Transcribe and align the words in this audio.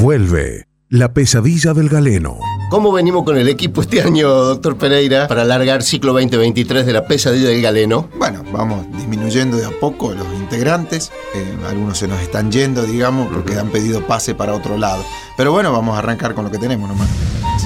Vuelve 0.00 0.66
La 0.90 1.14
pesadilla 1.14 1.72
del 1.72 1.88
galeno. 1.88 2.38
¿Cómo 2.70 2.92
venimos 2.92 3.24
con 3.24 3.38
el 3.38 3.48
equipo 3.48 3.80
este 3.80 4.02
año, 4.02 4.28
doctor 4.28 4.76
Pereira, 4.76 5.26
para 5.26 5.42
alargar 5.42 5.82
ciclo 5.82 6.12
2023 6.12 6.84
de 6.84 6.92
La 6.92 7.06
pesadilla 7.06 7.48
del 7.48 7.62
galeno? 7.62 8.08
Bueno, 8.18 8.44
vamos 8.52 8.84
disminuyendo 8.94 9.56
de 9.56 9.64
a 9.64 9.70
poco 9.70 10.12
los 10.12 10.26
integrantes. 10.34 11.10
Eh, 11.34 11.56
algunos 11.66 11.96
se 11.96 12.08
nos 12.08 12.20
están 12.20 12.52
yendo, 12.52 12.82
digamos, 12.84 13.32
porque 13.32 13.54
han 13.58 13.70
pedido 13.70 14.06
pase 14.06 14.34
para 14.34 14.54
otro 14.54 14.76
lado. 14.76 15.02
Pero 15.36 15.52
bueno, 15.52 15.72
vamos 15.72 15.96
a 15.96 16.00
arrancar 16.00 16.34
con 16.34 16.44
lo 16.44 16.50
que 16.50 16.58
tenemos 16.58 16.88
nomás. 16.88 17.08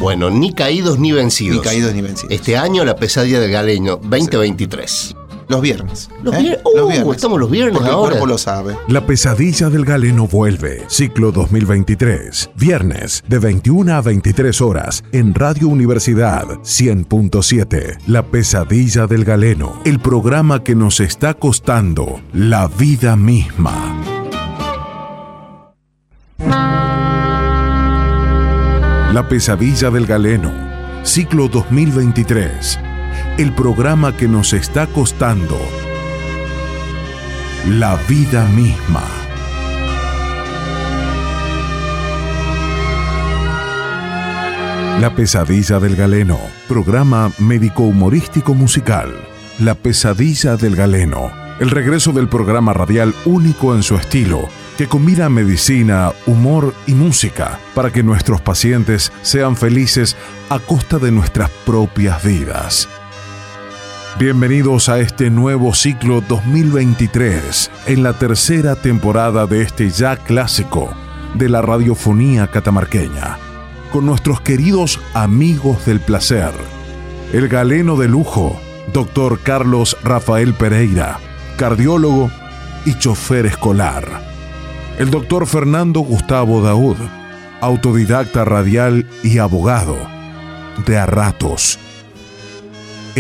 Bueno, 0.01 0.31
ni 0.31 0.53
caídos 0.53 1.01
ni 1.01 1.11
vencidos. 1.11 1.57
Ni 1.57 1.63
caídos 1.63 1.95
ni 1.95 2.03
vencidos. 2.03 2.33
Este 2.33 2.57
año 2.57 2.85
La 2.85 2.95
pesadilla 2.95 3.41
del 3.41 3.51
galeno 3.51 3.97
2023. 3.97 5.17
Los 5.51 5.63
viernes. 5.63 6.09
Los, 6.23 6.33
¿eh? 6.37 6.61
Uh, 6.65 7.13
estamos 7.13 7.41
los 7.41 7.51
viernes 7.51 7.75
Porque 7.75 7.91
el 7.91 7.97
cuerpo 7.97 8.25
lo 8.25 8.39
sabe. 8.39 8.77
La 8.87 9.05
pesadilla 9.05 9.69
del 9.69 9.85
galeno 9.85 10.29
vuelve. 10.29 10.85
Ciclo 10.87 11.33
2023. 11.33 12.51
Viernes 12.55 13.25
de 13.27 13.39
21 13.41 13.93
a 13.93 14.01
23 14.01 14.61
horas 14.61 15.03
en 15.11 15.35
Radio 15.35 15.67
Universidad 15.67 16.45
100.7. 16.61 17.99
La 18.07 18.23
pesadilla 18.23 19.09
del 19.09 19.25
galeno. 19.25 19.83
El 19.85 19.99
programa 19.99 20.63
que 20.63 20.77
nos 20.77 21.01
está 21.01 21.35
costando 21.35 22.21
la 22.33 22.69
vida 22.69 23.17
misma. 23.17 23.75
La 29.13 29.27
pesadilla 29.29 29.91
del 29.91 30.07
galeno. 30.07 30.53
Ciclo 31.03 31.49
2023. 31.49 32.90
El 33.39 33.53
programa 33.53 34.17
que 34.17 34.29
nos 34.29 34.53
está 34.53 34.87
costando 34.87 35.59
la 37.67 37.97
vida 38.09 38.45
misma. 38.47 39.03
La 44.99 45.15
pesadilla 45.15 45.79
del 45.79 45.97
galeno, 45.97 46.39
programa 46.69 47.31
médico-humorístico 47.39 48.55
musical. 48.55 49.15
La 49.59 49.75
pesadilla 49.75 50.57
del 50.57 50.77
galeno, 50.77 51.31
el 51.59 51.71
regreso 51.71 52.13
del 52.13 52.29
programa 52.29 52.73
radial 52.73 53.15
único 53.25 53.75
en 53.75 53.83
su 53.83 53.97
estilo, 53.97 54.49
que 54.77 54.87
combina 54.87 55.29
medicina, 55.29 56.13
humor 56.27 56.75
y 56.87 56.95
música 56.95 57.59
para 57.75 57.91
que 57.91 58.03
nuestros 58.03 58.41
pacientes 58.41 59.13
sean 59.23 59.57
felices 59.57 60.17
a 60.49 60.59
costa 60.59 60.99
de 60.99 61.13
nuestras 61.13 61.51
propias 61.65 62.23
vidas. 62.25 62.89
Bienvenidos 64.19 64.91
a 64.91 64.99
este 64.99 65.31
nuevo 65.31 65.73
ciclo 65.73 66.21
2023, 66.21 67.71
en 67.87 68.03
la 68.03 68.13
tercera 68.13 68.75
temporada 68.75 69.47
de 69.47 69.63
este 69.63 69.89
ya 69.89 70.17
clásico 70.17 70.93
de 71.37 71.49
la 71.49 71.63
radiofonía 71.63 72.49
catamarqueña, 72.49 73.39
con 73.91 74.05
nuestros 74.05 74.43
queridos 74.43 75.01
amigos 75.15 75.87
del 75.87 76.01
placer, 76.01 76.51
el 77.33 77.49
galeno 77.49 77.97
de 77.97 78.09
lujo, 78.09 78.61
doctor 78.93 79.39
Carlos 79.41 79.97
Rafael 80.03 80.53
Pereira, 80.55 81.19
cardiólogo 81.57 82.31
y 82.85 82.99
chofer 82.99 83.47
escolar, 83.47 84.05
el 84.99 85.11
doctor 85.11 85.47
Fernando 85.47 86.01
Gustavo 86.01 86.61
Daud, 86.61 86.99
autodidacta 87.63 88.45
radial 88.45 89.07
y 89.23 89.39
abogado, 89.39 89.97
de 90.85 90.99
a 90.99 91.07
ratos, 91.07 91.79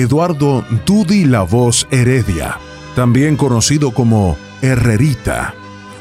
Eduardo 0.00 0.64
Dudi 0.86 1.26
La 1.26 1.42
Voz 1.42 1.86
Heredia, 1.90 2.58
también 2.96 3.36
conocido 3.36 3.90
como 3.90 4.38
Herrerita, 4.62 5.54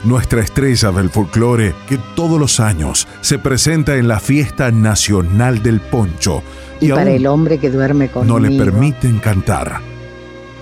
nuestra 0.06 0.42
estrella 0.42 0.92
del 0.92 1.10
folclore 1.10 1.76
que 1.88 2.00
todos 2.16 2.40
los 2.40 2.62
años 2.62 3.08
se 3.20 3.40
presenta 3.40 3.98
en 3.98 4.08
la 4.08 4.22
fiesta 4.22 4.72
nacional 4.72 5.62
del 5.62 5.82
poncho 5.82 6.44
Y, 6.80 6.90
para 6.90 7.12
el 7.12 7.28
hombre 7.28 7.58
que 7.58 7.70
duerme 7.70 8.08
conmigo. 8.10 8.40
no 8.40 8.46
le 8.46 8.58
permiten 8.58 9.20
cantar. 9.20 9.82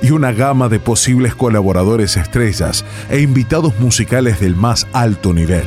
Y 0.01 0.11
una 0.11 0.31
gama 0.31 0.67
de 0.67 0.79
posibles 0.79 1.35
colaboradores 1.35 2.17
estrellas 2.17 2.85
e 3.09 3.19
invitados 3.21 3.79
musicales 3.79 4.39
del 4.39 4.55
más 4.55 4.87
alto 4.93 5.31
nivel. 5.33 5.65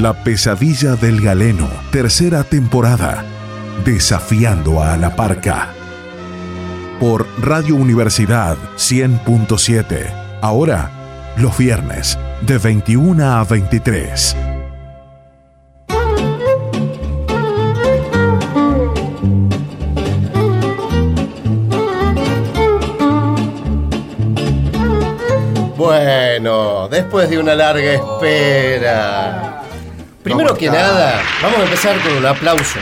La 0.00 0.22
pesadilla 0.22 0.94
del 0.94 1.20
galeno, 1.20 1.68
tercera 1.90 2.44
temporada, 2.44 3.24
desafiando 3.84 4.82
a 4.82 4.96
la 4.96 5.14
parca. 5.14 5.68
Por 7.00 7.26
Radio 7.40 7.76
Universidad 7.76 8.56
100.7. 8.76 10.38
Ahora, 10.40 10.90
los 11.36 11.56
viernes, 11.58 12.18
de 12.42 12.58
21 12.58 13.24
a 13.24 13.44
23. 13.44 14.36
Bueno, 25.76 26.88
después 26.88 27.28
de 27.28 27.38
una 27.38 27.54
larga 27.54 27.92
espera. 27.92 29.62
Primero 30.22 30.48
¿Cómo 30.48 30.58
que 30.58 30.70
nada, 30.70 31.22
vamos 31.42 31.60
a 31.60 31.62
empezar 31.64 32.00
con 32.00 32.16
un 32.16 32.26
aplauso. 32.26 32.80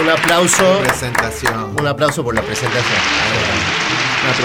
Un 0.00 0.08
aplauso. 0.08 0.78
Presentación. 0.82 1.76
Un 1.78 1.86
aplauso 1.86 2.24
por 2.24 2.34
la 2.34 2.40
presentación. 2.40 2.98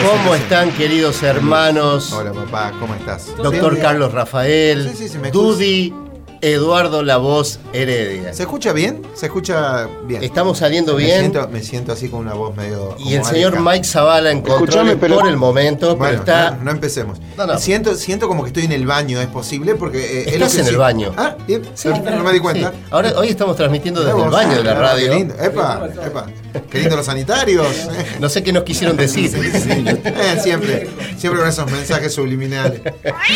¿Cómo 0.06 0.36
están, 0.36 0.72
queridos 0.72 1.24
hermanos? 1.24 2.12
Hola, 2.12 2.34
papá, 2.34 2.74
¿cómo 2.80 2.94
estás? 2.96 3.36
Doctor. 3.38 3.80
Carlos 3.80 4.12
Rafael, 4.12 4.90
Sí, 4.90 4.96
sí, 4.98 5.10
sí, 5.10 5.18
me 5.18 5.32
Dudi, 5.32 5.94
Eduardo 6.42 7.04
La 7.04 7.18
Voz 7.18 7.60
Heredia. 7.74 8.34
¿Se 8.34 8.44
escucha 8.44 8.74
bien? 8.74 9.02
¿Se 9.16 9.26
escucha 9.28 9.88
bien? 10.06 10.24
Estamos 10.24 10.58
saliendo 10.60 10.96
Me 10.96 11.04
bien. 11.04 11.20
siento, 11.22 11.48
me 11.50 11.62
siento 11.64 11.92
así 11.94 12.10
con 12.10 12.22
una 12.22 12.34
voz 12.34 12.56
medio. 12.56 12.96
Y 13.00 13.14
el 13.14 13.24
señor. 13.26 13.60
Mike 13.60 13.86
Zavala 13.86 14.32
en 14.32 14.42
control 14.42 14.98
pero- 15.00 15.16
por 15.16 15.28
el 15.28 15.38
momento, 15.38 15.96
Bueno, 15.96 16.22
pero 16.26 16.38
está. 16.40 16.52
no, 16.58 16.66
no 16.66 16.72
empecemos. 16.72 17.20
No, 17.38 17.46
no. 17.48 17.58
Siento, 17.58 17.96
siento 17.96 18.28
como 18.28 18.44
que 18.44 18.50
estoy 18.50 18.66
en 18.66 18.72
el 18.74 18.86
baño, 18.86 19.20
¿es 19.22 19.28
posible? 19.28 19.76
Porque 19.76 20.00
eh, 20.00 20.24
es 20.28 20.34
Estás 20.34 20.56
que 20.56 20.62
en 20.62 20.68
el 20.68 20.78
baño. 20.78 21.14
Ah, 21.18 21.36
bien. 21.48 21.64
Sí. 21.74 21.90
no 21.90 22.24
me 22.24 22.32
di 22.34 22.40
cuenta. 22.40 22.72
Sí. 22.72 22.78
Ahora, 22.92 23.14
hoy 23.18 23.30
estamos 23.30 23.56
transmitiendo 23.56 24.04
desde 24.04 24.22
el 24.22 24.30
baño 24.30 24.58
de 24.58 24.64
la 24.64 24.72
Ah, 24.72 24.76
radio. 24.76 25.10
Qué 25.12 25.16
lindo. 25.16 25.36
Epa, 25.42 25.88
epa. 26.06 26.26
Qué 26.70 26.80
lindo 26.80 26.96
los 26.96 27.06
sanitarios. 27.06 27.68
No 28.20 28.30
sé 28.30 28.44
qué 28.44 28.54
nos 28.54 28.64
quisieron 28.64 28.96
decir. 28.98 29.32
Eh, 29.36 30.40
siempre, 30.42 30.90
siempre 31.18 31.40
con 31.42 31.50
esos 31.50 31.70
mensajes 31.72 32.14
subliminales. 32.14 32.82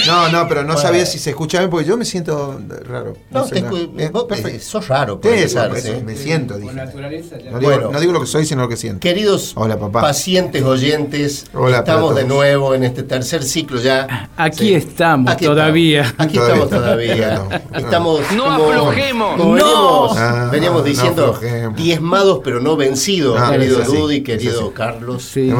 No, 0.07 0.29
no, 0.29 0.47
pero 0.47 0.61
no 0.61 0.73
Bueno. 0.73 0.81
sabía 0.81 1.05
si 1.05 1.19
se 1.19 1.31
escuchaba 1.31 1.63
bien 1.63 1.69
porque 1.71 1.85
yo 1.87 1.97
me 1.97 2.05
siento 2.05 2.59
raro. 2.89 3.15
No, 3.31 3.45
sé, 3.47 3.61
te 3.61 4.09
vos, 4.09 4.23
perfecto. 4.25 4.57
eh, 4.57 4.59
sos 4.59 4.87
raro. 4.87 5.19
Sí, 5.23 5.29
por 5.29 5.33
eso, 5.77 6.01
me 6.03 6.15
siento, 6.15 6.57
dije. 6.57 6.73
Bueno. 6.73 7.51
No 7.51 7.59
digo, 7.59 7.91
no 7.91 7.99
digo 7.99 8.13
lo 8.13 8.21
que 8.21 8.27
soy, 8.27 8.45
sino 8.45 8.63
lo 8.63 8.69
que 8.69 8.77
siento. 8.77 8.99
Queridos 8.99 9.53
Hola, 9.55 9.79
papá. 9.79 10.01
pacientes 10.01 10.63
oyentes, 10.63 11.45
Hola 11.53 11.77
estamos 11.79 12.15
de 12.15 12.25
nuevo 12.25 12.73
en 12.75 12.83
este 12.83 13.03
tercer 13.03 13.43
ciclo 13.43 13.79
ya. 13.79 14.29
Aquí 14.35 14.69
Sí. 14.69 14.73
estamos 14.73 15.31
Aquí 15.31 15.45
todavía. 15.45 16.01
estamos. 16.01 16.25
Aquí 16.27 16.35
Todavía 16.37 16.63
estamos 16.63 16.83
todavía. 16.83 17.61
estamos. 17.75 18.21
No 18.35 18.43
como- 18.43 18.69
aflojemos. 18.71 19.37
como 19.37 19.55
No. 19.55 19.63
veníamos, 19.63 20.17
Ah, 20.17 20.49
veníamos 20.51 20.79
no 20.81 20.85
diciendo 20.87 21.39
diezmados 21.75 22.41
pero 22.43 22.59
no 22.59 22.75
vencidos, 22.75 23.37
Ah, 23.39 23.51
querido 23.51 23.81
eso 23.81 24.07
querido. 24.23 24.73
Carlos. 24.73 25.23
Sí. 25.23 25.51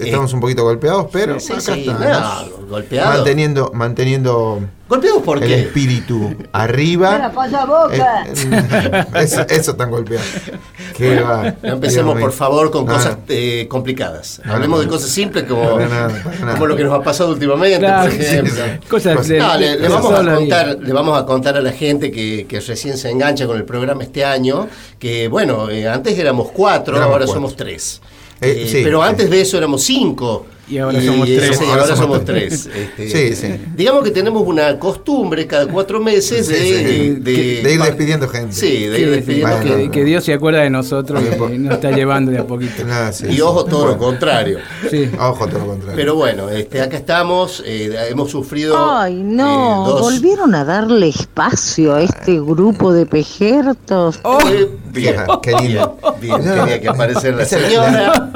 Estamos, 0.00 0.32
un 0.32 0.40
poquito 0.40 0.62
golpeados, 0.64 1.06
pero 1.12 1.38
Sí, 1.40 1.52
acá 1.52 1.60
sí, 1.60 1.80
estamos. 1.88 2.63
Golpeados. 2.74 3.14
Manteniendo, 3.16 3.70
manteniendo 3.74 4.60
¿Golpeados 4.88 5.22
por 5.22 5.42
el 5.42 5.48
qué? 5.48 5.60
espíritu 5.62 6.34
arriba. 6.52 7.32
Eh, 7.92 9.04
eso, 9.22 9.40
eso 9.48 9.70
están 9.72 9.90
golpeados. 9.90 10.26
Qué 10.96 11.20
va. 11.20 11.54
No 11.62 11.72
empecemos, 11.74 12.18
por 12.20 12.32
favor, 12.32 12.70
con 12.70 12.84
No, 12.84 12.92
cosas 12.92 13.16
no. 13.16 13.22
eh, 13.28 13.66
complicadas. 13.68 14.40
Hablemos 14.44 14.78
no, 14.78 14.84
de 14.84 14.88
cosas 14.90 15.10
simples 15.10 15.44
como, 15.44 15.62
Para 15.74 15.88
nada, 15.88 16.22
para 16.22 16.38
nada. 16.38 16.52
como 16.54 16.66
lo 16.66 16.76
que 16.76 16.84
nos 16.84 16.92
ha 16.94 17.02
pasado 17.02 17.30
últimamente, 17.32 17.78
Claro, 17.78 18.10
por 18.10 18.20
ejemplo. 18.20 18.54
sí. 18.54 18.88
Cosas 18.88 19.28
de, 19.28 19.38
No, 19.38 19.56
le, 19.56 19.88
vamos 19.88 20.12
a 20.12 20.34
contar, 20.34 20.78
le 20.80 20.92
vamos 20.92 21.18
a 21.18 21.24
contar 21.26 21.56
a 21.56 21.60
la 21.60 21.72
gente 21.72 22.10
que, 22.12 22.46
que 22.48 22.60
recién 22.60 22.96
se 22.98 23.10
engancha 23.10 23.46
con 23.46 23.56
el 23.56 23.64
programa 23.64 24.02
este 24.02 24.24
año, 24.24 24.68
que 24.98 25.28
bueno, 25.28 25.70
eh, 25.70 25.88
antes 25.88 26.18
éramos 26.18 26.50
cuatro, 26.52 26.96
Éramos 26.96 27.12
ahora 27.12 27.24
cuatro. 27.24 27.34
somos 27.40 27.56
tres. 27.56 28.00
Eh, 28.40 28.66
sí, 28.70 28.80
pero 28.84 29.02
sí. 29.02 29.08
antes 29.08 29.30
de 29.30 29.40
eso 29.40 29.56
éramos 29.56 29.82
cinco. 29.82 30.46
Y 30.68 30.78
ahora 30.78 31.00
somos 31.02 31.26
tres. 31.26 31.56
sí, 31.58 31.64
Ahora 31.64 31.82
ahora 31.82 31.96
somos 31.96 31.98
somos 32.16 32.24
tres. 32.24 32.68
Este, 32.74 33.08
Sí, 33.08 33.36
sí. 33.36 33.54
Digamos 33.76 34.02
que 34.02 34.10
tenemos 34.10 34.42
una 34.46 34.78
costumbre 34.78 35.46
cada 35.46 35.66
cuatro 35.66 36.00
meses 36.00 36.46
de, 36.48 36.54
Sí, 36.56 36.64
sí. 36.68 37.10
de- 37.20 37.62
De 37.62 37.74
ir 37.74 37.82
despidiendo 37.82 38.28
gente. 38.28 38.54
Sí, 38.54 38.86
de 38.86 38.98
ir 39.00 39.10
despidiendo 39.10 39.48
Bueno, 39.56 39.64
gente. 39.70 39.84
que, 39.84 39.90
que 39.90 40.04
Dios 40.04 40.24
se 40.24 40.32
acuerda 40.32 40.60
de 40.60 40.70
nosotros 40.70 41.22
y 41.52 41.58
nos 41.58 41.74
está 41.74 41.90
llevando 41.90 42.30
de 42.32 42.38
a 42.38 42.46
poquito. 42.46 42.82
Sí, 43.12 43.26
Y 43.30 43.40
ojo, 43.42 43.64
todo 43.66 43.86
lo 43.86 43.98
contrario. 43.98 44.58
Sí. 44.90 45.10
Ojo, 45.20 45.46
todo 45.46 45.58
lo 45.60 45.66
contrario. 45.66 45.96
Pero 45.96 46.14
bueno, 46.14 46.48
este, 46.48 46.80
acá 46.80 46.96
estamos, 46.96 47.62
eh, 47.66 47.94
hemos 48.10 48.30
sufrido. 48.30 48.76
Ay, 48.90 49.14
no, 49.22 49.84
eh, 49.86 49.90
dos- 49.90 50.00
volvieron 50.00 50.54
a 50.54 50.64
darle 50.64 51.08
espacio 51.08 51.94
a 51.94 52.02
este 52.02 52.40
grupo 52.40 52.92
de 52.92 53.04
pejertos. 53.06 54.20
Eh, 54.50 54.68
bien, 54.92 55.16
Qué 55.42 55.52
lindo. 55.52 55.98
bien, 56.20 56.40
bien, 56.42 56.54
tenía 56.54 56.80
que 56.80 56.88
aparecer 56.88 57.34
la 57.34 57.44
señora. 57.44 58.30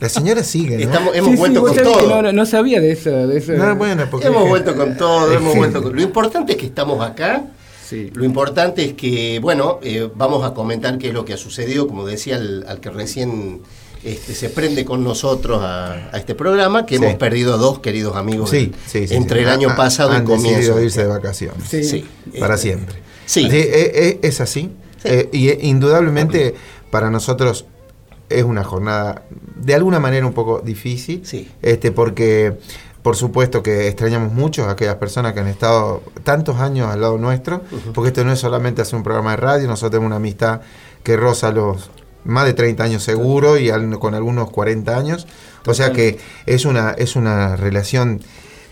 La 0.00 0.08
señora 0.08 0.42
sigue, 0.44 0.76
¿no? 0.76 0.82
Estamos, 0.84 1.16
hemos 1.16 1.30
Sí, 1.32 1.36
vuelto 1.36 1.62
con 1.62 1.76
todo. 1.76 2.08
No, 2.08 2.22
no, 2.22 2.32
no 2.32 2.46
sabía 2.46 2.80
de 2.80 2.92
eso. 2.92 3.26
De 3.26 3.38
eso. 3.38 3.52
No, 3.52 3.74
bueno, 3.76 4.06
porque 4.10 4.26
Hemos 4.28 4.48
vuelto 4.48 4.76
con 4.76 4.96
todo, 4.96 5.32
hemos 5.32 5.52
Sí. 5.52 5.58
vuelto 5.58 5.82
con... 5.82 5.94
Lo 5.96 6.02
importante 6.02 6.52
es 6.52 6.58
que 6.58 6.66
estamos 6.66 7.04
acá. 7.04 7.44
Sí. 7.84 8.10
Lo 8.14 8.24
importante 8.24 8.84
es 8.84 8.92
que, 8.94 9.38
bueno, 9.40 9.80
eh, 9.82 10.08
vamos 10.14 10.44
a 10.44 10.52
comentar 10.54 10.98
qué 10.98 11.08
es 11.08 11.14
lo 11.14 11.24
que 11.24 11.32
ha 11.32 11.36
sucedido, 11.38 11.88
como 11.88 12.06
decía 12.06 12.36
al, 12.36 12.64
al 12.68 12.80
que 12.80 12.90
recién 12.90 13.62
este, 14.04 14.34
se 14.34 14.50
prende 14.50 14.84
con 14.84 15.02
nosotros 15.02 15.60
a, 15.62 16.10
a 16.12 16.18
este 16.18 16.34
programa, 16.34 16.84
que 16.86 16.98
Sí. 16.98 17.02
hemos 17.04 17.16
perdido 17.16 17.54
a 17.54 17.56
dos 17.56 17.80
queridos 17.80 18.14
amigos 18.16 18.50
Sí, 18.50 18.56
en- 18.58 18.74
sí, 18.86 19.08
sí, 19.08 19.14
entre 19.14 19.38
sí. 19.40 19.44
el 19.44 19.50
año 19.50 19.70
Han- 19.70 19.76
pasado 19.76 20.10
han 20.12 20.22
y 20.22 20.26
comienzo. 20.26 20.50
decidido 20.58 20.82
irse 20.82 21.00
de 21.02 21.06
vacaciones. 21.08 21.64
Sí. 21.68 21.82
Sí. 21.82 22.04
Para 22.38 22.54
Eh, 22.54 22.58
siempre. 22.58 22.96
Sí. 23.26 23.46
Así, 23.46 23.56
eh, 23.56 23.92
eh, 23.94 24.18
es 24.22 24.40
así. 24.40 24.70
Sí. 25.02 25.08
Eh, 25.08 25.28
y 25.32 25.66
indudablemente 25.68 26.54
para 26.90 27.10
nosotros 27.10 27.64
es 28.30 28.44
una 28.44 28.64
jornada 28.64 29.22
de 29.56 29.74
alguna 29.74 30.00
manera 30.00 30.26
un 30.26 30.32
poco 30.32 30.60
difícil. 30.60 31.22
Sí. 31.24 31.50
Este, 31.62 31.92
porque 31.92 32.58
por 33.02 33.16
supuesto 33.16 33.62
que 33.62 33.88
extrañamos 33.88 34.32
mucho 34.32 34.66
a 34.66 34.72
aquellas 34.72 34.96
personas 34.96 35.32
que 35.32 35.40
han 35.40 35.46
estado 35.48 36.02
tantos 36.24 36.56
años 36.56 36.90
al 36.90 37.00
lado 37.00 37.16
nuestro, 37.16 37.62
porque 37.94 38.08
esto 38.08 38.24
no 38.24 38.32
es 38.32 38.38
solamente 38.40 38.82
hacer 38.82 38.96
un 38.96 39.02
programa 39.02 39.30
de 39.30 39.36
radio, 39.38 39.66
nosotros 39.68 39.92
tenemos 39.92 40.08
una 40.08 40.16
amistad 40.16 40.60
que 41.02 41.16
roza 41.16 41.50
los 41.52 41.90
más 42.24 42.44
de 42.44 42.52
30 42.52 42.82
años 42.84 43.02
seguro 43.02 43.56
y 43.56 43.70
al- 43.70 43.98
con 43.98 44.14
algunos 44.14 44.50
40 44.50 44.96
años. 44.96 45.26
O 45.66 45.72
sea 45.74 45.92
que 45.92 46.18
es 46.44 46.64
una, 46.66 46.90
es 46.90 47.16
una 47.16 47.56
relación 47.56 48.20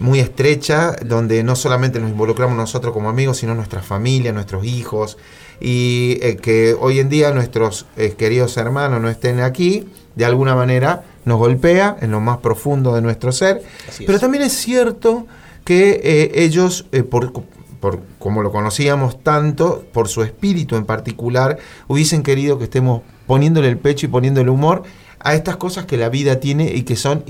muy 0.00 0.19
estrecha, 0.20 0.94
donde 1.03 1.43
no 1.43 1.56
solamente 1.56 1.99
nos 2.00 2.11
involucramos 2.11 2.56
nosotros 2.56 2.93
como 2.93 3.08
amigos, 3.08 3.38
sino 3.38 3.55
nuestra 3.55 3.81
familia, 3.81 4.32
nuestros 4.32 4.67
hijos, 4.67 5.17
y 5.61 6.19
eh, 6.23 6.37
que 6.37 6.76
hoy 6.79 6.99
en 7.00 7.08
día 7.08 7.32
nuestros 7.32 7.87
eh, 7.97 8.14
queridos 8.17 8.56
hermanos 8.56 9.00
no 9.00 9.08
estén 9.08 9.41
aquí, 9.41 9.87
de 10.14 10.25
alguna 10.25 10.55
manera 10.55 11.05
nos 11.25 11.38
golpea 11.38 11.97
en 12.00 12.11
lo 12.11 12.20
más 12.20 12.38
profundo 12.38 12.94
de 12.94 13.03
nuestro 13.03 13.32
ser, 13.32 13.62
pero 14.06 14.19
también 14.19 14.44
es 14.44 14.53
cierto 14.53 15.26
que 15.64 16.00
eh, 16.03 16.44
ellos, 16.44 16.87
por, 17.11 17.32
por 17.81 18.00
como 18.19 18.43
lo 18.43 18.53
conocíamos 18.53 19.23
tanto, 19.23 19.85
por 19.93 20.08
su 20.08 20.23
espíritu 20.23 20.76
en 20.76 20.85
particular, 20.85 21.58
hubiesen 21.88 22.23
querido 22.23 22.58
que 22.58 22.64
estemos 22.64 23.03
poniéndole 23.26 23.69
el 23.69 23.79
pecho 23.79 24.06
y 24.06 24.08
poniéndole 24.08 24.50
humor 24.50 24.85
a 25.19 25.35
estas 25.35 25.56
cosas 25.56 25.87
que 25.87 25.97
la 25.97 26.08
vida 26.08 26.38
tiene 26.38 26.73
y 26.73 26.82
que 26.82 26.94
son 26.94 27.25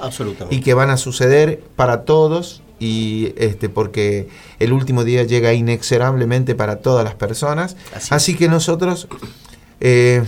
Absolutamente. 0.00 0.56
y 0.56 0.60
que 0.60 0.74
van 0.74 0.90
a 0.90 0.96
suceder 0.96 1.62
para 1.76 2.04
todos 2.04 2.62
y 2.80 3.32
este 3.36 3.68
porque 3.68 4.28
el 4.58 4.72
último 4.72 5.04
día 5.04 5.24
llega 5.24 5.52
inexorablemente 5.52 6.54
para 6.54 6.76
todas 6.76 7.04
las 7.04 7.14
personas. 7.14 7.76
Así 8.10 8.34
que 8.36 8.48
nosotros 8.48 9.08
eh, 9.80 10.22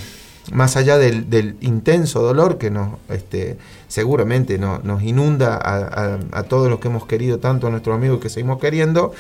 más 0.53 0.77
allá 0.77 0.99
del, 0.99 1.31
del 1.31 1.57
intenso 1.61 2.23
dolor 2.23 2.59
que 2.59 2.71
nos 2.71 2.99
este, 3.09 3.57
seguramente 3.89 4.59
no- 4.59 4.81
nos 4.83 5.03
inunda 5.03 5.57
a, 5.57 5.77
a- 6.15 6.19
a 6.33 6.43
todos 6.45 6.69
los 6.71 6.81
que 6.81 6.89
hemos 6.89 7.07
querido 7.07 7.39
tanto 7.39 7.67
a 7.67 7.71
nuestros 7.71 7.95
amigos 7.95 8.21
que 8.21 8.29
seguimos 8.29 8.59
queriendo 8.59 9.13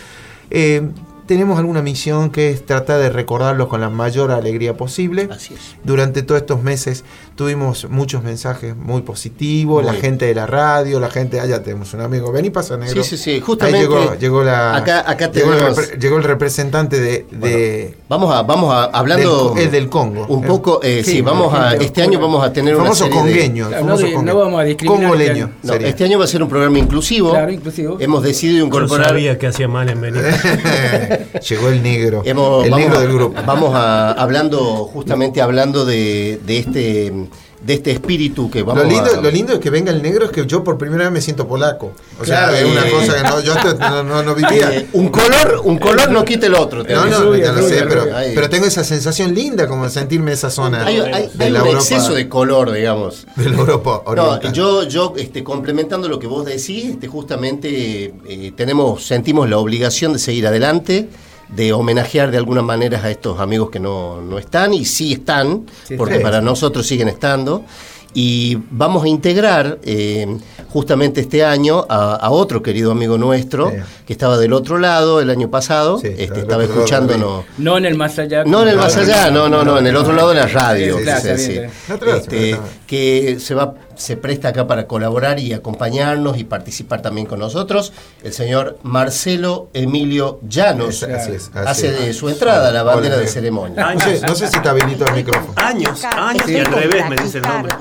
eh, 0.50 0.88
tenemos 1.26 1.60
alguna 1.60 1.80
misión 1.82 2.30
que 2.32 2.50
es 2.50 2.66
tratar 2.66 2.98
de 3.00 3.08
recordarlos 3.10 3.68
con 3.68 3.80
la 3.80 3.88
mayor 3.88 4.32
alegría 4.32 4.76
posible. 4.76 5.28
Así 5.30 5.54
es. 5.54 5.76
durante 5.84 6.24
todos 6.24 6.40
estos 6.40 6.60
meses 6.64 7.04
tuvimos 7.36 7.86
muchos 7.88 8.22
mensajes 8.22 8.76
muy 8.76 9.02
positivos, 9.02 9.84
la 9.84 9.94
gente 9.94 10.26
de 10.26 10.34
la 10.34 10.46
radio, 10.46 11.00
la 11.00 11.08
gente, 11.10 11.40
allá 11.40 11.62
tenemos 11.62 11.92
un 11.94 12.00
amigo, 12.02 12.30
vení 12.32 12.50
pasa 12.50 12.76
negro. 12.76 13.02
Sí, 13.02 13.16
sí, 13.16 13.22
sí, 13.22 13.30
Ahí 13.30 13.40
justamente, 13.40 13.80
llegó, 13.80 14.14
llegó 14.16 14.42
la 14.44 14.76
acá- 14.76 15.04
acá 15.10 15.30
llegó, 15.30 15.52
el 15.52 15.58
tenemos- 15.58 15.78
repre- 15.78 15.98
llegó 15.98 16.16
el 16.18 16.24
representante 16.24 17.00
de, 17.00 17.26
de- 17.30 17.96
Vamos 18.08 18.34
a, 18.34 18.42
vamos 18.42 18.74
a, 18.74 18.84
hablando... 18.84 19.54
Del- 19.54 19.64
es 19.66 19.72
del 19.72 19.88
Congo. 19.88 20.26
Un 20.28 20.42
poco, 20.42 20.80
eh, 20.82 21.02
sí, 21.04 21.12
sí, 21.12 21.20
vamos 21.22 21.54
a, 21.54 21.74
este 21.76 22.02
año 22.02 22.18
vamos 22.20 22.44
a 22.44 22.52
tener 22.52 22.70
el 22.74 22.76
una 22.80 22.84
famoso 22.86 23.04
serie 23.04 23.18
congueño, 23.18 23.70
famoso 23.70 24.06
no 24.08 24.22
no 24.22 24.36
vamos 24.38 24.60
a 24.60 24.64
discriminar 24.64 25.02
Congoleño. 25.10 25.50
este 25.62 25.66
No, 25.66 25.74
este 25.86 26.04
año 26.04 26.18
va 26.18 26.24
a 26.24 26.28
ser 26.28 26.42
un 26.42 26.48
programa 26.48 26.78
inclusivo. 26.78 27.30
Claro, 27.30 27.50
inclusivo. 27.52 27.96
Hemos 28.00 28.22
decidido 28.22 28.58
Yo 28.60 28.66
incorporar... 28.66 29.08
sabía 29.08 29.38
que 29.38 29.46
hacía 29.46 29.68
mal 29.68 29.88
en 29.88 30.00
venir. 30.00 30.22
llegó 31.48 31.68
el 31.68 31.82
negro, 31.82 32.22
Hemos- 32.24 32.64
el 32.66 32.70
negro 32.74 32.98
a- 32.98 33.00
del 33.00 33.12
grupo. 33.12 33.40
vamos 33.46 33.74
a 33.74 34.12
hablando 34.12 34.60
justamente 34.92 35.40
hablando 35.40 35.84
de, 35.84 36.40
de 36.44 36.58
este 36.58 37.12
de 37.60 37.74
este 37.74 37.90
espíritu 37.90 38.50
que 38.50 38.62
vamos 38.62 38.82
Lo 38.84 38.88
lindo, 38.88 39.10
a 39.12 39.20
lo 39.20 39.30
lindo 39.30 39.52
de 39.52 39.60
que 39.60 39.68
venga 39.68 39.92
el 39.92 40.00
negro 40.02 40.24
es 40.24 40.30
que 40.30 40.46
yo 40.46 40.64
por 40.64 40.78
primera 40.78 41.04
vez 41.04 41.12
me 41.12 41.20
siento 41.20 41.46
polaco. 41.46 41.92
O 42.18 42.24
sea, 42.24 42.48
Claro, 42.48 42.56
es 42.56 42.64
una 42.64 42.88
eh, 42.88 42.90
cosa 42.90 43.16
que 43.16 43.22
no, 43.28 43.40
yo 43.40 43.54
no, 43.78 44.02
no- 44.02 44.22
no 44.22 44.34
vivía. 44.34 44.74
Eh, 44.74 44.86
un 44.94 45.08
color 45.10 45.60
un 45.64 45.78
color 45.78 46.10
no 46.10 46.24
quita 46.24 46.46
el 46.46 46.54
otro 46.54 46.82
No, 46.84 47.04
no, 47.06 47.36
ya 47.36 47.52
lo 47.52 47.62
sé, 47.68 47.84
pero, 47.86 48.06
pero 48.34 48.48
tengo 48.48 48.64
esa 48.66 48.82
sensación 48.82 49.34
linda 49.34 49.66
como 49.66 49.88
sentirme 49.90 50.32
esa 50.32 50.48
zona 50.50 50.86
hay, 50.86 51.00
hay- 51.00 51.30
de 51.34 51.44
hay 51.44 51.50
la 51.50 51.60
un 51.62 51.68
Europa, 51.68 51.84
exceso 51.84 52.14
de 52.14 52.28
color 52.30 52.72
digamos 52.72 53.26
de 53.36 53.50
la 53.50 53.56
Europa 53.58 54.02
No, 54.06 54.10
oriental. 54.10 54.52
yo, 54.54 54.84
yo 54.84 55.12
este, 55.18 55.44
complementando 55.44 56.08
lo 56.08 56.18
que 56.18 56.26
vos 56.26 56.46
decís, 56.46 56.86
este, 56.86 57.08
justamente 57.08 58.14
eh, 58.26 58.52
tenemos, 58.56 59.04
sentimos 59.04 59.50
la 59.50 59.58
obligación 59.58 60.12
de 60.14 60.18
seguir 60.18 60.46
adelante, 60.46 61.08
de 61.54 61.72
homenajear 61.72 62.30
de 62.30 62.36
alguna 62.38 62.62
manera 62.62 63.02
a 63.02 63.10
estos 63.10 63.40
amigos 63.40 63.70
que 63.70 63.80
no, 63.80 64.20
no 64.20 64.38
están 64.38 64.72
y 64.74 64.84
sí 64.84 65.12
están, 65.14 65.66
Sí, 65.84 65.96
porque 65.96 66.16
sí. 66.18 66.22
para 66.22 66.40
nosotros 66.40 66.86
siguen 66.86 67.08
estando. 67.08 67.64
Y 68.12 68.58
vamos 68.70 69.04
a 69.04 69.08
integrar 69.08 69.78
eh, 69.84 70.36
justamente 70.70 71.20
este 71.20 71.44
año 71.44 71.84
a, 71.88 72.14
a 72.14 72.30
otro 72.30 72.62
querido 72.62 72.92
amigo 72.92 73.18
nuestro 73.18 73.70
Sí. 73.70 73.76
que 74.06 74.12
estaba 74.12 74.38
del 74.38 74.52
otro 74.52 74.78
lado 74.78 75.20
el 75.20 75.28
año 75.30 75.50
pasado, 75.50 75.98
Sí, 75.98 76.08
este, 76.16 76.40
estaba 76.40 76.64
escuchándonos. 76.64 77.44
No 77.58 77.76
en 77.76 77.84
el 77.86 77.96
más 77.96 78.18
allá. 78.18 78.44
No 78.44 78.62
en 78.62 78.68
el 78.68 78.76
más 78.76 78.96
allá, 78.96 79.30
no, 79.30 79.48
no, 79.48 79.64
no, 79.64 79.78
en 79.78 79.86
el 79.86 79.96
otro 79.96 80.12
lado 80.12 80.30
de 80.30 80.36
la 80.36 80.46
radio. 80.46 80.98
Está 80.98 81.18
está 81.18 82.16
Este, 82.16 82.58
que 82.86 83.38
se 83.40 83.54
va 83.54 83.74
se 83.96 84.16
presta 84.16 84.48
acá 84.48 84.66
para 84.66 84.86
colaborar 84.86 85.38
y 85.38 85.52
acompañarnos 85.52 86.38
y 86.38 86.44
participar 86.44 87.02
también 87.02 87.26
con 87.26 87.38
nosotros 87.38 87.92
el 88.24 88.32
señor 88.32 88.78
Marcelo 88.82 89.68
Emilio 89.74 90.40
Llanos. 90.48 91.02
Es- 91.02 91.10
así 91.14 91.32
es, 91.32 91.50
así 91.54 91.68
hace 91.68 91.88
es. 91.88 92.00
de 92.06 92.12
su 92.14 92.30
entrada 92.30 92.70
la 92.72 92.82
bandera 92.82 93.16
Hola, 93.16 93.24
de 93.24 93.28
ceremonia. 93.30 93.92
No 93.94 94.00
sé, 94.00 94.20
no 94.26 94.34
sé 94.34 94.48
si 94.48 94.58
te 94.60 94.68
habilito 94.70 95.04
el 95.06 95.12
micrófono. 95.12 95.52
Años, 95.56 96.02
años 96.04 96.48
y 96.48 96.56
al 96.56 96.66
revés 96.66 97.08
me 97.10 97.16
dice 97.16 97.38
el 97.38 97.42
nombre. 97.44 97.74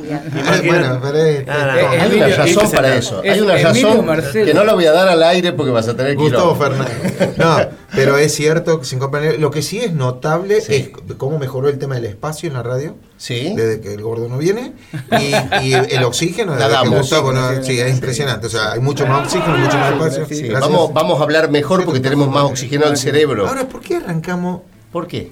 Bueno, 0.67 0.99
pero 1.01 1.17
es-. 1.19 1.47
Hay 1.47 2.13
una 2.17 2.27
razón 2.35 2.65
ese 2.65 2.77
para 2.81 2.95
es- 2.95 3.05
eso. 3.05 3.23
es 3.23 3.31
Hay 3.33 3.41
una 3.41 3.59
Emilio 3.59 3.87
razón 3.89 4.05
Marcelo. 4.05 4.45
que 4.45 4.53
no 4.53 4.63
la 4.63 4.73
voy 4.73 4.85
a 4.85 4.91
dar 4.91 5.07
al 5.07 5.23
aire 5.23 5.53
porque 5.53 5.71
vas 5.71 5.87
a 5.87 5.95
tener 5.95 6.15
que 6.17 6.23
ir 6.23 6.29
Gustavo 6.31 6.55
Fernández. 6.55 7.37
No, 7.37 7.57
pero 7.93 8.17
es 8.17 8.33
cierto 8.33 8.79
que 8.79 8.85
sin 8.85 8.99
comprender. 8.99 9.39
Lo 9.39 9.51
que 9.51 9.61
sí 9.61 9.79
es 9.79 9.93
notable 9.93 10.61
Sí. 10.61 10.91
es 11.07 11.15
cómo 11.17 11.39
mejoró 11.39 11.69
el 11.69 11.77
tema 11.77 11.95
del 11.95 12.05
espacio 12.05 12.47
en 12.47 12.53
la 12.55 12.63
radio. 12.63 12.95
Sí. 13.17 13.53
Desde 13.55 13.81
que 13.81 13.93
el 13.93 14.01
gordo 14.01 14.27
no 14.29 14.37
viene. 14.37 14.73
Y, 15.11 15.67
y 15.67 15.73
el 15.73 16.03
oxígeno. 16.03 16.53
La 16.55 16.67
desde 16.67 16.69
que 16.69 16.85
damos. 16.85 16.99
Gustavo 16.99 17.31
no- 17.33 17.63
sí, 17.63 17.79
es 17.79 17.91
impresionante. 17.93 18.47
O 18.47 18.49
sea, 18.49 18.71
hay 18.73 18.79
mucho 18.79 19.05
más 19.05 19.25
oxígeno, 19.25 19.57
mucho 19.57 19.77
más 19.77 19.91
espacio. 19.93 20.25
Sí, 20.29 20.49
vamos, 20.49 20.93
vamos 20.93 21.19
a 21.19 21.23
hablar 21.23 21.49
mejor 21.51 21.85
porque 21.85 21.99
tenemos 21.99 22.29
más 22.29 22.43
oxigenado 22.43 22.91
el 22.91 22.97
cerebro. 22.97 23.47
Ahora, 23.47 23.67
¿por 23.67 23.81
qué 23.81 23.97
arrancamos 23.97 24.61
¿Por 24.91 25.05
qué? 25.07 25.31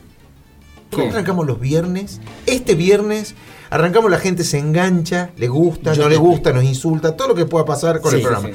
¿Por 0.89 1.01
qué 1.03 1.09
arrancamos 1.09 1.45
los 1.47 1.59
viernes? 1.59 2.21
Este 2.45 2.75
viernes 2.75 3.33
arrancamos, 3.69 4.09
la 4.11 4.19
gente 4.19 4.43
se 4.43 4.57
engancha, 4.59 5.29
le 5.37 5.47
gusta, 5.47 5.93
Yo 5.93 6.03
no 6.03 6.09
le 6.09 6.15
te- 6.15 6.21
gusta, 6.21 6.51
nos 6.53 6.63
insulta, 6.63 7.15
todo 7.15 7.29
lo 7.29 7.35
que 7.35 7.45
pueda 7.45 7.65
pasar 7.65 7.99
con 8.01 8.11
Sí, 8.11 8.17
el 8.17 8.23
programa. 8.23 8.47
sí, 8.49 8.53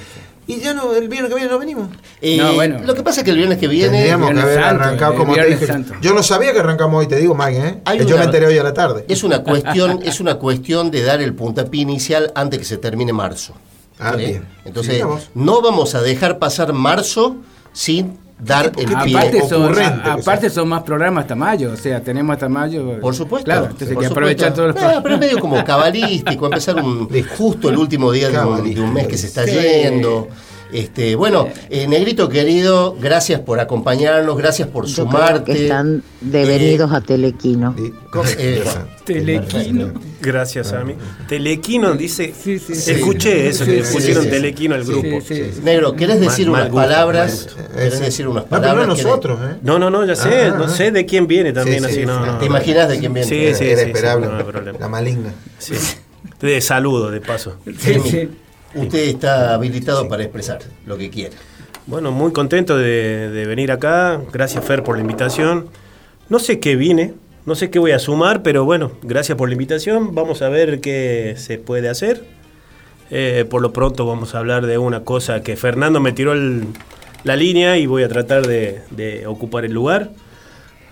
Y 0.49 0.59
ya 0.61 0.75
no, 0.75 0.93
el 0.93 1.09
viernes 1.09 1.29
que 1.31 1.37
viene 1.37 1.51
no 1.51 1.59
venimos. 1.59 1.89
Eh, 2.21 2.37
No, 2.37 2.55
bueno. 2.55 2.81
Lo 2.85 2.95
que 2.95 3.03
pasa 3.05 3.21
es 3.21 3.25
que 3.25 3.31
el 3.31 3.37
viernes 3.37 3.59
que 3.59 3.69
viene 3.69 3.93
Tendríamos 3.93 4.33
que 4.33 4.41
haber 4.41 4.61
Santo, 4.61 4.83
arrancado 4.85 5.15
como 5.15 5.35
te 5.35 5.45
dije. 5.47 5.67
Santo. 5.67 5.95
Yo 6.03 6.13
no 6.15 6.23
sabía 6.25 6.53
que 6.53 6.59
arrancamos 6.59 6.99
hoy, 7.01 7.07
te 7.07 7.17
digo, 7.17 7.35
Mike, 7.37 7.59
¿eh? 7.69 7.81
Hay 7.85 7.99
Que 7.99 8.05
yo 8.07 8.17
una- 8.17 8.19
me 8.21 8.25
enteré 8.27 8.47
hoy 8.47 8.59
a 8.59 8.63
la 8.65 8.75
tarde. 8.75 9.05
Es 9.09 9.23
una 9.23 9.43
cuestión, 9.45 10.01
es 10.03 10.19
una 10.21 10.35
cuestión 10.37 10.91
de 10.91 11.03
dar 11.05 11.21
el 11.23 11.33
puntapié 11.35 11.83
inicial 11.83 12.33
antes 12.35 12.59
que 12.59 12.65
se 12.65 12.77
termine 12.77 13.13
marzo. 13.13 13.55
Ah, 14.01 14.17
bien. 14.17 14.45
Entonces, 14.65 15.05
no 15.35 15.63
vamos 15.63 15.95
a 15.95 16.03
dejar 16.03 16.41
pasar 16.41 16.73
marzo 16.73 17.37
sin 17.73 18.19
dar 18.45 18.73
¿Qué- 18.73 18.83
el 18.83 18.89
pie. 19.05 19.17
Aparte, 19.19 19.49
son, 19.49 19.63
ocurrente 19.65 20.11
aparte 20.11 20.51
más 20.69 20.83
programas 20.83 21.23
hasta 21.23 21.35
mayo, 21.35 21.73
o 21.73 21.77
sea, 21.77 22.01
tenemos 22.01 22.35
hasta 22.35 22.49
mayo. 22.49 23.01
Por 23.01 23.15
supuesto. 23.15 23.45
Claro, 23.45 23.65
entonces 23.67 23.91
hay 23.91 23.97
que 23.97 24.07
aprovechar 24.07 24.51
supuesto. 24.51 24.75
todos 24.75 24.85
los 24.89 24.95
No, 24.97 25.03
pero 25.03 25.15
es 25.15 25.21
medio 25.21 25.39
como 25.39 25.65
cabalístico, 25.65 26.47
empezar 26.47 26.77
un, 26.77 27.09
justo 27.37 27.69
el 27.71 27.77
último 27.79 28.11
día 28.11 28.31
de 28.31 28.39
un, 28.45 28.75
de 28.75 28.81
un 28.81 28.93
mes 28.93 29.07
que 29.07 29.17
se 29.19 29.27
está 29.29 29.45
Sí. 29.45 29.51
Este, 30.73 31.15
bueno, 31.17 31.49
eh, 31.69 31.87
Negrito 31.87 32.29
querido, 32.31 32.97
gracias 32.99 33.41
por 33.41 33.61
acompañarnos, 33.61 34.37
gracias 34.39 34.69
por 34.69 34.87
Yo 34.87 35.07
creo 35.07 35.21
sumarte. 35.21 35.53
que 35.53 35.63
están 35.65 36.03
devenidos 36.21 36.91
a 36.93 37.01
Telequino. 37.01 37.75
Eh, 38.39 38.63
Telequino. 39.07 39.91
Gracias 40.21 40.73
a 40.75 40.85
mí. 40.85 40.95
Telequino 41.29 41.95
dice. 41.95 42.35
Sí, 42.39 42.59
sí, 42.59 42.75
sí. 42.75 42.91
Escuché 42.93 43.49
eso, 43.49 43.65
Sí, 43.65 43.71
que 43.71 43.85
sí, 43.85 43.95
pusieron. 43.95 44.29
Telequino 44.29 44.75
al 44.75 44.85
Sí, 44.85 44.93
grupo. 44.93 45.21
sí, 45.27 45.35
sí. 45.55 45.61
Negro, 45.63 45.95
¿querés 45.97 46.21
decir 46.21 46.47
Mal- 46.49 46.51
unas 46.51 46.63
mal 46.65 46.71
gusto, 46.73 46.89
palabras? 46.89 47.49
¿Querés 47.75 47.95
Eh, 47.95 48.05
decir 48.05 48.29
unas 48.29 48.45
No, 48.45 48.49
pero 48.51 48.61
palabras? 48.63 48.87
no 48.89 48.95
nosotros, 48.95 49.41
¿eh? 49.51 49.57
No, 49.63 49.79
no, 49.79 49.89
no, 49.91 50.05
ya 50.05 50.15
sé, 50.15 50.43
Ah, 50.43 50.55
no 50.59 50.65
ah. 50.65 50.69
sé 50.69 50.91
de 50.91 51.07
quién 51.07 51.27
viene 51.27 51.53
también, 51.55 51.79
Sí, 51.85 51.87
sí, 51.87 51.91
así, 52.01 52.07
no, 52.07 52.19
sí. 52.23 52.31
no. 52.33 52.39
¿Te 52.39 52.45
imaginas 52.47 52.89
de 52.91 52.99
quién 52.99 53.13
viene? 53.15 53.29
Sí, 53.29 53.55
sí, 53.55 53.65
era 53.71 53.83
sí, 53.83 53.87
esperable. 53.91 54.29
la 54.79 54.89
maligna. 54.89 55.33
Sí. 55.59 55.75
De 56.41 56.61
saludo, 56.61 57.11
de 57.11 57.21
paso. 57.23 57.57
Sí, 57.79 57.95
sí. 58.05 58.29
Usted 58.75 58.99
está 59.09 59.55
habilitado 59.55 60.09
para 60.09 60.23
expresar 60.23 60.61
lo 60.87 60.97
que 60.97 61.11
quiera. 61.11 61.35
Bueno, 61.87 62.11
muy 62.13 62.33
contento 62.33 62.79
de, 62.79 63.29
de 63.31 63.47
venir 63.47 63.73
acá. 63.73 64.21
Gracias, 64.33 64.65
Fer, 64.65 64.83
por 64.83 64.97
la 64.97 65.03
invitación. 65.03 65.67
No 66.29 66.39
sé 66.39 66.61
qué 66.61 66.77
vine, 66.77 67.15
no 67.45 67.55
sé 67.55 67.71
qué 67.71 67.79
voy 67.79 67.91
a 67.93 67.99
sumar, 67.99 68.43
pero 68.43 68.65
bueno, 68.65 68.93
gracias 69.03 69.37
por 69.37 69.49
la 69.49 69.55
invitación. 69.55 70.15
Vamos 70.15 70.41
a 70.43 70.49
ver 70.49 70.81
qué 70.81 71.35
se 71.37 71.59
puede 71.59 71.89
hacer. 71.89 72.25
Eh, 73.11 73.45
por 73.51 73.61
lo 73.61 73.73
pronto 73.73 74.07
vamos 74.07 74.35
a 74.35 74.39
hablar 74.39 74.65
de 74.65 74.79
una 74.79 75.05
cosa 75.05 75.43
que 75.43 75.57
Fernando 75.57 76.01
me 76.01 76.13
tiró 76.13 76.33
el- 76.33 76.65
la 77.25 77.37
línea 77.37 77.77
y 77.77 77.85
voy 77.87 78.05
a 78.05 78.09
tratar 78.09 78.47
de, 78.47 78.81
de 78.91 79.27
ocupar 79.27 79.65
el 79.67 79.73
lugar. 79.73 80.11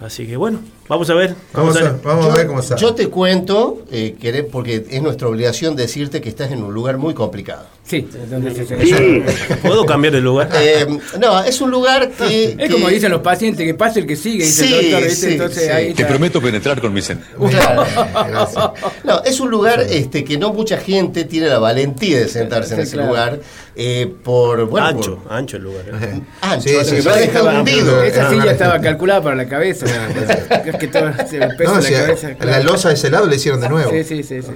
Así 0.00 0.26
que 0.26 0.36
bueno, 0.36 0.60
vamos 0.90 1.08
a 1.08 1.14
ver. 1.14 1.34
cómo 1.52 1.72
Vamos, 1.72 1.80
a, 1.82 1.96
vamos 2.04 2.26
a 2.26 2.28
Yo- 2.28 2.34
ver 2.36 2.46
cómo 2.46 2.62
sale. 2.62 2.80
Yo 2.80 2.94
te 2.94 3.06
cuento, 3.08 3.82
eh, 3.90 4.16
queré- 4.20 4.42
porque 4.44 4.84
es 4.90 5.00
nuestra 5.00 5.28
obligación 5.28 5.74
decirte 5.76 6.20
que 6.20 6.28
estás 6.28 6.50
en 6.52 6.62
un 6.62 6.74
lugar 6.74 6.98
muy 6.98 7.14
complicado. 7.14 7.64
Sí, 7.84 8.06
donde 8.30 8.54
se- 8.54 8.66
se- 8.66 9.56
¿Puedo 9.62 9.84
cambiar 9.84 10.12
de 10.14 10.20
lugar? 10.20 10.48
Eh, 10.54 10.86
no, 11.18 11.42
es 11.42 11.60
un 11.60 11.72
lugar 11.72 12.10
que... 12.12 12.44
Es 12.52 12.56
que- 12.56 12.68
como 12.68 12.88
dicen 12.88 13.10
los 13.10 13.20
pacientes, 13.20 13.66
que 13.66 13.74
pase 13.74 14.00
el 14.00 14.06
que 14.06 14.14
sigue, 14.14 14.44
dice 14.44 14.64
Sí, 14.64 14.94
el 14.94 15.10
sí, 15.10 15.26
Entonces 15.32 15.64
sí. 15.64 15.68
ahí 15.70 15.86
Te 15.94 16.02
está. 16.02 16.08
prometo 16.08 16.40
penetrar 16.40 16.80
con 16.80 16.92
mis 16.92 17.10
sen- 17.10 17.18
Claro. 17.50 17.84
Gracias. 18.28 18.64
No, 19.02 19.24
es 19.24 19.40
un 19.40 19.50
lugar 19.50 19.80
este, 19.88 20.22
que 20.22 20.38
no 20.38 20.52
mucha 20.52 20.76
gente 20.78 21.24
tiene 21.24 21.48
la 21.48 21.58
valentía 21.58 22.18
de 22.18 22.28
sentarse 22.28 22.74
en 22.74 22.80
Sí, 22.80 22.82
ese 22.84 22.92
claro. 22.96 23.08
lugar 23.08 23.40
eh, 23.74 24.12
por... 24.22 24.66
Bueno, 24.68 24.86
ancho, 24.86 25.18
por- 25.24 25.32
ancho 25.32 25.56
el 25.56 25.62
lugar. 25.64 25.84
¿eh? 25.88 26.20
ancho, 26.42 26.68
Sí, 26.68 26.74
sí, 26.84 26.96
sí, 26.96 27.02
me 27.04 27.10
ha 27.10 27.14
sí, 27.14 27.20
dejado 27.20 27.48
hundido. 27.58 28.02
Esa 28.04 28.30
silla 28.30 28.52
estaba 28.52 28.80
calculada 28.80 29.22
para 29.22 29.34
la 29.36 29.48
cabeza. 29.48 29.86
que 30.80 30.88
todo 30.88 31.06
el 31.08 31.14
peso 31.56 31.74
No, 31.74 31.80
de 31.80 32.16
si 32.16 32.44
la 32.44 32.60
losa 32.60 32.88
de 32.88 32.94
ese 32.94 33.10
lado 33.10 33.26
le 33.26 33.36
hicieron 33.36 33.60
de 33.60 33.68
nuevo. 33.68 33.90
Sí, 33.90 34.02
sí, 34.02 34.22
sí. 34.22 34.42
sí. 34.42 34.50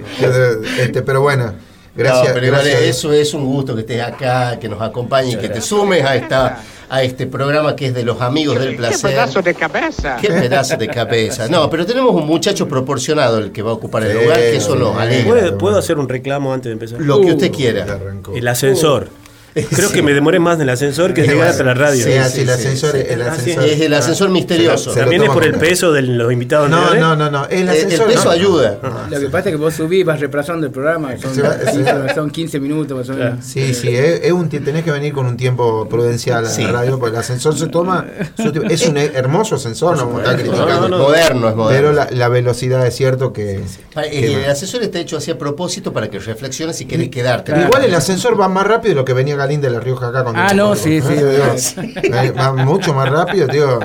Este, 0.79 1.01
pero 1.01 1.21
bueno, 1.21 1.53
gracias. 1.95 2.27
No, 2.27 2.33
pero 2.33 2.57
eso 2.57 3.13
es 3.13 3.33
un 3.33 3.45
gusto 3.45 3.73
que 3.75 3.81
estés 3.81 4.01
acá, 4.01 4.59
que 4.59 4.67
nos 4.67 4.81
acompañes 4.81 5.35
y 5.35 5.37
que 5.37 5.49
te 5.49 5.61
sumes 5.61 6.03
a 6.03 6.15
esta 6.15 6.61
a 6.87 7.01
este 7.01 7.25
programa 7.25 7.75
que 7.75 7.87
es 7.87 7.93
de 7.95 8.03
los 8.03 8.21
amigos 8.21 8.59
del 8.59 8.75
placer. 8.75 9.11
de 9.43 9.55
cabeza! 9.55 10.17
Qué 10.21 10.27
pedazo 10.27 10.77
de 10.77 10.87
cabeza. 10.87 11.47
No, 11.55 11.69
pero 11.69 11.85
tenemos 11.85 12.13
un 12.13 12.27
muchacho 12.27 12.67
proporcionado 12.67 13.39
el 13.39 13.51
que 13.51 13.61
va 13.61 13.71
a 13.71 13.73
ocupar 13.73 14.03
el 14.03 14.11
Sí, 14.11 14.23
lugar, 14.23 14.37
que 14.37 14.55
eso 14.57 14.75
nos 14.75 14.95
alegra. 14.97 15.27
¿Puedo, 15.29 15.57
puedo 15.57 15.77
hacer 15.77 15.97
un 15.97 16.07
reclamo 16.09 16.53
antes 16.53 16.65
de 16.69 16.73
empezar? 16.73 17.01
Lo 17.01 17.21
que 17.21 17.31
usted 17.31 17.49
Ya 17.51 17.57
quiera. 17.57 17.99
El 18.35 18.47
ascensor. 18.47 19.09
Creo 19.55 19.87
Sí. 19.87 19.95
que 19.95 20.01
me 20.01 20.13
demoré 20.13 20.39
más 20.39 20.55
en 20.55 20.63
el 20.63 20.69
ascensor 20.69 21.13
que 21.13 21.23
llegar 21.23 21.47
hasta 21.47 21.63
la 21.63 21.73
radio. 21.73 22.03
Sí, 22.03 22.11
Sí, 22.29 22.41
el 22.41 22.49
ascensor, 22.49 22.91
sí. 22.91 23.03
el 23.07 23.21
Ah, 23.21 23.31
ascensor. 23.31 23.63
Es 23.63 23.79
el 23.79 23.93
ascensor 23.93 24.29
misterioso. 24.29 24.89
Se 24.91 24.99
lo 24.99 25.01
También 25.05 25.23
es 25.23 25.29
por 25.29 25.45
el 25.45 25.53
peso 25.55 25.93
de 25.93 26.01
los 26.01 26.31
invitados 26.33 26.69
No, 26.69 26.93
no, 26.93 27.15
no, 27.15 27.31
no. 27.31 27.45
El, 27.47 27.69
ascensor, 27.69 28.07
peso 28.07 28.25
no. 28.25 28.31
ayuda. 28.31 28.77
Lo 29.09 29.19
que 29.19 29.29
pasa 29.29 29.49
es 29.49 29.55
que 29.55 29.61
vos 29.61 29.73
subís, 29.73 30.05
vas 30.05 30.19
reemplazando 30.19 30.65
el 30.67 30.73
programa. 30.73 31.15
Son, 31.17 31.33
Se 31.33 31.41
va- 31.41 31.57
se 31.57 31.83
va- 31.83 32.13
son 32.13 32.29
15 32.31 32.59
minutos 32.59 32.97
más 32.97 33.09
o 33.09 33.13
menos. 33.13 33.45
Sí, 33.45 33.73
sí, 33.73 33.95
es, 33.95 34.21
es 34.23 34.31
un, 34.33 34.49
tenés 34.49 34.83
que 34.83 34.91
venir 34.91 35.13
con 35.13 35.25
un 35.25 35.37
tiempo 35.37 35.87
prudencial 35.87 36.45
a 36.45 36.49
Sí. 36.49 36.63
la 36.63 36.71
radio, 36.73 36.99
porque 36.99 37.15
el 37.15 37.19
ascensor 37.21 37.57
se 37.57 37.67
toma. 37.67 38.05
es 38.69 38.85
un 38.87 38.97
hermoso 38.97 39.55
ascensor, 39.55 39.95
no. 39.97 40.05
Moderno, 40.07 41.49
es 41.49 41.55
moderno. 41.55 41.67
Pero 41.69 41.93
la, 41.93 42.09
la 42.11 42.27
velocidad 42.29 42.85
es 42.85 42.95
cierto 42.95 43.31
que. 43.33 43.61
Eh, 44.03 44.43
el 44.43 44.49
ascensor 44.51 44.83
está 44.83 44.99
hecho 44.99 45.17
así 45.17 45.31
a 45.31 45.37
propósito 45.37 45.93
para 45.93 46.09
que 46.09 46.19
reflexiones 46.19 46.75
si 46.75 46.85
querés 46.85 47.09
quedarte. 47.09 47.53
Igual 47.57 47.85
el 47.85 47.95
ascensor 47.95 48.39
va 48.39 48.47
más 48.47 48.67
rápido 48.67 48.89
de 48.93 48.95
lo 48.95 49.05
que 49.05 49.13
venía 49.13 49.35
Galín 49.45 49.61
de 49.61 49.69
la 49.69 49.79
Rioja 49.79 50.07
acá 50.07 50.23
cuando 50.23 50.41
Ah, 50.41 50.53
no, 50.53 50.75
sí, 50.75 51.01
sí. 51.01 51.13
Digo, 51.13 52.33
Va 52.37 52.53
mucho 52.53 52.93
más 52.93 53.09
rápido, 53.09 53.47
tío. 53.47 53.79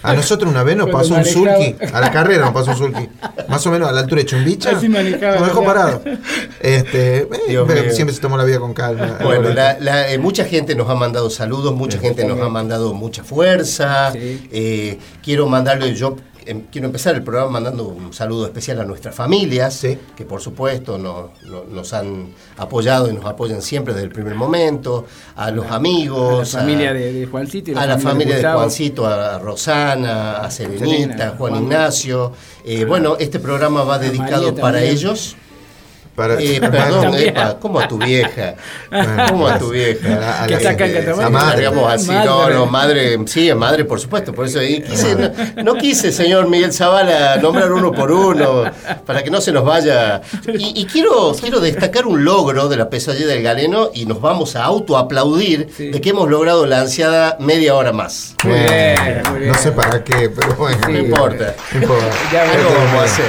A 0.00 0.14
nosotros 0.14 0.48
una 0.50 0.62
vez 0.62 0.76
nos 0.76 0.88
Cuando 0.90 1.08
pasó 1.08 1.18
un 1.18 1.24
sulky, 1.24 1.74
a 1.92 2.00
la 2.00 2.12
carrera 2.12 2.44
nos 2.44 2.54
pasó 2.54 2.70
un 2.70 2.76
sulky, 2.76 3.08
más 3.48 3.66
o 3.66 3.70
menos 3.72 3.88
a 3.88 3.92
la 3.92 4.00
altura 4.00 4.20
de 4.22 4.26
Chumbicha. 4.26 4.72
Nos 4.72 4.82
dejó 5.48 5.64
parado. 5.64 6.02
Este, 6.60 7.18
eh, 7.22 7.28
pero 7.66 7.82
mío. 7.82 7.90
siempre 7.92 8.14
se 8.14 8.20
tomó 8.20 8.36
la 8.36 8.44
vida 8.44 8.60
con 8.60 8.74
calma. 8.74 9.18
Bueno, 9.22 9.48
la- 9.50 9.76
la- 9.80 10.10
eh, 10.12 10.18
mucha 10.18 10.44
gente 10.44 10.74
nos 10.76 10.88
ha 10.88 10.94
mandado 10.94 11.30
saludos, 11.30 11.74
mucha 11.74 11.98
gente 11.98 12.24
nos 12.24 12.40
ha 12.40 12.48
mandado 12.48 12.94
mucha 12.94 13.24
fuerza. 13.24 14.12
Sí. 14.12 14.48
Eh, 14.52 14.98
quiero 15.22 15.46
mandarle, 15.48 15.94
yo 15.94 16.16
em, 16.48 16.62
quiero 16.72 16.86
empezar 16.86 17.14
el 17.14 17.22
programa 17.22 17.50
mandando 17.50 17.84
un 17.88 18.12
saludo 18.12 18.46
especial 18.46 18.80
a 18.80 18.84
nuestras 18.84 19.14
familias, 19.14 19.74
Sí. 19.74 19.98
que 20.16 20.24
por 20.24 20.40
supuesto 20.40 20.98
no- 20.98 21.30
no- 21.46 21.64
nos 21.64 21.92
han 21.92 22.32
apoyado 22.56 23.08
y 23.08 23.12
nos 23.12 23.24
apoyan 23.24 23.62
siempre 23.62 23.94
desde 23.94 24.06
el 24.06 24.12
primer 24.12 24.34
momento, 24.34 25.06
a 25.36 25.50
los 25.50 25.66
A 25.66 25.70
la 25.70 25.74
amigos, 25.76 26.50
familia 26.52 26.92
de, 26.92 27.12
de 27.12 27.26
Juancito 27.26 27.70
y 27.72 27.74
a 27.74 27.86
la 27.86 27.98
familia 27.98 28.36
de. 28.36 28.42
Juancito, 28.42 29.06
a 29.06 29.38
Rosana, 29.38 30.38
a 30.38 30.50
Serenita, 30.50 31.28
a 31.28 31.30
Juan 31.36 31.52
Juan. 31.52 31.62
Ignacio. 31.64 32.32
Eh, 32.64 32.84
bueno, 32.84 33.16
este 33.18 33.38
programa 33.38 33.84
va 33.84 33.98
dedicado 33.98 34.46
María 34.48 34.60
para 34.62 34.78
también. 34.78 34.94
ellos. 34.96 35.36
Para, 36.18 36.34
Eh, 36.34 36.60
perdón, 36.60 37.02
También. 37.02 37.28
epa, 37.28 37.56
¿cómo 37.60 37.78
a 37.78 37.86
tu 37.86 37.96
vieja? 37.96 38.54
¿Cómo 39.30 39.46
a 39.46 39.56
tu 39.56 39.70
vieja? 39.70 40.16
a 40.16 40.18
la- 40.18 40.42
a 40.42 40.46
Que 40.48 40.52
la- 40.54 40.56
está 40.58 40.70
acá 40.70 40.86
en 40.86 40.96
a 40.96 41.00
Catamarca. 41.00 41.30
madre. 41.30 41.58
Digamos 41.60 41.92
así, 41.92 42.08
Madre. 42.10 42.26
no, 42.26 42.50
no, 42.50 42.66
madre, 42.66 43.18
sí, 43.26 43.54
madre, 43.54 43.84
por 43.84 44.00
supuesto, 44.00 44.32
por 44.32 44.46
eso 44.46 44.60
y 44.60 44.82
quise, 44.82 45.14
no, 45.14 45.62
no 45.62 45.74
quise, 45.76 46.10
señor 46.10 46.48
Miguel 46.48 46.72
Zavala, 46.72 47.36
nombrar 47.36 47.70
uno 47.72 47.92
por 47.92 48.10
uno, 48.10 48.64
para 49.06 49.22
que 49.22 49.30
no 49.30 49.40
se 49.40 49.52
nos 49.52 49.64
vaya. 49.64 50.20
Y, 50.52 50.80
y 50.80 50.86
quiero, 50.86 51.36
quiero 51.40 51.60
destacar 51.60 52.04
un 52.04 52.24
logro 52.24 52.66
de 52.68 52.76
la 52.76 52.90
pesadilla 52.90 53.28
del 53.28 53.42
galeno 53.44 53.90
y 53.94 54.04
nos 54.06 54.20
vamos 54.20 54.56
a 54.56 54.64
autoaplaudir 54.64 55.68
Sí. 55.76 55.90
de 55.90 56.00
que 56.00 56.10
hemos 56.10 56.28
logrado 56.28 56.66
la 56.66 56.80
ansiada 56.80 57.36
media 57.38 57.76
hora 57.76 57.92
más. 57.92 58.34
Muy 58.42 58.54
bien, 58.58 59.22
muy 59.30 59.38
bien. 59.40 59.52
No 59.52 59.58
sé 59.58 59.70
para 59.70 60.02
qué, 60.02 60.28
pero 60.30 60.54
bueno. 60.56 60.78
No 60.88 60.98
importa. 60.98 61.54
No 61.74 61.80
importa. 61.82 62.06
Ya 62.32 62.42
veremos. 62.42 62.74
a 63.00 63.04
hacer. 63.04 63.24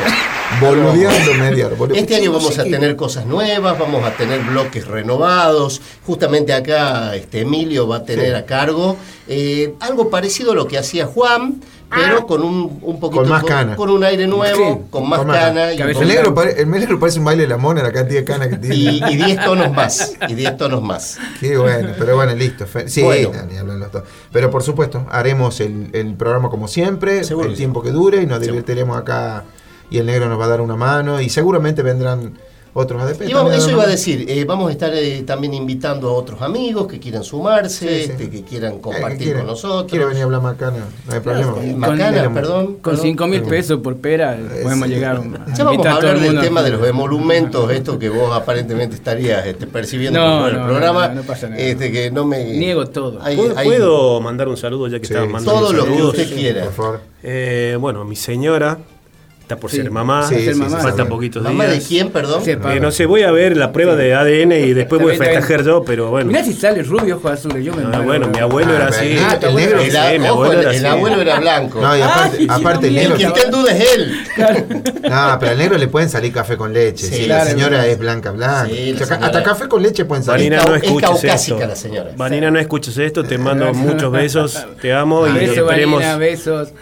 Boludeando 0.60 1.34
media. 1.36 1.70
Este 1.96 2.16
año 2.16 2.32
vamos 2.34 2.58
a 2.60 2.64
tener 2.64 2.96
cosas 2.96 3.26
nuevas, 3.26 3.78
vamos 3.78 4.04
a 4.04 4.12
tener 4.12 4.42
bloques 4.42 4.86
renovados. 4.88 5.80
Justamente 6.06 6.54
acá 6.54 7.16
este 7.16 7.42
Emilio 7.42 7.88
va 7.88 7.98
a 7.98 8.04
tener 8.04 8.36
a 8.36 8.46
cargo 8.46 8.98
eh, 9.28 9.76
algo 9.80 10.10
parecido 10.10 10.52
a 10.52 10.56
lo 10.56 10.68
que 10.68 10.78
hacía 10.78 11.06
Juan, 11.06 11.62
pero 11.90 12.26
con 12.28 12.44
un, 12.44 12.80
un 12.82 13.00
poquito 13.00 13.22
Con 13.22 13.30
más 13.32 13.44
cana. 13.44 13.76
con 13.76 13.90
un 13.90 14.04
aire 14.04 14.28
nuevo, 14.28 14.74
Sí, 14.84 14.88
con 14.90 15.08
más 15.08 15.20
con 15.20 15.28
más 15.28 15.38
cana 15.38 15.74
y, 15.74 15.80
El 15.82 16.08
negro, 16.08 16.34
pare- 16.34 16.60
el 16.62 16.70
negro 16.70 17.00
parece 17.00 17.20
un 17.20 17.26
baile 17.26 17.44
de 17.44 17.50
la 17.50 17.58
mona, 17.58 17.82
la 17.82 17.92
cantidad 17.92 18.20
de 18.20 18.26
canas 18.26 18.48
que 18.50 18.58
tiene. 18.58 18.76
y, 18.76 19.04
y 19.14 19.16
10 19.18 19.46
tonos 19.46 19.72
más. 19.72 20.14
Y 20.28 20.34
10 20.34 20.58
tonos 20.58 20.82
más. 20.82 21.18
Qué 21.40 21.58
bueno, 21.58 21.90
pero 21.98 22.16
bueno, 22.16 22.34
listo. 22.36 22.66
Sí, 22.88 23.02
Bueno. 23.04 23.32
los 23.80 23.92
dos. 23.92 24.04
Pero 24.32 24.50
por 24.52 24.64
supuesto, 24.64 25.06
haremos 25.12 25.60
el, 25.62 25.90
el 25.94 26.16
programa 26.16 26.50
como 26.50 26.68
siempre, 26.68 27.24
Seguro 27.24 27.48
el 27.50 27.56
tiempo 27.56 27.82
que 27.82 27.92
dure 27.92 28.18
y 28.18 28.26
nos 28.26 28.40
Seguro. 28.40 28.52
divertiremos 28.54 28.98
acá 28.98 29.46
y 29.90 29.98
el 29.98 30.06
negro 30.06 30.28
nos 30.30 30.40
va 30.40 30.46
a 30.46 30.50
dar 30.50 30.62
una 30.62 30.76
mano 30.76 31.20
y 31.22 31.30
seguramente 31.30 31.82
vendrán 31.84 32.34
otros 32.72 33.02
ADP. 33.02 33.28
Y 33.28 33.34
vamos- 33.34 33.56
eso 33.56 33.72
iba 33.72 33.82
a 33.84 33.88
decir, 33.88 34.26
eh, 34.30 34.46
vamos 34.46 34.70
a 34.70 34.72
estar 34.72 34.94
eh, 34.94 35.24
también 35.26 35.56
invitando 35.56 36.08
a 36.08 36.14
otros 36.14 36.40
amigos 36.44 36.86
que 36.88 37.00
quieran 37.00 37.24
sumarse, 37.24 37.88
Sí, 37.90 38.06
sí. 38.06 38.12
este, 38.12 38.30
que 38.30 38.44
quieran 38.44 38.78
compartir 38.78 39.12
Eh, 39.14 39.18
que 39.18 39.24
quiere- 39.24 39.40
con 39.40 39.48
nosotros. 39.48 39.90
Quiere 39.90 40.06
venir 40.06 40.22
a 40.22 40.26
hablar 40.26 40.42
macana, 40.44 40.78
no 41.08 41.14
hay 41.14 41.20
problema. 41.20 41.56
Eh, 41.64 41.74
Macana, 41.76 42.24
Con- 42.26 42.34
perdón. 42.36 42.66
Con 42.68 42.82
perdón. 42.94 43.02
5 43.02 43.28
mil 43.28 43.42
pesos 43.42 43.80
por 43.80 43.98
pera 43.98 44.38
podemos 44.62 44.88
sí. 44.88 44.94
llegar 44.94 45.16
a 45.18 45.54
Ya 45.58 45.64
vamos 45.64 45.86
a 45.86 45.92
hablar 45.96 46.16
el 46.18 46.22
del 46.22 46.42
tema 46.42 46.62
de 46.62 46.70
los 46.70 46.88
emolumentos, 46.88 47.72
esto 47.72 47.98
que 47.98 48.08
vos 48.10 48.32
aparentemente 48.38 48.96
estarías 48.96 49.48
este, 49.48 49.66
percibiendo 49.66 50.20
No, 50.20 50.42
por 50.44 50.50
el 50.52 50.64
programa. 50.64 51.08
no, 51.08 51.16
no 51.16 51.24
pasa 51.24 51.50
nada. 51.50 51.60
Este, 51.60 51.92
que 51.92 52.12
no 52.12 52.24
me. 52.26 52.44
Niego 52.46 52.86
todo. 52.88 53.20
Hay- 53.24 53.36
¿Puedo, 53.36 53.58
hay 53.58 53.68
puedo 53.68 54.22
mandar 54.22 54.48
un 54.48 54.58
saludo 54.58 54.88
ya 54.88 55.00
que 55.00 55.08
Sí. 55.08 55.14
estaban 55.14 55.32
mandando 55.32 55.60
todo 55.60 55.74
lo 55.74 55.86
que 55.86 56.04
usted 56.04 56.36
quiera. 56.36 56.66
Por 56.66 56.74
favor. 56.74 57.02
Eh, 57.24 57.76
bueno, 57.80 58.06
mi 58.06 58.16
señora 58.16 58.78
está 59.50 59.58
por 59.60 59.72
Sí. 59.72 59.78
ser 59.78 59.90
mamá. 59.90 60.28
Sí, 60.30 60.36
ser 60.46 60.54
sí, 60.54 60.60
mamá. 60.60 60.78
sí, 60.78 60.84
Faltan 60.84 61.06
sí. 61.08 61.10
poquitos 61.12 61.42
¿Mamá 61.42 61.64
de 61.66 61.72
días. 61.74 61.86
quién, 61.88 62.10
perdón? 62.12 62.44
Sí, 62.46 62.52
Eh, 62.52 62.80
no 62.80 62.92
sé, 62.92 63.08
voy 63.08 63.24
a 63.24 63.32
ver 63.32 63.58
la 63.58 63.72
prueba 63.72 63.96
de 63.96 64.14
ADN 64.14 64.52
y 64.60 64.74
después 64.74 65.02
voy 65.02 65.16
a 65.16 65.18
festejar 65.18 65.64
yo, 65.64 65.84
pero 65.84 66.12
bueno. 66.12 66.28
Mirá 66.28 66.44
si 66.44 66.54
sale 66.54 66.84
rubio, 66.84 67.16
ojos 67.16 67.32
azules. 67.32 67.66
Yo 67.66 67.74
me 67.74 67.82
Ah, 67.92 68.00
bueno, 68.02 68.28
mi 68.28 68.38
abuelo 68.38 68.74
Ah, 68.74 68.76
era 68.76 68.88
así. 68.90 69.08
el- 69.14 69.20
Ah, 69.24 69.40
el 69.42 69.56
negro. 69.56 69.80
El, 69.82 69.90
Sí, 69.92 69.98
a- 69.98 70.10
mi 70.12 70.18
ojo, 70.28 70.28
abuelo 70.44 70.54
el- 70.54 70.60
era 70.60 70.70
el 70.70 70.78
así. 70.78 70.86
abuelo 70.86 71.22
era 71.22 71.40
blanco. 71.40 71.82
No, 71.82 71.98
y 71.98 72.02
aparte, 72.02 72.38
Ay, 72.42 72.48
aparte 72.48 72.88
el 72.90 72.94
negro. 72.94 73.16
el 73.16 73.18
que 73.22 73.26
está 73.28 73.42
en 73.42 73.52
duda 73.52 73.72
es 73.72 73.96
él. 73.96 74.14
No, 75.10 75.38
pero 75.40 75.52
al 75.52 75.58
negro 75.58 75.78
le 75.80 75.88
pueden 75.88 76.10
salir 76.10 76.32
café 76.32 76.56
con 76.56 76.72
leche. 76.72 77.08
Sí, 77.08 77.16
si 77.16 77.26
claro, 77.26 77.46
la 77.46 77.50
señora 77.52 77.88
es 77.88 77.98
blanca, 77.98 78.30
blanca. 78.32 78.68
Sí, 78.70 78.92
la 78.92 78.94
O 78.94 78.98
sea, 79.00 79.08
señora- 79.08 79.26
hasta 79.26 79.44
café 79.44 79.68
con 79.68 79.82
leche 79.82 80.06
pueden 80.06 80.24
salir. 80.24 80.52
Vanina, 80.52 80.70
no 80.70 80.76
escuches 80.76 81.24
esto. 81.24 81.58
la 81.60 81.76
señora. 81.76 82.12
Vanina, 82.16 82.52
no 82.52 82.60
escuches 82.60 82.96
esto. 83.00 83.24
Te 83.24 83.40
mando 83.40 83.74
muchos 83.74 84.12
besos. 84.12 84.64
Te 84.80 84.94
amo 84.94 85.28
y 85.28 85.44
esperemos 85.46 86.04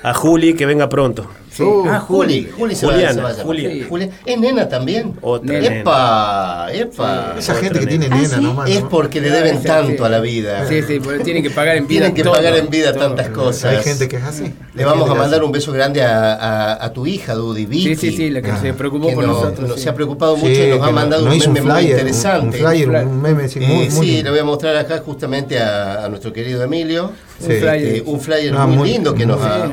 a 0.04 0.14
Juli 0.14 0.54
que 0.54 0.66
venga 0.66 0.90
pronto. 0.90 1.30
Sí. 1.58 1.64
Uh, 1.64 1.86
ah, 1.90 2.00
Juli, 2.00 2.50
Juli 2.56 2.76
se 2.76 2.86
va, 2.86 2.92
Juliana, 2.94 3.14
se 3.14 3.22
va 3.22 3.28
a 3.30 3.32
llamar. 3.32 3.46
Julia. 3.48 3.70
Sí. 3.72 3.86
Julia- 3.90 4.10
¿Es 4.26 4.40
nena 4.40 4.70
también? 4.70 5.14
Otra 5.22 5.60
nena. 5.60 5.76
Epa, 5.80 6.68
epa. 6.72 7.36
Esa 7.38 7.54
Otra 7.54 7.64
gente 7.64 7.80
que 7.80 7.86
nena. 7.86 8.00
tiene 8.00 8.16
¿Ah, 8.16 8.18
nena 8.22 8.36
sí? 8.38 8.44
nomás. 8.44 8.70
Es 8.70 8.82
porque 8.84 9.22
le 9.22 9.30
deben 9.32 9.58
Sí, 9.62 9.66
tanto 9.68 9.98
sí. 9.98 10.04
a 10.04 10.10
la 10.10 10.20
vida. 10.20 10.68
Sí, 10.68 10.82
sí, 10.84 11.00
porque 11.00 11.24
tienen 11.24 11.42
que 11.44 11.50
pagar 11.50 11.78
en 11.78 11.88
vida. 11.88 12.00
Tienen 12.02 12.16
que 12.16 12.24
todo, 12.24 12.34
pagar 12.36 12.56
en 12.56 12.70
vida 12.70 12.94
todo. 12.94 13.08
tantas 13.08 13.30
cosas. 13.30 13.76
Hay 13.78 13.84
gente 13.84 14.08
que 14.08 14.18
es 14.18 14.24
así. 14.24 14.54
Le 14.76 14.86
vamos 14.86 15.10
a 15.10 15.16
mandar 15.16 15.44
un 15.44 15.52
beso 15.52 15.72
grande 15.72 16.04
a, 16.04 16.34
a- 16.34 16.86
a 16.86 16.94
tu 16.94 17.08
hija, 17.08 17.34
Dudy 17.34 17.66
Vicky. 17.66 17.96
Sí, 17.96 18.12
sí, 18.12 18.18
sí, 18.18 18.30
la 18.30 18.42
que 18.44 18.52
Ah. 18.52 18.60
se 18.62 18.74
preocupó 18.74 19.08
que 19.08 19.16
por 19.16 19.26
no- 19.26 19.34
nosotros. 19.34 19.68
nos 19.68 19.78
sí. 19.78 19.84
se 19.84 19.90
ha 19.90 19.96
preocupado 19.96 20.36
Sí, 20.38 20.46
mucho 20.46 20.64
y 20.64 20.68
nos 20.70 20.88
ha 20.88 20.92
mandado 20.92 21.24
un 21.24 21.30
meme 21.30 21.62
muy 21.62 21.82
interesante. 21.82 22.46
Un, 22.48 22.54
flyer, 22.70 22.90
un 22.90 23.22
meme 23.22 23.50
sí, 23.50 23.60
Eh, 23.62 23.68
muy, 23.68 23.78
muy 23.78 23.90
sí, 23.90 24.12
lindo. 24.12 24.24
le 24.26 24.30
voy 24.30 24.40
a 24.40 24.44
mostrar 24.44 24.76
acá 24.76 25.00
justamente 25.04 25.60
a, 25.60 26.06
a 26.06 26.10
nuestro 26.10 26.32
querido 26.32 26.64
Emilio. 26.64 27.12
Sí. 27.40 27.46
Un 27.54 27.60
flyer. 27.60 27.76
Este, 27.98 28.04
un 28.10 28.20
flyer 28.22 28.54
No, 28.54 28.68
muy, 28.68 28.78
muy- 28.78 28.90
lindo 28.90 29.14
que 29.16 29.26
nos 29.26 29.42
ha. 29.42 29.70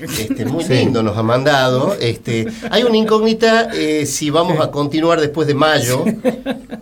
Este, 0.00 0.44
muy 0.44 0.62
Sí. 0.64 0.74
lindo 0.74 1.02
nos 1.02 1.16
ha 1.16 1.22
mandado. 1.22 1.96
Este, 2.00 2.46
hay 2.70 2.82
una 2.82 2.96
incógnita 2.96 3.70
eh, 3.74 4.04
si 4.06 4.30
vamos 4.30 4.60
a 4.60 4.70
continuar 4.70 5.20
después 5.20 5.46
de 5.48 5.54
mayo 5.54 6.04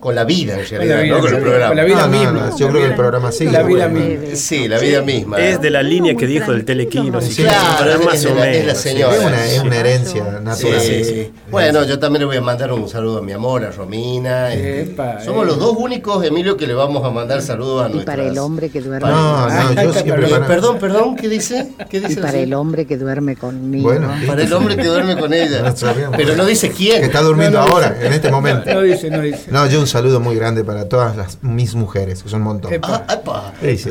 con 0.05 0.13
la 0.13 0.23
vida 0.23 0.53
en 0.53 0.59
Con 0.59 0.69
realidad, 0.69 0.95
la 0.97 1.01
vida, 1.01 1.15
no 1.15 1.19
con 1.21 1.27
el 1.29 1.33
con 1.33 1.41
programa. 1.49 1.73
la 1.75 1.83
vida 1.83 1.95
No, 1.95 2.01
no, 2.07 2.11
misma. 2.19 2.31
no, 2.51 2.57
yo 2.59 2.67
creo 2.69 2.81
que 2.81 2.87
el 2.89 2.93
programa 2.95 3.31
sigue. 3.31 3.51
La 3.51 3.63
vida 3.63 3.87
bueno. 3.87 4.05
misma. 4.07 4.35
Sí, 4.35 4.67
la 4.67 4.77
vida 4.77 5.01
misma. 5.01 5.39
Es 5.39 5.59
de 5.61 5.69
la 5.71 5.81
línea 5.81 6.15
que 6.15 6.27
dijo 6.27 6.51
del 6.51 6.63
telequino, 6.63 7.19
si 7.21 7.31
Sí, 7.33 7.41
claro, 7.41 7.89
es 7.91 8.05
más 8.05 8.21
de 8.21 8.31
o 8.31 8.35
la- 8.35 8.51
es 8.51 8.77
señora. 8.77 9.15
Es 9.15 9.23
una, 9.25 9.45
es 9.47 9.59
una 9.63 9.75
herencia 9.77 10.23
Sí, 10.23 10.43
natural. 10.43 10.79
sí, 10.81 11.03
sí. 11.03 11.31
Bueno, 11.49 11.83
yo 11.85 11.97
también 11.97 12.19
le 12.19 12.25
voy 12.27 12.37
a 12.37 12.41
mandar 12.41 12.71
un 12.71 12.87
saludo 12.87 13.17
a 13.17 13.21
mi 13.23 13.31
amor, 13.31 13.63
a 13.63 13.71
Romina. 13.71 14.53
este, 14.53 14.81
Epa, 14.83 15.21
Somos 15.25 15.43
eh. 15.43 15.47
los 15.47 15.57
dos 15.57 15.73
únicos, 15.75 16.23
Emilio, 16.23 16.55
que 16.55 16.67
le 16.67 16.75
vamos 16.75 17.03
a 17.03 17.09
mandar 17.09 17.41
saludos 17.41 17.85
a 17.85 17.89
Y 17.89 17.93
nuestras... 17.93 18.15
para 18.15 18.29
el 18.29 18.37
hombre 18.37 18.69
que 18.69 18.81
duerme 18.81 19.09
No, 19.09 19.49
no, 19.49 19.53
Ay, 19.75 19.75
yo 19.87 19.91
siempre 19.93 20.27
Eh, 20.27 20.29
para- 20.29 20.45
perdón, 20.45 20.77
perdón, 20.77 21.15
¿qué 21.15 21.29
dice? 21.29 21.69
¿Qué 21.89 21.97
y 21.97 22.01
dice 22.01 22.17
para 22.17 22.29
así? 22.29 22.39
el 22.41 22.53
hombre 22.53 22.85
que 22.85 22.97
duerme 22.97 23.35
conmigo. 23.35 23.89
Bueno, 23.89 24.11
Para 24.27 24.43
el 24.43 24.53
hombre 24.53 24.75
que 24.75 24.83
duerme 24.85 25.17
con 25.17 25.33
ella. 25.33 25.73
Pero 26.15 26.35
no 26.35 26.45
dice 26.45 26.69
quién. 26.69 26.99
que 26.99 27.05
está 27.07 27.21
durmiendo 27.21 27.57
No, 27.59 27.65
no, 27.65 27.73
ahora, 27.73 27.97
en 27.99 28.13
este 28.13 28.29
momento. 28.29 28.71
No 28.71 28.81
dice, 28.83 29.09
no 29.09 29.21
dice. 29.21 29.45
No, 29.49 29.65
yo 29.65 29.79
un 29.79 29.87
saludo 29.95 30.19
muy 30.19 30.35
grande 30.35 30.63
para 30.65 30.89
todas 30.89 31.15
las 31.15 31.37
mis 31.41 31.73
mujeres, 31.73 32.21
que 32.21 32.27
son 32.29 32.41
un 32.41 32.47
montón. 32.47 32.73
Epa. 32.73 33.05
Ah, 33.07 33.13
epa. 33.13 33.53
Sí, 33.61 33.77
sí. 33.77 33.89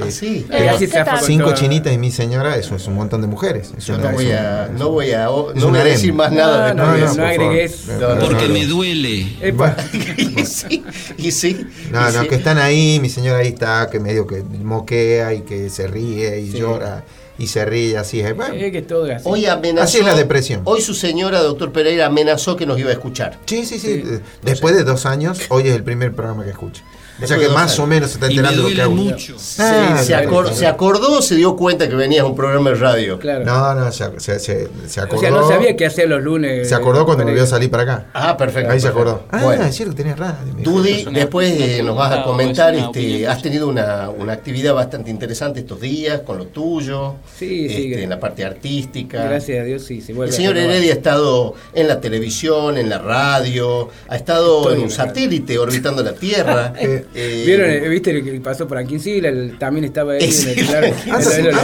Así. 0.68 0.88
Con 0.88 1.18
Cinco 1.24 1.54
chinitas 1.54 1.92
y 1.94 1.98
mi 1.98 2.10
señora, 2.10 2.56
eso 2.56 2.76
es 2.76 2.86
un 2.86 2.94
montón 2.94 3.22
de 3.22 3.26
mujeres. 3.26 3.72
Es 3.78 3.86
Yo 3.86 3.94
una- 3.94 4.10
no 4.10 4.12
voy 4.16 4.26
es 4.26 4.38
a, 4.38 4.66
un- 4.70 4.78
no 4.78 4.90
voy 4.90 5.12
a, 5.12 5.24
no 5.24 5.68
voy 5.70 5.78
a 5.78 5.84
decir 5.84 6.12
más 6.12 6.30
nada 6.30 6.74
No, 6.74 6.86
no, 6.86 6.94
eso. 6.94 7.14
no 7.16 7.24
agregues. 7.26 7.86
Porque 8.20 8.48
no. 8.48 8.52
me 8.54 8.66
duele. 8.66 9.36
Epa. 9.40 9.76
y 10.18 10.44
sí, 10.44 10.84
y 11.16 11.30
sí. 11.30 11.66
No, 11.90 12.10
y 12.10 12.12
no, 12.12 12.20
sí. 12.22 12.28
que 12.28 12.34
están 12.34 12.58
ahí, 12.58 12.98
mi 13.00 13.08
señora 13.08 13.38
ahí 13.38 13.48
está, 13.48 13.88
que 13.90 13.98
medio 13.98 14.26
que 14.26 14.42
moquea 14.42 15.32
y 15.32 15.40
que 15.40 15.70
se 15.70 15.86
ríe 15.86 16.38
y 16.40 16.50
Sí. 16.52 16.58
llora 16.58 17.02
y 17.38 17.46
se 17.48 17.64
ríe 17.64 17.96
así. 17.98 18.20
es- 18.20 18.36
Bueno, 18.36 18.54
Es 18.54 18.70
que 18.72 18.82
todo 18.82 19.06
es 19.06 19.16
así. 19.16 19.24
Hoy 19.28 19.46
amenazó. 19.46 19.84
Así 19.84 19.98
es 19.98 20.04
la 20.04 20.14
depresión. 20.14 20.60
Hoy 20.64 20.80
su 20.80 20.94
señora, 20.94 21.40
doctor 21.42 21.72
Pereira, 21.72 22.06
amenazó 22.06 22.56
que 22.56 22.66
nos 22.66 22.78
iba 22.78 22.90
a 22.90 22.92
escuchar. 22.92 23.38
sí, 23.46 23.64
sí, 23.66 23.78
sí. 23.78 24.02
Sí. 24.04 24.20
Después 24.42 24.74
de 24.76 24.84
dos 24.84 25.06
años, 25.06 25.38
hoy 25.48 25.68
es 25.68 25.74
el 25.74 25.82
primer 25.82 26.12
programa 26.14 26.44
que 26.44 26.50
escucho. 26.50 26.82
O 27.22 27.26
sea 27.26 27.38
que 27.38 27.48
más 27.48 27.78
o 27.78 27.86
menos 27.86 28.10
se 28.10 28.14
está 28.14 28.26
Y 28.26 28.30
me 28.30 28.40
enterando 28.40 28.68
lo 28.68 28.74
que 28.74 28.82
hago. 28.82 28.94
mucho. 28.94 29.38
Se, 29.38 29.62
Ah, 29.62 29.98
se 30.00 30.06
claro, 30.08 30.30
acor- 30.30 30.42
claro. 30.42 30.56
se 30.56 30.66
acordó 30.66 31.18
o 31.18 31.22
se 31.22 31.36
dio 31.36 31.54
cuenta 31.56 31.88
que 31.88 31.94
venía 31.94 32.24
un 32.24 32.34
programa 32.34 32.70
de 32.70 32.76
radio. 32.76 33.18
Claro. 33.18 33.44
No, 33.44 33.74
no, 33.74 33.92
se, 33.92 34.04
se, 34.20 34.38
se, 34.40 34.68
se 34.88 35.00
acordó. 35.00 35.18
o 35.18 35.20
sea, 35.20 35.30
no 35.30 35.48
sabía 35.48 35.76
qué 35.76 35.86
hacer 35.86 36.08
los 36.08 36.22
lunes. 36.22 36.68
Se 36.68 36.74
acordó 36.74 37.04
cuando 37.06 37.24
volvió 37.24 37.42
a 37.44 37.46
salir 37.46 37.70
para 37.70 37.82
acá. 37.84 38.06
Ah, 38.14 38.36
perfecto. 38.36 38.72
Ahí 38.72 38.80
se 38.80 38.88
acordó. 38.88 39.22
Ah, 39.30 39.40
Bueno. 39.42 39.64
es 39.64 39.74
cierto 39.76 39.94
que 39.94 40.02
tenés 40.02 40.18
radio. 40.18 40.54
me. 40.54 40.62
Dudy, 40.62 41.04
después 41.12 41.52
eh, 41.60 41.82
nos 41.84 41.96
vas 41.96 42.12
a 42.18 42.22
comentar, 42.24 42.74
este, 42.74 43.26
has 43.28 43.40
tenido 43.42 43.68
una, 43.68 44.10
una 44.10 44.32
actividad 44.32 44.74
bastante 44.74 45.10
interesante 45.10 45.60
estos 45.60 45.80
días 45.80 46.20
con 46.26 46.38
lo 46.38 46.46
tuyo, 46.46 47.14
Sí, 47.38 47.68
sí, 47.68 47.90
este, 47.92 48.02
en 48.04 48.10
la 48.10 48.18
parte 48.20 48.44
artística. 48.44 49.22
Gracias 49.24 49.60
a 49.60 49.64
Dios, 49.64 49.82
sí, 49.84 50.00
se 50.00 50.12
vuelve 50.12 50.30
El 50.30 50.36
señor. 50.36 50.56
Heredia 50.56 50.92
ha 50.92 50.96
estado 50.96 51.54
en 51.72 51.88
la 51.88 52.00
televisión, 52.00 52.76
en 52.78 52.88
la 52.88 52.98
radio, 52.98 53.88
ha 54.08 54.16
estado 54.16 54.60
Estoy 54.62 54.76
en 54.78 54.82
un 54.82 54.90
satélite 54.90 55.58
orbitando 55.58 56.02
la 56.02 56.12
Tierra. 56.14 56.72
Eh, 56.84 57.03
Eh, 57.14 57.42
¿Vieron? 57.46 57.70
eh, 57.70 57.88
¿Viste 57.88 58.12
lo 58.12 58.24
que 58.24 58.32
pasó 58.40 58.66
por 58.68 58.78
Anquincila? 58.78 59.28
El- 59.28 59.58
También 59.58 59.84
estaba 59.84 60.12
ahí. 60.14 60.30
Sí, 60.32 60.50
en 60.50 61.46
el, 61.46 61.54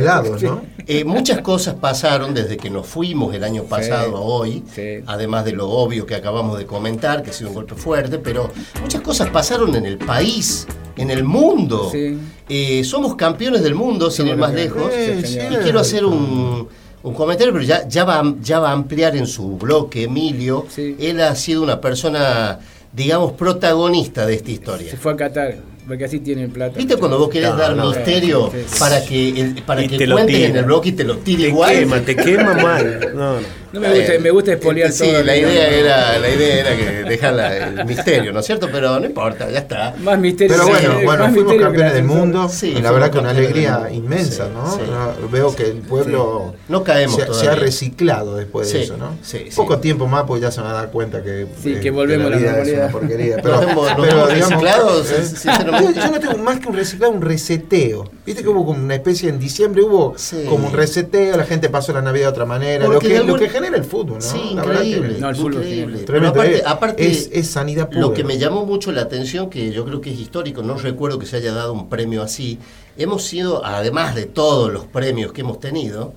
claro, 0.00 0.38
Sí. 0.38 0.46
Eh, 0.88 1.04
muchas 1.04 1.40
cosas 1.40 1.74
pasaron 1.74 2.32
desde 2.32 2.56
que 2.56 2.70
nos 2.70 2.86
fuimos 2.86 3.34
el 3.34 3.42
año 3.42 3.64
pasado 3.64 4.16
a 4.16 4.20
hoy, 4.20 4.62
sí. 4.72 4.98
además 5.06 5.44
de 5.44 5.50
lo 5.50 5.68
obvio 5.68 6.06
que 6.06 6.14
acabamos 6.14 6.58
de 6.58 6.64
comentar, 6.66 7.24
que 7.24 7.30
ha 7.30 7.32
sido 7.32 7.48
un 7.50 7.56
golpe 7.56 7.74
fuerte, 7.74 8.18
pero 8.20 8.52
muchas 8.80 9.00
cosas 9.00 9.28
pasaron 9.30 9.74
en 9.74 9.84
el 9.84 9.98
país, 9.98 10.64
en 10.96 11.10
el 11.10 11.24
mundo. 11.24 11.88
Sí. 11.90 12.16
Eh, 12.48 12.84
somos 12.84 13.16
campeones 13.16 13.64
del 13.64 13.74
mundo, 13.74 14.12
sin 14.12 14.28
ir 14.28 14.36
más 14.36 14.54
lejos. 14.54 14.92
Sí, 14.94 15.36
y 15.50 15.56
quiero 15.56 15.80
hacer 15.80 16.04
un, 16.04 16.68
un 17.02 17.14
comentario, 17.14 17.52
pero 17.52 17.64
ya, 17.64 17.88
ya, 17.88 18.04
va, 18.04 18.20
a- 18.20 18.34
ya 18.40 18.60
va 18.60 18.68
a 18.70 18.72
ampliar 18.72 19.16
en 19.16 19.26
su 19.26 19.56
bloque, 19.56 20.04
Emilio. 20.04 20.66
Sí. 20.68 20.94
Él 21.00 21.20
ha 21.20 21.34
sido 21.34 21.64
una 21.64 21.80
persona, 21.80 22.60
digamos, 22.92 23.32
protagonista 23.32 24.26
de 24.26 24.34
esta 24.34 24.50
historia. 24.50 24.90
Se 24.90 24.96
fue 24.96 25.12
a 25.12 25.16
Qatar, 25.16 25.56
porque 25.86 26.04
así 26.04 26.20
tienen 26.20 26.50
plata. 26.50 26.76
¿Viste 26.78 26.96
cuando 26.96 27.18
vos 27.18 27.28
querés 27.28 27.50
No, 27.50 27.56
dar 27.56 27.76
no. 27.76 27.90
misterio 27.90 28.50
para 28.78 29.04
que, 29.04 29.28
el- 29.40 29.62
para 29.62 29.84
Y 29.84 29.88
que 29.88 29.98
te 29.98 30.06
lo 30.06 30.16
cuentes 30.16 30.36
en 30.50 30.56
el 30.56 30.64
bloque 30.64 30.88
y 30.90 30.92
te 30.92 31.04
lo 31.04 31.18
tire 31.18 31.44
Te 31.44 31.48
igual? 31.48 31.72
quema, 31.78 32.00
te 32.00 32.16
quema 32.16 32.54
mal. 32.62 33.12
No, 33.14 33.40
no. 33.40 33.46
No 33.76 33.88
me 33.88 33.94
gusta, 33.98 34.12
me 34.20 34.30
gusta 34.30 34.52
espolear 34.52 34.92
Sí, 34.92 35.04
todo. 35.12 35.22
la 35.22 35.36
idea 35.36 35.68
era, 35.68 36.18
la 36.18 36.28
idea 36.28 36.60
era 36.60 36.76
que 36.76 37.08
dejar 37.08 37.34
la- 37.34 37.56
el 37.56 37.84
misterio, 37.84 38.32
¿no 38.32 38.40
es 38.40 38.46
cierto? 38.46 38.68
Pero 38.72 38.98
no 38.98 39.06
importa, 39.06 39.50
ya 39.50 39.58
está. 39.60 39.94
Más 40.00 40.18
misterio. 40.18 40.54
Pero 40.56 40.66
que- 40.66 40.72
bueno, 40.72 40.94
más 40.94 41.04
bueno, 41.04 41.28
fuimos 41.34 41.52
que 41.52 41.58
campeones 41.60 41.92
del 41.94 42.04
mundo. 42.04 42.48
Sí, 42.48 42.74
y 42.78 42.80
la 42.82 42.90
verdad 42.90 43.10
que 43.10 43.18
una 43.18 43.30
alegría 43.30 43.88
inmensa, 43.92 44.46
Sí, 44.46 44.50
¿no? 44.54 44.70
sí. 44.74 44.80
No, 44.90 45.28
Veo 45.28 45.54
que 45.54 45.64
el 45.64 45.78
pueblo 45.78 46.54
No 46.68 46.82
caemos 46.84 47.20
se, 47.38 47.48
ha 47.48 47.54
reciclado 47.54 48.36
después 48.36 48.72
de 48.72 48.78
Sí, 48.78 48.84
eso, 48.84 48.96
¿no? 48.96 49.10
sí, 49.22 49.46
sí. 49.50 49.56
Poco 49.56 49.78
tiempo 49.78 50.06
más, 50.06 50.24
pues 50.26 50.40
ya 50.40 50.50
se 50.50 50.60
van 50.60 50.70
a 50.70 50.74
dar 50.74 50.90
cuenta 50.90 51.22
que, 51.22 51.46
Sí, 51.62 51.74
eh, 51.74 51.80
que 51.80 51.90
volvemos 51.90 52.30
la 52.30 52.36
a 52.36 52.40
la 52.40 52.42
vida 52.42 52.50
es 52.50 52.56
normalidad. 52.56 52.82
una 52.84 52.92
porquería. 52.92 53.36
Pero, 53.42 53.62
hemos- 53.62 53.96
nos 53.98 54.06
pero, 54.06 54.26
digamos, 54.28 55.10
eh. 55.10 55.22
Yo, 55.44 55.90
yo 55.92 56.10
no 56.10 56.20
tengo 56.20 56.38
más 56.38 56.60
que 56.60 56.68
un 56.68 56.74
reciclado, 56.76 57.12
un 57.12 57.22
reseteo. 57.22 58.10
Viste 58.24 58.42
que 58.42 58.48
hubo 58.48 58.64
como 58.66 58.82
una 58.82 58.94
especie 58.94 59.28
en 59.28 59.38
diciembre, 59.38 59.82
hubo 59.82 60.14
Sí. 60.16 60.44
como 60.48 60.66
un 60.68 60.72
reseteo, 60.72 61.36
la 61.36 61.44
gente 61.44 61.68
pasó 61.68 61.92
la 61.92 62.02
Navidad 62.02 62.26
de 62.26 62.30
otra 62.30 62.44
manera. 62.44 62.86
Lo 62.86 62.98
que, 62.98 63.08
que 63.08 63.48
genera 63.48 63.65
el 63.74 63.84
fútbol, 63.84 64.14
¿no? 64.18 64.20
Sí, 64.20 64.52
La 64.54 64.64
verdad 64.64 64.82
que- 64.82 64.88
increíble. 64.88 65.18
No, 65.20 65.28
el 65.28 65.36
fútbol 65.36 65.54
increíble. 65.54 65.98
Tremendo, 66.04 66.28
aparte, 66.40 66.62
aparte 66.64 67.06
es- 67.10 67.30
es 67.32 67.46
sanidad 67.48 67.88
Lo 67.92 68.08
pura. 68.08 68.16
que 68.16 68.24
me 68.24 68.38
llamó 68.38 68.64
mucho 68.66 68.92
la 68.92 69.02
atención, 69.02 69.50
que 69.50 69.70
yo 69.72 69.84
creo 69.84 70.00
que 70.00 70.12
es 70.12 70.18
histórico, 70.18 70.62
no 70.62 70.76
recuerdo 70.76 71.18
que 71.18 71.26
se 71.26 71.36
haya 71.36 71.52
dado 71.52 71.72
un 71.72 71.88
premio 71.88 72.22
así, 72.22 72.58
hemos 72.96 73.24
sido, 73.24 73.64
además 73.64 74.14
de 74.14 74.26
todos 74.26 74.72
los 74.72 74.84
premios 74.86 75.32
que 75.32 75.40
hemos 75.42 75.60
tenido, 75.60 76.14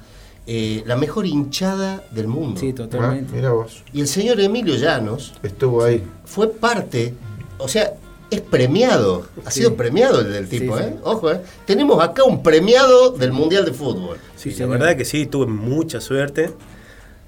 eh, 0.47 0.83
la 0.87 0.95
mejor 0.95 1.25
hinchada 1.27 2.03
del 2.11 2.27
mundo. 2.27 2.59
Sí, 2.59 2.69
Ah, 2.71 2.75
totalmente. 2.75 3.33
mira 3.35 3.51
vos, 3.51 3.83
Y 3.93 4.01
el 4.01 4.07
señor 4.07 4.39
Emilio 4.39 4.75
Llanos 4.75 5.33
estuvo 5.43 5.83
ahí. 5.83 6.03
fue 6.25 6.47
parte, 6.49 7.13
o 7.59 7.67
sea, 7.67 7.93
es 8.31 8.41
premiado, 8.41 9.25
ha 9.45 9.49
Sí. 9.51 9.59
sido 9.61 9.75
premiado 9.75 10.21
el 10.21 10.31
del 10.31 10.47
tipo, 10.47 10.77
Sí, 10.77 10.83
¿eh? 10.83 10.95
Ojo, 11.03 11.31
¿eh? 11.31 11.41
Tenemos 11.65 12.01
acá 12.03 12.23
un 12.23 12.41
premiado 12.43 13.09
del 13.11 13.31
Mundial 13.31 13.65
de 13.65 13.73
Fútbol. 13.73 14.17
Sí, 14.35 14.51
la 14.51 14.55
señor. 14.55 14.69
verdad 14.79 14.95
que 14.95 15.05
sí, 15.05 15.25
tuve 15.25 15.47
mucha 15.47 15.99
suerte. 15.99 16.51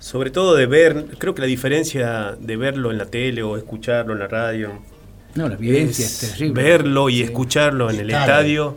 Sobre 0.02 0.32
todo 0.32 0.56
de 0.56 0.66
ver, 0.66 1.06
creo 1.20 1.36
que 1.36 1.42
la 1.42 1.48
diferencia 1.48 2.36
de 2.40 2.58
verlo 2.58 2.90
en 2.92 2.98
la 2.98 3.06
tele 3.06 3.44
o 3.44 3.56
escucharlo 3.56 4.14
en 4.14 4.20
la 4.20 4.28
radio, 4.28 4.72
No, 5.36 5.48
la 5.48 5.56
vivencia 5.56 6.06
es, 6.06 6.24
es 6.24 6.32
terrible. 6.32 6.62
verlo 6.64 7.10
y 7.10 7.18
Sí. 7.18 7.24
escucharlo 7.24 7.90
en 7.90 8.00
el 8.00 8.10
estadio. 8.10 8.76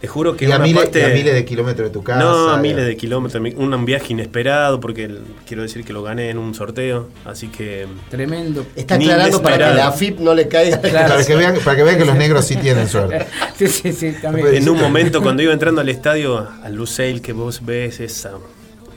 Te 0.00 0.08
juro 0.08 0.36
que 0.36 0.44
Y 0.46 0.52
a, 0.52 0.56
una 0.56 0.64
miles, 0.66 0.82
parte... 0.82 0.98
y 1.00 1.02
a 1.04 1.08
miles 1.14 1.32
de 1.32 1.44
kilómetros 1.46 1.88
de 1.88 1.92
tu 1.94 2.02
casa. 2.02 2.18
no, 2.18 2.50
a 2.50 2.58
miles 2.58 2.84
de 2.84 2.94
kilómetros. 2.96 3.42
Un 3.56 3.84
viaje 3.86 4.12
inesperado 4.12 4.78
porque 4.80 5.04
el- 5.04 5.20
quiero 5.46 5.62
decir 5.62 5.82
que 5.84 5.94
lo 5.94 6.02
gané 6.02 6.28
en 6.28 6.36
un 6.36 6.52
sorteo. 6.52 7.08
Así 7.24 7.46
que 7.48 7.86
Tremendo. 8.10 8.66
Está 8.76 8.96
aclarando 8.96 9.40
para 9.40 9.56
que 9.70 9.74
la 9.76 9.86
AFIP 9.88 10.18
no 10.18 10.34
le 10.34 10.46
caiga. 10.48 10.78
Claro. 10.80 11.08
Para 11.14 11.24
que, 11.24 11.36
vean, 11.36 11.54
para 11.64 11.76
que 11.78 11.82
vean 11.84 11.96
que 11.96 12.04
los 12.04 12.16
negros 12.16 12.44
sí 12.44 12.56
tienen 12.56 12.86
suerte. 12.88 13.24
Sí, 13.56 13.68
sí, 13.68 13.92
sí, 13.92 14.12
también. 14.20 14.52
en 14.52 14.68
un 14.68 14.78
momento 14.78 15.22
cuando 15.22 15.42
iba 15.42 15.52
entrando 15.54 15.80
al 15.80 15.88
estadio, 15.88 16.46
al 16.62 16.74
Luceil 16.74 17.22
que 17.22 17.32
vos 17.32 17.64
ves, 17.64 18.00
esa 18.00 18.32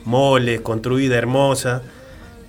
mole 0.04 0.62
construida, 0.62 1.16
hermosa, 1.16 1.82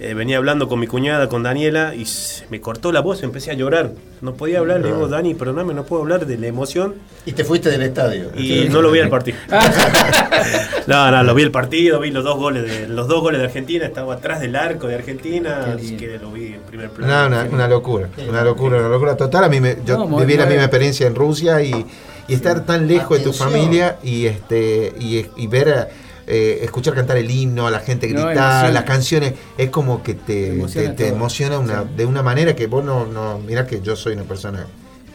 eh, 0.02 0.14
venía 0.14 0.38
hablando 0.38 0.70
con 0.70 0.80
mi 0.80 0.88
cuñada, 0.88 1.28
con 1.28 1.44
Daniela, 1.44 1.94
y 1.94 2.06
se 2.06 2.46
me 2.50 2.62
cortó 2.62 2.94
la 2.94 3.02
voz, 3.02 3.22
empecé 3.22 3.52
a 3.52 3.54
llorar. 3.54 3.92
No 4.22 4.34
podía 4.34 4.60
hablar, 4.60 4.80
le 4.80 4.88
digo, 4.88 5.10
Dani, 5.10 5.34
perdóname, 5.34 5.74
no 5.74 5.84
puedo 5.84 6.02
hablar 6.04 6.26
de 6.26 6.38
la 6.38 6.48
emoción. 6.48 6.96
Y 7.26 7.34
te 7.34 7.44
fuiste 7.44 7.70
del 7.70 7.82
estadio. 7.82 8.32
Y 8.38 8.70
no 8.70 8.82
lo 8.82 8.92
vi 8.92 9.00
al 9.02 9.10
partido. 9.10 9.38
no, 10.88 11.12
no, 11.12 11.24
lo 11.24 11.36
vi 11.36 11.44
el 11.44 11.52
partido, 11.52 12.00
vi 12.00 12.12
los 12.12 12.24
dos 12.24 12.38
goles 12.38 12.64
de 12.64 12.88
los 12.88 13.08
dos 13.08 13.22
goles 13.22 13.40
de 13.40 13.48
Argentina, 13.48 13.86
estaba 13.86 14.14
atrás 14.16 14.40
del 14.40 14.56
arco 14.56 14.88
de 14.88 14.96
Argentina, 14.96 15.74
así 15.76 15.96
que 15.98 16.18
lo 16.18 16.32
vi 16.32 16.48
en 16.54 16.62
primer 16.62 16.90
No, 16.92 16.96
plano. 16.96 17.28
una, 17.28 17.44
una 17.52 17.68
locura, 17.68 18.10
una 18.28 18.44
locura, 18.44 18.78
una 18.80 18.90
locura 18.90 19.18
total. 19.18 19.44
A 19.46 19.50
mí 19.50 19.60
me, 19.60 19.78
yo 19.86 19.98
No, 19.98 20.18
viví 20.18 20.36
la 20.38 20.46
misma 20.46 20.64
experiencia 20.64 21.08
en 21.08 21.16
Rusia 21.16 21.62
y, 21.62 21.86
y 22.28 22.34
estar 22.34 22.66
tan 22.66 22.88
lejos 22.88 23.18
de 23.18 23.24
tu 23.24 23.34
familia 23.34 23.98
y 24.04 24.26
este 24.28 24.94
y, 25.00 25.26
y 25.36 25.48
ver 25.48 25.70
a- 25.74 25.88
eh, 26.30 26.60
escuchar 26.64 26.94
cantar 26.94 27.18
el 27.18 27.30
himno, 27.30 27.68
a 27.68 27.72
la 27.72 27.80
gente 27.80 28.08
No, 28.08 28.26
gritar, 28.28 28.36
emociona. 28.66 28.72
las 28.72 28.84
canciones, 28.84 29.34
es 29.58 29.70
como 29.72 30.04
que 30.04 30.14
te, 30.14 30.22
Te 30.26 30.48
emociona 30.52 30.90
te- 30.92 30.96
te 31.04 31.08
emociona 31.10 31.60
una, 31.60 31.84
de 31.84 32.06
una 32.06 32.22
manera 32.24 32.56
que 32.56 32.68
vos 32.68 32.84
no, 32.86 33.06
no 33.08 33.40
mirá 33.40 33.66
que 33.68 33.82
yo 33.82 33.96
soy 33.96 34.14
una 34.14 34.24
persona 34.24 34.66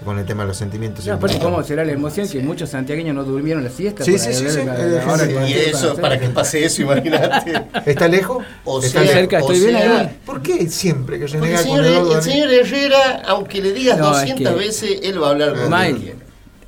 con 0.04 0.18
el 0.18 0.26
tema 0.26 0.42
de 0.42 0.48
los 0.48 0.58
sentimientos. 0.58 1.06
No, 1.06 1.14
aparte, 1.14 1.38
¿cómo 1.38 1.62
será 1.62 1.82
la 1.82 1.92
emoción 1.92 2.28
que 2.28 2.38
muchos 2.40 2.68
santiagueños 2.68 3.14
no 3.14 3.24
durmieron 3.24 3.64
la 3.64 3.70
siesta? 3.70 4.04
Sí, 4.04 4.18
sí, 4.18 4.34
sí, 4.34 4.50
sí, 4.50 4.58
la- 4.64 4.76
la 4.76 5.06
hora 5.12 5.24
sí. 5.24 5.32
Y 5.46 5.52
eso, 5.54 5.96
para 5.96 6.18
que 6.20 6.28
pase 6.28 6.62
eso, 6.64 6.82
imagínate. 6.82 7.52
¿Está 7.86 8.06
lejos? 8.08 8.44
O 8.64 8.82
¿Está 8.82 9.02
sea, 9.02 9.12
cerca, 9.14 9.38
estoy 9.38 9.56
o 9.56 9.60
bien 9.60 9.70
sea, 9.78 10.00
ahí. 10.00 10.18
¿Por 10.26 10.42
qué 10.42 10.68
siempre 10.68 11.18
que 11.18 11.24
Porque 11.26 11.38
renega 11.38 11.60
el 11.60 11.66
con 11.66 11.76
señor, 11.78 11.86
Eduardo 11.86 12.12
el 12.18 12.20
Daniel? 12.20 12.48
señor 12.50 12.52
Herrera, 12.52 13.22
aunque 13.26 13.62
le 13.62 13.72
digas 13.72 13.96
No, 13.98 14.06
es 14.12 14.18
200 14.28 14.52
que- 14.52 14.58
veces, 14.58 14.98
él 15.04 15.22
va 15.22 15.28
a 15.28 15.30
hablar 15.30 15.56
de 15.56 15.68
Mal. 15.70 16.14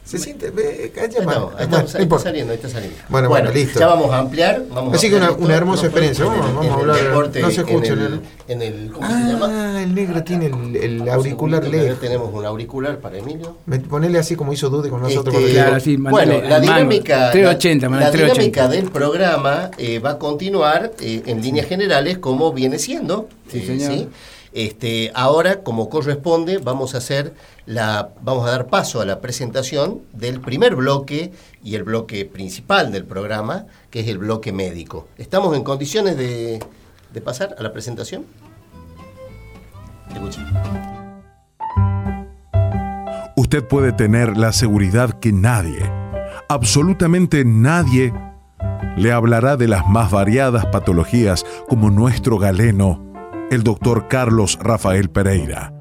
Se 0.06 0.18
siente, 0.18 0.50
ve, 0.50 0.92
calla, 0.94 1.18
Ahí 1.18 1.24
Bueno, 1.24 1.50
ahí 1.58 1.66
está 1.84 2.00
importa. 2.00 2.24
saliendo, 2.26 2.52
ahí 2.52 2.56
está 2.58 2.68
saliendo. 2.68 2.96
Bueno, 3.08 3.28
bueno, 3.28 3.50
listo. 3.50 3.80
Ya 3.80 3.88
vamos 3.88 4.12
a 4.12 4.18
ampliar. 4.18 4.62
Vamos 4.72 4.94
Así 4.94 5.08
a 5.08 5.10
que 5.10 5.16
una- 5.16 5.30
esto. 5.30 5.42
una 5.44 5.54
hermosa 5.56 5.82
No, 5.82 5.86
experiencia. 5.88 6.24
el- 6.26 6.30
Vamos- 6.30 6.66
a 6.66 6.74
hablar- 6.74 7.02
deporte, 7.02 7.40
no 7.40 7.50
se 7.50 7.60
escucha, 7.62 7.92
En 7.94 7.98
el, 7.98 8.10
¿no? 8.14 8.22
en 8.46 8.62
el- 8.62 8.92
¿Cómo 8.92 9.06
se 9.08 9.14
llama? 9.32 9.48
Ah, 9.50 9.82
el 9.82 9.94
negro 9.96 10.22
tiene 10.22 10.46
el, 10.46 11.08
auricular 11.08 11.66
lejos. 11.66 11.98
Tenemos 11.98 12.32
un 12.32 12.44
auricular 12.46 12.98
para 13.00 13.18
Emilio. 13.18 13.56
Me- 13.66 13.80
Ponele 13.80 14.20
así 14.20 14.36
como 14.36 14.52
hizo 14.52 14.70
Dude 14.70 14.90
con 14.90 15.02
nosotros. 15.02 15.34
Este, 15.34 15.52
Claro, 15.54 15.80
sí, 15.80 15.96
bueno, 15.96 16.40
la 16.40 16.60
dinámica, 16.60 17.32
380, 17.32 17.86
la, 17.86 17.90
mandale 17.90 18.06
la 18.06 18.12
380. 18.12 18.60
dinámica 18.62 18.68
del 18.68 18.92
programa 18.92 19.70
eh, 19.76 19.98
va 19.98 20.10
a 20.12 20.18
continuar 20.18 20.92
eh, 21.00 21.22
en 21.26 21.42
líneas 21.42 21.66
generales 21.66 22.18
como 22.18 22.52
viene 22.52 22.78
siendo. 22.78 23.28
Sí, 23.50 23.58
eh, 23.58 23.66
señor. 23.66 24.06
Este, 24.56 25.12
ahora, 25.14 25.62
como 25.62 25.90
corresponde, 25.90 26.56
vamos 26.56 26.94
a 26.94 26.98
hacer 26.98 27.34
la, 27.66 28.14
vamos 28.22 28.48
a 28.48 28.52
dar 28.52 28.68
paso 28.68 29.02
a 29.02 29.04
la 29.04 29.20
presentación 29.20 30.00
del 30.14 30.40
primer 30.40 30.76
bloque 30.76 31.30
y 31.62 31.74
el 31.74 31.82
bloque 31.82 32.24
principal 32.24 32.90
del 32.90 33.04
programa, 33.04 33.66
que 33.90 34.00
es 34.00 34.08
el 34.08 34.16
bloque 34.16 34.54
médico. 34.54 35.08
¿Estamos 35.18 35.54
en 35.54 35.62
condiciones 35.62 36.16
de, 36.16 36.64
pasar 37.22 37.54
a 37.58 37.62
la 37.62 37.70
presentación? 37.70 38.24
Escuchen. 40.08 40.46
Usted 43.36 43.62
puede 43.62 43.92
tener 43.92 44.38
la 44.38 44.54
seguridad 44.54 45.20
que 45.20 45.34
nadie, 45.34 45.82
absolutamente 46.48 47.44
nadie, 47.44 48.14
le 48.96 49.12
hablará 49.12 49.58
de 49.58 49.68
las 49.68 49.86
más 49.86 50.10
variadas 50.10 50.64
patologías 50.64 51.44
como 51.68 51.90
nuestro 51.90 52.38
galeno, 52.38 53.05
el 53.50 53.62
doctor 53.62 54.08
Carlos 54.08 54.58
Rafael 54.60 55.08
Pereira. 55.10 55.72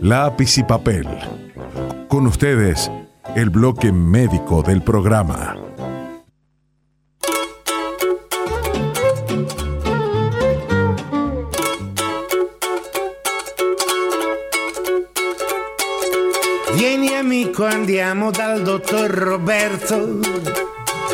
Lápiz 0.00 0.58
y 0.58 0.64
papel. 0.64 1.06
Con 2.08 2.26
ustedes, 2.26 2.90
el 3.34 3.50
bloque 3.50 3.92
médico 3.92 4.62
del 4.62 4.82
programa. 4.82 5.56
Vieni 16.76 17.14
amico, 17.14 17.66
andiamo 17.66 18.32
dal 18.32 18.64
dottor 18.64 19.10
Roberto. 19.10 20.20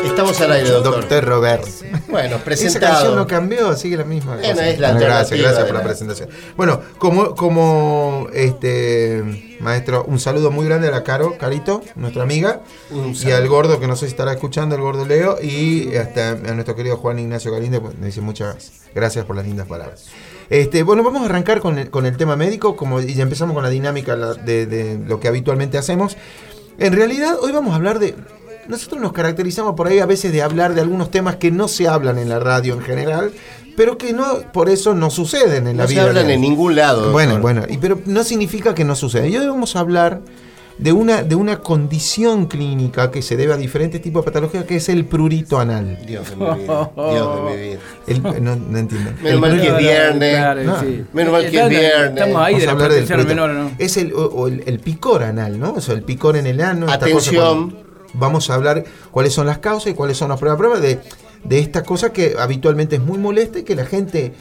Estamos 0.03 0.39
al 0.41 0.51
aire, 0.51 0.69
doctor. 0.69 1.01
Doctor 1.01 1.25
Robert. 1.25 1.65
Bueno, 2.07 2.35
Esa 2.35 2.43
presentado. 2.43 2.93
canción 2.93 3.15
no 3.15 3.27
cambió, 3.27 3.75
sigue 3.75 3.97
la 3.97 4.03
misma. 4.03 4.35
Bueno, 4.35 4.49
cosa. 4.49 4.69
es 4.69 4.79
la 4.79 4.91
gracias, 4.91 5.31
alternativa 5.31 5.41
gracias 5.41 5.57
de 5.57 5.65
por 5.65 5.75
la 5.75 5.83
presentación. 5.83 6.29
Bueno, 6.57 6.81
como, 6.97 7.35
como 7.35 8.27
este 8.33 9.57
maestro, 9.59 10.05
un 10.05 10.19
saludo 10.19 10.51
muy 10.51 10.65
grande 10.65 10.87
a 10.87 10.91
la 10.91 11.03
Caro, 11.03 11.37
Carito, 11.37 11.81
nuestra 11.95 12.23
amiga, 12.23 12.61
y 12.91 13.31
al 13.31 13.47
gordo 13.47 13.79
que 13.79 13.87
no 13.87 13.95
sé 13.95 14.05
si 14.05 14.11
estará 14.11 14.33
escuchando, 14.33 14.75
el 14.75 14.81
gordo 14.81 15.05
Leo, 15.05 15.37
y 15.41 15.95
hasta 15.95 16.31
a 16.31 16.35
nuestro 16.53 16.75
querido 16.75 16.97
Juan 16.97 17.19
Ignacio 17.19 17.51
Galinde, 17.51 17.79
pues, 17.81 17.97
me 17.97 18.07
dice 18.07 18.21
muchas 18.21 18.71
gracias 18.95 19.25
por 19.25 19.35
las 19.35 19.45
lindas 19.45 19.67
palabras. 19.67 20.05
Este, 20.49 20.83
bueno, 20.83 21.03
vamos 21.03 21.21
a 21.21 21.25
arrancar 21.25 21.59
con 21.59 21.77
el, 21.77 21.89
con 21.89 22.05
el 22.05 22.17
tema 22.17 22.35
médico, 22.35 22.75
como 22.75 23.01
y 23.01 23.13
ya 23.13 23.23
empezamos 23.23 23.53
con 23.53 23.63
la 23.63 23.69
dinámica 23.69 24.15
de 24.15 24.99
lo 25.05 25.19
que 25.19 25.27
habitualmente 25.27 25.77
hacemos. 25.77 26.17
En 26.79 26.93
realidad, 26.93 27.37
hoy 27.41 27.51
vamos 27.51 27.73
a 27.73 27.75
hablar 27.75 27.99
de. 27.99 28.15
Nosotros 28.69 29.01
nos 29.01 29.11
caracterizamos 29.13 29.73
por 29.75 29.87
ahí 29.87 29.99
a 29.99 30.05
veces 30.05 30.31
de 30.31 30.41
hablar 30.41 30.73
de 30.75 30.81
algunos 30.81 31.11
temas 31.11 31.35
que 31.37 31.51
no 31.51 31.67
se 31.67 31.87
hablan 31.87 32.17
en 32.19 32.29
la 32.29 32.39
radio 32.39 32.75
en 32.75 32.81
general, 32.81 33.31
pero 33.75 33.97
que 33.97 34.13
no 34.13 34.25
por 34.53 34.69
eso 34.69 34.93
no 34.93 35.09
suceden 35.09 35.67
en 35.67 35.77
la 35.77 35.83
No 35.83 35.87
se 35.87 35.93
vida. 35.95 36.03
hablan 36.03 36.25
real. 36.25 36.31
en 36.31 36.41
ningún 36.41 36.75
lado. 36.75 37.11
Bueno, 37.11 37.33
doctor. 37.33 37.41
bueno, 37.41 37.63
y, 37.67 37.77
pero 37.77 37.99
no 38.05 38.23
significa 38.23 38.73
que 38.75 38.83
no 38.85 38.95
suceda. 38.95 39.25
Y 39.27 39.35
hoy 39.37 39.47
vamos 39.47 39.75
a 39.75 39.79
hablar 39.79 40.21
de 40.77 40.93
una, 40.93 41.23
de 41.23 41.35
una 41.35 41.59
condición 41.59 42.45
clínica 42.45 43.11
que 43.11 43.21
se 43.21 43.35
debe 43.35 43.53
a 43.53 43.57
diferentes 43.57 44.01
tipos 44.01 44.23
de 44.23 44.31
patologías, 44.31 44.63
que 44.65 44.77
es 44.77 44.87
el 44.87 45.03
prurito 45.05 45.59
anal. 45.59 45.97
Dios 46.05 46.29
de 46.29 46.35
mi 46.37 46.45
vida. 46.45 46.91
Dios 46.95 47.35
de 47.35 47.41
mi 47.51 47.61
vida. 47.69 47.79
El- 48.07 48.43
no, 48.43 48.55
no 48.55 48.77
entiendo. 48.77 49.11
Menos 49.21 49.31
El 49.33 49.39
mal 49.39 49.59
que 49.61 49.67
es 49.67 49.77
viernes. 49.77 50.35
Claro, 50.37 50.63
No. 50.63 50.79
sí. 50.79 51.03
Menos 51.11 51.33
mal 51.33 51.41
que 51.49 51.59
es 51.59 51.69
viernes. 51.69 52.09
Estamos 52.11 52.41
ahí 52.41 52.53
Vamos 52.53 52.59
de 52.59 52.63
a 52.63 52.65
la 52.67 52.71
hablar 52.71 52.91
del 52.93 53.25
menor, 53.27 53.49
¿no? 53.49 53.71
Es 53.77 53.97
el, 53.97 54.13
o, 54.13 54.25
o 54.27 54.47
el, 54.47 54.63
el 54.67 54.79
picor 54.79 55.23
anal, 55.23 55.59
¿no? 55.59 55.73
O 55.73 55.81
sea, 55.81 55.95
el 55.95 56.03
picor 56.03 56.37
en 56.37 56.45
el 56.47 56.61
ano. 56.61 56.85
esta 56.85 56.99
cosa 56.99 57.29
Atención. 57.29 57.88
Vamos 58.13 58.49
a 58.49 58.55
hablar 58.55 58.83
cuáles 59.11 59.33
son 59.33 59.47
las 59.47 59.59
causas 59.59 59.91
y 59.91 59.95
cuáles 59.95 60.17
son 60.17 60.29
las 60.29 60.39
pruebas, 60.39 60.57
pruebas 60.57 60.81
de, 60.81 60.99
de 61.43 61.59
esta 61.59 61.83
cosa 61.83 62.11
que 62.11 62.35
habitualmente 62.39 62.95
es 62.97 63.01
muy 63.01 63.17
molesta 63.17 63.59
y 63.59 63.63
que 63.63 63.75
la 63.75 63.85
gente 63.85 64.33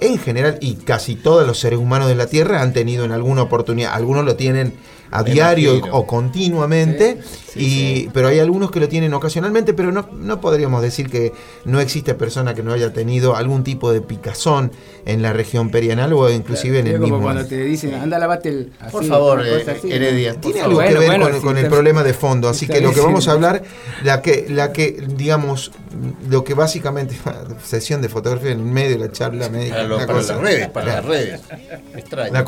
en 0.00 0.18
general 0.18 0.58
y 0.60 0.74
casi 0.74 1.14
todos 1.14 1.46
los 1.46 1.58
seres 1.60 1.78
humanos 1.78 2.08
de 2.08 2.16
la 2.16 2.26
Tierra 2.26 2.60
han 2.60 2.72
tenido 2.72 3.04
en 3.04 3.12
alguna 3.12 3.42
oportunidad. 3.42 3.92
Algunos 3.94 4.24
lo 4.24 4.36
tienen 4.36 4.74
a 5.12 5.22
Me 5.22 5.30
diario 5.32 5.74
imagino. 5.76 5.96
o 5.96 6.06
continuamente, 6.06 7.18
y, 7.54 8.08
pero 8.14 8.28
hay 8.28 8.38
algunos 8.38 8.70
que 8.70 8.80
lo 8.80 8.88
tienen 8.88 9.12
ocasionalmente, 9.12 9.74
pero 9.74 9.92
no, 9.92 10.08
no 10.12 10.40
podríamos 10.40 10.80
decir 10.82 11.10
que 11.10 11.32
no 11.66 11.80
existe 11.80 12.14
persona 12.14 12.54
que 12.54 12.62
no 12.62 12.72
haya 12.72 12.92
tenido 12.94 13.36
algún 13.36 13.62
tipo 13.62 13.92
de 13.92 14.00
picazón 14.00 14.72
en 15.04 15.20
la 15.20 15.32
región 15.34 15.70
perianal 15.70 16.12
o 16.14 16.30
inclusive 16.30 16.78
en 16.80 16.86
Es 16.86 16.94
el 16.94 17.00
como 17.00 17.14
mismo 17.16 17.22
cuando 17.24 17.46
te 17.46 17.62
dicen, 17.62 17.94
anda, 17.94 18.18
lavate 18.18 18.48
el. 18.48 18.72
así, 18.80 18.90
Por 18.92 19.04
favor, 19.04 19.46
eh, 19.46 19.64
así. 19.70 19.92
Heredia. 19.92 20.32
por 20.32 20.40
Tiene 20.52 20.60
favor. 20.60 20.82
algo 20.84 20.94
que 20.94 20.98
ver 20.98 21.06
bueno, 21.08 21.24
con, 21.30 21.34
sí, 21.40 21.46
con 21.46 21.58
el 21.58 21.66
problema 21.68 22.02
de 22.02 22.14
fondo, 22.14 22.48
así 22.48 22.66
que 22.66 22.80
lo 22.80 22.88
que 22.90 22.96
sí. 22.96 23.00
vamos 23.04 23.28
a 23.28 23.32
hablar, 23.32 23.62
la 24.02 24.22
que, 24.22 24.46
la 24.48 24.72
que 24.72 25.04
digamos, 25.14 25.72
lo 26.30 26.42
que 26.44 26.54
básicamente, 26.54 27.16
sesión 27.62 28.00
de 28.00 28.08
fotografía 28.08 28.52
en 28.52 28.60
el 28.60 28.64
medio 28.64 28.92
de 28.98 28.98
la 29.08 29.12
charla 29.12 29.50
médica, 29.50 29.76
Para, 29.76 29.88
lo- 29.88 29.96
para 29.98 30.12
cosa- 30.14 30.34
las 30.36 30.42
redes, 30.42 30.68
para 30.70 30.86
La- 30.86 30.94
las 30.96 31.04
redes. 31.04 31.40
Me 31.92 32.00
extraña. 32.00 32.30
la, 32.32 32.44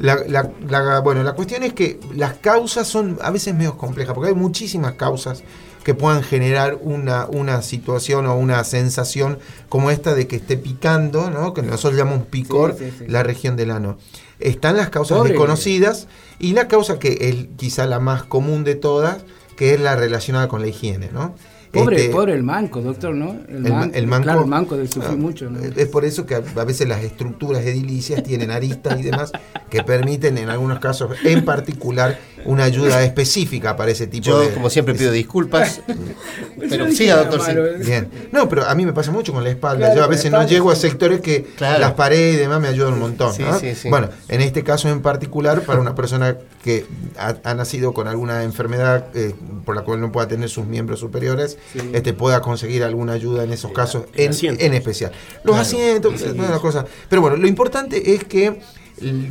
la- 0.00 0.22
la- 0.26 0.50
la- 0.68 1.00
bueno, 1.00 1.22
la 1.22 1.32
cuestión 1.32 1.62
es 1.62 1.72
que 1.72 1.98
las 2.14 2.34
causas 2.34 2.86
son 2.88 3.18
a 3.22 3.30
veces 3.30 3.54
medio 3.54 3.76
complejas, 3.76 4.14
porque 4.14 4.28
hay 4.30 4.34
muchísimas 4.36 4.94
causas 4.94 5.42
que 5.84 5.94
puedan 5.94 6.22
generar 6.22 6.78
una, 6.82 7.26
una 7.26 7.62
situación 7.62 8.26
o 8.26 8.36
una 8.36 8.62
sensación 8.64 9.38
como 9.68 9.90
esta 9.90 10.14
de 10.14 10.26
que 10.26 10.36
esté 10.36 10.56
picando, 10.58 11.30
¿no? 11.30 11.54
que 11.54 11.62
nosotros 11.62 11.96
llamamos 11.98 12.26
picor, 12.26 12.76
Sí, 12.78 12.90
sí, 12.90 12.96
sí. 13.00 13.04
la 13.08 13.22
región 13.22 13.56
del 13.56 13.70
ano. 13.70 13.96
Están 14.38 14.76
las 14.76 14.90
causas 14.90 15.18
Pobre. 15.18 15.30
desconocidas 15.32 16.06
y 16.38 16.52
la 16.52 16.68
causa 16.68 16.98
que 16.98 17.16
es 17.20 17.46
quizá 17.56 17.86
la 17.86 18.00
más 18.00 18.22
común 18.24 18.64
de 18.64 18.74
todas, 18.74 19.18
que 19.56 19.74
es 19.74 19.80
la 19.80 19.96
relacionada 19.96 20.46
con 20.48 20.60
la 20.60 20.68
higiene. 20.68 21.08
¿no? 21.12 21.34
Pobre, 21.72 21.96
Este, 21.96 22.10
pobre 22.12 22.32
el 22.34 22.42
manco, 22.42 22.80
doctor, 22.80 23.14
¿no? 23.14 23.36
El, 23.48 23.56
el, 23.56 23.62
ma- 23.72 23.80
manco, 23.80 23.96
el 23.96 24.06
manco, 24.06 24.22
Claro, 24.24 24.40
el 24.42 24.46
manco 24.46 24.76
debe 24.76 24.88
sufrir 24.88 25.18
mucho, 25.18 25.50
¿no? 25.50 25.60
Es 25.60 25.88
por 25.88 26.04
eso 26.04 26.24
que 26.24 26.34
a 26.34 26.40
veces 26.64 26.88
las 26.88 27.02
estructuras 27.04 27.64
edilicias 27.64 28.22
tienen 28.22 28.50
aristas 28.50 28.98
y 28.98 29.02
demás 29.02 29.32
que 29.68 29.82
permiten 29.82 30.38
en 30.38 30.48
algunos 30.48 30.78
casos, 30.78 31.10
en 31.24 31.44
particular, 31.44 32.18
una 32.44 32.64
ayuda 32.64 33.02
específica 33.04 33.76
para 33.76 33.90
ese 33.90 34.06
tipo 34.06 34.24
Yo, 34.26 34.40
de... 34.40 34.50
como 34.50 34.70
siempre, 34.70 34.94
pido 34.94 35.12
disculpas. 35.12 35.80
Yo 35.88 36.66
pero 36.68 36.90
siga, 36.90 37.16
doctor. 37.24 37.42
sí. 37.42 37.50
¿eh? 37.52 37.76
Bien. 37.84 38.10
No, 38.32 38.48
pero 38.48 38.64
a 38.66 38.74
mí 38.74 38.84
me 38.86 38.92
pasa 38.92 39.10
mucho 39.10 39.32
con 39.32 39.44
la 39.44 39.50
espalda. 39.50 39.86
Claro, 39.86 39.96
Yo 40.00 40.04
a 40.04 40.08
veces 40.08 40.30
no 40.30 40.46
llego 40.46 40.70
a 40.70 40.76
sectores 40.76 41.20
que 41.20 41.44
Claro. 41.56 41.78
las 41.80 41.92
paredes 41.92 42.34
y 42.34 42.38
demás 42.38 42.60
me 42.60 42.68
ayudan 42.68 42.94
un 42.94 43.00
montón. 43.00 43.32
Sí, 43.34 43.42
¿no? 43.42 43.58
sí, 43.58 43.74
sí. 43.74 43.88
Bueno, 43.88 44.08
en 44.28 44.40
este 44.40 44.62
caso 44.64 44.88
en 44.88 45.00
particular, 45.02 45.62
para 45.62 45.80
una 45.80 45.94
persona 45.94 46.36
que 46.62 46.84
ha, 47.18 47.36
ha 47.44 47.54
nacido 47.54 47.92
con 47.94 48.08
alguna 48.08 48.42
enfermedad 48.42 49.06
eh, 49.14 49.34
por 49.64 49.76
la 49.76 49.82
cual 49.82 50.00
no 50.00 50.12
pueda 50.12 50.28
tener 50.28 50.48
sus 50.48 50.66
miembros 50.66 51.00
superiores, 51.00 51.58
Sí. 51.72 51.80
este 51.92 52.12
pueda 52.12 52.40
conseguir 52.40 52.82
alguna 52.84 53.12
ayuda 53.12 53.44
en 53.44 53.52
esos 53.52 53.72
casos, 53.72 54.04
en, 54.14 54.32
en 54.60 54.74
especial. 54.74 55.12
Los 55.44 55.56
asientos, 55.56 56.20
es 56.22 56.32
una 56.32 56.58
cosa. 56.58 56.84
Pero 57.08 57.22
bueno, 57.22 57.36
lo 57.36 57.46
importante 57.46 58.14
es 58.14 58.24
que 58.24 58.60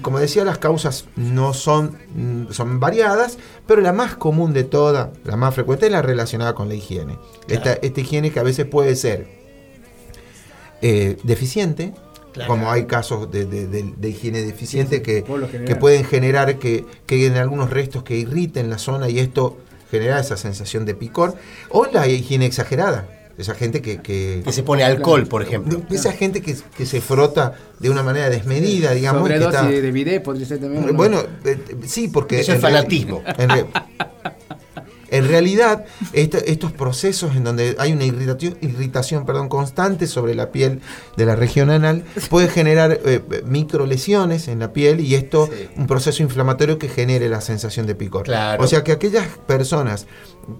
como 0.01 0.19
decía, 0.19 0.43
las 0.45 0.57
causas 0.57 1.05
no 1.15 1.53
son, 1.53 1.97
mm, 2.15 2.51
son 2.51 2.79
variadas, 2.79 3.37
pero 3.65 3.81
la 3.81 3.93
más 3.93 4.15
común 4.15 4.53
de 4.53 4.63
todas, 4.63 5.09
la 5.23 5.35
más 5.37 5.53
frecuente, 5.55 5.87
es 5.87 5.91
la 5.91 6.01
relacionada 6.01 6.53
con 6.55 6.67
la 6.69 6.75
higiene. 6.75 7.17
Esta, 7.47 7.73
esta 7.73 8.01
higiene 8.01 8.31
que 8.31 8.39
a 8.39 8.43
veces 8.43 8.65
puede 8.65 8.95
ser 8.95 9.27
eh, 10.81 11.17
deficiente, 11.23 11.93
Claro. 12.33 12.49
como 12.49 12.71
hay 12.71 12.85
casos 12.85 13.31
de, 13.31 13.45
de- 13.47 13.67
de- 13.67 13.93
de 13.97 14.09
higiene 14.09 14.43
deficiente 14.43 14.97
Sí, 14.97 15.03
sí, 15.03 15.23
que, 15.51 15.65
que 15.65 15.75
pueden 15.75 16.03
generar 16.05 16.59
que, 16.59 16.85
que 17.07 17.25
en 17.25 17.35
algunos 17.37 17.71
restos 17.71 18.03
que 18.03 18.15
irriten 18.15 18.69
la 18.69 18.77
zona 18.77 19.09
y 19.09 19.17
esto 19.17 19.57
genera 19.89 20.19
esa 20.19 20.37
sensación 20.37 20.85
de 20.85 20.93
picor, 20.93 21.33
o 21.69 21.87
la 21.91 22.07
higiene 22.07 22.45
exagerada. 22.45 23.07
Esa 23.37 23.53
gente 23.53 23.81
que, 23.81 24.01
que- 24.01 24.41
Que 24.43 24.51
se 24.51 24.63
pone 24.63 24.83
alcohol, 24.83 25.27
por 25.27 25.41
ejemplo. 25.43 25.81
esa 25.91 26.11
gente 26.11 26.41
que, 26.41 26.55
que 26.75 26.85
se 26.87 27.01
frota 27.01 27.53
de 27.79 27.89
una 27.89 28.01
manera 28.03 28.29
desmedida, 28.29 28.91
digamos. 28.93 29.27
que 29.27 29.35
está- 29.35 29.63
de, 29.67 29.81
de 29.81 29.91
bidet 29.91 30.23
podría 30.23 30.45
ser 30.47 30.59
también. 30.59 30.85
¿no? 30.87 30.93
bueno, 30.93 31.21
eh, 31.45 31.57
sí, 31.85 32.07
porque... 32.07 32.39
Eso 32.39 32.53
es 32.53 32.59
fanatismo. 32.61 33.21
En, 33.37 33.49
re- 33.49 33.65
en 35.09 35.25
realidad, 35.27 35.85
estos 36.11 36.73
procesos 36.73 37.33
en 37.35 37.45
donde 37.45 37.75
hay 37.79 37.93
una 37.93 38.03
irritación, 38.03 38.57
irritación 38.61 39.25
perdón, 39.25 39.47
constante 39.47 40.05
sobre 40.05 40.35
la 40.35 40.51
piel 40.51 40.81
de 41.15 41.25
la 41.25 41.35
región 41.37 41.69
anal 41.69 42.03
puede 42.29 42.49
generar 42.49 42.99
eh, 43.05 43.21
micro 43.45 43.85
lesiones 43.85 44.49
en 44.49 44.59
la 44.59 44.73
piel 44.73 44.99
y 44.99 45.15
esto 45.15 45.47
Sí. 45.49 45.69
un 45.77 45.87
proceso 45.87 46.23
inflamatorio 46.23 46.77
que 46.77 46.89
genere 46.89 47.29
la 47.29 47.39
sensación 47.39 47.87
de 47.87 47.95
picor. 47.95 48.23
Claro. 48.23 48.61
O 48.61 48.67
sea 48.67 48.83
que 48.83 48.91
aquellas 48.91 49.27
personas 49.47 50.07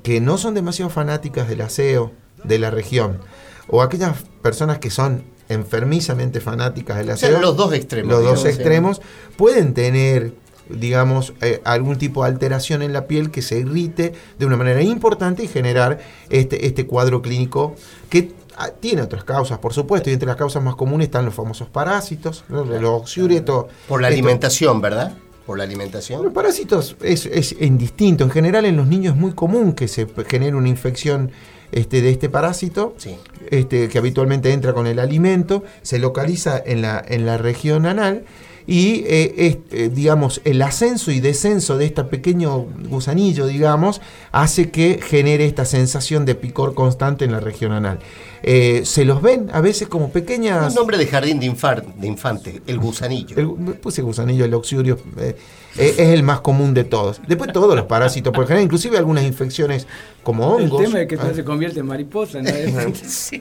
que 0.04 0.22
no 0.22 0.38
son 0.38 0.54
demasiado 0.54 0.90
fanáticas 0.90 1.50
del 1.50 1.60
aseo 1.62 2.14
de 2.44 2.60
la 2.60 2.70
región 2.72 3.20
o 3.68 3.82
aquellas 3.82 4.24
personas 4.42 4.80
que 4.80 4.90
son 4.90 5.24
enfermizamente 5.50 6.40
fanáticas 6.40 6.98
del 6.98 7.10
O 7.10 7.18
sea, 7.18 7.30
aseo, 7.30 7.42
los 7.42 7.58
dos 7.58 7.74
extremos. 7.74 8.12
los 8.12 8.24
dos 8.24 8.46
extremos 8.46 9.02
pueden 9.38 9.74
tener 9.74 10.34
digamos 10.70 11.34
eh, 11.42 11.62
algún 11.64 11.98
tipo 11.98 12.24
de 12.24 12.30
alteración 12.30 12.82
en 12.82 12.92
la 12.92 13.08
piel 13.08 13.32
que 13.32 13.42
se 13.42 13.60
irrite 13.60 14.14
de 14.38 14.46
una 14.46 14.58
manera 14.58 14.82
importante 14.82 15.44
y 15.44 15.48
generar 15.48 16.00
este, 16.30 16.66
este 16.66 16.86
cuadro 16.86 17.22
clínico 17.22 17.76
que 18.10 18.34
ah, 18.58 18.72
tiene 18.78 19.02
otras 19.02 19.24
causas, 19.24 19.60
por 19.60 19.74
supuesto, 19.74 20.10
y 20.10 20.14
entre 20.14 20.28
las 20.28 20.36
causas 20.36 20.62
más 20.62 20.76
comunes 20.76 21.06
están 21.08 21.24
los 21.24 21.34
famosos 21.34 21.70
parásitos, 21.70 22.44
¿no? 22.50 22.66
los 22.66 22.84
oxiuretos. 23.02 23.68
Por 23.88 24.02
la 24.02 24.10
esto- 24.10 24.16
alimentación, 24.20 24.82
¿verdad? 24.82 25.14
Por 25.46 25.58
la 25.58 25.64
los 25.64 25.72
alimentación. 25.74 26.34
parásitos 26.34 26.98
es, 27.02 27.26
es 27.28 27.56
indistinto. 27.62 28.26
En 28.26 28.32
general 28.32 28.66
en 28.66 28.76
los 28.76 28.88
niños 28.88 29.14
es 29.16 29.20
muy 29.22 29.32
común 29.32 29.72
que 29.72 29.88
se 29.88 30.06
genere 30.28 30.58
una 30.58 30.68
infección 30.68 31.32
este, 31.72 32.02
de 32.02 32.10
este 32.10 32.30
parásito, 32.30 32.94
Sí. 32.98 33.16
este, 33.50 33.90
que 33.90 33.98
habitualmente 33.98 34.52
entra 34.54 34.74
con 34.74 34.88
el 34.88 35.00
alimento, 35.00 35.64
se 35.82 36.00
localiza 36.00 36.62
en 36.66 36.82
la, 36.82 37.04
en 37.08 37.26
la 37.26 37.38
región 37.38 37.86
anal 37.86 38.24
y 38.70 39.06
eh, 39.08 39.34
es, 39.38 39.58
eh, 39.72 39.90
digamos 39.94 40.42
el 40.44 40.62
ascenso 40.62 41.12
y 41.12 41.22
descenso 41.22 41.78
de 41.78 41.86
este 41.86 42.04
pequeño 42.04 42.66
gusanillo, 42.90 43.48
digamos, 43.48 44.02
hace 44.34 44.72
que 44.72 45.00
genere 45.02 45.46
esta 45.46 45.64
sensación 45.64 46.26
de 46.26 46.36
picor 46.36 46.74
constante 46.74 47.24
en 47.24 47.32
la 47.32 47.40
región 47.40 47.72
anal. 47.72 48.00
Eh, 48.44 48.82
se 48.86 49.04
los 49.06 49.22
ven 49.22 49.50
a 49.54 49.62
veces 49.62 49.88
como 49.88 50.10
pequeñas... 50.12 50.70
Un 50.70 50.76
nombre 50.76 50.98
de 50.98 51.08
jardín 51.08 51.40
de, 51.40 51.48
infar- 51.52 51.84
de 51.96 52.08
infante, 52.08 52.62
el 52.68 52.78
gusanillo. 52.80 53.36
El, 53.38 53.74
puse 53.76 54.02
gusanillo, 54.02 54.46
el 54.46 54.54
oxiurio, 54.54 54.98
eh, 55.18 55.36
eh, 55.78 55.96
es 55.98 56.10
el 56.10 56.24
más 56.24 56.42
común 56.42 56.74
de 56.74 56.84
todos. 56.84 57.22
Después 57.28 57.52
todos 57.52 57.76
los 57.76 57.86
parásitos, 57.86 58.34
por 58.34 58.44
ejemplo, 58.46 58.64
inclusive 58.64 58.98
algunas 58.98 59.24
infecciones 59.24 59.88
como 60.24 60.58
El 60.60 60.66
hongos. 60.66 60.84
tema 60.84 61.02
es 61.02 61.08
que 61.08 61.16
Ah, 61.16 61.26
no 61.30 61.34
se 61.34 61.44
convierte 61.44 61.80
en 61.80 61.86
mariposa, 61.88 62.42
¿no? 62.42 62.50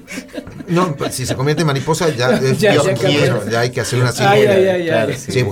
No, 0.68 0.96
pero 0.96 1.12
si 1.12 1.26
se 1.26 1.34
convierte 1.34 1.60
en 1.62 1.66
mariposa 1.66 2.08
ya, 2.10 2.30
es- 2.36 2.58
Ya, 2.58 2.72
Dios 2.72 2.86
ya 2.86 2.94
quiero, 2.94 3.48
ya 3.48 3.60
hay 3.60 3.70
que 3.70 3.80
hacer 3.80 4.00
una 4.00 4.12
cirugía. 4.12 5.06
sí. 5.16 5.32
Sí, 5.32 5.44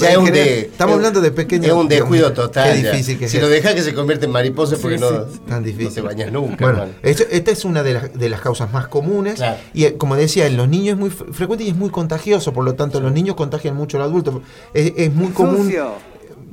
Ya 0.00 0.10
es 0.10 0.16
un 0.16 0.26
general, 0.26 0.32
de- 0.32 0.60
estamos 0.60 0.92
es- 0.92 0.96
hablando 0.96 1.20
de 1.20 1.30
pequeños. 1.30 1.66
Es 1.66 1.72
un 1.72 1.88
descuido 1.88 2.32
total. 2.32 2.80
Qué 2.80 2.90
difícil 2.90 3.18
que 3.18 3.28
si 3.28 3.36
es. 3.36 3.42
lo 3.42 3.48
dejas 3.48 3.74
que 3.74 3.82
se 3.82 3.94
convierte 3.94 4.26
en 4.26 4.32
mariposa 4.32 4.76
porque 4.80 4.98
Sí, 4.98 5.04
no, 5.04 5.10
Tan 5.22 5.60
no 5.60 5.66
difícil. 5.66 5.94
te 5.94 6.00
bañas 6.02 6.32
nunca. 6.32 6.64
Bueno, 6.64 6.86
esto- 7.02 7.24
esta 7.30 7.50
es 7.50 7.64
una 7.64 7.82
de 7.82 7.94
las, 7.94 8.12
de 8.18 8.28
las 8.28 8.40
causas 8.40 8.72
más 8.72 8.88
comunes. 8.90 9.36
Claro. 9.36 9.56
Y 9.72 9.84
eh, 9.84 9.96
como 9.96 10.16
decía, 10.16 10.46
en 10.46 10.56
los 10.58 10.68
niños 10.68 10.94
es 10.94 10.98
muy 11.00 11.08
fre- 11.10 11.32
frecuente 11.32 11.64
y 11.64 11.68
es 11.70 11.76
muy 11.76 11.88
contagioso. 11.90 12.52
Por 12.52 12.64
lo 12.64 12.74
tanto, 12.74 13.00
los 13.00 13.12
niños 13.12 13.34
contagian 13.36 13.74
mucho 13.74 13.96
al 13.96 14.02
adulto. 14.04 14.42
Es, 14.74 14.92
es 14.96 15.14
muy 15.14 15.28
común. 15.28 15.72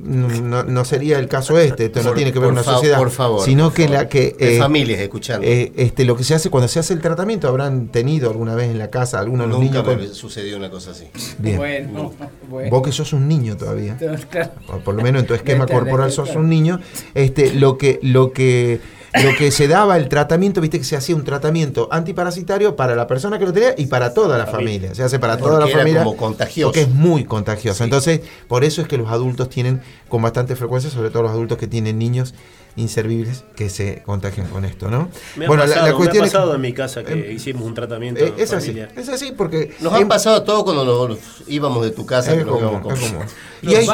No, 0.00 0.62
no 0.62 0.84
sería 0.84 1.18
el 1.18 1.26
caso 1.26 1.58
este, 1.58 1.86
esto 1.86 2.04
no 2.04 2.12
tiene 2.12 2.32
que 2.32 2.38
ver 2.38 2.46
con 2.50 2.52
una 2.54 2.62
fa- 2.62 2.74
sociedad. 2.74 2.98
por 2.98 3.10
favor, 3.10 3.44
Sino 3.44 3.64
por 3.64 3.72
que 3.74 3.82
favor. 3.88 3.98
la 3.98 4.08
que. 4.08 4.36
Eh, 4.38 4.56
familias 4.58 5.00
escuchando. 5.00 5.44
eh, 5.44 5.72
este, 5.74 6.04
lo 6.04 6.16
que 6.16 6.22
se 6.22 6.36
hace 6.36 6.50
cuando 6.50 6.68
se 6.68 6.78
hace 6.78 6.94
el 6.94 7.00
tratamiento, 7.00 7.48
habrán 7.48 7.88
tenido 7.88 8.30
alguna 8.30 8.54
vez 8.54 8.70
en 8.70 8.78
la 8.78 8.90
casa 8.90 9.18
algunos 9.18 9.46
de 9.48 9.50
los 9.54 9.58
Nunca 9.60 9.82
niños. 9.82 9.96
me 9.98 10.06
con- 10.06 10.14
sucedió 10.14 10.56
una 10.56 10.70
cosa 10.70 10.92
así. 10.92 11.06
Bien. 11.38 11.56
Bueno, 11.56 12.12
bueno. 12.48 12.70
Vos 12.70 12.82
que 12.84 12.92
sos 12.92 13.12
un 13.12 13.26
niño 13.26 13.56
todavía. 13.56 13.98
Claro. 14.30 14.52
o 14.68 14.76
por 14.78 14.94
lo 14.94 15.02
menos 15.02 15.22
en 15.22 15.26
tu 15.26 15.34
esquema 15.34 15.66
corporal 15.66 16.12
sos 16.12 16.32
un 16.36 16.48
niño, 16.48 16.78
este, 17.14 17.52
lo 17.54 17.76
que, 17.76 17.98
lo 18.02 18.32
que, 18.32 18.80
lo 19.14 19.34
que 19.36 19.50
se 19.50 19.68
daba 19.68 19.96
el 19.96 20.08
tratamiento, 20.08 20.60
viste 20.60 20.78
que 20.78 20.84
se 20.84 20.96
hacía 20.96 21.16
un 21.16 21.24
tratamiento 21.24 21.88
antiparasitario 21.90 22.76
para 22.76 22.94
la 22.94 23.06
persona 23.06 23.38
que 23.38 23.46
lo 23.46 23.52
tenía 23.52 23.74
y 23.76 23.86
para 23.86 24.12
toda 24.12 24.38
la 24.38 24.46
familia. 24.46 24.94
Se 24.94 25.02
hace 25.02 25.18
para 25.18 25.36
toda 25.36 25.58
la 25.60 25.66
era 25.66 25.78
familia. 25.78 26.04
como 26.04 26.16
contagioso. 26.16 26.68
Porque 26.68 26.82
es 26.82 26.90
muy 26.90 27.24
contagioso. 27.24 27.84
Entonces, 27.84 28.20
por 28.48 28.64
eso 28.64 28.82
es 28.82 28.88
que 28.88 28.98
los 28.98 29.10
adultos 29.10 29.48
tienen 29.48 29.80
con 30.08 30.22
bastante 30.22 30.56
frecuencia, 30.56 30.90
sobre 30.90 31.10
todo 31.10 31.22
los 31.22 31.32
adultos 31.32 31.58
que 31.58 31.66
tienen 31.66 31.98
niños 31.98 32.34
inservibles 32.78 33.44
que 33.56 33.68
se 33.70 34.02
contagian 34.04 34.46
con 34.48 34.64
esto, 34.64 34.88
¿no? 34.90 35.08
Me 35.36 35.46
ha 35.46 35.48
pasado, 35.48 35.98
me 35.98 36.04
ha 36.04 36.04
es 36.04 36.08
que- 36.10 36.20
pasado 36.20 36.54
en 36.54 36.60
mi 36.60 36.72
casa 36.72 37.04
que 37.04 37.12
eh, 37.12 37.32
hicimos 37.32 37.62
un 37.64 37.74
tratamiento 37.74 38.24
eh, 38.24 38.34
es 38.38 38.52
así, 38.52 38.78
es 38.96 39.08
así 39.08 39.32
porque 39.32 39.74
Nos 39.80 39.92
han 39.92 40.08
pasado 40.08 40.42
todo 40.42 40.64
cuando 40.64 40.84
nos 41.08 41.18
íbamos 41.46 41.84
de 41.84 41.90
tu 41.90 42.06
casa. 42.06 42.32
es 42.32 42.38
que 42.38 42.44
nos 42.44 42.54
común, 42.58 42.80
íbamos 42.82 42.82
con- 42.94 43.22
es 43.22 43.34
Y 43.60 43.74
hay, 43.74 43.88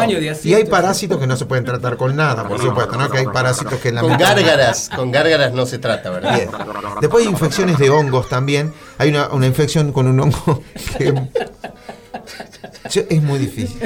y 0.45 0.53
hay 0.53 0.65
parásitos 0.65 1.19
que 1.19 1.27
no 1.27 1.37
se 1.37 1.47
pueden 1.47 1.65
tratar 1.65 1.97
con 1.97 2.15
nada, 2.15 2.47
por 2.47 2.61
supuesto, 2.61 2.97
¿no? 2.99 3.09
Que 3.11 3.19
hay 3.21 3.27
parásitos 3.27 3.81
que 3.81 3.89
en 3.89 3.95
la 3.95 4.01
Con 4.03 4.19
gárgaras, 4.19 4.91
con 4.95 5.11
gárgaras 5.11 5.55
no 5.55 5.65
se 5.65 5.79
trata, 5.79 6.11
¿verdad? 6.11 6.35
Bien. 6.37 6.51
Después 7.01 7.25
hay 7.25 7.31
infecciones 7.33 7.79
de 7.79 7.89
hongos 7.89 8.29
también. 8.29 8.75
Hay 8.99 9.09
una, 9.09 9.29
una 9.29 9.47
infección 9.47 9.91
con 9.93 10.07
un 10.07 10.21
hongo 10.21 10.63
que 10.99 11.15
es 13.09 13.23
muy 13.23 13.39
difícil. 13.39 13.81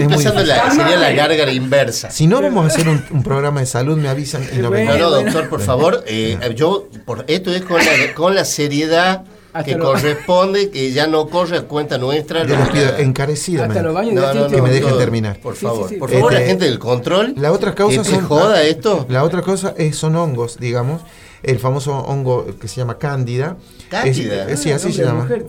Estoy 0.00 0.04
Es 0.04 0.08
muy 0.08 0.16
pensando 0.24 0.40
en 0.40 0.46
difícil. 0.46 0.78
la, 0.78 0.84
sería 0.84 0.96
la 1.00 1.12
gárgara 1.12 1.52
inversa. 1.52 2.10
Si 2.10 2.26
no 2.26 2.40
vamos 2.42 2.64
a 2.64 2.66
hacer 2.68 2.88
un, 2.88 3.04
un 3.10 3.22
programa 3.22 3.60
de 3.60 3.66
salud, 3.66 3.96
me 3.96 4.08
avisan 4.08 4.42
y 4.52 4.58
no 4.58 4.68
Bueno. 4.70 4.86
No, 4.86 4.92
vengo. 4.96 5.10
no, 5.10 5.16
doctor, 5.22 5.48
por 5.48 5.60
favor, 5.60 6.04
eh, 6.06 6.38
yo, 6.56 6.88
por, 7.04 7.24
esto 7.28 7.52
es 7.52 7.62
con 7.62 7.78
la, 7.78 8.14
con 8.14 8.34
la 8.34 8.44
seriedad 8.44 9.24
Hasta 9.52 9.64
que 9.64 9.76
lo- 9.76 9.84
corresponde, 9.86 10.70
que 10.70 10.92
ya 10.92 11.06
no 11.06 11.28
corre 11.28 11.58
a 11.58 11.62
cuenta 11.62 11.98
nuestra. 11.98 12.44
Yo 12.46 12.56
les 12.56 12.68
pido 12.68 12.96
encarecidamente. 12.98 13.82
No, 13.82 13.92
no, 14.34 14.46
Que 14.48 14.62
me 14.62 14.70
dejen 14.70 14.96
terminar. 14.98 15.38
Por 15.40 15.54
favor, 15.56 15.88
sí, 15.88 15.94
sí. 15.94 16.00
por 16.00 16.10
favor, 16.10 16.32
Este, 16.32 16.42
la 16.44 16.48
gente 16.48 16.64
del 16.66 16.78
control. 16.78 17.34
La 17.36 17.52
otra 17.52 17.74
causa 17.74 18.02
¿Que 18.02 18.08
te 18.08 18.14
son. 18.16 18.24
joda 18.26 18.62
esto? 18.62 19.06
La 19.08 19.24
otra 19.24 19.42
cosa 19.42 19.74
es, 19.76 19.96
son 19.96 20.14
hongos, 20.16 20.58
digamos. 20.58 21.02
El 21.42 21.58
famoso 21.58 21.96
hongo 21.98 22.46
que 22.60 22.66
se 22.68 22.76
llama 22.76 22.98
cándida. 22.98 23.56
Cándida. 23.88 24.48
Es- 24.50 24.60
sí, 24.60 24.72
Ah, 24.72 24.76
así 24.76 24.92
se 24.92 25.04
llama. 25.04 25.22
mujer. 25.22 25.44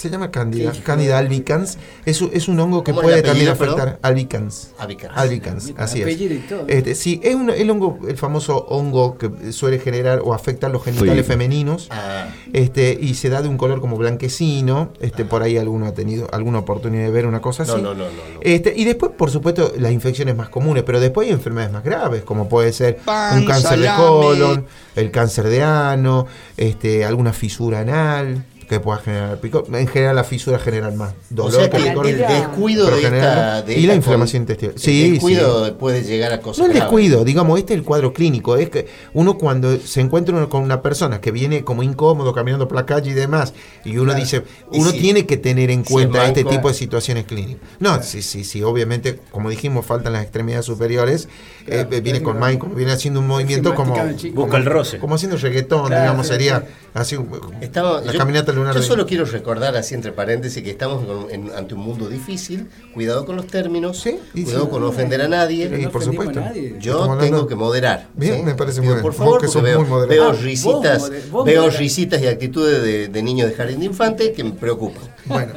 Se 0.00 0.08
llama 0.08 0.30
cándida. 0.30 0.72
Sí. 0.72 0.80
Cándida 0.80 1.18
albicans. 1.18 1.76
Es, 2.06 2.22
un- 2.22 2.30
es 2.32 2.48
un 2.48 2.58
hongo 2.58 2.82
que 2.82 2.92
¿Cómo 2.92 3.02
es 3.02 3.04
puede 3.04 3.22
también 3.22 3.48
afectar. 3.50 3.98
Albicans. 4.00 4.70
Albicans. 4.78 5.12
Albicans, 5.16 5.72
así 5.76 5.98
es. 5.98 6.04
Apellido 6.06 6.34
y 6.34 6.38
todo. 6.38 6.64
Este, 6.68 6.94
sí, 6.94 7.20
es 7.22 7.34
un- 7.34 7.50
el 7.50 7.68
hongo, 7.70 7.98
el 8.08 8.16
famoso 8.16 8.56
hongo 8.68 9.18
que 9.18 9.52
suele 9.52 9.78
generar 9.78 10.22
o 10.24 10.32
afecta 10.32 10.68
los 10.70 10.82
genitales 10.84 11.26
femeninos. 11.26 11.88
Ah, 11.90 12.28
Este, 12.54 12.98
y 13.00 13.12
se 13.14 13.28
da 13.28 13.42
de 13.42 13.48
un 13.48 13.58
color 13.58 13.80
como 13.82 13.96
blanquecino. 13.98 14.92
Este, 15.00 15.24
por 15.26 15.42
ahí 15.42 15.58
alguno 15.58 15.86
ha 15.86 15.92
tenido 15.92 16.28
alguna 16.32 16.60
oportunidad 16.60 17.04
de 17.04 17.10
ver 17.10 17.26
una 17.26 17.40
cosa 17.42 17.64
así. 17.64 17.72
no, 17.72 17.78
no, 17.78 17.94
no, 17.94 18.04
no. 18.04 18.10
no. 18.34 18.40
Este, 18.40 18.72
y 18.76 18.84
después, 18.84 19.12
por 19.16 19.30
supuesto, 19.30 19.72
las 19.78 19.92
infecciones 19.92 20.34
más 20.34 20.48
comunes, 20.48 20.82
pero 20.84 20.98
después 21.00 21.26
hay 21.26 21.34
enfermedades 21.34 21.72
más 21.72 21.84
graves, 21.84 22.22
como 22.22 22.48
puede 22.48 22.72
ser 22.72 22.98
un 23.36 23.44
cáncer 23.44 23.78
de 23.80 23.90
colon, 23.96 24.66
el 24.96 25.10
cáncer 25.10 25.48
de 25.48 25.62
ano, 25.62 26.26
este, 26.56 27.04
alguna 27.04 27.32
fisura 27.34 27.80
anal 27.80 28.44
que 28.70 28.80
pueda 28.80 28.98
generar 29.00 29.38
picor. 29.38 29.66
En 29.72 29.86
general, 29.88 30.16
la 30.16 30.24
fisura 30.24 30.58
genera 30.58 30.90
más 30.92 31.10
o 31.12 31.14
dolor 31.30 31.52
sea 31.60 31.68
que 31.70 31.78
picor. 31.78 32.06
el 32.06 32.18
descuido 32.18 32.84
pero 32.86 32.96
de 32.96 33.02
genera- 33.02 33.58
esta. 33.58 33.62
de 33.62 33.74
y 33.74 33.86
la 33.86 33.94
inflamación 33.96 34.42
intestinal. 34.44 34.74
el 34.76 34.80
Sí, 34.80 35.10
descuido 35.10 35.76
puede 35.76 36.02
llegar 36.04 36.32
a 36.32 36.40
cosas. 36.40 36.58
no 36.60 36.64
el 36.66 36.70
graves. 36.72 36.84
descuido, 36.90 37.24
digamos, 37.24 37.58
este 37.58 37.74
es 37.74 37.78
el 37.80 37.84
cuadro 37.84 38.12
clínico. 38.12 38.56
Es 38.56 38.70
que 38.70 38.86
uno 39.12 39.36
cuando 39.36 39.76
se 39.78 40.00
encuentra 40.00 40.34
uno 40.36 40.48
con 40.48 40.62
una 40.62 40.80
persona 40.82 41.20
que 41.20 41.32
viene 41.32 41.64
como 41.64 41.82
incómodo 41.82 42.32
caminando 42.32 42.68
por 42.68 42.76
la 42.76 42.86
calle 42.86 43.10
y 43.10 43.14
demás, 43.14 43.54
y 43.84 43.96
uno 43.98 44.14
dice, 44.14 44.44
uno 44.72 44.90
si- 44.92 45.00
tiene 45.00 45.26
que 45.26 45.36
tener 45.36 45.70
en 45.70 45.82
cuenta 45.82 46.22
es 46.22 46.28
este 46.28 46.44
tipo 46.44 46.68
de 46.68 46.74
situaciones 46.74 47.24
clínicas. 47.24 47.60
No, 47.80 48.00
sí, 48.02 48.22
sí, 48.22 48.44
sí, 48.44 48.62
obviamente, 48.62 49.18
como 49.32 49.50
dijimos, 49.50 49.84
faltan 49.84 50.12
las 50.12 50.22
extremidades 50.22 50.64
superiores, 50.66 51.28
eh, 51.66 51.84
Claro, 51.88 52.02
viene 52.02 52.22
con 52.22 52.36
claro. 52.38 52.52
Mike, 52.52 52.66
viene 52.76 52.92
haciendo 52.92 53.18
un 53.20 53.26
movimiento 53.26 53.74
como, 53.74 53.96
el 53.96 54.30
Busca 54.32 54.56
el 54.58 54.64
roce. 54.64 54.98
como 54.98 55.16
haciendo 55.16 55.36
reggaetón, 55.36 55.88
Claro, 55.88 56.02
digamos, 56.02 56.26
sí, 56.28 56.32
sería 56.34 56.60
sí. 56.60 56.66
así 56.94 57.16
Estaba- 57.60 58.00
la 58.00 58.12
yo, 58.12 58.18
caminata 58.18 58.52
yo 58.74 58.82
solo 58.82 59.06
quiero 59.06 59.24
recordar, 59.24 59.76
así 59.76 59.94
entre 59.94 60.12
paréntesis, 60.12 60.62
que 60.62 60.70
estamos 60.70 61.04
con- 61.04 61.30
en- 61.30 61.50
ante 61.56 61.74
un 61.74 61.80
mundo 61.80 62.08
difícil. 62.08 62.68
Cuidado 62.94 63.24
con 63.26 63.36
los 63.36 63.46
términos. 63.46 63.98
Sí, 64.00 64.18
y 64.34 64.44
cuidado 64.44 64.64
sí. 64.64 64.70
con 64.70 64.82
no 64.82 64.88
ofender 64.88 65.22
a 65.22 65.28
nadie. 65.28 65.68
No 65.68 65.90
por 65.90 66.02
supuesto. 66.04 66.40
nadie. 66.40 66.76
Yo 66.80 66.92
Estamos 66.92 67.02
hablando- 67.16 67.24
tengo 67.36 67.46
que 67.48 67.54
moderar. 67.54 68.08
Bien, 68.14 68.44
me 68.44 68.54
parece 68.54 68.80
muy 68.80 68.88
bien. 68.90 69.02
Por 69.02 69.12
Vos 69.12 69.16
favor, 69.18 69.40
que 69.40 69.46
porque 69.46 69.52
sos 69.52 69.62
veo, 69.62 69.80
muy 69.80 69.88
moderado. 69.88 70.08
veo 70.08 70.24
Ah, 70.24 70.32
vos 70.32 70.42
risitas, 70.42 71.02
moder- 71.02 71.28
vos 71.30 71.44
veo 71.44 71.70
risitas 71.70 72.22
y 72.22 72.26
actitudes 72.26 72.82
de, 72.82 73.08
de 73.08 73.22
niños 73.22 73.48
de 73.48 73.54
jardín 73.54 73.80
de 73.80 73.86
infante 73.86 74.32
que 74.32 74.44
me 74.44 74.52
preocupan. 74.52 75.02
Bueno, 75.26 75.52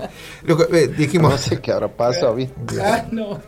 lo 0.45 0.57
que, 0.57 0.83
eh, 0.83 0.87
dijimos... 0.87 1.31
No 1.31 1.37
sé 1.37 1.59
qué 1.61 1.71
habrá 1.71 1.87
pasado, 1.87 2.35
¿viste? 2.35 2.81
Ah, 2.81 3.05
no. 3.11 3.39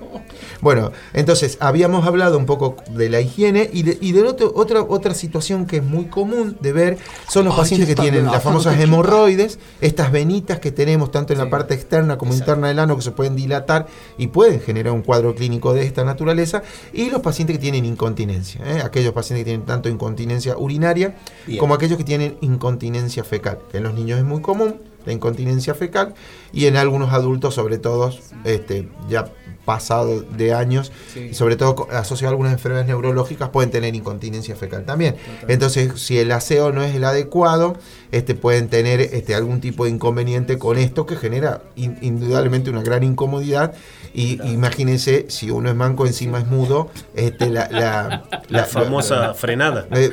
Bueno, 0.62 0.92
entonces 1.14 1.58
habíamos 1.60 2.06
hablado 2.08 2.38
un 2.38 2.46
poco 2.46 2.78
de 2.92 3.10
la 3.10 3.22
higiene 3.22 3.70
y 3.72 3.84
de, 3.84 3.98
y 4.02 4.12
de 4.14 4.24
otro- 4.24 4.52
otra, 4.56 4.82
otra 4.82 5.14
situación 5.14 5.66
que 5.66 5.78
es 5.78 5.84
muy 5.84 6.06
común 6.06 6.58
de 6.62 6.74
ver 6.74 6.98
son 7.30 7.46
los 7.46 7.56
pacientes 7.56 7.88
que 7.88 7.96
tienen 7.96 8.26
las 8.26 8.42
famosas 8.42 8.80
hemorroides, 8.80 9.60
estas 9.82 10.12
venitas 10.12 10.60
que 10.60 10.72
tenemos 10.72 11.12
tanto 11.12 11.34
en 11.34 11.40
la 11.40 11.50
parte 11.50 11.74
externa 11.74 12.18
como 12.18 12.32
Exacto. 12.32 12.52
interna 12.54 12.68
del 12.70 12.80
ano 12.80 12.96
que 12.96 13.02
se 13.02 13.12
pueden 13.12 13.36
dilatar 13.36 13.88
y 14.18 14.28
pueden 14.28 14.60
generar 14.62 14.94
un 14.94 15.02
cuadro 15.02 15.36
clínico 15.36 15.74
de 15.74 15.84
esta 15.84 16.04
naturaleza 16.04 16.64
y 16.94 17.10
los 17.10 17.22
pacientes 17.22 17.58
que 17.58 17.62
tienen 17.62 17.86
incontinencia, 17.86 18.62
¿eh? 18.66 18.82
aquellos 18.84 19.14
pacientes 19.14 19.44
que 19.44 19.52
tienen 19.52 19.66
tanto 19.66 19.90
incontinencia 19.90 20.58
urinaria 20.58 21.16
Bien. 21.46 21.60
como 21.60 21.74
aquellos 21.74 21.98
que 21.98 22.04
tienen 22.04 22.38
incontinencia 22.42 23.24
fecal, 23.24 23.60
que 23.72 23.78
en 23.78 23.84
los 23.84 23.94
niños 23.94 24.20
es 24.20 24.26
muy 24.26 24.42
común 24.42 24.76
la 25.06 25.14
incontinencia 25.14 25.76
fecal 25.76 26.16
y 26.56 26.66
en 26.66 26.76
algunos 26.78 27.14
adultos, 27.14 27.54
sobre 27.54 27.78
todo 27.78 28.12
este, 28.46 28.90
ya 29.08 29.26
pasado 29.66 30.22
de 30.22 30.54
años, 30.54 30.92
Sí. 31.14 31.30
y 31.32 31.34
sobre 31.34 31.56
todo 31.56 31.88
asociado 31.92 32.30
a 32.30 32.32
algunas 32.34 32.54
enfermedades 32.54 32.88
neurológicas, 32.88 33.50
pueden 33.50 33.72
tener 33.72 33.96
incontinencia 33.96 34.56
fecal 34.56 34.86
también. 34.86 35.16
Entonces, 35.48 36.00
si 36.00 36.20
el 36.20 36.32
aseo 36.32 36.72
no 36.72 36.84
es 36.84 36.94
el 36.96 37.04
adecuado, 37.04 37.76
este, 38.12 38.36
pueden 38.36 38.68
tener 38.70 39.02
este, 39.02 39.34
algún 39.36 39.62
tipo 39.62 39.86
de 39.86 39.90
inconveniente 39.92 40.58
con 40.60 40.78
esto 40.78 41.06
que 41.08 41.16
genera 41.16 41.62
in- 41.76 41.98
indudablemente 42.02 42.70
una 42.70 42.84
gran 42.84 43.04
incomodidad. 43.04 43.74
Y 44.14 44.40
imagínense, 44.50 45.26
si 45.30 45.50
uno 45.52 45.68
es 45.70 45.76
manco, 45.76 46.06
encima 46.06 46.38
es 46.40 46.46
mudo, 46.48 46.90
este, 47.16 47.50
la, 47.50 47.68
la, 47.70 48.24
La 48.50 48.64
famosa 48.66 49.34
frenada. 49.34 49.88
eh, 49.92 50.12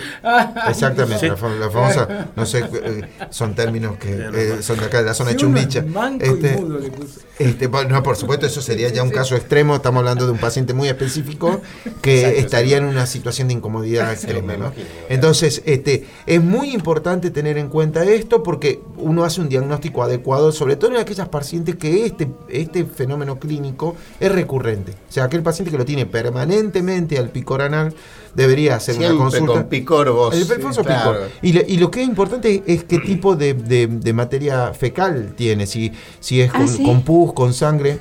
exactamente, 0.68 1.18
Sí. 1.20 1.28
la, 1.28 1.36
fa- 1.36 1.48
la 1.50 1.70
famosa, 1.70 2.26
no 2.34 2.46
sé, 2.46 2.64
eh, 2.72 3.04
son 3.30 3.54
términos 3.54 3.96
que 3.98 4.10
eh, 4.34 4.62
son 4.62 4.78
de 4.78 4.86
acá 4.86 4.98
de 4.98 5.04
la 5.04 5.14
zona 5.14 5.30
de 5.32 5.38
Si 5.38 5.44
uno 5.44 5.56
es 5.58 5.68
Chumbicha. 5.68 5.84
manco 6.00 6.24
Este, 6.34 6.62
le 6.62 6.90
puso. 6.90 7.20
este, 7.38 7.68
no, 7.68 8.02
por 8.02 8.16
supuesto, 8.16 8.46
eso 8.46 8.60
sería 8.60 8.88
ya 8.88 9.02
un 9.02 9.10
caso 9.10 9.36
extremo. 9.36 9.76
Estamos 9.76 10.00
hablando 10.00 10.26
de 10.26 10.32
un 10.32 10.38
paciente 10.38 10.74
muy 10.74 10.88
específico 10.88 11.60
que 12.00 12.20
Exacto, 12.20 12.40
estaría 12.40 12.76
en 12.78 12.84
una 12.84 13.06
situación 13.06 13.48
de 13.48 13.54
incomodidad 13.54 14.12
extrema. 14.12 14.56
¿no? 14.56 14.72
Entonces, 15.08 15.62
este, 15.64 16.06
es 16.26 16.42
muy 16.42 16.70
importante 16.70 17.30
tener 17.30 17.58
en 17.58 17.68
cuenta 17.68 18.04
esto 18.04 18.42
porque 18.42 18.80
uno 18.96 19.24
hace 19.24 19.40
un 19.40 19.48
diagnóstico 19.48 20.02
adecuado, 20.02 20.52
sobre 20.52 20.76
todo 20.76 20.92
en 20.92 20.96
aquellas 20.98 21.28
pacientes 21.28 21.76
que 21.76 22.06
este, 22.06 22.28
este 22.48 22.84
fenómeno 22.84 23.38
clínico 23.38 23.96
es 24.20 24.30
recurrente. 24.32 24.92
O 25.08 25.12
sea, 25.12 25.24
aquel 25.24 25.42
paciente 25.42 25.70
que 25.70 25.78
lo 25.78 25.84
tiene 25.84 26.06
permanentemente 26.06 27.18
al 27.18 27.30
picor 27.30 27.62
anal 27.62 27.94
debería 28.34 28.76
hacer 28.76 28.96
una 28.98 29.16
consulta. 29.16 29.52
con 29.54 29.64
Picor 29.64 30.10
vos. 30.10 30.34
El 30.34 30.44
Sí, 30.44 30.48
claro. 30.82 31.12
Picor. 31.12 31.30
Y, 31.42 31.52
lo- 31.52 31.62
y 31.66 31.76
lo 31.78 31.90
que 31.90 32.02
es 32.02 32.08
importante 32.08 32.62
es 32.66 32.84
qué 32.84 32.98
tipo 32.98 33.36
de, 33.36 33.54
de- 33.54 33.86
de 33.86 34.12
materia 34.12 34.72
fecal 34.74 35.34
tiene, 35.36 35.66
si, 35.66 35.92
si 36.20 36.40
es 36.40 36.50
Ah, 36.54 36.64
con 36.84 37.02
pus, 37.02 37.32
con 37.32 37.52
sangre. 37.54 37.98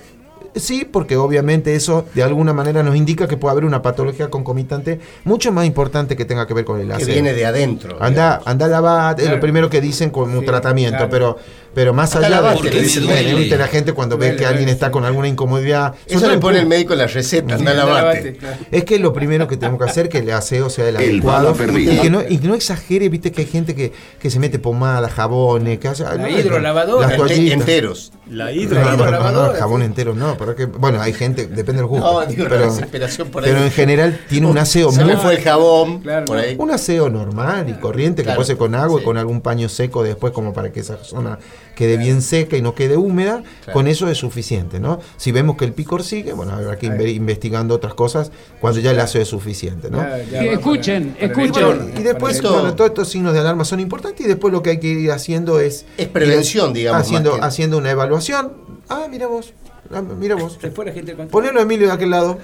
Sí, 0.56 0.86
porque 0.90 1.16
obviamente 1.18 1.76
eso 1.76 2.06
de 2.14 2.24
alguna 2.24 2.52
manera 2.54 2.84
nos 2.84 2.96
indica 2.96 3.28
que 3.28 3.38
puede 3.38 3.52
haber 3.54 3.66
una 3.66 3.82
patología 3.82 4.30
concomitante 4.30 5.00
mucho 5.24 5.52
más 5.52 5.66
importante 5.66 6.16
que 6.18 6.26
tenga 6.26 6.46
que 6.48 6.54
ver 6.54 6.66
con 6.66 6.80
el 6.82 6.88
Que 6.88 6.94
aseo. 6.94 7.08
viene 7.14 7.34
de 7.34 7.46
adentro. 7.46 7.98
Anda, 8.02 8.42
anda 8.46 8.66
a 8.66 8.70
lavar, 8.70 9.20
es 9.22 9.30
lo 9.30 9.40
primero 9.40 9.70
que 9.70 9.80
dicen 9.82 10.10
como 10.10 10.34
un 10.34 10.40
Sí, 10.42 10.46
tratamiento, 10.46 10.98
claro. 10.98 11.10
pero, 11.10 11.38
pero 11.74 11.94
más 11.94 12.14
Anda 12.16 12.28
a 12.28 12.30
allá 12.30 12.42
lavarte, 12.42 12.70
de 12.70 12.76
le 12.76 12.82
dicen, 12.84 13.04
duele. 13.04 13.58
la 13.58 13.68
gente 13.68 13.94
cuando 13.94 14.18
ve 14.18 14.28
Duele, 14.28 14.40
que 14.40 14.46
alguien 14.46 14.68
está 14.70 14.92
con 14.92 15.06
alguna 15.06 15.28
incomodidad. 15.30 15.96
Eso 16.06 16.20
sobre 16.20 16.34
le 16.36 16.40
pone 16.42 16.60
el 16.60 16.66
médico 16.68 16.96
la 16.96 17.08
receta, 17.08 17.56
anda 17.56 17.56
a 17.56 17.58
Anda 17.60 17.72
a 17.72 17.86
lavarte. 17.86 18.18
lavarte, 18.18 18.36
claro. 18.38 18.58
es 18.72 18.84
que 18.84 19.00
lo 19.00 19.14
primero 19.14 19.48
que 19.48 19.56
tenemos 19.58 19.80
que 19.82 19.90
hacer 19.90 20.10
que 20.10 20.18
el 20.18 20.30
aseo 20.32 20.70
sea 20.70 20.90
el, 20.90 20.98
El 20.98 21.12
adecuado 21.22 21.56
y 21.78 21.98
que, 22.00 22.10
no, 22.10 22.22
y 22.28 22.38
que 22.40 22.48
no 22.48 22.56
exagere, 22.56 23.08
viste 23.08 23.32
que 23.32 23.42
hay 23.42 23.48
gente 23.48 23.74
que, 23.74 23.94
que 24.20 24.30
se 24.30 24.38
mete 24.40 24.60
pomada, 24.60 25.08
jabones, 25.10 25.80
que 25.80 25.88
hace 25.88 26.04
La 26.04 26.30
hidrolavadora. 26.30 27.08
las 27.08 27.12
Ente- 27.16 27.18
toallitas. 27.28 27.60
enteros. 27.60 28.12
La 28.30 28.46
no, 28.46 28.52
hidrolavadora, 28.52 29.58
jabón 29.60 29.82
entero 29.82 30.14
no, 30.14 30.38
pero 30.46 30.56
que, 30.56 30.66
bueno, 30.66 31.02
hay 31.02 31.14
gente, 31.14 31.48
depende 31.48 31.82
del 31.82 31.86
gusto. 31.86 32.06
No, 32.22 32.26
digo, 32.26 32.44
la 32.44 32.50
pero, 32.50 32.66
desesperación 32.66 33.30
por 33.30 33.44
ahí. 33.44 33.52
pero 33.52 33.64
en 33.64 33.72
general 33.72 34.20
tiene 34.28 34.48
un 34.48 34.58
aseo 34.58 34.92
Se 34.92 35.04
muy 35.04 35.16
fue 35.16 35.36
el 35.36 35.42
jabón. 35.44 36.02
Claro, 36.02 36.26
por 36.26 36.36
no. 36.38 36.42
ahí. 36.44 36.56
Un 36.58 36.72
aseo 36.72 37.10
normal 37.10 37.70
y 37.70 37.74
corriente 37.74 38.24
Claro, 38.24 38.36
que 38.36 38.38
puede 38.38 38.48
ser 38.48 38.58
con 38.58 38.76
agua 38.76 38.98
sí. 38.98 39.04
y 39.04 39.06
con 39.06 39.18
algún 39.18 39.42
paño 39.42 39.70
seco 39.70 40.04
después 40.04 40.34
como 40.34 40.54
para 40.54 40.72
que 40.72 40.80
esa 40.82 40.98
zona 41.04 41.38
quede 41.76 41.98
bien 41.98 42.22
seca 42.22 42.58
y 42.58 42.62
no 42.62 42.76
quede 42.76 42.98
húmeda, 42.98 43.44
Claro. 43.64 43.74
con 43.74 43.88
eso 43.88 44.10
es 44.10 44.18
suficiente, 44.18 44.80
¿no? 44.80 45.00
Si 45.18 45.32
vemos 45.32 45.56
que 45.58 45.66
el 45.66 45.74
picor 45.74 46.04
sigue, 46.04 46.34
bueno, 46.34 46.54
habrá 46.54 46.78
que 46.78 46.88
ir 46.88 47.08
investigando 47.08 47.74
otras 47.76 47.94
cosas 47.94 48.32
cuando 48.60 48.80
ya 48.82 48.92
el 48.92 49.00
aseo 49.00 49.22
es 49.22 49.28
suficiente, 49.30 49.90
¿no? 49.90 49.98
Ya- 50.00 50.24
ya 50.24 50.44
escuchen, 50.52 51.16
para- 51.20 51.34
para 51.34 51.44
escuchen. 51.46 51.66
Bueno, 51.66 52.00
y 52.00 52.04
después, 52.04 52.42
bueno, 52.42 52.76
todos 52.76 52.90
estos 52.92 53.10
signos 53.10 53.34
de 53.34 53.40
alarma 53.40 53.64
son 53.66 53.80
importantes 53.80 54.26
y 54.26 54.28
después 54.28 54.52
lo 54.54 54.62
que 54.62 54.72
hay 54.72 54.80
que 54.80 54.88
ir 54.88 55.12
haciendo 55.12 55.60
es... 55.60 55.86
Es 55.98 56.08
prevención, 56.08 56.70
ir 56.72 56.76
digamos, 56.78 57.02
Haciendo, 57.02 57.42
haciendo 57.42 57.78
una 57.78 57.92
evaluación. 57.92 58.52
Ah, 58.90 59.08
mira 59.10 59.28
vos, 59.28 59.54
ah, 59.94 60.02
mira 60.02 60.36
vos. 60.36 60.58
Se 60.60 60.72
fue 60.72 60.86
la 60.86 60.92
gente 60.92 61.12
del 61.12 61.18
control. 61.18 61.44
Ponelo 61.44 61.60
a 61.60 61.64
Emilio 61.64 61.88
de 61.88 61.94
aquel 61.94 62.10
lado. 62.10 62.38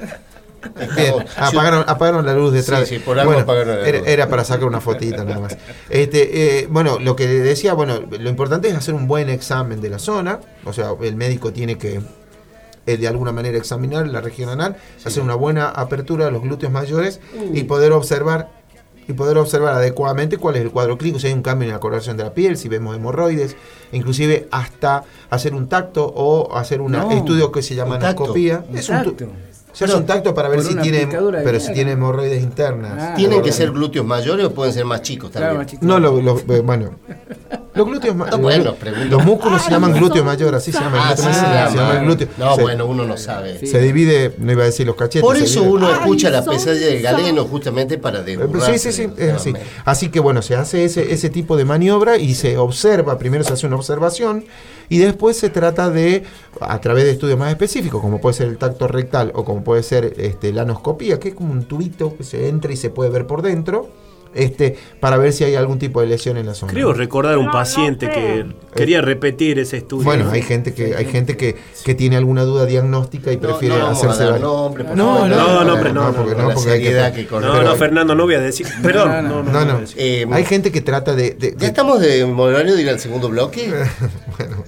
Bien, 0.96 1.14
apagaron, 1.38 1.86
apagaron 1.88 2.26
la 2.26 2.34
luz 2.34 2.52
detrás. 2.52 2.88
Sí, 2.88 2.96
sí, 2.96 3.00
por 3.00 3.20
algo 3.20 3.34
apagaron 3.34 3.80
la 3.80 3.88
era, 3.88 4.00
luz. 4.00 4.08
era 4.08 4.28
para 4.28 4.44
sacar 4.44 4.66
una 4.66 4.82
fotita 4.82 5.24
nada 5.24 5.40
más. 5.40 5.58
Este, 5.90 6.62
eh, 6.62 6.68
bueno, 6.70 7.00
lo 7.00 7.16
que 7.16 7.28
decía, 7.28 7.74
bueno, 7.74 8.02
lo 8.02 8.30
importante 8.30 8.68
es 8.68 8.76
hacer 8.76 8.94
un 8.94 9.08
buen 9.08 9.30
examen 9.30 9.82
de 9.82 9.90
la 9.90 10.00
zona. 10.00 10.40
O 10.66 10.74
sea, 10.74 10.92
el 11.02 11.16
médico 11.16 11.54
tiene 11.54 11.78
que 11.78 12.02
eh, 12.88 12.98
de 12.98 13.08
alguna 13.08 13.34
manera 13.34 13.58
examinar 13.58 14.08
la 14.08 14.22
región 14.22 14.50
anal, 14.50 14.78
hacer 15.04 15.22
una 15.22 15.36
buena 15.36 15.68
apertura 15.70 16.26
de 16.26 16.32
los 16.32 16.42
glúteos 16.42 16.72
mayores 16.72 17.20
y 17.54 17.64
poder 17.64 17.92
observar 17.92 18.50
y 19.08 19.14
poder 19.14 19.38
observar 19.38 19.74
adecuadamente 19.74 20.38
cuál 20.38 20.56
es 20.56 20.62
el 20.62 20.72
cuadro 20.72 20.98
clínico, 20.98 21.20
si 21.20 21.28
hay 21.28 21.34
un 21.34 21.42
cambio 21.42 21.68
en 21.68 21.74
la 21.74 21.80
coloración 21.80 22.18
de 22.18 22.24
la 22.24 22.34
piel, 22.34 22.58
si 22.58 22.68
vemos 22.68 22.96
hemorroides, 22.96 23.56
inclusive 23.92 24.48
hasta 24.52 25.04
hacer 25.30 25.54
un 25.54 25.68
tacto 25.70 26.06
o 26.06 26.56
hacer 26.56 26.82
un 26.82 26.92
No, 26.92 27.12
estudio 27.12 27.52
que 27.52 27.62
se 27.62 27.76
llama 27.76 27.96
anoscopía. 27.96 28.66
Un 28.70 28.78
Es 28.78 28.90
un 28.90 28.96
tu- 29.78 29.86
tacto. 29.86 29.86
se 29.86 29.86
hace 29.86 29.96
un 29.98 30.06
tacto 30.06 30.34
para 30.34 30.50
ver 30.50 30.62
si 30.64 30.76
tiene, 30.76 31.08
pero 31.44 31.60
si 31.60 31.74
tiene 31.74 31.92
hemorroides 31.94 32.42
internas. 32.44 32.94
Ah. 32.98 33.14
¿Tienen 33.16 33.42
que 33.42 33.52
ser 33.52 33.72
glúteos 33.72 34.06
mayores 34.06 34.46
o 34.48 34.54
pueden 34.54 34.74
ser 34.74 34.86
más 34.86 35.02
chicos 35.02 35.32
Claro, 35.32 35.58
también? 35.60 35.80
No, 35.82 36.00
lo- 36.00 36.22
lo- 36.22 36.40
eh, 36.40 36.62
bueno. 36.62 36.92
Los 37.76 37.86
glúteos 37.86 38.16
No, 38.16 38.38
bueno, 38.40 38.76
los- 39.08 39.24
músculos 39.24 39.62
se 39.62 39.70
llaman 39.70 39.94
glúteo 39.94 40.24
mayor, 40.24 40.56
así 40.56 40.72
se 40.72 40.80
llama. 40.80 40.98
el 40.98 41.04
Ah, 41.04 41.16
sí, 41.16 41.22
se 41.22 41.78
llama 41.78 42.00
el 42.00 42.06
glúteo. 42.06 42.28
No, 42.38 42.56
Se- 42.56 42.62
bueno, 42.64 42.88
uno 42.88 43.06
no 43.06 43.18
sabe. 43.18 43.60
Sí. 43.60 43.68
Se 43.68 43.80
divide, 43.80 44.34
no 44.40 44.52
iba 44.52 44.64
a 44.64 44.66
decir 44.66 44.88
los 44.88 44.96
cachetes. 44.96 45.22
Por 45.22 45.38
eso 45.38 45.62
uno 45.62 45.92
escucha 45.92 46.32
la 46.32 46.42
son 46.44 46.56
pesadilla 46.56 46.88
del 46.88 47.04
son- 47.04 47.04
galeno 47.04 47.46
justamente 47.46 48.00
para 48.00 48.22
Eh, 48.22 48.24
desburrarse. 48.24 48.80
Sí, 48.80 48.92
sí, 48.92 49.04
sí, 49.06 49.14
es 49.18 49.32
así. 49.34 49.54
Así 49.86 50.10
que 50.10 50.20
bueno, 50.20 50.42
se 50.42 50.56
hace 50.56 50.86
ese, 50.86 51.14
ese 51.14 51.30
tipo 51.30 51.56
de 51.56 51.66
maniobra 51.66 52.18
y 52.18 52.34
se 52.34 52.58
observa, 52.58 53.20
primero 53.20 53.44
se 53.44 53.54
hace 53.54 53.68
una 53.68 53.76
observación 53.76 54.46
y 54.90 54.98
después 54.98 55.38
se 55.38 55.50
trata 55.52 55.92
de, 55.92 56.24
a 56.60 56.82
través 56.82 57.04
de 57.04 57.12
estudios 57.12 57.38
más 57.38 57.52
específicos, 57.52 58.02
como 58.02 58.20
puede 58.20 58.34
ser 58.36 58.48
el 58.48 58.58
tacto 58.58 58.88
rectal 58.88 59.32
o 59.36 59.44
como 59.46 59.64
puede 59.68 59.84
ser 59.84 60.14
este, 60.18 60.54
la 60.54 60.62
anoscopía, 60.62 61.20
que 61.20 61.28
es 61.28 61.36
como 61.36 61.52
un 61.52 61.66
tubito 61.66 62.16
que 62.16 62.24
se 62.24 62.48
entra 62.48 62.72
y 62.72 62.78
se 62.78 62.90
puede 62.90 63.10
ver 63.10 63.28
por 63.28 63.42
dentro, 63.42 63.90
este, 64.34 64.78
para 65.02 65.18
ver 65.18 65.34
si 65.34 65.44
hay 65.44 65.56
algún 65.56 65.78
tipo 65.78 66.00
de 66.00 66.08
lesión 66.08 66.38
en 66.38 66.46
la 66.46 66.54
zona. 66.54 66.72
Creo 66.72 66.94
recordar 66.94 67.38
un 67.38 67.52
paciente 67.52 68.10
que 68.10 68.46
quería 68.74 69.02
repetir 69.02 69.60
ese 69.60 69.76
estudio. 69.76 70.06
Bueno, 70.06 70.32
hay 70.32 70.42
gente 70.42 70.74
que 70.74 70.96
hay 70.96 71.04
gente 71.04 71.36
que, 71.36 71.58
que 71.84 71.96
tiene 71.96 72.16
alguna 72.16 72.44
duda 72.44 72.66
diagnóstica 72.66 73.34
y 73.34 73.36
No, 73.36 73.42
prefiere 73.42 73.78
no 73.78 73.88
hacerse 73.88 74.24
No, 74.24 74.40
no, 74.40 74.96
No, 74.96 75.28
no, 75.28 75.74
hombre, 75.74 75.92
no, 75.92 76.14
porque 76.14 76.36
no, 76.36 76.48
no, 76.48 76.54
porque 76.54 76.72
hay 76.72 76.82
que-. 76.82 77.28
No, 77.30 77.62
no, 77.62 77.76
Fernando, 77.76 78.16
no 78.16 78.24
voy 78.24 78.36
a 78.36 78.40
decir. 78.40 78.68
Perdón, 78.82 79.28
no, 79.28 79.44
no, 79.44 79.52
No, 79.52 79.66
no. 79.66 79.80
Eh, 79.98 80.26
Hay 80.32 80.46
gente 80.46 80.72
que 80.72 80.80
trata 80.80 81.14
de, 81.14 81.32
de- 81.32 81.56
¿Ya 81.58 81.68
estamos 81.68 82.00
de 82.00 82.24
horario 82.24 82.74
de 82.74 82.82
ir 82.84 82.90
al 82.90 83.02
segundo 83.02 83.28
bloque? 83.28 83.70
bueno, 84.38 84.64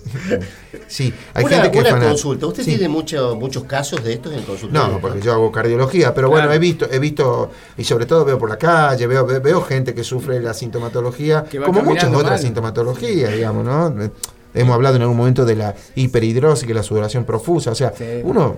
sí, 0.87 1.13
hay 1.33 1.43
una 1.45 1.55
gente 1.55 1.71
que 1.71 1.79
es 1.87 1.93
una 1.93 2.05
consulta. 2.09 2.47
¿Usted 2.47 2.63
Sí. 2.63 2.71
tiene 2.71 2.87
mucho- 2.89 3.35
muchos 3.35 3.63
casos 3.63 4.03
de 4.03 4.13
estos 4.13 4.31
en 4.33 4.39
el 4.39 4.45
consultorio? 4.45 4.87
No, 4.93 4.99
porque 4.99 5.21
yo 5.21 5.33
hago 5.33 5.51
cardiología, 5.51 6.13
pero 6.13 6.29
Claro. 6.29 6.43
bueno, 6.47 6.53
he 6.53 6.59
visto, 6.59 6.87
he 6.91 6.99
visto, 6.99 7.49
y 7.77 7.83
sobre 7.83 8.05
todo 8.05 8.25
veo 8.25 8.37
por 8.37 8.49
la 8.49 8.57
calle, 8.57 9.07
veo, 9.07 9.25
ve- 9.25 9.39
veo 9.39 9.61
gente 9.61 9.93
que 9.93 10.03
sufre 10.03 10.39
la 10.39 10.53
sintomatología, 10.53 11.45
como 11.65 11.81
muchas 11.81 12.09
otras 12.13 12.23
mal. 12.31 12.39
sintomatologías, 12.39 13.33
digamos, 13.33 13.65
¿no? 13.65 13.93
Hemos 14.53 14.73
hablado 14.75 14.95
en 14.95 15.03
algún 15.03 15.17
momento 15.17 15.45
de 15.45 15.55
la 15.55 15.75
hiperhidrosis, 15.95 16.65
que 16.65 16.71
es 16.71 16.75
la 16.75 16.83
sudoración 16.83 17.23
profusa, 17.23 17.71
o 17.71 17.75
sea, 17.75 17.93
Sí. 17.95 18.03
uno 18.23 18.57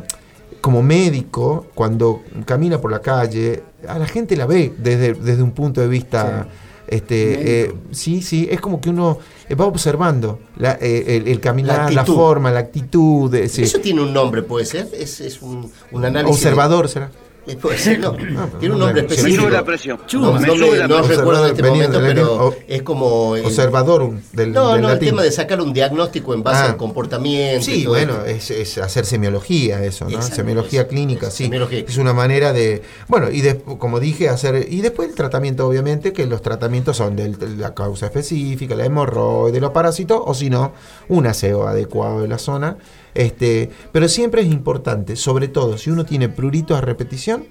como 0.62 0.84
médico, 0.84 1.67
cuando 1.74 2.21
camina 2.45 2.80
por 2.80 2.91
la 2.91 3.00
calle, 3.00 3.63
a 3.88 3.97
la 3.97 4.06
gente 4.06 4.36
la 4.38 4.45
ve 4.45 4.71
desde, 4.78 5.13
desde 5.15 5.41
un 5.43 5.52
punto 5.52 5.82
de 5.82 5.88
vista... 5.88 6.47
Este, 6.91 7.62
eh, 7.63 7.73
sí, 7.91 8.21
sí, 8.21 8.47
es 8.51 8.60
como 8.62 8.80
que 8.82 8.89
uno 8.89 9.17
eh, 9.49 9.56
va 9.56 9.65
observando 9.65 10.39
la- 10.58 10.77
eh, 10.82 11.15
el, 11.17 11.27
el 11.30 11.39
caminar, 11.39 11.91
la, 11.93 12.04
forma, 12.06 12.51
la 12.51 12.60
actitud. 12.60 13.34
eh, 13.34 13.47
sí. 13.49 13.63
Eso 13.63 13.80
tiene 13.80 14.01
un 14.01 14.13
nombre, 14.13 14.43
puede 14.43 14.65
ser. 14.65 14.89
Es, 14.93 15.21
es 15.21 15.41
un, 15.41 15.71
un 15.91 16.06
análisis. 16.06 16.36
Observador 16.36 16.89
será. 16.89 17.08
de- 17.08 17.30
puede 17.60 17.77
ser, 17.77 17.99
no. 17.99 18.12
tiene 18.60 18.73
un 18.75 18.80
no, 18.80 18.86
nombre 18.86 19.01
no, 19.01 19.08
específico. 19.08 19.27
me 19.38 19.41
sube 19.43 19.51
la 19.51 19.65
presión. 19.65 19.99
No, 20.13 20.34
Me 20.34 20.47
no 20.47 20.54
sube 20.56 20.71
me- 20.71 20.77
la 20.77 20.88
no 20.88 20.97
presión. 20.97 21.17
recuerdo 21.19 21.45
en 21.45 21.51
este 21.56 21.63
momento, 21.63 21.99
pero 22.01 22.56
es 22.67 22.82
como. 22.84 23.36
el- 23.36 23.45
Observadorum 23.45 24.19
del, 24.34 24.51
no, 24.54 24.73
del 24.73 24.82
no, 24.82 24.89
el 24.91 24.99
tema 24.99 25.23
de 25.23 25.32
sacar 25.32 25.60
un 25.62 25.73
diagnóstico 25.73 26.34
en 26.34 26.43
base 26.43 26.62
Ah. 26.63 26.65
al 26.67 26.77
comportamiento. 26.77 27.65
Sí, 27.65 27.86
bueno, 27.88 28.23
es, 28.25 28.51
es 28.51 28.77
hacer 28.77 29.06
semiología 29.06 29.84
eso, 29.84 30.06
¿no? 30.06 30.12
Exacto, 30.12 30.36
Semiología 30.36 30.82
eso, 30.82 30.89
clínica, 30.89 31.32
sí. 31.32 31.45
semiología. 31.45 31.80
Es 31.88 31.97
una 31.97 32.13
manera 32.13 32.54
de, 32.54 32.82
bueno, 33.08 33.30
y 33.32 33.41
después, 33.41 33.77
como 33.77 33.99
dije, 33.99 34.30
hacer, 34.30 34.67
y 34.69 34.82
después 34.82 35.10
el 35.10 35.15
tratamiento, 35.15 35.67
obviamente, 35.67 36.13
que 36.13 36.25
los 36.27 36.41
tratamientos 36.41 36.97
son 36.97 37.15
del- 37.15 37.38
de 37.39 37.49
la 37.58 37.73
causa 37.73 38.06
específica, 38.08 38.75
la 38.75 38.86
hemorroide, 38.86 39.60
los 39.60 39.71
parásitos, 39.71 40.21
o 40.23 40.34
si 40.34 40.49
no, 40.49 40.73
un 41.10 41.25
aseo 41.27 41.67
adecuado 41.67 42.21
de 42.21 42.27
la 42.27 42.38
zona. 42.38 42.77
Este, 43.13 43.69
pero 43.91 44.08
siempre 44.08 44.41
es 44.41 44.47
importante, 44.47 45.15
sobre 45.15 45.47
todo 45.47 45.78
si 45.78 45.89
uno 45.89 46.06
tiene 46.06 46.30
pruritos 46.30 46.78
a 46.78 46.82
repetición, 46.82 47.45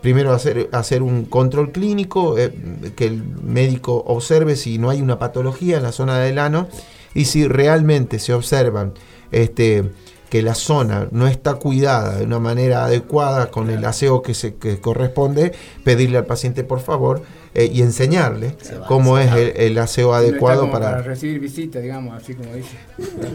primero 0.00 0.32
hacer, 0.32 0.68
hacer 0.72 1.02
un 1.02 1.24
control 1.24 1.72
clínico, 1.72 2.38
eh, 2.38 2.52
que 2.94 3.06
el 3.06 3.22
médico 3.42 4.04
observe 4.06 4.56
si 4.56 4.78
no 4.78 4.90
hay 4.90 5.00
una 5.00 5.18
patología 5.18 5.78
en 5.78 5.82
la 5.82 5.92
zona 5.92 6.18
del 6.18 6.38
ano 6.38 6.68
y 7.14 7.24
si 7.24 7.48
realmente 7.48 8.18
se 8.18 8.32
observan 8.32 8.92
este, 9.32 9.90
que 10.30 10.42
la 10.42 10.54
zona 10.54 11.08
no 11.10 11.26
está 11.26 11.54
cuidada 11.54 12.18
de 12.18 12.24
una 12.24 12.38
manera 12.38 12.84
adecuada 12.84 13.50
con 13.50 13.70
el 13.70 13.84
aseo 13.84 14.22
que 14.22 14.34
se 14.34 14.56
que 14.56 14.80
corresponde, 14.80 15.52
pedirle 15.84 16.18
al 16.18 16.26
paciente 16.26 16.64
por 16.64 16.80
favor 16.80 17.22
eh, 17.60 17.68
y 17.72 17.82
enseñarle 17.82 18.54
va, 18.80 18.86
cómo 18.86 19.18
es 19.18 19.32
el, 19.32 19.52
el 19.56 19.78
aseo 19.78 20.14
adecuado 20.14 20.60
como 20.60 20.72
para, 20.74 21.02
recibir 21.02 21.40
visitas, 21.40 21.82
digamos, 21.82 22.14
así 22.14 22.34
como 22.34 22.54
dice. 22.54 22.76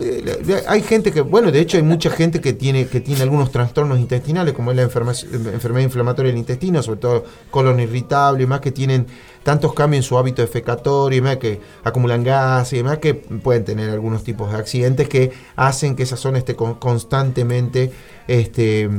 eh, 0.02 0.64
hay 0.66 0.82
gente 0.82 1.12
que, 1.12 1.20
bueno, 1.20 1.52
de 1.52 1.60
hecho 1.60 1.76
hay 1.76 1.84
mucha 1.84 2.10
gente 2.10 2.40
que 2.40 2.54
tiene, 2.54 2.88
que 2.88 3.02
tiene 3.02 3.22
algunos 3.22 3.52
trastornos 3.52 4.00
intestinales, 4.00 4.54
como 4.54 4.72
es 4.72 4.78
la 4.78 4.84
enferma- 4.84 5.12
enfermedad 5.54 5.84
inflamatoria 5.84 6.32
del 6.32 6.38
intestino, 6.40 6.82
sobre 6.82 7.02
todo 7.02 7.26
colon 7.52 7.82
irritable 7.82 8.44
y 8.44 8.48
más, 8.48 8.62
que 8.62 8.72
tienen 8.72 9.08
tantos 9.44 9.74
cambios 9.74 10.06
en 10.06 10.08
su 10.08 10.18
hábito 10.18 10.42
defecatorio 10.42 11.18
y 11.18 11.22
más, 11.22 11.36
que 11.36 11.60
acumulan 11.84 12.24
gas 12.24 12.72
y 12.72 12.78
demás, 12.78 13.00
que 13.00 13.16
pueden 13.16 13.66
tener 13.66 13.90
algunos 13.90 14.24
tipos 14.24 14.50
de 14.54 14.58
accidentes 14.58 15.10
que 15.10 15.34
hacen 15.58 15.98
que 15.98 16.04
esa 16.04 16.16
zona 16.16 16.38
esté 16.38 16.56
con- 16.56 16.76
constantemente 16.76 17.92
este, 18.28 18.90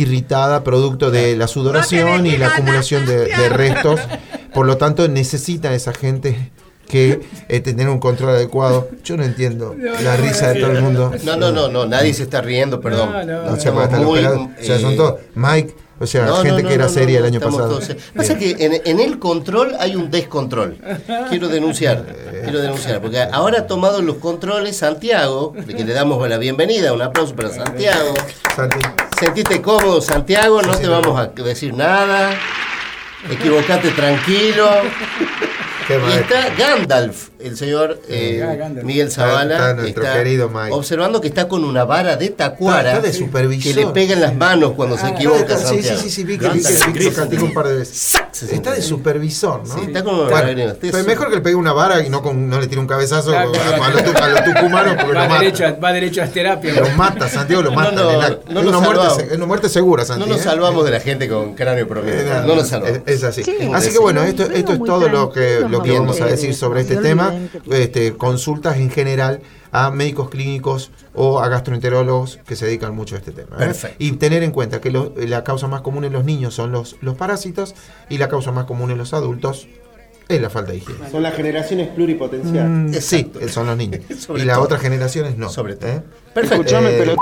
irritada, 0.00 0.62
producto 0.64 1.10
de 1.10 1.36
la 1.36 1.48
sudoración 1.48 2.26
y 2.26 2.36
la 2.36 2.48
acumulación 2.48 3.06
de, 3.06 3.26
de 3.26 3.48
restos. 3.48 4.00
Por 4.54 4.66
lo 4.66 4.76
tanto, 4.76 5.08
necesitan 5.08 5.72
esa 5.72 5.92
gente 5.92 6.50
que 6.88 7.20
eh, 7.48 7.60
tener 7.60 7.88
un 7.88 7.98
control 7.98 8.30
adecuado. 8.30 8.88
Yo 9.04 9.16
no 9.16 9.24
entiendo 9.24 9.74
la 10.02 10.16
risa 10.16 10.52
de 10.52 10.60
todo 10.60 10.72
el 10.72 10.82
mundo. 10.82 11.12
No, 11.24 11.36
no, 11.36 11.50
no, 11.50 11.68
no, 11.68 11.86
nadie 11.86 12.14
se 12.14 12.22
está 12.22 12.40
riendo, 12.40 12.80
perdón. 12.80 13.10
No, 13.26 13.52
muy. 14.02 14.24
O 14.24 14.46
sea, 14.60 14.78
son 14.78 14.92
eh, 14.92 14.96
todos. 14.96 15.20
Mike, 15.34 15.74
o 15.98 16.06
sea, 16.06 16.26
No, 16.26 16.36
gente 16.42 16.62
no, 16.62 16.68
que 16.68 16.74
era 16.74 16.88
seria 16.88 17.18
el 17.20 17.24
año 17.24 17.40
pasado. 17.40 17.68
todos- 17.78 17.96
Pasa 18.14 18.36
que 18.38 18.50
en, 18.58 18.80
en 18.84 19.00
el 19.00 19.18
control 19.18 19.74
hay 19.78 19.96
un 19.96 20.10
descontrol. 20.10 20.76
Quiero 21.30 21.48
denunciar, 21.48 22.04
quiero 22.44 22.60
denunciar, 22.60 23.00
porque 23.00 23.20
ahora 23.20 23.60
ha 23.60 23.66
tomado 23.66 24.02
los 24.02 24.16
controles 24.16 24.76
Santiago, 24.76 25.54
que 25.66 25.84
le 25.84 25.92
damos 25.92 26.26
la 26.28 26.38
bienvenida, 26.38 26.92
un 26.92 27.02
aplauso 27.02 27.34
para 27.34 27.50
Santiago. 27.50 28.14
Santi, 28.54 28.78
Sentiste 29.18 29.62
cómodo, 29.62 30.00
Santiago, 30.02 30.60
no 30.62 30.76
te 30.76 30.86
vamos 30.88 31.18
a 31.18 31.26
decir 31.28 31.72
nada. 31.74 32.30
Equivocate 33.30 33.90
tranquilo. 33.90 34.68
Qué 35.86 36.00
Y 36.10 36.12
está 36.14 36.48
Gandalf, 36.58 37.28
el 37.38 37.56
señor 37.56 38.00
eh, 38.08 38.44
Ah, 38.44 38.56
Gandalf. 38.56 38.84
Miguel 38.84 39.08
Zavala. 39.08 39.54
Está- 39.54 39.70
está 39.70 39.74
nuestro 39.82 40.02
querido 40.02 40.48
Mike. 40.48 40.72
Observando 40.72 41.20
que 41.20 41.28
está 41.28 41.46
con 41.46 41.62
una 41.64 41.84
vara 41.84 42.16
de 42.16 42.30
tacuara 42.30 42.80
Está- 42.80 42.96
está 42.96 43.06
de 43.06 43.12
supervisor. 43.12 43.72
que 43.72 43.80
le 43.84 43.86
pega 43.92 44.14
en 44.14 44.20
las 44.20 44.34
manos 44.34 44.72
cuando 44.72 44.98
se 44.98 45.06
Ah, 45.06 45.10
equivoca. 45.10 45.56
sí, 45.56 45.62
sí, 45.62 45.66
Santiago. 45.68 46.00
sí, 46.00 46.10
sí, 46.10 46.24
vi 46.24 46.38
que, 46.38 46.46
lo 46.48 47.44
un 47.44 47.54
par 47.54 47.68
de 47.68 47.76
veces. 47.76 48.16
Está 48.50 48.72
de 48.72 48.82
supervisor, 48.82 49.62
¿no? 49.64 49.74
Sí, 49.76 49.80
está 49.86 50.02
como- 50.02 50.24
Bueno, 50.24 50.76
pero 50.80 50.98
es- 50.98 51.06
mejor 51.06 51.28
que 51.30 51.36
le 51.36 51.40
pegue 51.40 51.54
una 51.54 51.72
vara 51.72 52.04
y 52.04 52.10
no, 52.10 52.20
con, 52.20 52.48
no 52.50 52.60
le 52.60 52.66
tire 52.66 52.80
un 52.80 52.88
cabezazo 52.88 53.30
Ah, 53.32 53.42
a, 53.42 53.46
claro. 53.52 53.84
a 53.84 53.88
los, 53.90 54.14
a 54.16 54.28
los 54.28 54.44
tucumanos 54.44 54.94
porque 54.96 55.12
lo 55.12 55.20
Va 55.20 55.28
mata. 55.28 55.40
derecho, 55.40 55.66
a- 55.66 55.72
va 55.72 55.92
derecho 55.92 56.20
a 56.20 56.24
las 56.24 56.34
terapias. 56.34 56.76
Lo 56.76 56.88
mata, 56.96 57.28
Santiago 57.28 57.62
lo 57.62 57.70
No, 57.70 57.76
mata. 57.76 57.92
no, 57.92 58.06
da- 58.18 58.28
no 58.28 58.34
es 58.34 58.48
nos 58.50 58.64
una, 58.66 58.80
muerte, 58.80 58.96
salvamos. 59.02 59.16
se- 59.18 59.26
es 59.28 59.36
una 59.36 59.46
muerte 59.46 59.68
segura, 59.68 60.02
No 60.02 60.06
Santi. 60.08 60.28
nos 60.30 60.40
¿eh? 60.40 60.42
salvamos 60.42 60.84
de 60.84 60.90
la 60.90 61.00
gente 61.00 61.28
con 61.28 61.54
cráneo 61.54 61.86
promedio. 61.86 62.20
Eh, 62.22 62.42
No 62.44 62.56
nos 62.56 62.66
salvamos. 62.68 62.98
Es, 63.16 63.24
así. 63.24 63.42
Sí, 63.44 63.52
así 63.74 63.90
que 63.92 63.98
bueno, 63.98 64.22
esto, 64.22 64.44
esto 64.44 64.72
es 64.72 64.82
todo 64.84 65.08
lo 65.08 65.30
que, 65.30 65.60
lo 65.68 65.82
que 65.82 65.92
vamos 65.92 66.20
a 66.20 66.24
bien. 66.26 66.36
decir 66.36 66.54
sobre 66.54 66.80
este 66.82 66.96
tema. 66.96 67.34
Este, 67.70 68.14
consultas 68.16 68.76
en 68.76 68.90
general 68.90 69.40
a 69.72 69.90
médicos 69.90 70.30
clínicos 70.30 70.90
o 71.14 71.40
a 71.40 71.48
gastroenterólogos 71.48 72.38
que 72.46 72.56
se 72.56 72.66
dedican 72.66 72.94
mucho 72.94 73.14
a 73.14 73.18
este 73.18 73.32
tema. 73.32 73.56
¿eh? 73.56 73.66
Perfecto. 73.66 73.96
Y 73.98 74.12
tener 74.12 74.42
en 74.42 74.50
cuenta 74.52 74.80
que 74.80 74.90
lo- 74.90 75.12
la 75.16 75.44
causa 75.44 75.66
más 75.68 75.82
común 75.82 76.04
en 76.04 76.12
los 76.12 76.24
niños 76.24 76.54
son 76.54 76.72
los, 76.72 76.96
los 77.02 77.14
parásitos 77.16 77.74
y 78.08 78.18
la 78.18 78.28
causa 78.28 78.52
más 78.52 78.64
común 78.64 78.90
en 78.90 78.98
los 78.98 79.12
adultos 79.12 79.66
es 80.28 80.40
la 80.40 80.50
falta 80.50 80.72
de 80.72 80.78
higiene. 80.78 81.08
Son 81.10 81.22
las 81.22 81.34
generaciones 81.34 81.88
pluripotenciales. 81.88 82.64
Mm, 82.68 82.94
sí, 83.00 83.30
eh, 83.40 83.48
son 83.48 83.66
los 83.66 83.76
niños. 83.76 84.00
Y 84.36 84.42
las 84.42 84.58
otras 84.58 84.80
generaciones 84.80 85.36
no. 85.36 85.50
Sobre 85.50 85.76
todo. 85.76 85.90
¿eh? 85.90 86.02
Perfecto. 86.34 86.62
Escuchame, 86.62 86.90
Eh. 86.90 87.16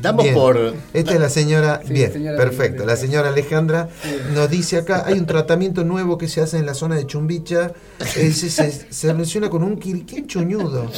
Damos 0.00 0.22
Bien. 0.24 0.34
por. 0.34 0.74
Esta 0.94 1.14
es 1.14 1.20
la 1.20 1.28
señora. 1.28 1.80
Sí, 1.86 1.92
bien, 1.92 2.12
señora 2.12 2.36
perfecto. 2.36 2.84
La 2.86 2.96
señora 2.96 3.28
Alejandra 3.30 3.88
nos 4.34 4.48
dice 4.50 4.76
acá: 4.78 5.02
hay 5.06 5.14
un 5.14 5.26
tratamiento 5.26 5.84
nuevo 5.84 6.16
que 6.18 6.28
se 6.28 6.40
hace 6.40 6.58
en 6.58 6.66
la 6.66 6.74
zona 6.74 6.96
de 6.96 7.06
Chumbicha. 7.06 7.72
eh, 8.16 8.32
se, 8.32 8.48
se- 8.50 8.86
se 8.90 9.12
relaciona 9.12 9.50
con 9.50 9.62
un 9.62 9.76
quirquinchuñudo. 9.78 10.90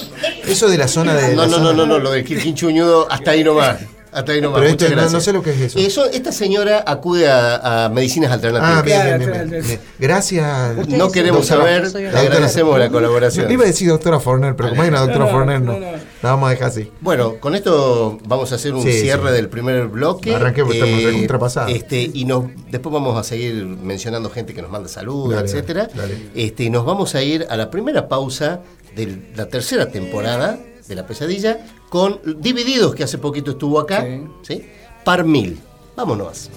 Eso 0.47 0.69
de 0.69 0.79
la 0.79 0.89
zona 0.89 1.15
de. 1.15 1.35
No, 1.35 1.43
la 1.43 1.47
no, 1.49 1.53
zona- 1.57 1.65
no, 1.73 1.73
no, 1.75 1.87
no, 1.87 1.99
lo 1.99 2.11
del 2.13 2.25
quirquinchuñudo, 2.25 3.11
hasta 3.11 3.31
ahí 3.33 3.43
nomás. 3.45 3.79
Hasta 4.13 4.33
ahí 4.33 4.41
nomás. 4.41 4.61
Pero 4.61 4.71
esto 4.71 5.11
no- 5.13 5.21
sé 5.21 5.33
lo 5.33 5.43
que 5.43 5.51
es 5.51 5.75
eso. 5.77 6.07
esta 6.07 6.33
señora 6.33 6.83
acude 6.87 7.29
a, 7.31 7.85
a 7.85 7.89
medicinas 7.89 8.33
alternativas. 8.33 8.79
Ah, 8.79 8.83
bien, 8.83 9.19
bien, 9.19 9.49
bien, 9.51 9.67
bien. 9.67 9.81
Gracias. 9.99 10.89
No 10.89 11.11
queremos 11.11 11.49
Doctora, 11.49 11.89
saber, 11.89 12.13
le 12.13 12.19
agradecemos 12.19 12.79
la 12.79 12.89
colaboración. 12.89 13.51
Iba 13.51 13.65
a 13.65 13.67
decir 13.67 13.89
doctora 13.89 14.19
Forner, 14.21 14.57
pero 14.57 14.71
como 14.71 14.83
hay 14.83 14.89
una 14.89 15.01
doctora 15.01 15.25
No, 15.27 15.31
Forner, 15.31 15.61
no. 15.61 15.79
La 15.79 16.31
vamos 16.33 16.49
a 16.49 16.51
dejar 16.51 16.69
así. 16.69 16.91
Bueno, 17.01 17.37
con 17.41 17.55
esto 17.55 18.19
vamos 18.27 18.53
a 18.53 18.57
hacer 18.57 18.75
un 18.75 18.83
Sí, 18.83 18.93
cierre 18.93 19.29
sí. 19.29 19.35
del 19.35 19.49
primer 19.49 19.87
bloque. 19.89 20.35
Arranquemos, 20.35 20.75
estamos 20.75 21.03
recontrapasados. 21.03 21.73
Este, 21.73 22.11
y 22.13 22.25
nos, 22.25 22.45
después 22.71 22.93
vamos 22.93 23.17
a 23.19 23.23
seguir 23.23 23.65
mencionando 23.65 24.29
gente 24.31 24.53
que 24.55 24.61
nos 24.63 24.71
manda 24.71 24.89
saludos, 24.89 25.41
etcétera. 25.43 25.89
dale. 25.95 26.17
Este, 26.35 26.65
y 26.65 26.71
nos 26.71 26.85
vamos 26.85 27.15
a 27.15 27.23
ir 27.23 27.47
a 27.49 27.57
la 27.57 27.71
primera 27.71 28.09
pausa 28.09 28.61
de 28.97 29.19
la 29.37 29.47
tercera 29.47 29.87
temporada 29.91 30.59
de 30.91 30.97
La 30.97 31.07
Pesadilla 31.07 31.65
con 31.89 32.21
Divididos, 32.41 32.95
que 32.95 33.05
hace 33.05 33.17
poquito 33.17 33.53
estuvo 33.53 33.81
acá. 33.81 34.03
Sí. 34.03 34.27
¿sí? 34.43 34.67
Par 35.05 35.25
mil. 35.25 35.59
Vámonos. 35.97 36.51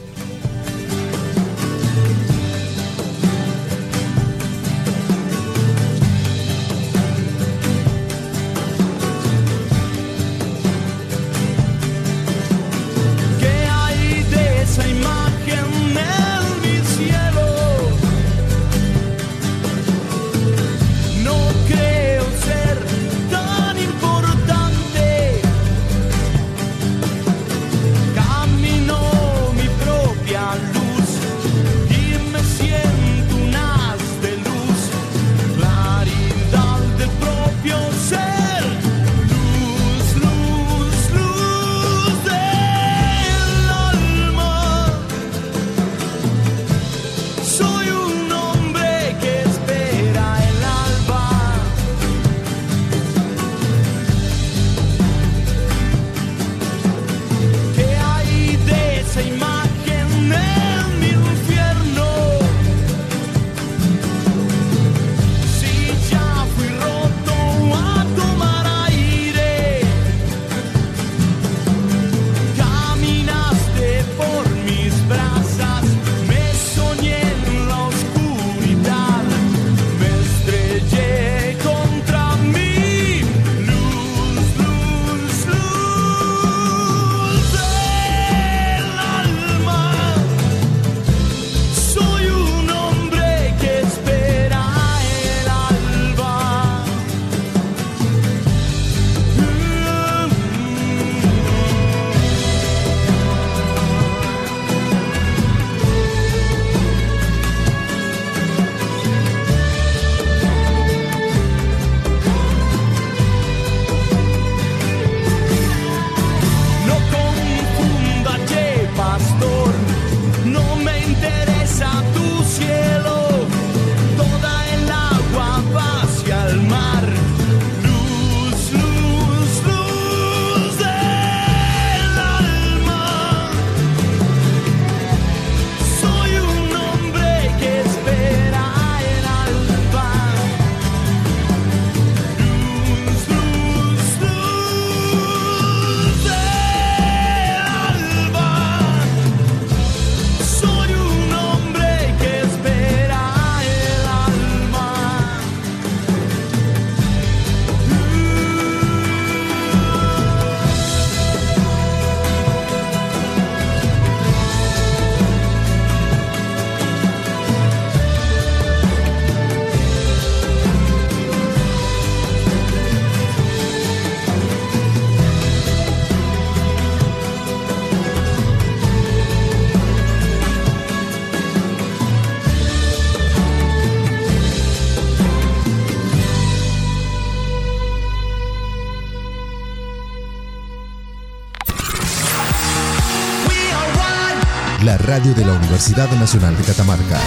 De 195.31 195.45
la 195.45 195.53
Universidad 195.53 196.11
Nacional 196.19 196.57
de 196.57 196.63
Catamarca. 196.63 197.17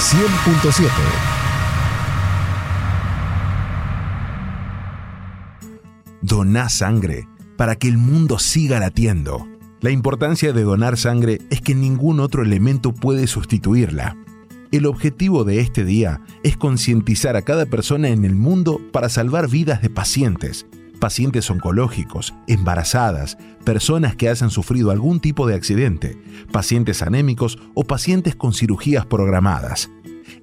100.7 0.00 0.88
Doná 6.20 6.68
sangre 6.68 7.28
para 7.56 7.76
que 7.76 7.86
el 7.86 7.96
mundo 7.96 8.40
siga 8.40 8.80
latiendo. 8.80 9.46
La 9.80 9.90
importancia 9.90 10.52
de 10.52 10.64
donar 10.64 10.96
sangre 10.96 11.38
es 11.48 11.60
que 11.60 11.76
ningún 11.76 12.18
otro 12.18 12.42
elemento 12.42 12.92
puede 12.92 13.28
sustituirla. 13.28 14.16
El 14.72 14.84
objetivo 14.84 15.44
de 15.44 15.60
este 15.60 15.84
día 15.84 16.22
es 16.42 16.56
concientizar 16.56 17.36
a 17.36 17.42
cada 17.42 17.66
persona 17.66 18.08
en 18.08 18.24
el 18.24 18.34
mundo 18.34 18.80
para 18.92 19.08
salvar 19.08 19.48
vidas 19.48 19.80
de 19.80 19.90
pacientes, 19.90 20.66
pacientes 21.00 21.50
oncológicos, 21.50 22.34
embarazadas, 22.46 23.36
personas 23.64 24.16
que 24.16 24.28
hayan 24.28 24.50
sufrido 24.50 24.90
algún 24.90 25.20
tipo 25.20 25.46
de 25.46 25.54
accidente, 25.54 26.18
pacientes 26.52 27.02
anémicos 27.02 27.58
o 27.74 27.84
pacientes 27.84 28.36
con 28.36 28.52
cirugías 28.52 29.06
programadas. 29.06 29.90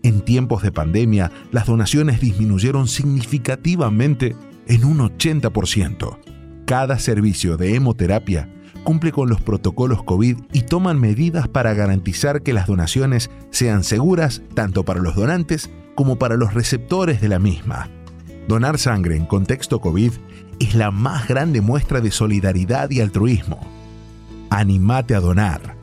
En 0.04 0.22
tiempos 0.22 0.64
de 0.64 0.72
pandemia, 0.72 1.32
las 1.52 1.68
donaciones 1.68 2.22
disminuyeron 2.22 2.88
significativamente 2.88 4.36
en 4.68 4.86
un 4.86 4.99
80%. 4.99 6.18
Cada 6.66 6.99
servicio 6.99 7.58
de 7.58 7.76
hemoterapia 7.76 8.49
cumple 8.84 9.12
con 9.12 9.30
los 9.30 9.41
protocolos 9.41 10.04
COVID 10.04 10.38
y 10.54 10.62
toman 10.64 10.99
medidas 10.99 11.47
para 11.47 11.74
garantizar 11.74 12.41
que 12.41 12.54
las 12.54 12.68
donaciones 12.68 13.30
sean 13.52 13.84
seguras 13.84 14.41
tanto 14.56 14.84
para 14.84 15.02
los 15.02 15.16
donantes 15.16 15.70
como 15.95 16.18
para 16.18 16.36
los 16.36 16.54
receptores 16.54 17.22
de 17.22 17.30
la 17.30 17.39
misma. 17.39 17.89
Donar 18.47 18.80
sangre 18.80 19.16
en 19.16 19.26
contexto 19.26 19.80
COVID 19.80 20.12
es 20.62 20.76
la 20.76 20.91
más 20.91 21.28
grande 21.28 21.59
muestra 21.59 22.01
de 22.01 22.12
solidaridad 22.12 22.91
y 22.91 23.01
altruismo. 23.01 23.59
Animate 24.51 25.16
a 25.16 25.20
donar. 25.20 25.76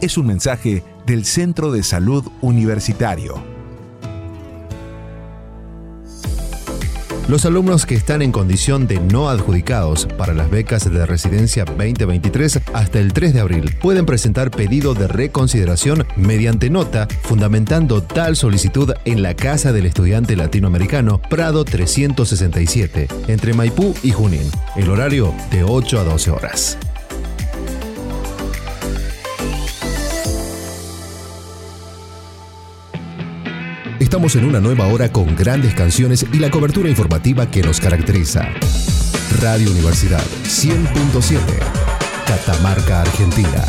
Es 0.00 0.16
un 0.16 0.26
mensaje 0.26 0.82
del 1.04 1.26
Centro 1.26 1.70
de 1.70 1.82
Salud 1.82 2.24
Universitario. 2.40 3.57
Los 7.28 7.44
alumnos 7.44 7.84
que 7.84 7.94
están 7.94 8.22
en 8.22 8.32
condición 8.32 8.86
de 8.86 9.00
no 9.00 9.28
adjudicados 9.28 10.06
para 10.16 10.32
las 10.32 10.50
becas 10.50 10.90
de 10.90 11.04
residencia 11.04 11.66
2023 11.66 12.60
hasta 12.72 13.00
el 13.00 13.12
3 13.12 13.34
de 13.34 13.40
abril 13.40 13.76
pueden 13.82 14.06
presentar 14.06 14.50
pedido 14.50 14.94
de 14.94 15.08
reconsideración 15.08 16.06
mediante 16.16 16.70
nota 16.70 17.06
fundamentando 17.20 18.02
tal 18.02 18.34
solicitud 18.34 18.94
en 19.04 19.22
la 19.22 19.34
Casa 19.34 19.74
del 19.74 19.84
Estudiante 19.84 20.36
Latinoamericano 20.36 21.20
Prado 21.20 21.66
367 21.66 23.08
entre 23.26 23.52
Maipú 23.52 23.94
y 24.02 24.12
Junín. 24.12 24.50
El 24.74 24.88
horario 24.88 25.34
de 25.50 25.64
8 25.64 26.00
a 26.00 26.04
12 26.04 26.30
horas. 26.30 26.78
Estamos 34.08 34.36
en 34.36 34.46
una 34.46 34.58
nueva 34.58 34.86
hora 34.86 35.12
con 35.12 35.36
grandes 35.36 35.74
canciones 35.74 36.24
y 36.32 36.38
la 36.38 36.50
cobertura 36.50 36.88
informativa 36.88 37.50
que 37.50 37.60
nos 37.60 37.78
caracteriza. 37.78 38.48
Radio 39.42 39.70
Universidad 39.70 40.22
100.7, 40.44 41.38
Catamarca, 42.26 43.02
Argentina. 43.02 43.62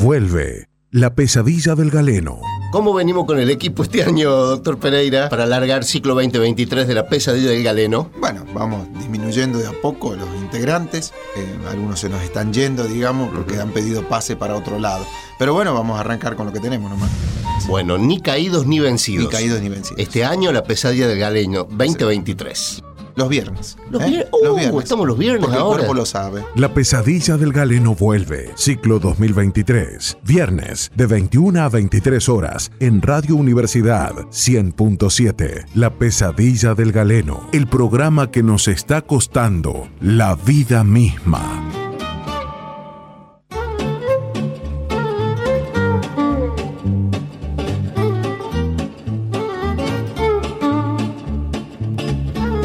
Vuelve 0.00 0.66
la 0.90 1.14
pesadilla 1.14 1.76
del 1.76 1.92
galeno. 1.92 2.40
¿Cómo 2.72 2.92
venimos 2.92 3.24
con 3.24 3.38
el 3.38 3.50
equipo 3.50 3.84
este 3.84 4.02
año, 4.02 4.32
doctor 4.32 4.80
Pereira, 4.80 5.28
para 5.28 5.44
alargar 5.44 5.84
ciclo 5.84 6.14
2023 6.14 6.88
de 6.88 6.94
la 6.94 7.06
pesadilla 7.06 7.50
del 7.50 7.62
galeno? 7.62 8.10
Bueno, 8.18 8.44
vamos 8.52 8.88
disminuyendo 8.98 9.60
de 9.60 9.68
a 9.68 9.80
poco 9.80 10.16
los 10.16 10.28
integrantes. 10.42 11.14
Eh, 11.36 11.58
algunos 11.70 12.00
se 12.00 12.08
nos 12.08 12.20
están 12.20 12.52
yendo, 12.52 12.82
digamos, 12.82 13.30
porque 13.32 13.60
han 13.60 13.70
pedido 13.70 14.02
pase 14.08 14.34
para 14.34 14.56
otro 14.56 14.80
lado. 14.80 15.06
Pero 15.38 15.54
bueno, 15.54 15.72
vamos 15.72 15.96
a 15.96 16.00
arrancar 16.00 16.34
con 16.34 16.46
lo 16.46 16.52
que 16.52 16.58
tenemos 16.58 16.90
nomás. 16.90 17.10
Bueno, 17.68 17.98
ni 17.98 18.20
caídos 18.20 18.66
ni 18.66 18.78
vencidos. 18.80 19.24
Ni 19.24 19.30
caídos 19.30 19.60
ni 19.60 19.68
vencidos. 19.68 19.98
Este 19.98 20.24
año 20.24 20.52
la 20.52 20.62
pesadilla 20.62 21.08
del 21.08 21.18
galeno 21.18 21.64
2023. 21.70 22.82
Los 23.16 23.28
viernes. 23.30 23.78
Los, 23.90 24.02
¿eh? 24.02 24.06
vier- 24.08 24.28
Uh, 24.72 24.78
estamos 24.78 25.06
los 25.06 25.16
viernes 25.16 25.40
Porque 25.42 25.56
el 25.56 25.64
cuerpo 25.64 25.94
lo 25.94 26.04
sabe. 26.04 26.44
La 26.54 26.74
pesadilla 26.74 27.38
del 27.38 27.50
galeno 27.52 27.94
vuelve. 27.94 28.52
Ciclo 28.56 28.98
2023. 28.98 30.18
Viernes 30.22 30.92
de 30.94 31.06
21 31.06 31.62
a 31.62 31.68
23 31.70 32.28
horas 32.28 32.70
en 32.78 33.00
Radio 33.00 33.36
Universidad 33.36 34.12
100.7. 34.30 35.64
La 35.74 35.90
pesadilla 35.90 36.74
del 36.74 36.92
galeno. 36.92 37.48
El 37.52 37.66
programa 37.66 38.30
que 38.30 38.42
nos 38.42 38.68
está 38.68 39.00
costando 39.00 39.88
la 40.00 40.34
vida 40.34 40.84
misma. 40.84 41.85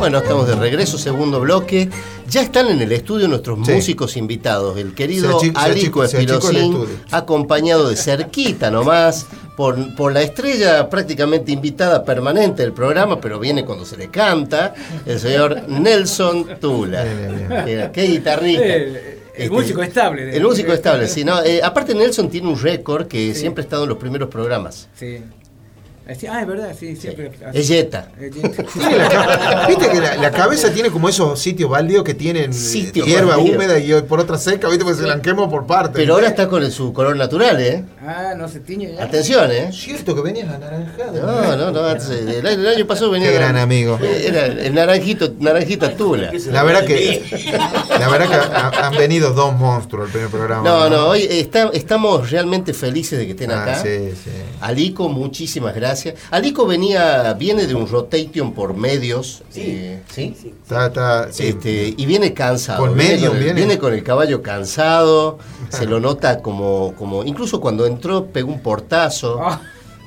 Bueno, 0.01 0.17
estamos 0.17 0.47
de 0.47 0.55
regreso, 0.55 0.97
segundo 0.97 1.39
bloque. 1.39 1.87
Ya 2.27 2.41
están 2.41 2.69
en 2.69 2.81
el 2.81 2.91
estudio 2.91 3.27
nuestros 3.27 3.59
Sí. 3.63 3.71
músicos 3.71 4.17
invitados. 4.17 4.75
El 4.79 4.95
querido 4.95 5.37
achico- 5.37 5.59
Alico 5.59 6.03
estudio. 6.03 6.87
acompañado 7.11 7.87
de 7.87 7.95
cerquita 7.95 8.71
nomás, 8.71 9.27
por, 9.55 9.95
por 9.95 10.11
la 10.11 10.23
estrella 10.23 10.89
prácticamente 10.89 11.51
invitada 11.51 12.03
permanente 12.03 12.63
del 12.63 12.73
programa, 12.73 13.21
pero 13.21 13.39
viene 13.39 13.63
cuando 13.63 13.85
se 13.85 13.95
le 13.95 14.09
canta, 14.09 14.73
el 15.05 15.19
señor 15.19 15.69
Nelson 15.69 16.47
Tula. 16.59 17.05
Mira, 17.63 17.91
Qué 17.91 18.01
guitarrista. 18.03 18.63
El, 18.65 18.81
el 18.95 18.97
Este, 19.35 19.49
músico 19.51 19.83
estable. 19.83 20.25
de- 20.25 20.37
El 20.37 20.43
músico 20.43 20.73
estable, 20.73 21.07
sí. 21.07 21.23
No, 21.23 21.43
eh, 21.43 21.61
aparte 21.63 21.93
Nelson 21.93 22.27
tiene 22.27 22.47
un 22.47 22.59
récord 22.59 23.05
que 23.07 23.35
siempre 23.35 23.61
ha 23.61 23.65
estado 23.65 23.83
en 23.83 23.89
los 23.89 23.99
primeros 23.99 24.29
programas. 24.29 24.87
Sí. 24.95 25.19
Eh, 26.07 26.15
sí, 26.19 26.27
Ah, 26.27 26.41
es 26.41 26.47
verdad, 26.47 26.75
sí, 26.77 26.95
siempre. 26.95 27.31
Es 27.53 27.67
Jetta. 27.67 28.09
La 28.97 29.07
ca- 29.09 29.65
Viste 29.67 29.89
que 29.89 30.01
la, 30.01 30.15
la 30.17 30.31
cabeza 30.31 30.71
tiene 30.73 30.89
como 30.89 31.07
esos 31.07 31.39
sitios 31.39 31.69
baldíos 31.69 32.03
que 32.03 32.13
tienen 32.15 32.49
eh, 32.49 32.53
Sitios 32.53 33.05
hierba 33.07 33.35
baldíos. 33.37 33.55
húmeda 33.55 33.77
y 33.79 34.01
por 34.01 34.19
otra 34.19 34.37
seca, 34.37 34.67
viste, 34.67 34.83
porque 34.83 34.99
se 34.99 35.07
la 35.07 35.21
quemo 35.21 35.49
por 35.49 35.67
parte. 35.67 35.91
Pero 35.93 36.15
ahora 36.15 36.27
está 36.27 36.47
con 36.49 36.63
el- 36.63 36.71
su 36.71 36.91
color 36.91 37.15
natural, 37.15 37.61
¿eh? 37.61 37.85
Ah, 38.05 38.33
no 38.35 38.47
se 38.49 38.59
tiñe 38.61 38.93
ya. 38.95 39.03
Atención, 39.03 39.51
¿eh? 39.51 39.69
Cierto 39.71 40.15
que 40.15 40.21
venías 40.21 40.49
anaranjado. 40.49 41.13
No, 41.13 41.55
no, 41.55 41.71
no. 41.71 41.87
El 41.91 42.47
año, 42.47 42.59
el 42.61 42.67
año 42.67 42.87
pasado 42.87 43.11
venía. 43.11 43.29
Qué 43.29 43.35
gran 43.35 43.57
amigo. 43.57 43.99
Era 44.01 44.47
el 44.47 44.73
naranjito, 44.73 45.33
naranjita 45.39 45.95
tula. 45.95 46.31
La 46.51 46.63
verdad 46.63 46.83
que 46.83 47.21
la 47.99 48.09
verdad 48.09 48.27
que 48.27 48.35
ha- 48.35 48.87
han 48.87 48.93
venido 48.97 49.33
dos 49.33 49.53
monstruos 49.55 50.07
el 50.07 50.11
primer 50.11 50.29
programa. 50.29 50.67
No, 50.67 50.89
no, 50.89 51.07
hoy 51.09 51.27
está- 51.29 51.69
estamos 51.73 52.31
realmente 52.31 52.73
felices 52.73 53.19
de 53.19 53.25
que 53.25 53.31
estén 53.31 53.51
Ah, 53.51 53.63
acá. 53.63 53.81
sí, 53.81 54.09
sí. 54.23 54.31
Alico, 54.61 55.07
muchísimas 55.07 55.75
gracias. 55.75 56.00
Alico 56.31 56.65
venía, 56.65 57.33
viene 57.33 57.67
de 57.67 57.75
un 57.75 57.87
rotation 57.87 58.53
por 58.53 58.73
medios. 58.75 59.43
eh, 59.55 60.01
¿sí? 60.09 60.35
Está, 60.63 60.87
está, 60.87 61.31
sí. 61.31 61.47
Este, 61.47 61.93
y 61.95 62.05
viene 62.05 62.33
cansado. 62.33 62.79
Con 62.79 62.95
viene, 62.95 63.13
Medium 63.13 63.29
con 63.29 63.37
el, 63.37 63.43
viene. 63.43 63.59
viene 63.59 63.77
con 63.77 63.93
el 63.93 64.03
caballo 64.03 64.41
cansado. 64.41 65.39
se 65.69 65.85
lo 65.85 65.99
nota 65.99 66.41
como, 66.41 66.93
como. 66.97 67.23
Incluso 67.23 67.59
cuando 67.61 67.85
entró, 67.85 68.25
pegó 68.27 68.51
un 68.51 68.61
portazo. 68.61 69.39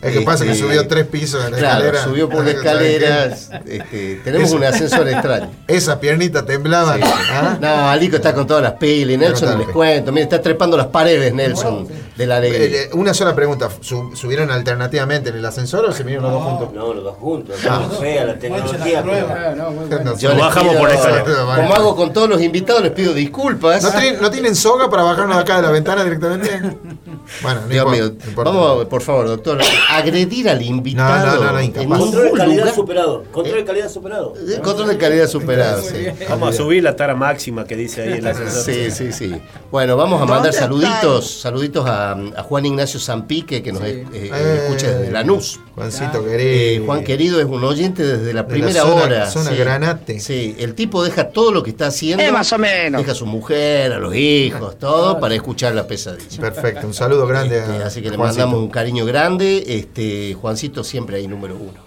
Ah, 0.04 0.08
Es 0.08 0.12
que 0.18 0.20
pasa 0.20 0.44
que 0.44 0.52
Este, 0.52 0.62
subió 0.64 0.86
tres 0.86 1.06
pisos 1.06 1.44
en 1.46 1.52
la 1.52 1.58
Claro, 1.58 1.84
escalera. 1.86 2.04
subió 2.04 2.28
por 2.28 2.44
la 2.44 2.52
¿Sabes 2.52 2.62
qué? 2.62 2.68
escalera. 2.68 3.24
este, 3.66 4.20
tenemos 4.22 4.48
Eso. 4.48 4.56
un 4.56 4.64
ascensor 4.64 5.08
extraño. 5.08 5.50
Esas 5.66 5.96
piernitas 5.96 6.44
temblaban. 6.44 7.00
¿ah? 7.02 7.56
No, 7.60 7.88
Alico 7.88 8.16
está 8.16 8.34
con 8.34 8.46
todas 8.46 8.62
las 8.62 8.72
pilas. 8.74 9.14
y 9.14 9.16
Nelson, 9.16 9.58
les 9.58 9.68
cuento. 9.68 10.12
Mira, 10.12 10.24
está 10.24 10.42
trepando 10.42 10.76
las 10.76 10.88
paredes, 10.88 11.32
Nelson, 11.32 11.88
de 12.16 12.26
la 12.26 12.36
alegría. 12.36 12.66
Eh, 12.66 12.82
eh, 12.84 12.90
Una 12.92 13.14
sola 13.14 13.34
pregunta, 13.34 13.68
¿su- 13.80 14.14
¿subieron 14.14 14.50
alternativamente 14.50 15.30
en 15.30 15.36
el 15.36 15.44
ascensor 15.46 15.84
o 15.86 15.92
se 15.92 16.02
vinieron 16.02 16.24
los 16.24 16.32
dos 16.34 16.42
juntos? 16.42 16.68
No, 16.74 16.92
los 16.94 17.04
dos 17.04 17.16
juntos. 17.16 17.56
Ah. 17.68 17.86
No 17.90 17.98
fea 17.98 18.24
la 18.26 18.38
tecnología. 18.38 19.02
pero- 19.02 19.28
ah, 19.34 19.54
no, 19.56 19.70
muy 19.70 19.86
bueno. 19.86 20.04
No, 20.04 20.18
Yo 20.18 20.36
bajamos 20.36 20.70
pido- 20.72 20.80
por 20.80 20.88
la 20.90 20.94
escalera. 20.96 21.24
Como 21.24 21.74
hago 21.74 21.96
con 21.96 22.12
todos 22.12 22.28
los 22.28 22.42
invitados, 22.42 22.82
les 22.82 22.92
pido 22.92 23.14
disculpas. 23.14 23.82
¿No 23.82 23.90
tienen, 23.90 24.20
¿No 24.20 24.30
tienen 24.30 24.54
soga 24.54 24.90
para 24.90 25.02
bajarnos 25.02 25.36
acá 25.38 25.56
de 25.56 25.62
la 25.62 25.70
ventana 25.70 26.04
directamente? 26.04 26.50
Bueno, 27.42 27.60
no 27.62 27.66
Dios 27.68 27.84
importa, 27.84 27.90
mío, 28.02 28.14
no 28.22 28.28
importa. 28.30 28.50
vamos, 28.50 28.84
por 28.86 29.02
favor, 29.02 29.26
doctor, 29.28 29.58
agredir 29.90 30.48
al 30.48 30.62
invitado. 30.62 31.36
No, 31.36 31.44
no, 31.44 31.52
no, 31.52 31.62
incapaz. 31.62 31.98
Control 31.98 32.24
de 32.24 32.32
calidad 32.32 32.58
lugar. 32.58 32.74
superado. 32.74 33.24
Control 33.32 33.56
de 33.58 33.64
calidad 33.64 33.88
superado. 33.90 34.34
Eh, 34.36 34.60
Control 34.62 34.88
de 34.88 34.98
calidad 34.98 35.26
superado, 35.28 35.82
sí. 35.82 36.06
Vamos 36.28 36.48
a 36.50 36.52
subir 36.56 36.82
la 36.82 36.94
tara 36.96 37.14
máxima 37.14 37.64
que 37.64 37.76
dice 37.76 38.02
ahí 38.02 38.12
el 38.18 38.26
ascensor. 38.26 38.62
Sí, 38.64 38.90
sí, 38.90 39.12
sí. 39.12 39.34
Bueno, 39.70 39.96
vamos 39.96 40.20
a 40.22 40.26
mandar 40.26 40.52
saluditos, 40.52 41.40
saluditos 41.40 41.86
a, 41.88 42.12
a 42.12 42.42
Juan 42.42 42.66
Ignacio 42.66 43.00
Zampique, 43.00 43.62
que 43.62 43.72
nos 43.72 43.82
Sí. 43.82 43.88
eh, 43.88 44.06
eh, 44.12 44.30
Eh, 44.32 44.60
escucha 44.66 44.90
desde 44.98 45.10
Lanús. 45.12 45.60
Juancito 45.74 46.24
Eh, 46.26 46.30
querido. 46.30 46.86
Juan 46.86 47.04
querido 47.04 47.40
es 47.40 47.46
un 47.46 47.64
oyente 47.64 48.02
desde 48.04 48.32
la 48.32 48.42
la 48.42 48.46
primera 48.48 48.82
zona- 48.82 48.94
hora. 49.02 49.30
zona 49.30 49.50
sí. 49.50 49.56
Granate. 49.56 50.20
Sí, 50.20 50.54
el 50.58 50.74
tipo 50.74 51.02
deja 51.02 51.30
todo 51.30 51.50
lo 51.50 51.62
que 51.62 51.70
está 51.70 51.86
haciendo. 51.86 52.32
más 52.32 52.52
o 52.52 52.58
menos. 52.58 53.00
Deja 53.00 53.12
a 53.12 53.14
su 53.14 53.26
mujer, 53.26 53.92
a 53.92 53.98
los 53.98 54.14
hijos, 54.14 54.78
todo 54.78 55.18
para 55.20 55.34
escuchar 55.34 55.74
la 55.74 55.86
pesadilla. 55.86 56.40
Perfecto, 56.40 56.86
un 56.86 56.94
saludo 56.94 57.13
grande 57.26 57.58
Este, 57.58 57.82
a 57.82 57.86
así 57.86 58.02
que 58.02 58.10
le 58.10 58.16
Juancito. 58.16 58.42
mandamos 58.46 58.64
un 58.66 58.70
cariño 58.70 59.04
grande. 59.06 59.64
Este, 59.66 60.34
Juancito 60.34 60.82
siempre 60.84 61.16
ahí 61.16 61.26
número 61.28 61.56
uno. 61.56 61.84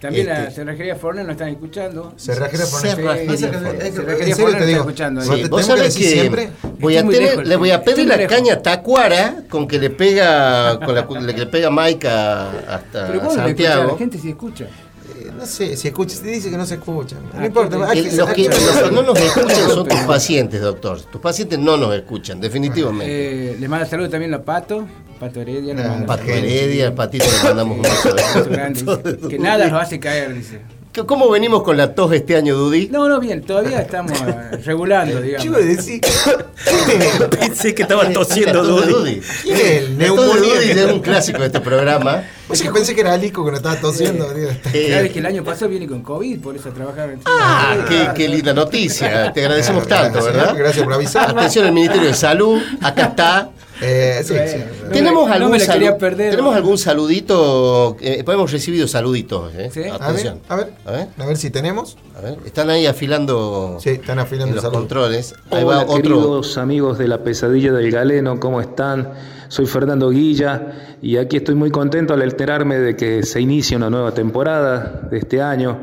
También 0.00 0.26
la 0.26 0.40
Este- 0.42 0.56
cerrajería 0.56 0.94
Forner 0.96 1.24
nos 1.24 1.32
están 1.32 1.48
escuchando. 1.48 2.12
Cerrajería 2.16 2.66
Forner. 2.66 2.96
Cerrajería 2.96 3.36
que- 3.36 4.34
Forner. 4.36 4.58
que- 4.58 4.64
está 4.66 4.76
escuchando. 4.78 5.20
vos 5.24 5.34
Sí, 5.36 5.44
vos 5.48 5.60
que 5.60 5.66
sabés 5.66 5.82
decir 5.84 6.02
que 6.12 6.20
siempre. 6.20 6.50
voy 6.78 6.96
a, 6.98 7.02
tener- 7.02 7.22
lejos, 7.22 7.46
le 7.46 7.56
voy 7.56 7.70
a 7.70 7.82
pedir 7.82 8.06
la 8.06 8.16
lejos. 8.16 8.36
caña 8.36 8.60
tacuara 8.62 9.42
con 9.48 9.66
que 9.66 9.78
le 9.78 9.88
pega 9.90 10.78
con 10.80 10.94
la 10.94 11.06
que 11.34 11.40
le 11.40 11.46
pega 11.46 11.70
Mike 11.70 12.06
a- 12.08 12.50
hasta 12.68 13.06
Pero 13.06 13.20
¿cómo 13.20 13.22
no 13.22 13.28
escucha? 13.30 13.44
Santiago. 13.46 13.92
La 13.92 13.98
gente 13.98 14.18
sí 14.18 14.28
escucha. 14.28 14.66
Eh, 15.14 15.30
No 15.36 15.44
sé, 15.46 15.76
si 15.76 15.88
escucha, 15.88 16.16
si 16.16 16.24
dice 16.24 16.50
que 16.50 16.56
no 16.56 16.64
se 16.66 16.74
escucha. 16.74 17.16
No 17.16 17.40
Ah, 17.40 17.46
importa. 17.46 17.76
¿qué- 17.76 17.84
hay 17.84 17.98
Eh, 18.00 18.10
que- 18.10 18.16
los, 18.16 18.28
que, 18.30 18.42
que- 18.44 18.48
los 18.48 18.58
que 18.82 18.90
no 18.90 19.02
nos 19.02 19.18
escuchan 19.20 19.68
son 19.70 19.88
tus 19.88 20.00
pacientes, 20.00 20.60
doctor. 20.60 21.00
Tus 21.02 21.20
pacientes 21.20 21.58
no 21.58 21.76
nos 21.76 21.94
escuchan, 21.94 22.40
definitivamente. 22.40 23.52
Eh, 23.52 23.56
le 23.58 23.68
manda 23.68 23.86
saludos 23.86 24.10
también 24.10 24.32
a 24.34 24.42
Pato, 24.42 24.86
Pato 25.20 25.40
Heredia. 25.40 25.74
Ah, 25.78 25.88
manda 25.88 26.06
Pato. 26.06 26.24
Heredia, 26.24 26.94
patito 26.94 27.24
le 27.24 27.42
mandamos 27.48 27.76
un 27.76 27.82
beso. 27.82 29.28
Que 29.28 29.38
nada 29.38 29.68
nos 29.68 29.82
hace 29.82 30.00
caer, 30.00 30.34
dice. 30.34 30.60
¿Cómo 31.06 31.28
venimos 31.28 31.62
con 31.62 31.76
la 31.76 31.94
tos 31.94 32.10
este 32.14 32.36
año, 32.36 32.56
Dudy? 32.56 32.88
No, 32.88 33.06
no, 33.06 33.20
bien, 33.20 33.42
todavía 33.42 33.82
estamos 33.82 34.12
eh, 34.18 34.56
regulando, 34.64 35.20
digamos. 35.20 35.44
Yo 35.44 35.50
iba 35.50 35.58
a 35.58 35.60
decir. 35.60 36.00
Pensé 37.38 37.74
que 37.74 37.82
estaba 37.82 38.10
tosiendo 38.10 38.62
Dudy. 38.64 39.20
¿Quién 39.42 39.56
es 39.56 39.62
el 39.82 39.98
neumonía? 39.98 40.54
Dudy 40.54 40.70
es 40.70 40.92
un 40.92 41.00
clásico 41.00 41.40
de 41.40 41.46
este 41.46 41.60
programa. 41.60 42.22
Pues 42.46 42.62
que 42.62 42.70
pensé 42.70 42.94
que 42.94 43.00
era 43.00 43.12
Alico 43.14 43.44
que 43.44 43.50
no 43.50 43.56
estaba 43.56 43.76
tosiendo. 43.76 44.32
digo, 44.32 44.48
está- 44.50 44.70
Eh, 44.72 44.86
Claro, 44.86 45.06
es 45.06 45.12
que 45.12 45.18
el 45.18 45.26
año 45.26 45.42
pasado 45.42 45.68
viene 45.68 45.86
con 45.88 46.02
COVID, 46.02 46.40
por 46.40 46.54
eso 46.54 46.68
trabajar. 46.70 47.16
Ah, 47.24 47.76
qué, 47.88 48.08
qué 48.14 48.28
linda 48.28 48.52
noticia. 48.54 49.32
Te 49.32 49.40
agradecemos 49.40 49.86
tanto, 49.88 50.18
gracias, 50.22 50.34
¿verdad? 50.36 50.54
gracias 50.56 50.84
por 50.84 50.92
avisar. 50.94 51.30
Atención 51.30 51.66
al 51.66 51.72
Ministerio 51.72 52.06
de 52.08 52.14
Salud. 52.14 52.60
Acá 52.82 53.06
está. 53.06 53.50
Eh, 53.82 54.22
sí, 54.24 54.32
Bueno, 54.32 54.50
sí. 54.50 54.58
no 54.84 54.90
¿Tenemos, 54.90 55.28
me- 55.28 55.34
algún 55.34 55.50
no 55.52 55.58
salu- 55.58 55.98
perder. 55.98 56.30
¿Tenemos 56.30 56.56
algún 56.56 56.78
saludito? 56.78 57.96
Eh, 58.00 58.24
hemos 58.26 58.50
recibido 58.52 58.88
saluditos. 58.88 59.52
¿eh? 59.54 59.70
Sí. 59.74 59.82
Atención. 59.84 60.40
a 60.48 60.56
ver, 60.56 60.72
A 60.86 60.92
ver, 60.92 61.08
a 61.18 61.26
ver 61.26 61.36
si 61.36 61.50
tenemos. 61.50 61.98
a 62.16 62.20
ver. 62.22 62.38
Están 62.46 62.70
ahí 62.70 62.86
afilando 62.86 63.76
Sí, 63.82 63.90
están 63.90 64.18
afilando 64.18 64.56
en 64.56 64.62
los 64.62 64.72
controles. 64.72 65.34
Ahí 65.50 65.62
Hola 65.64 65.76
va 65.78 65.82
otro. 65.82 65.96
queridos 65.96 66.56
amigos 66.58 66.96
de 66.96 67.08
la 67.08 67.18
pesadilla 67.18 67.72
del 67.72 67.90
galeno, 67.90 68.40
¿cómo 68.40 68.60
están? 68.62 69.10
Soy 69.48 69.66
Fernando 69.66 70.10
Guilla 70.10 70.98
y 71.02 71.16
aquí 71.16 71.36
estoy 71.36 71.54
muy 71.54 71.70
contento 71.70 72.14
al 72.14 72.22
enterarme 72.22 72.78
de 72.78 72.96
que 72.96 73.22
se 73.22 73.40
inicia 73.40 73.76
una 73.76 73.90
nueva 73.90 74.12
temporada 74.12 75.08
de 75.10 75.18
este 75.18 75.40
año 75.40 75.78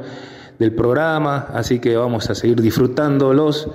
del 0.60 0.74
programa, 0.74 1.48
así 1.54 1.80
que 1.80 1.96
vamos 1.96 2.30
a 2.30 2.36
seguir 2.36 2.62
disfrutándolos 2.62 3.68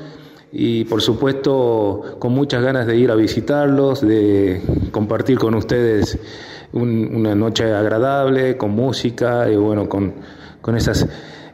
y 0.52 0.84
por 0.84 1.02
supuesto 1.02 2.16
con 2.18 2.32
muchas 2.32 2.62
ganas 2.62 2.86
de 2.86 2.96
ir 2.96 3.10
a 3.10 3.14
visitarlos, 3.14 4.00
de 4.00 4.62
compartir 4.92 5.38
con 5.38 5.54
ustedes 5.54 6.18
un- 6.72 7.10
una 7.14 7.34
noche 7.34 7.72
agradable, 7.74 8.56
con 8.56 8.70
música 8.70 9.50
y 9.50 9.56
bueno, 9.56 9.88
con, 9.88 10.14
con 10.60 10.76
esas 10.76 11.06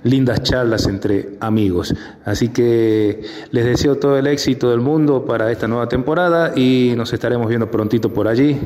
lindas 0.05 0.43
charlas 0.43 0.87
entre 0.87 1.31
amigos. 1.41 1.95
Así 2.25 2.49
que 2.49 3.23
les 3.51 3.65
deseo 3.65 3.97
todo 3.97 4.17
el 4.17 4.27
éxito 4.27 4.71
del 4.71 4.81
mundo 4.81 5.25
para 5.25 5.51
esta 5.51 5.67
nueva 5.67 5.89
temporada 5.89 6.53
y 6.57 6.95
nos 6.97 7.13
estaremos 7.13 7.49
viendo 7.49 7.71
prontito 7.71 8.13
por 8.13 8.29
allí, 8.29 8.59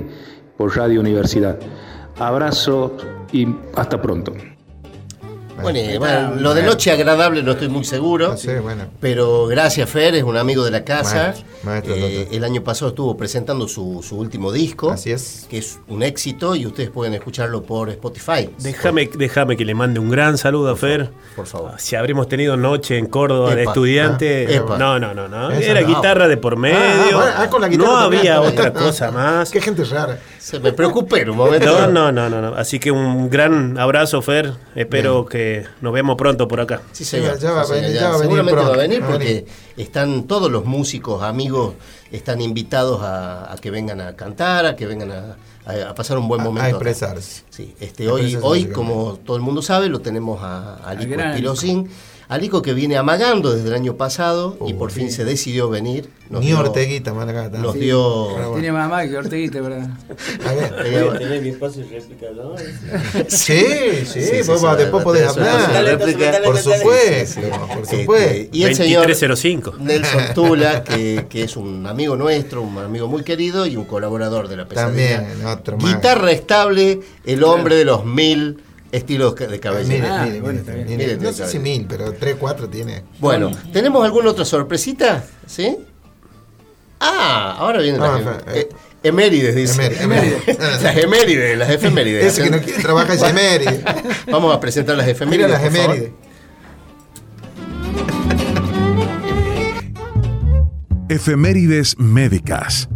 por 0.57 0.76
Radio 0.76 1.01
Universidad. 1.01 1.59
Abrazo 2.18 2.97
y 3.32 3.47
hasta 3.74 4.03
pronto. 4.03 4.32
Bueno, 5.62 5.78
y, 5.78 5.98
bueno, 5.98 6.34
lo 6.36 6.54
de 6.54 6.62
noche 6.62 6.90
agradable 6.90 7.42
no 7.42 7.52
estoy 7.52 7.68
muy 7.68 7.84
seguro. 7.84 8.28
No 8.28 8.36
sé, 8.36 8.61
bueno. 8.61 8.84
Pero 9.00 9.46
gracias, 9.46 9.88
Fer, 9.90 10.14
es 10.14 10.22
un 10.22 10.36
amigo 10.36 10.64
de 10.64 10.70
la 10.70 10.84
casa. 10.84 11.34
Maestro, 11.34 11.46
maestro, 11.64 11.94
Eh, 11.96 12.28
el 12.32 12.44
año 12.44 12.62
pasado 12.62 12.90
estuvo 12.90 13.16
presentando 13.16 13.66
su, 13.68 14.02
su 14.06 14.16
último 14.16 14.52
disco. 14.52 14.90
Así 14.90 15.11
es. 15.11 15.46
Que 15.50 15.59
es 15.59 15.78
un 15.88 16.02
éxito 16.02 16.54
y 16.54 16.66
ustedes 16.66 16.90
pueden 16.90 17.14
escucharlo 17.14 17.62
por 17.62 17.90
Spotify. 17.90 18.50
Déjame, 18.59 19.09
déjame 19.12 19.56
que 19.56 19.64
le 19.64 19.74
mande 19.74 20.00
un 20.00 20.11
gran 20.11 20.38
saludo 20.38 20.70
a 20.70 20.76
Fer. 20.76 21.11
Por 21.36 21.46
favor. 21.46 21.72
Si 21.78 21.96
habremos 21.96 22.28
tenido 22.28 22.56
noche 22.56 22.98
en 22.98 23.06
Córdoba 23.06 23.54
de 23.54 23.64
estudiante. 23.64 24.46
ah, 24.68 24.76
no, 24.78 24.98
no, 24.98 25.14
no, 25.14 25.28
no. 25.28 25.50
Era 25.50 25.80
no. 25.80 25.86
guitarra 25.88 26.28
de 26.28 26.36
por 26.36 26.56
medio. 26.56 26.78
Ah, 26.78 26.92
ah, 27.00 27.16
bueno, 27.16 27.32
ah, 27.36 27.50
con 27.50 27.61
la 27.61 27.68
guitarra 27.68 27.88
no 27.90 27.98
también. 28.00 28.20
había 28.20 28.40
otra 28.40 28.72
cosa 28.72 29.11
más. 29.11 29.50
Qué 29.50 29.61
gente 29.61 29.84
rara. 29.84 30.18
Se 30.49 30.59
me 30.61 30.72
preocupé 30.72 31.20
en 31.22 31.30
un 31.30 31.36
momento. 31.36 31.66
No, 31.66 31.86
no, 31.88 32.11
no, 32.12 32.30
no, 32.30 32.40
no. 32.40 32.55
Así 32.57 32.78
que 32.78 32.90
un 32.90 33.28
gran 33.28 33.76
abrazo, 33.78 34.22
Fer. 34.22 34.55
Espero 34.74 35.26
que 35.26 35.66
nos 35.82 35.92
veamos 35.92 36.16
pronto 36.16 36.49
por 36.49 36.61
acá. 36.61 36.80
Sí, 36.92 37.05
señor. 37.05 37.38
Ya 37.38 37.51
va 37.51 37.61
a 37.61 37.64
Sí, 37.64 37.72
señor, 37.74 37.82
venir, 37.82 37.94
ya. 37.96 38.01
ya 38.01 38.09
va 38.09 38.14
a 38.14 38.18
venir 38.18 38.22
Seguramente 38.36 38.53
pronto. 38.55 38.70
va 38.70 38.74
a 38.76 38.80
venir 38.80 39.03
porque 39.05 39.46
están 39.76 40.22
todos 40.24 40.51
los 40.51 40.64
músicos, 40.64 41.22
amigos, 41.22 41.74
están 42.11 42.40
invitados 42.40 43.03
a, 43.03 43.53
a 43.53 43.57
que 43.59 43.70
vengan 43.70 44.01
a 44.01 44.16
cantar, 44.16 44.64
a 44.64 44.74
que 44.74 44.86
vengan 44.86 45.12
a, 45.12 45.36
a- 45.66 45.90
a 45.90 45.94
pasar 45.94 46.16
un 46.16 46.28
buen 46.28 46.42
momento. 46.42 46.64
a 46.66 46.70
expresarse. 46.70 47.42
Sí, 47.51 47.74
este, 47.78 48.09
A 48.09 48.12
hoy, 48.14 48.20
expresarse 48.22 48.46
hoy 48.49 48.64
como 48.72 49.18
todo 49.22 49.36
el 49.36 49.42
mundo 49.42 49.61
sabe, 49.61 49.88
lo 49.90 50.01
tenemos 50.01 50.42
a, 50.42 50.76
a 50.76 50.94
Alico 52.28 52.60
que 52.60 52.74
viene 52.74 52.98
amagando 52.98 53.54
desde 53.54 53.68
el 53.68 53.74
año 53.74 53.96
pasado 53.96 54.58
y 54.66 54.74
Uh, 54.74 54.78
por 54.78 54.92
sí. 54.92 55.00
fin 55.00 55.10
se 55.12 55.24
decidió 55.24 55.70
venir. 55.70 56.10
Nos 56.28 56.40
Ni 56.42 56.48
dio- 56.48 56.60
Orteguita, 56.60 57.14
Malagata. 57.14 57.56
Nos 57.56 57.72
Sí. 57.72 57.78
dio... 57.80 58.28
Bueno. 58.30 58.52
Tiene 58.52 58.70
mamá 58.72 59.06
que 59.08 59.16
Orteguita, 59.16 59.62
¿verdad? 59.62 59.88
A 60.46 60.52
ver. 60.52 60.76
tenía- 60.82 61.18
tener 61.18 61.40
mi 61.42 61.48
espacio 61.48 61.84
de 61.86 61.88
réplica, 61.88 62.26
¿no? 62.36 62.54
Sí, 63.28 63.64
sí, 64.04 64.20
vos 64.46 64.76
después 64.76 65.02
podés 65.04 65.26
hablar. 65.28 65.84
réplica. 65.84 66.40
Por 66.44 66.58
supuesto, 66.58 67.40
por 67.74 67.86
supuesto. 67.86 68.48
y 68.52 68.62
el 68.64 68.74
señor 68.74 69.06
2305. 69.06 69.74
Nelson 69.80 70.22
Tula, 70.34 70.84
que, 70.84 71.24
que 71.30 71.44
es 71.44 71.56
un 71.56 71.86
amigo 71.86 72.14
nuestro, 72.16 72.60
un 72.62 72.76
amigo 72.78 73.08
muy 73.08 73.22
querido 73.22 73.66
y 73.66 73.76
un 73.76 73.84
colaborador 73.86 74.48
de 74.48 74.56
la 74.58 74.68
pesadilla. 74.68 75.22
También, 75.22 75.46
otro 75.46 75.78
más. 75.78 75.94
Guitarra 75.94 76.30
estable, 76.30 77.00
el 77.24 77.42
hombre 77.44 77.76
de 77.76 77.84
los 77.86 78.04
mil 78.04 78.58
estilos 78.93 79.34
de 79.34 79.61
cabellera. 79.61 80.22
Ah, 80.22 80.26
mire, 80.26 80.41
bueno, 80.41 80.61
mire, 80.86 81.16
No 81.16 81.32
sé 81.32 81.47
si 81.49 81.59
mil, 81.59 81.86
pero 81.89 82.12
tres, 82.12 82.36
cuatro 82.39 82.68
tiene. 82.68 83.05
Bueno, 83.18 83.51
¿tenemos 83.72 84.05
alguna 84.05 84.30
otra 84.30 84.45
sorpresita? 84.45 85.24
¿Sí? 85.47 85.76
Ah, 87.01 87.57
ahora 87.59 87.80
vienen 87.80 88.03
Ah, 88.03 88.39
eh, 88.49 88.68
emérides, 89.03 89.55
dice. 89.55 89.86
Emérides, 90.03 90.03
emérides. 90.49 90.59
las 90.82 90.97
emérides, 90.97 91.59
las 91.59 91.70
efemérides. 91.70 92.24
Ese 92.24 92.43
que 92.45 92.51
no 92.51 92.61
quiere 92.61 92.82
trabajar 92.82 93.16
es. 93.16 93.80
Vamos 94.30 94.55
a 94.55 94.61
presentar 94.61 94.97
las 94.97 95.07
efemérides. 95.07 95.47
Mira 95.49 95.59
las 95.61 95.68
por 95.68 95.76
favor. 95.78 95.95
emérides. 95.97 96.12
Efemérides 101.09 101.99
médicas. 101.99 102.89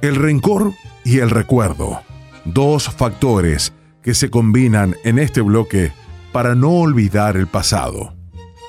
El 0.00 0.16
rencor 0.16 0.72
y 1.04 1.18
el 1.18 1.30
recuerdo. 1.30 2.00
Dos 2.46 2.88
factores 2.88 3.72
que 4.02 4.14
se 4.14 4.30
combinan 4.30 4.94
en 5.02 5.18
este 5.18 5.40
bloque 5.40 5.92
para 6.32 6.54
no 6.54 6.70
olvidar 6.70 7.36
el 7.36 7.48
pasado. 7.48 8.14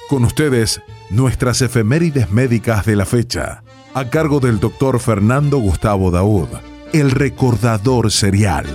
Con 0.09 0.23
ustedes, 0.23 0.81
nuestras 1.11 1.61
efemérides 1.61 2.31
médicas 2.31 2.85
de 2.85 2.95
la 2.95 3.05
fecha, 3.05 3.63
a 3.93 4.09
cargo 4.09 4.39
del 4.39 4.59
doctor 4.59 4.99
Fernando 4.99 5.59
Gustavo 5.59 6.09
Daud, 6.09 6.47
el 6.91 7.11
recordador 7.11 8.11
serial. 8.11 8.65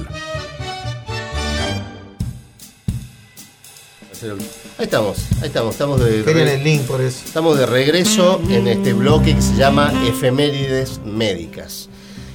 Ahí 4.78 4.84
estamos, 4.84 5.16
ahí 5.40 5.48
estamos, 5.48 5.72
estamos 5.72 6.05
de, 6.05 6.22
Querían 6.22 6.46
el 6.46 6.62
link 6.62 6.82
por 6.82 7.00
eso. 7.00 7.24
Estamos 7.24 7.59
de 7.59 7.66
regreso 7.66 8.40
en 8.48 8.68
este 8.68 8.92
bloque 8.92 9.34
que 9.34 9.42
se 9.42 9.57
llama 9.57 9.92
Efemérides 10.07 11.00
Médicas. 11.05 11.88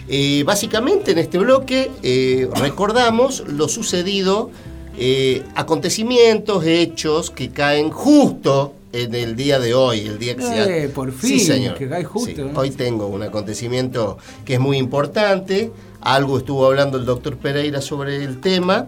Eh, 0.10 0.44
básicamente 0.46 1.12
en 1.12 1.18
este 1.18 1.38
bloque 1.38 1.92
eh, 2.02 2.48
recordamos 2.56 3.44
lo 3.48 3.68
sucedido, 3.68 4.50
eh, 4.98 5.44
acontecimientos, 5.56 6.66
hechos 6.66 7.30
que 7.30 7.50
caen 7.50 7.90
justo 7.92 8.74
en 8.94 9.14
el 9.14 9.36
día 9.36 9.60
de 9.60 9.74
hoy, 9.74 10.00
el 10.08 10.18
día 10.18 10.36
que 10.36 10.44
se 10.44 10.84
Eh, 10.86 10.90
por 10.90 11.12
Sí, 11.12 11.38
fin, 11.38 11.40
señor. 11.42 11.76
que 11.78 11.90
cae 11.90 12.04
justo, 12.06 12.30
Sí. 12.48 12.52
Hoy 12.56 12.72
tengo 12.72 13.08
un 13.08 13.22
acontecimiento 13.22 14.18
que 14.46 14.54
es 14.56 14.60
muy 14.62 14.78
importante, 14.78 15.72
algo 16.00 16.38
estuvo 16.38 16.66
hablando 16.66 16.98
el 16.98 17.06
doctor 17.06 17.36
Pereira 17.38 17.82
sobre 17.82 18.24
el 18.24 18.40
tema 18.40 18.88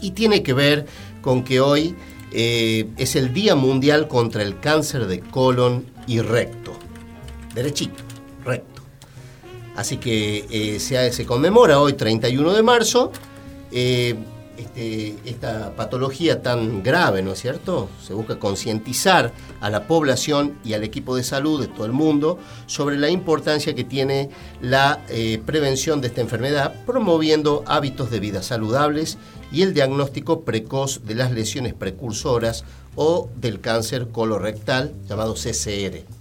y 0.00 0.12
tiene 0.12 0.42
que 0.44 0.52
ver 0.52 0.86
con 1.22 1.42
que 1.42 1.60
hoy 1.60 1.94
es 2.30 3.16
el 3.16 3.32
Día 3.32 3.54
Mundial 3.56 4.08
contra 4.08 4.42
el 4.42 4.60
Cáncer 4.60 5.06
de 5.06 5.20
Colon 5.20 5.86
y 6.06 6.20
Recto. 6.20 6.72
Derechito. 7.54 8.04
Así 9.76 9.98
que 9.98 10.46
eh, 10.50 10.80
se, 10.80 11.26
conmemora 11.26 11.78
hoy, 11.80 11.92
31 11.92 12.54
de 12.54 12.62
marzo, 12.62 13.12
eh, 13.70 14.14
este- 14.56 15.16
esta 15.26 15.76
patología 15.76 16.42
tan 16.42 16.82
grave, 16.82 17.20
¿no 17.22 17.32
es 17.32 17.40
cierto? 17.40 17.90
Se 18.02 18.14
busca 18.14 18.38
concientizar 18.38 19.32
a 19.60 19.68
la 19.68 19.86
población 19.86 20.58
y 20.64 20.72
al 20.72 20.82
equipo 20.82 21.14
de 21.14 21.22
salud 21.22 21.60
de 21.60 21.68
todo 21.68 21.84
el 21.84 21.92
mundo 21.92 22.38
sobre 22.66 22.96
la 22.96 23.10
importancia 23.10 23.74
que 23.74 23.84
tiene 23.84 24.30
la 24.62 25.04
eh, 25.10 25.42
prevención 25.44 26.00
de 26.00 26.08
esta 26.08 26.22
enfermedad, 26.22 26.74
promoviendo 26.86 27.64
hábitos 27.66 28.10
de 28.10 28.20
vida 28.20 28.42
saludables 28.42 29.18
y 29.52 29.60
el 29.60 29.74
diagnóstico 29.74 30.40
precoz 30.40 31.04
de 31.04 31.16
las 31.16 31.32
lesiones 31.32 31.74
precursoras 31.74 32.64
o 32.94 33.28
del 33.36 33.60
cáncer 33.60 34.08
colorectal 34.08 34.94
llamado 35.06 35.34
CCR. 35.34 36.15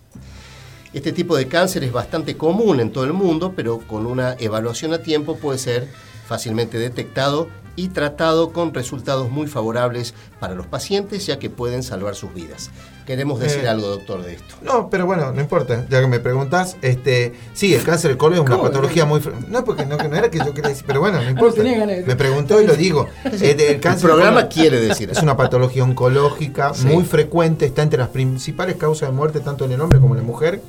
Este 0.95 1.11
tipo 1.11 1.35
de 1.35 1.47
cáncer 1.49 1.83
es 1.83 1.91
bastante 1.91 2.37
común 2.37 2.79
en 2.79 2.89
todo 2.89 3.03
el 3.03 3.11
mundo, 3.11 3.51
pero 3.53 3.79
con 3.79 4.05
una 4.05 4.35
evaluación 4.39 4.93
a 4.93 4.99
tiempo 4.99 5.35
puede 5.35 5.59
ser 5.59 5.89
fácilmente 6.25 6.79
detectado 6.79 7.49
y 7.75 7.89
tratado 7.89 8.53
con 8.53 8.73
resultados 8.73 9.29
muy 9.29 9.47
favorables 9.47 10.13
para 10.39 10.55
los 10.55 10.65
pacientes, 10.65 11.25
ya 11.25 11.37
que 11.37 11.49
pueden 11.49 11.83
salvar 11.83 12.15
sus 12.15 12.33
vidas. 12.33 12.69
Queremos 13.05 13.41
decir 13.41 13.65
Eh, 13.65 13.67
algo, 13.67 13.87
doctor, 13.89 14.23
de 14.23 14.35
esto. 14.35 14.55
No, 14.61 14.89
pero 14.89 15.05
bueno, 15.05 15.33
no 15.33 15.41
importa, 15.41 15.85
ya 15.89 15.99
que 15.99 16.07
me 16.07 16.21
preguntás, 16.21 16.77
este, 16.81 17.33
sí, 17.53 17.73
el 17.73 17.83
cáncer 17.83 18.11
de 18.11 18.17
colon 18.17 18.39
es 18.39 18.45
una 18.49 18.61
patología 18.61 19.03
muy... 19.03 19.19
No, 19.49 19.65
porque 19.65 19.85
no, 19.85 19.95
era 19.97 20.31
que 20.31 20.37
yo 20.39 20.53
quería 20.53 20.69
decir, 20.69 20.85
pero 20.87 21.01
bueno, 21.01 21.21
no 21.21 21.29
importa. 21.29 21.61
ganas 21.61 21.87
de- 21.97 22.03
Me 22.05 22.15
preguntó 22.15 22.61
y 22.61 22.65
lo 22.65 22.75
digo. 22.77 23.09
Eh, 23.25 23.53
de- 23.55 23.71
el, 23.71 23.79
cáncer 23.81 24.03
de 24.07 24.13
programa 24.13 24.41
colon 24.43 24.51
quiere 24.53 24.79
decir 24.79 25.09
Es 25.11 25.21
una 25.21 25.35
patología 25.35 25.83
oncológica 25.83 26.73
Sí. 26.73 26.87
muy 26.87 27.03
frecuente, 27.03 27.65
está 27.65 27.83
entre 27.83 27.99
las 27.99 28.07
principales 28.07 28.77
causas 28.77 29.09
de 29.09 29.13
muerte 29.15 29.41
tanto 29.41 29.65
en 29.65 29.73
el 29.73 29.81
hombre 29.81 29.99
como 29.99 30.15
en 30.15 30.21
la 30.21 30.25
mujer. 30.25 30.61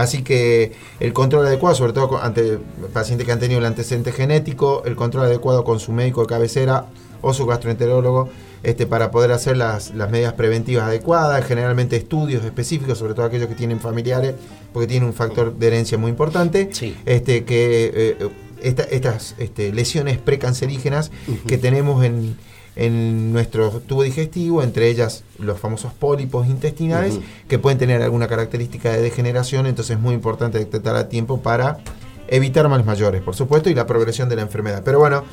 Así 0.00 0.22
que 0.22 0.72
el 0.98 1.12
control 1.12 1.46
adecuado, 1.46 1.74
sobre 1.76 1.92
todo 1.92 2.16
ante 2.22 2.58
pacientes 2.94 3.26
que 3.26 3.32
han 3.32 3.38
tenido 3.38 3.60
el 3.60 3.66
antecedente 3.66 4.12
genético, 4.12 4.82
el 4.86 4.96
control 4.96 5.26
adecuado 5.26 5.62
con 5.62 5.78
su 5.78 5.92
médico 5.92 6.22
de 6.22 6.26
cabecera 6.26 6.86
o 7.20 7.34
su 7.34 7.44
gastroenterólogo, 7.44 8.30
este, 8.62 8.86
para 8.86 9.10
poder 9.10 9.30
hacer 9.32 9.58
las, 9.58 9.94
las 9.94 10.10
medidas 10.10 10.32
preventivas 10.32 10.84
adecuadas, 10.84 11.44
generalmente 11.44 11.96
estudios 11.96 12.42
específicos, 12.46 12.96
sobre 12.96 13.12
todo 13.12 13.26
aquellos 13.26 13.46
que 13.48 13.54
tienen 13.54 13.78
familiares, 13.78 14.34
porque 14.72 14.86
tienen 14.86 15.06
un 15.06 15.14
factor 15.14 15.54
de 15.54 15.66
herencia 15.66 15.98
muy 15.98 16.10
importante, 16.10 16.70
Sí. 16.72 16.96
este, 17.04 17.44
que 17.44 17.90
eh, 17.94 18.28
esta- 18.62 18.84
estas 18.84 19.34
este, 19.36 19.70
lesiones 19.74 20.16
precancerígenas 20.16 21.10
que 21.46 21.58
tenemos 21.58 22.02
en, 22.04 22.36
en 22.80 23.32
nuestro 23.32 23.68
tubo 23.86 24.02
digestivo, 24.02 24.62
entre 24.62 24.88
ellas 24.88 25.22
los 25.38 25.60
famosos 25.60 25.92
pólipos 25.92 26.46
intestinales, 26.48 27.18
que 27.46 27.58
pueden 27.58 27.78
tener 27.78 28.00
alguna 28.02 28.26
característica 28.26 28.90
de 28.90 29.02
degeneración, 29.02 29.66
entonces 29.66 29.96
es 29.96 30.02
muy 30.02 30.14
importante 30.14 30.58
detectar 30.58 30.96
a 30.96 31.08
tiempo 31.10 31.42
para 31.42 31.76
evitar 32.28 32.66
males 32.70 32.86
mayores, 32.86 33.20
por 33.20 33.34
supuesto, 33.36 33.68
y 33.68 33.74
la 33.74 33.86
progresión 33.86 34.30
de 34.30 34.36
la 34.36 34.42
enfermedad. 34.42 34.82
Pero 34.82 34.98
bueno, 34.98 35.24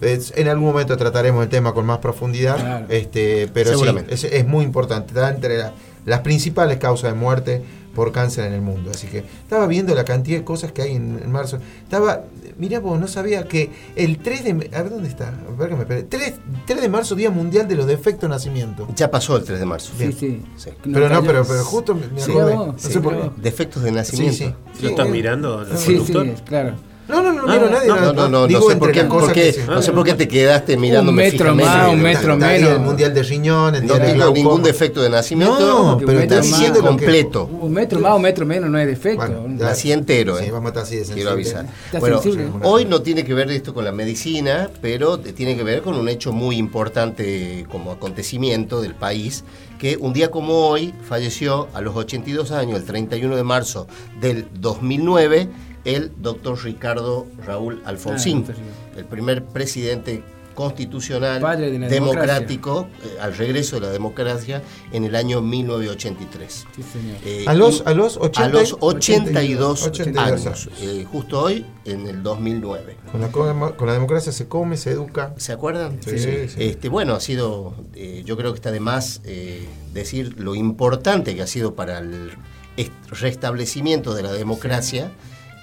es- 0.00 0.32
en 0.36 0.46
algún 0.48 0.66
momento 0.66 0.96
trataremos 0.96 1.42
el 1.42 1.48
tema 1.48 1.74
con 1.74 1.86
más 1.86 1.98
profundidad, 1.98 2.56
Claro. 2.56 2.86
este, 2.88 3.48
pero 3.52 3.76
sí, 3.76 3.84
es, 4.08 4.22
es 4.24 4.46
muy 4.46 4.64
importante, 4.64 5.08
está 5.08 5.30
entre 5.30 5.58
la- 5.58 5.72
las 6.06 6.20
principales 6.20 6.78
causas 6.78 7.12
de 7.12 7.18
muerte 7.18 7.62
por 7.94 8.12
cáncer 8.12 8.46
en 8.46 8.54
el 8.54 8.62
mundo. 8.62 8.90
Así 8.90 9.06
que 9.06 9.18
estaba 9.18 9.66
viendo 9.66 9.94
la 9.94 10.04
cantidad 10.04 10.38
de 10.38 10.44
cosas 10.44 10.72
que 10.72 10.82
hay 10.82 10.96
en, 10.96 11.20
en 11.22 11.30
marzo. 11.30 11.58
Estaba, 11.82 12.22
mirá 12.58 12.80
vos, 12.80 12.98
no 12.98 13.06
sabía 13.08 13.46
que 13.48 13.70
el 13.96 14.18
3 14.18 14.44
de... 14.44 14.70
A 14.74 14.82
ver, 14.82 14.90
¿dónde 14.90 15.08
está? 15.08 15.28
A 15.28 15.58
ver 15.58 15.68
que 15.70 15.76
me 15.76 15.84
perdí. 15.86 16.04
3, 16.04 16.34
3 16.66 16.80
de 16.80 16.88
marzo, 16.88 17.14
Día 17.14 17.30
Mundial 17.30 17.68
de 17.68 17.76
los 17.76 17.86
Defectos 17.86 18.22
de 18.22 18.28
Nacimiento. 18.28 18.88
Ya 18.96 19.10
pasó 19.10 19.36
el 19.36 19.44
3 19.44 19.58
de 19.60 19.66
marzo. 19.66 19.92
Sí, 19.96 20.12
sí. 20.12 20.42
Sí. 20.56 20.70
Pero 20.84 21.08
no, 21.08 21.22
pero, 21.22 21.44
pero 21.44 21.64
justo 21.64 21.94
me, 21.94 22.06
me 22.08 22.20
Sí. 22.20 22.30
acordé. 22.30 22.54
No, 22.54 22.66
No 22.68 22.78
sí, 22.78 22.92
sé 22.92 23.00
por 23.00 23.12
no. 23.14 23.34
qué. 23.34 23.40
Defectos 23.42 23.82
de 23.82 23.92
nacimiento. 23.92 24.36
sí. 24.36 24.82
¿Lo 24.82 24.88
estás 24.90 25.06
eh, 25.06 25.10
mirando, 25.10 25.76
Sí, 25.76 26.00
sí, 26.06 26.12
claro. 26.44 26.74
No, 27.08 27.20
no, 27.20 27.32
no, 27.32 27.42
Ah, 27.48 27.54
miro 27.54 27.66
a 27.66 27.70
nadie. 27.70 27.88
No, 27.88 27.96
no, 28.00 28.12
no, 28.12 28.28
no, 28.28 28.46
digo 28.46 28.70
sé 28.70 28.76
por 28.76 28.92
qué, 28.92 29.04
por 29.04 29.32
qué- 29.32 29.52
se- 29.52 29.66
no 29.66 29.82
sé 29.82 29.90
por 29.92 30.04
qué 30.04 30.14
te 30.14 30.28
quedaste 30.28 30.76
mirándome 30.76 31.24
metro 31.24 31.38
fijamente. 31.52 31.64
más, 31.64 31.88
un 31.92 32.00
metro 32.02 32.32
está 32.34 32.46
menos. 32.46 32.70
El 32.70 32.78
mundial 32.80 33.12
de 33.14 33.22
riñones. 33.24 33.82
No 33.82 33.94
el 33.96 34.00
tengo 34.00 34.14
glaucoma. 34.14 34.34
ningún 34.38 34.62
defecto 34.62 35.02
de 35.02 35.10
nacimiento. 35.10 35.58
No, 35.58 35.98
pero 35.98 36.12
metro 36.20 36.36
más. 36.38 36.46
diciendo 36.46 36.80
que- 36.80 36.86
completo. 36.86 37.44
Un 37.46 37.72
metro 37.72 38.00
más, 38.00 38.14
un 38.16 38.22
metro 38.22 38.46
menos 38.46 38.70
no 38.70 38.78
es 38.78 38.86
defecto. 38.86 39.26
Bueno, 39.26 39.44
Nací 39.48 39.90
entero, 39.92 40.38
Sí, 40.38 40.44
eh. 40.46 40.50
vamos 40.52 40.66
a 40.66 40.68
estar 40.68 40.82
así 40.84 40.96
de 40.96 41.04
Quiero 41.14 41.30
avisar. 41.30 41.66
Bueno, 41.98 42.22
sensible. 42.22 42.48
hoy 42.62 42.84
no 42.84 43.02
tiene 43.02 43.24
que 43.24 43.34
ver 43.34 43.50
esto 43.50 43.74
con 43.74 43.84
la 43.84 43.92
medicina, 43.92 44.70
pero 44.80 45.18
tiene 45.18 45.56
que 45.56 45.64
ver 45.64 45.82
con 45.82 45.96
un 45.96 46.08
hecho 46.08 46.32
muy 46.32 46.56
importante 46.56 47.66
como 47.70 47.90
acontecimiento 47.92 48.80
del 48.80 48.94
país, 48.94 49.44
que 49.78 49.96
un 49.96 50.12
día 50.12 50.30
como 50.30 50.68
hoy 50.68 50.94
falleció 51.08 51.66
a 51.74 51.80
los 51.80 51.96
82 51.96 52.52
años, 52.52 52.78
el 52.78 52.84
31 52.84 53.34
de 53.36 53.42
marzo 53.42 53.88
del 54.20 54.46
2009, 54.54 55.48
el 55.84 56.12
doctor 56.18 56.62
Ricardo 56.62 57.26
Raúl 57.46 57.82
Alfonsín, 57.84 58.44
Ah, 58.48 58.52
el 58.98 59.04
primer 59.04 59.44
presidente 59.44 60.22
constitucional 60.54 61.40
Padre 61.40 61.70
de 61.70 61.78
la 61.78 61.88
democrático 61.88 62.86
eh, 63.02 63.16
al 63.22 63.34
regreso 63.34 63.76
de 63.76 63.86
la 63.86 63.90
democracia 63.90 64.62
en 64.92 65.04
el 65.04 65.16
año 65.16 65.40
1983. 65.40 66.66
Sí, 66.76 66.82
señor. 66.82 67.16
Eh, 67.24 67.44
A 67.48 67.54
los- 67.54 67.78
y- 67.80 67.82
a 67.86 67.94
los 67.94 68.16
80 68.18 68.44
a 68.44 68.48
los 68.62 68.76
82, 68.80 69.82
82 69.86 70.22
años. 70.22 70.46
años. 70.46 70.68
Eh, 70.82 71.06
justo 71.10 71.40
hoy, 71.40 71.64
en 71.86 72.06
el 72.06 72.22
2009. 72.22 72.96
Con 73.10 73.22
la, 73.22 73.28
co- 73.28 73.74
con 73.76 73.86
la 73.86 73.94
democracia 73.94 74.30
se 74.30 74.46
come, 74.46 74.76
se 74.76 74.90
educa. 74.90 75.32
¿Se 75.38 75.52
acuerdan? 75.52 75.98
Sí, 76.04 76.18
sí. 76.18 76.28
Este, 76.58 76.88
bueno, 76.90 77.14
ha 77.14 77.20
sido, 77.20 77.74
eh, 77.94 78.22
yo 78.26 78.36
creo 78.36 78.52
que 78.52 78.56
está 78.56 78.70
de 78.70 78.80
más 78.80 79.22
eh, 79.24 79.66
decir 79.94 80.38
lo 80.38 80.54
importante 80.54 81.34
que 81.34 81.40
ha 81.42 81.46
sido 81.46 81.74
para 81.74 81.98
el 82.00 82.30
est- 82.76 82.92
restablecimiento 83.10 84.14
de 84.14 84.22
la 84.22 84.32
democracia 84.32 85.10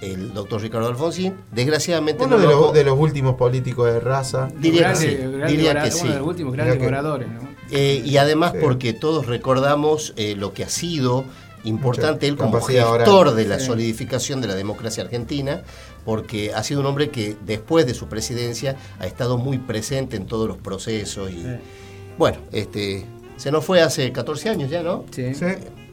el 0.02 0.34
doctor 0.34 0.62
Ricardo 0.62 0.88
Alfonsín. 0.88 1.36
Desgraciadamente 1.52 2.24
Uno 2.24 2.38
no 2.38 2.42
de 2.42 2.48
lo- 2.48 2.72
de 2.72 2.84
los 2.84 2.98
últimos 2.98 3.36
políticos 3.36 3.92
de 3.94 4.00
raza. 4.00 4.48
Diría 4.60 4.90
que 4.92 4.96
sí, 4.96 5.08
diría 5.48 5.74
que 5.74 5.90
Uno 5.90 5.92
sí. 5.92 6.08
de 6.08 6.16
los 6.16 6.28
últimos 6.28 6.54
grandes 6.54 6.78
que- 6.78 6.88
oradores, 6.88 7.28
¿no? 7.30 7.42
Eh, 7.72 8.02
y 8.06 8.18
además 8.18 8.54
Sí. 8.54 8.60
porque 8.62 8.94
todos 8.94 9.28
recordamos 9.28 10.14
eh, 10.18 10.36
lo 10.36 10.54
que 10.54 10.64
ha 10.64 10.70
sido 10.70 11.26
importante 11.66 12.26
Mucha 12.26 12.28
él 12.28 12.38
como 12.38 12.62
gestor 12.62 13.02
oral. 13.28 13.36
de 13.36 13.46
la 13.46 13.60
Sí. 13.60 13.66
solidificación 13.68 14.40
de 14.42 14.48
la 14.48 14.56
democracia 14.56 15.04
argentina, 15.04 15.62
porque 16.06 16.54
ha 16.54 16.64
sido 16.64 16.80
un 16.80 16.86
hombre 16.86 17.10
que 17.10 17.36
después 17.46 17.86
de 17.86 17.94
su 17.94 18.08
presidencia 18.08 18.78
ha 19.00 19.06
estado 19.06 19.38
muy 19.38 19.58
presente 19.58 20.16
en 20.16 20.26
todos 20.26 20.48
los 20.48 20.58
procesos 20.58 21.30
y 21.30 21.42
Sí. 21.42 21.48
bueno, 22.18 22.38
este 22.54 23.06
se 23.36 23.52
nos 23.52 23.64
fue 23.66 23.82
hace 23.82 24.12
14 24.14 24.50
años 24.50 24.70
ya, 24.70 24.82
¿no? 24.84 25.04
Sí. 25.12 25.34
Sí. 25.36 25.46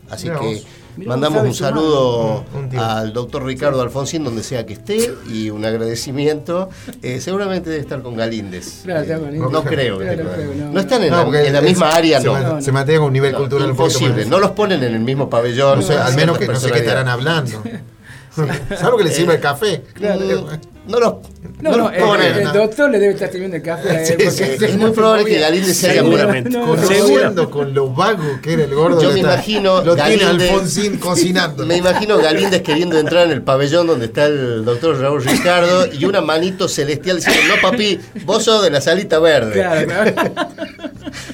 Así 0.08 0.28
Mirá 0.28 0.38
que 0.40 0.46
vos. 0.46 0.66
Mirá, 0.96 1.10
mandamos 1.10 1.42
un 1.44 1.54
saludo 1.54 2.44
Un- 2.54 2.76
al 2.78 3.12
doctor 3.12 3.44
Ricardo 3.44 3.82
Alfonsín 3.82 4.24
donde 4.24 4.42
sea 4.42 4.64
que 4.64 4.72
esté 4.72 5.14
y 5.30 5.50
un 5.50 5.64
agradecimiento. 5.64 6.70
Eh, 7.02 7.20
seguramente 7.20 7.68
debe 7.70 7.82
estar 7.82 8.00
con 8.02 8.16
Galíndez. 8.16 8.80
Claro, 8.84 9.02
Eh, 9.28 9.38
no 9.38 9.62
creo 9.62 9.98
que 9.98 10.04
Claro, 10.04 10.22
esté 10.22 10.22
con 10.22 10.26
no 10.26 10.32
creo, 10.32 10.54
no. 10.66 10.72
No 10.72 10.80
están 10.80 11.02
en, 11.04 11.10
No, 11.10 11.16
la, 11.18 11.24
porque 11.24 11.46
en 11.46 11.52
la 11.52 11.58
es- 11.58 11.64
misma 11.64 11.90
área, 11.90 12.20
se, 12.20 12.26
no. 12.26 12.62
se 12.62 12.72
mantiene 12.72 12.98
con 12.98 13.06
un 13.08 13.12
nivel 13.12 13.32
No, 13.32 13.38
cultural 13.38 13.68
imposible, 13.68 14.24
no 14.26 14.38
los 14.38 14.52
ponen 14.52 14.82
en 14.82 14.94
el 14.94 15.00
mismo 15.00 15.28
pabellón. 15.28 15.80
No 15.80 15.86
sé, 15.86 15.94
al 15.98 16.14
menos 16.16 16.38
que 16.38 16.46
no 16.48 16.56
sé 16.58 16.70
qué 16.72 16.78
estarán 16.78 17.08
hablando. 17.08 17.62
Salvo 18.78 18.98
que 18.98 19.04
le 19.04 19.10
sirve 19.12 19.34
el 19.34 19.40
café. 19.40 19.82
Mm, 19.98 20.75
No 20.86 21.00
los, 21.00 21.14
No, 21.60 21.70
no 21.70 21.70
no, 21.70 21.76
los 21.84 21.92
el, 21.94 22.00
ponen. 22.00 22.34
el 22.38 22.52
doctor 22.52 22.90
le 22.90 22.98
debe 23.00 23.14
estar 23.14 23.30
sirviendo 23.30 23.56
el 23.56 23.62
café 23.62 23.90
a 23.90 24.00
él. 24.02 24.06
Sí, 24.06 24.14
sí, 24.30 24.42
este 24.44 24.66
es 24.70 24.76
muy 24.76 24.90
probable 24.92 25.24
que 25.24 25.30
movía. 25.32 25.46
Galíndez 25.48 25.76
se 25.76 25.90
haya 25.90 26.02
Seguramente. 26.02 26.50
No, 26.50 26.60
no, 26.60 26.66
Conociendo 26.76 27.50
con 27.50 27.74
lo 27.74 27.90
vago 27.90 28.22
que 28.42 28.52
era 28.52 28.64
el 28.64 28.74
gordo. 28.74 29.02
Yo 29.02 29.10
me 29.12 29.20
imagino 29.20 29.82
Lo 29.82 29.96
tiene 29.96 30.22
Galíndez- 30.24 30.50
Alfonsín 30.50 30.96
cocinando. 31.00 31.66
Me 31.66 31.76
imagino 31.76 32.18
Galíndez 32.18 32.62
queriendo 32.62 32.98
entrar 32.98 33.26
en 33.26 33.32
el 33.32 33.42
pabellón 33.42 33.86
donde 33.88 34.06
está 34.06 34.26
el 34.26 34.64
doctor 34.64 35.00
Raúl 35.00 35.24
Ricardo 35.24 35.86
y 35.92 36.04
una 36.04 36.20
manito 36.20 36.68
celestial 36.68 37.16
diciendo, 37.16 37.54
no 37.56 37.68
papi, 37.70 37.98
vos 38.24 38.44
sos 38.44 38.62
de 38.62 38.70
la 38.70 38.80
salita 38.80 39.18
verde. 39.18 39.52
Claro, 39.54 39.86
claro. 39.86 40.12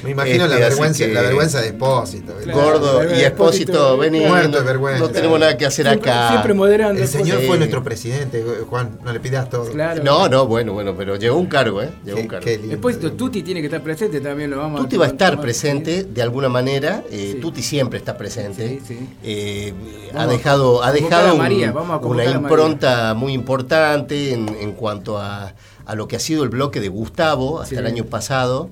Me 0.03 0.11
imagino 0.11 0.47
la 0.47 0.55
Este, 0.55 0.69
vergüenza, 0.69 1.05
que- 1.07 1.13
la 1.13 1.23
vergüenza 1.23 1.61
de 1.61 1.67
Espósito. 1.69 2.33
Claro. 2.43 2.61
Gordo 2.61 3.15
y 3.15 3.21
Expósito, 3.21 3.97
vení, 3.99 4.21
Muerto 4.21 4.49
no, 4.51 4.59
de 4.59 4.65
vergüenza. 4.65 5.01
no 5.01 5.09
tenemos 5.11 5.39
nada 5.41 5.57
que 5.57 5.67
hacer 5.67 5.87
Siempre, 5.87 6.11
acá. 6.11 6.29
siempre 6.31 6.55
moderando. 6.55 7.01
El 7.01 7.09
señor 7.09 7.41
Sí. 7.41 7.47
fue 7.47 7.59
nuestro 7.59 7.83
presidente, 7.83 8.45
Juan, 8.69 8.99
no 9.05 9.13
le 9.13 9.21
pidas 9.21 9.49
todo. 9.51 9.65
Claro. 9.71 10.03
No, 10.03 10.29
no, 10.29 10.47
bueno, 10.47 10.73
bueno, 10.73 10.95
pero 10.97 11.17
llegó 11.17 11.37
un 11.37 11.47
cargo, 11.47 11.83
¿eh? 11.83 11.91
Llegó 12.05 12.17
Qué- 12.17 12.23
un 12.23 12.29
cargo. 12.29 12.45
qué 12.45 12.53
lindo. 12.59 12.69
Después 12.71 12.99
Tuti 13.17 13.43
tiene 13.43 13.61
que 13.61 13.67
estar 13.67 13.83
presente 13.83 14.21
también, 14.21 14.51
lo 14.51 14.59
vamos 14.59 14.81
Tuti 14.83 14.97
va 14.97 15.07
a 15.07 15.09
estar 15.09 15.41
presente 15.41 16.05
de 16.05 16.23
alguna 16.23 16.49
manera. 16.49 17.03
eh, 17.11 17.33
Sí. 17.35 17.41
Tuti 17.41 17.63
siempre 17.63 17.99
está 17.99 18.17
presente. 18.17 18.69
Sí, 18.69 18.81
sí. 18.87 19.09
Eh, 19.23 19.73
ha 20.15 20.27
dejado, 20.27 20.83
ha 20.83 20.93
dejado 20.93 21.29
a 21.29 21.33
un- 21.33 21.39
María, 21.39 21.73
vamos 21.73 21.91
a 21.91 21.97
una 21.97 22.01
convocar 22.01 22.27
a 22.27 22.41
María. 22.41 22.49
impronta 22.49 23.15
muy 23.15 23.33
importante 23.33 24.33
en, 24.33 24.49
en 24.61 24.73
cuanto 24.73 25.19
a, 25.19 25.55
a 25.85 25.95
lo 25.95 26.07
que 26.09 26.17
ha 26.17 26.21
sido 26.21 26.43
el 26.45 26.49
bloque 26.49 26.81
de 26.81 26.89
Gustavo 26.89 27.61
hasta 27.61 27.75
Sí. 27.75 27.77
el 27.77 27.87
año 27.87 28.05
pasado, 28.05 28.71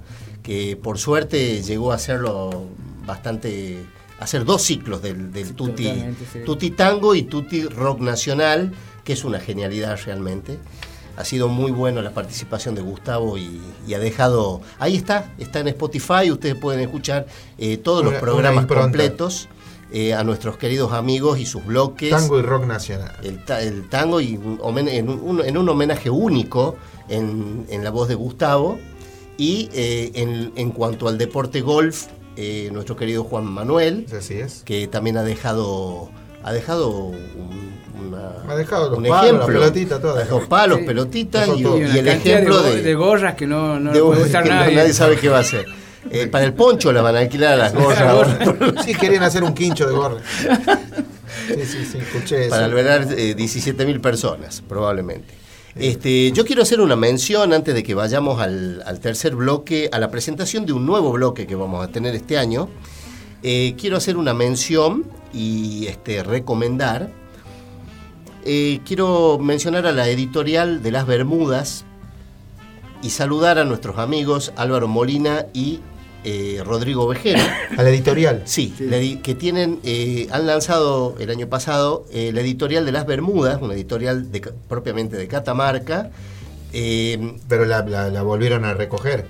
que 0.51 0.77
por 0.77 0.99
suerte 0.99 1.63
llegó 1.63 1.93
a 1.93 1.95
hacerlo 1.95 2.65
bastante 3.07 3.85
hacer 4.19 4.45
dos 4.45 4.63
ciclos 4.63 5.01
del, 5.01 5.33
del 5.33 5.55
Sí. 6.33 6.41
Tuti 6.45 6.71
Tango 6.73 7.15
y 7.15 7.23
Tuti 7.23 7.63
Rock 7.67 8.01
Nacional, 8.01 8.73
que 9.05 9.13
es 9.13 9.25
una 9.25 9.39
genialidad 9.39 9.97
realmente. 10.05 10.59
Ha 11.17 11.25
sido 11.25 11.47
muy 11.49 11.71
bueno 11.71 12.03
la 12.03 12.11
participación 12.11 12.75
de 12.75 12.83
Gustavo 12.83 13.39
y, 13.39 13.61
y 13.87 13.95
ha 13.95 14.01
dejado. 14.01 14.61
Ahí 14.81 14.97
está, 14.97 15.31
está 15.39 15.61
en 15.61 15.69
Spotify. 15.69 16.33
Ustedes 16.33 16.57
pueden 16.57 16.81
escuchar 16.81 17.27
eh, 17.57 17.77
todos 17.77 18.03
los 18.05 18.15
programas 18.15 18.67
completos 18.87 19.49
eh, 19.93 20.15
a 20.15 20.25
nuestros 20.25 20.57
queridos 20.57 20.93
amigos 20.93 21.39
y 21.39 21.47
sus 21.47 21.65
bloques. 21.65 22.11
Tango 22.11 22.39
y 22.41 22.43
rock 22.43 22.67
nacional. 22.67 23.13
El, 23.23 23.45
ta- 23.45 23.63
el 23.63 23.89
tango 23.89 24.21
y 24.21 24.35
en, 24.35 25.09
un, 25.09 25.43
en 25.45 25.57
un 25.57 25.69
homenaje 25.69 26.11
único 26.11 26.77
en, 27.09 27.67
en 27.69 27.85
la 27.85 27.91
voz 27.91 28.09
de 28.09 28.17
Gustavo. 28.17 28.79
Y 29.41 29.71
eh, 29.73 30.11
en, 30.15 30.53
en 30.57 30.71
cuanto 30.71 31.09
al 31.09 31.17
deporte 31.17 31.63
golf, 31.63 32.07
eh, 32.37 32.69
nuestro 32.73 32.95
querido 32.95 33.25
Juan 33.25 33.47
Manuel, 33.47 34.05
Así 34.17 34.35
es. 34.35 34.63
que 34.67 34.87
también 34.87 35.17
ha 35.17 35.23
dejado 35.23 36.11
ha 36.43 36.53
dejado 36.53 36.91
un, 36.91 37.71
una- 38.07 38.33
Ha 38.53 38.57
dejado 38.57 38.91
los 38.91 38.99
un 38.99 39.05
palos, 39.05 39.25
ejemplo. 39.25 39.47
la 39.49 39.61
pelotita, 39.61 40.01
todo. 40.01 40.17
Ha 40.17 40.19
dejado 40.21 40.49
palos, 40.49 40.79
Sí. 40.81 40.85
pelotitas 40.85 41.49
y, 41.57 41.63
el 41.65 42.09
ejemplo 42.09 42.63
de, 42.63 42.71
de, 42.71 42.77
go- 42.77 42.83
de 42.85 42.95
gorras 42.95 43.35
que 43.35 43.47
no, 43.47 43.81
no 43.81 43.93
de- 43.93 44.01
puede 44.03 44.25
usar 44.25 44.47
nadie. 44.47 44.75
nadie 44.77 44.93
sabe 44.93 45.17
qué 45.17 45.29
va 45.31 45.39
a 45.39 45.41
hacer. 45.41 45.65
Eh, 46.11 46.27
para 46.29 46.47
el 46.47 46.55
poncho 46.55 46.93
la 46.93 47.03
van 47.03 47.15
a 47.15 47.19
alquilar 47.19 47.53
a 47.53 47.57
las 47.57 47.75
gorras. 47.75 48.39
Sí, 48.87 48.95
querían 48.95 49.23
hacer 49.23 49.45
un 49.45 49.53
quincho 49.53 49.87
de 49.87 49.93
gorra. 49.95 50.17
Sí, 51.47 51.67
sí, 51.67 51.85
sí, 51.93 51.99
escuché 51.99 52.41
eso. 52.47 52.51
para 52.51 52.65
albergar 52.65 53.07
eh, 53.17 53.37
17.000 53.37 54.01
personas, 54.01 54.63
probablemente. 54.67 55.35
Este, 55.77 56.33
yo 56.33 56.45
quiero 56.45 56.63
hacer 56.63 56.81
una 56.81 56.97
mención 56.97 57.53
antes 57.53 57.75
de 57.75 57.83
que 57.83 57.95
vayamos 57.95 58.41
al, 58.41 58.83
al 58.85 59.01
tercer 59.01 59.37
bloque, 59.37 59.89
a 59.93 59.99
la 59.99 60.11
presentación 60.11 60.67
de 60.67 60.73
un 60.73 60.85
nuevo 60.85 61.13
bloque 61.13 61.47
que 61.47 61.55
vamos 61.55 61.85
a 61.85 61.93
tener 61.93 62.15
este 62.15 62.39
año. 62.39 62.69
Eh, 63.43 63.75
quiero 63.79 63.97
hacer 63.97 64.17
una 64.17 64.35
mención 64.35 65.05
y 65.33 65.87
este, 65.87 66.23
recomendar. 66.23 67.11
Eh, 68.45 68.81
quiero 68.85 69.39
mencionar 69.39 69.87
a 69.87 69.93
la 69.93 70.09
editorial 70.09 70.83
de 70.83 70.91
las 70.91 71.07
Bermudas 71.07 71.85
y 73.03 73.11
saludar 73.11 73.59
a 73.59 73.65
nuestros 73.65 73.99
amigos 73.99 74.53
Álvaro 74.57 74.89
Molina 74.89 75.47
y 75.55 75.81
eh, 76.25 76.63
Rodrigo 76.65 77.07
Vejero. 77.07 77.41
A 77.77 77.83
la 77.83 77.89
editorial. 77.91 78.43
Sí, 78.45 78.75
la 78.79 78.97
edi- 78.99 79.21
que 79.23 79.35
tienen, 79.35 79.81
eh, 79.85 80.29
han 80.31 80.47
lanzado 80.47 81.15
el 81.19 81.31
año 81.31 81.49
pasado 81.49 82.07
eh, 82.13 82.31
la 82.35 82.41
editorial 82.41 82.85
de 82.87 82.93
las 82.93 83.07
Bermudas, 83.07 83.61
una 83.63 83.75
editorial 83.75 84.31
de 84.33 84.41
propiamente 84.69 85.17
de 85.17 85.29
Catamarca. 85.29 86.11
Eh, 86.73 87.35
Pero 87.49 87.65
la, 87.65 87.85
la- 87.85 88.11
la 88.11 88.23
volvieron 88.23 88.65
a 88.65 88.75
recoger. 88.75 89.27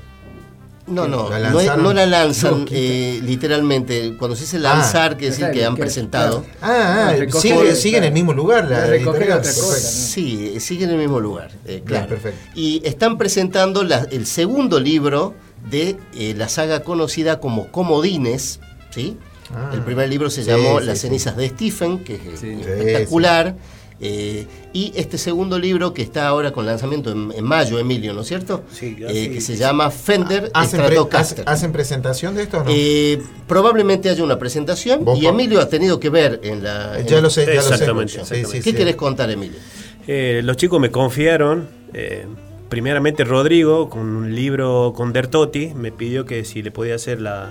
No, 0.90 1.08
no, 1.08 1.30
¿La 1.30 1.38
no, 1.50 1.60
es- 1.60 1.66
lanzaron? 1.66 1.82
no 1.84 1.92
la 1.94 2.06
lanzan 2.06 2.66
eh, 2.70 3.20
literalmente. 3.22 4.16
Cuando 4.18 4.36
se 4.36 4.42
dice 4.42 4.58
lanzar, 4.58 5.12
Ah, 5.12 5.16
quiere 5.16 5.34
decir 5.36 5.50
que 5.52 5.64
han 5.64 5.74
que- 5.74 5.80
presentado. 5.82 6.44
Ah, 6.60 7.08
ah, 7.10 7.14
Recoger, 7.16 7.40
sigue, 7.52 7.76
sigue 7.76 7.96
en 7.98 8.04
el 8.04 8.12
mismo 8.12 8.32
lugar 8.32 8.68
la 8.68 8.86
Recoger 8.86 9.22
editorial. 9.22 9.38
otra 9.38 9.52
cosa. 9.52 9.76
Sí, 9.78 10.58
sigue 10.60 10.84
en 10.84 10.90
el 10.90 10.96
mismo 10.98 11.20
lugar. 11.20 11.50
eh, 11.66 11.82
claro. 11.84 12.08
perfecto. 12.08 12.38
Y 12.54 12.82
están 12.84 13.16
presentando 13.18 13.82
la- 13.84 14.06
el 14.10 14.26
segundo 14.26 14.80
libro 14.80 15.34
de 15.70 15.96
eh, 16.14 16.34
la 16.36 16.48
saga 16.48 16.80
conocida 16.82 17.38
como 17.40 17.68
Comodines, 17.70 18.60
¿sí? 18.90 19.16
Ah. 19.54 19.70
el 19.74 19.80
primer 19.82 20.08
libro 20.08 20.30
se 20.30 20.44
Sí, 20.44 20.50
llamó 20.50 20.78
sí, 20.80 20.86
Las 20.86 20.98
sí. 20.98 21.08
cenizas 21.08 21.36
de 21.36 21.48
Stephen, 21.48 22.04
que 22.04 22.14
es 22.14 22.40
Sí, 22.40 22.50
espectacular. 22.50 23.56
Eh, 24.02 24.46
y 24.72 24.92
este 24.96 25.18
segundo 25.18 25.58
libro 25.58 25.92
que 25.92 26.00
está 26.02 26.26
ahora 26.28 26.52
con 26.52 26.64
lanzamiento 26.64 27.10
en, 27.12 27.32
en 27.36 27.44
mayo, 27.44 27.78
Emilio, 27.78 28.12
¿no 28.14 28.22
es 28.22 28.28
cierto? 28.28 28.62
Sí, 28.72 28.96
Eh, 29.00 29.06
así 29.06 29.28
que 29.30 29.40
se 29.40 29.56
llama 29.56 29.90
Fender 29.90 30.50
¿Hacen, 30.54 30.78
pre- 30.80 30.88
Stratocaster. 30.88 31.44
hacen- 31.44 31.48
hacen 31.52 31.72
presentación 31.72 32.34
de 32.34 32.42
esto 32.44 32.58
o 32.58 32.64
no? 32.64 32.70
Eh, 32.72 33.20
probablemente 33.46 34.08
haya 34.08 34.24
una 34.24 34.38
presentación 34.38 35.04
¿Vos, 35.04 35.18
y? 35.20 35.26
Emilio 35.26 35.60
ha 35.60 35.68
tenido 35.68 36.00
que 36.00 36.08
ver 36.10 36.40
en 36.42 36.62
la. 36.62 36.98
en 36.98 37.06
Ya 37.06 37.16
la- 37.16 37.22
lo 37.22 37.30
sé, 37.30 37.44
ya 37.46 37.54
lo 37.56 37.62
sé. 37.62 37.68
Exactamente, 37.74 38.12
Sí, 38.12 38.18
exactamente. 38.20 38.50
sí, 38.58 38.62
¿Qué 38.62 38.70
sí. 38.70 38.76
querés 38.76 38.96
contar, 38.96 39.30
Emilio? 39.30 39.58
Eh, 40.06 40.40
los 40.44 40.56
chicos 40.56 40.80
me 40.80 40.90
confiaron, 40.90 41.68
eh, 41.92 42.26
primeramente 42.68 43.24
Rodrigo, 43.24 43.90
con 43.90 44.02
un 44.02 44.34
libro 44.34 44.92
con 44.96 45.12
Dertotti, 45.12 45.72
me 45.74 45.92
pidió 45.92 46.24
que 46.24 46.44
si 46.44 46.62
le 46.62 46.70
podía 46.70 46.94
hacer 46.94 47.20
la, 47.20 47.50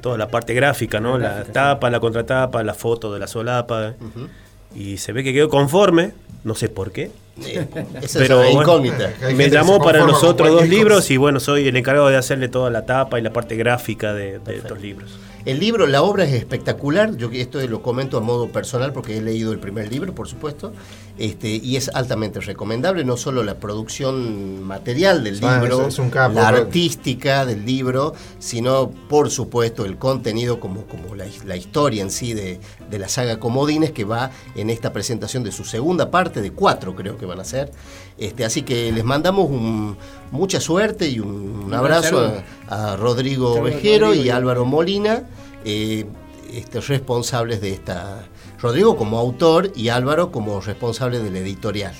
toda 0.00 0.18
la 0.18 0.28
parte 0.28 0.52
gráfica, 0.54 0.98
¿no? 1.00 1.16
La, 1.18 1.44
tapa, 1.44 1.90
la 1.90 2.00
contratapa, 2.00 2.62
la 2.64 2.74
foto 2.74 3.12
de 3.12 3.20
la 3.20 3.26
solapa. 3.28 3.94
Y 4.76 4.98
se 4.98 5.12
ve 5.12 5.24
que 5.24 5.32
quedó 5.32 5.48
conforme, 5.48 6.12
no 6.44 6.54
sé 6.54 6.68
por 6.68 6.92
qué. 6.92 7.10
esa 8.02 8.18
Pero 8.18 8.42
es 8.42 8.54
bueno, 8.54 8.62
incógnita. 8.62 9.12
Hay 9.22 9.34
me 9.34 9.48
llamó 9.50 9.78
para 9.78 10.04
los 10.04 10.22
otros 10.22 10.50
dos 10.50 10.68
libros 10.68 11.10
y 11.10 11.16
bueno, 11.16 11.40
soy 11.40 11.68
el 11.68 11.76
encargado 11.76 12.08
de 12.08 12.16
hacerle 12.16 12.48
toda 12.48 12.70
la 12.70 12.86
tapa 12.86 13.18
y 13.18 13.22
la 13.22 13.32
parte 13.32 13.56
gráfica 13.56 14.12
de, 14.12 14.38
de 14.38 14.56
estos 14.56 14.80
libros. 14.80 15.18
El 15.46 15.60
libro, 15.60 15.86
la 15.86 16.02
obra 16.02 16.24
es 16.24 16.32
espectacular. 16.32 17.16
Yo 17.16 17.30
esto 17.32 17.60
lo 17.68 17.80
comento 17.80 18.18
a 18.18 18.20
modo 18.20 18.48
personal 18.48 18.92
porque 18.92 19.16
he 19.16 19.22
leído 19.22 19.52
el 19.52 19.60
primer 19.60 19.90
libro, 19.90 20.12
por 20.12 20.26
supuesto, 20.26 20.72
este, 21.18 21.48
y 21.48 21.76
es 21.76 21.88
altamente 21.94 22.40
recomendable. 22.40 23.04
No 23.04 23.16
solo 23.16 23.42
la 23.42 23.54
producción 23.58 24.62
material 24.62 25.24
del 25.24 25.42
Ah, 25.44 25.58
libro, 25.60 25.78
eso 25.78 25.88
es 25.88 25.98
un 25.98 26.10
capo, 26.10 26.34
la 26.34 26.48
artística 26.48 27.46
del 27.46 27.64
libro, 27.64 28.14
sino 28.38 28.90
por 29.08 29.30
supuesto 29.30 29.84
el 29.84 29.96
contenido 29.96 30.60
como, 30.60 30.84
como 30.86 31.14
la, 31.14 31.26
la 31.44 31.56
historia 31.56 32.02
en 32.02 32.10
sí 32.10 32.34
de, 32.34 32.60
de 32.90 32.98
la 32.98 33.08
saga 33.08 33.38
Comodines 33.38 33.92
que 33.92 34.04
va 34.04 34.30
en 34.54 34.70
esta 34.70 34.92
presentación 34.92 35.42
de 35.42 35.52
su 35.52 35.64
segunda 35.64 36.10
parte, 36.10 36.40
de 36.42 36.50
cuatro 36.52 36.94
creo 36.94 37.16
que 37.16 37.26
van 37.26 37.40
a 37.40 37.44
ser. 37.44 37.70
Este, 38.18 38.44
así 38.44 38.62
que 38.62 38.92
les 38.92 39.04
mandamos 39.04 39.48
un- 39.50 39.96
mucha 40.32 40.60
suerte 40.60 41.08
y 41.08 41.20
un, 41.20 41.64
un 41.66 41.74
abrazo 41.74 42.18
a, 42.68 42.92
a 42.92 42.96
Rodrigo 42.96 43.62
Vejero 43.62 44.14
y- 44.14 44.30
Álvaro 44.30 44.64
Molina, 44.64 45.22
eh, 45.64 46.04
este, 46.52 46.80
responsables 46.80 47.60
de 47.60 47.72
esta. 47.72 48.24
Rodrigo 48.60 48.96
como 48.96 49.18
autor 49.18 49.72
y 49.74 49.88
Álvaro 49.88 50.32
como 50.32 50.60
responsable 50.60 51.18
de 51.18 51.30
la 51.30 51.38
editorial. 51.38 51.94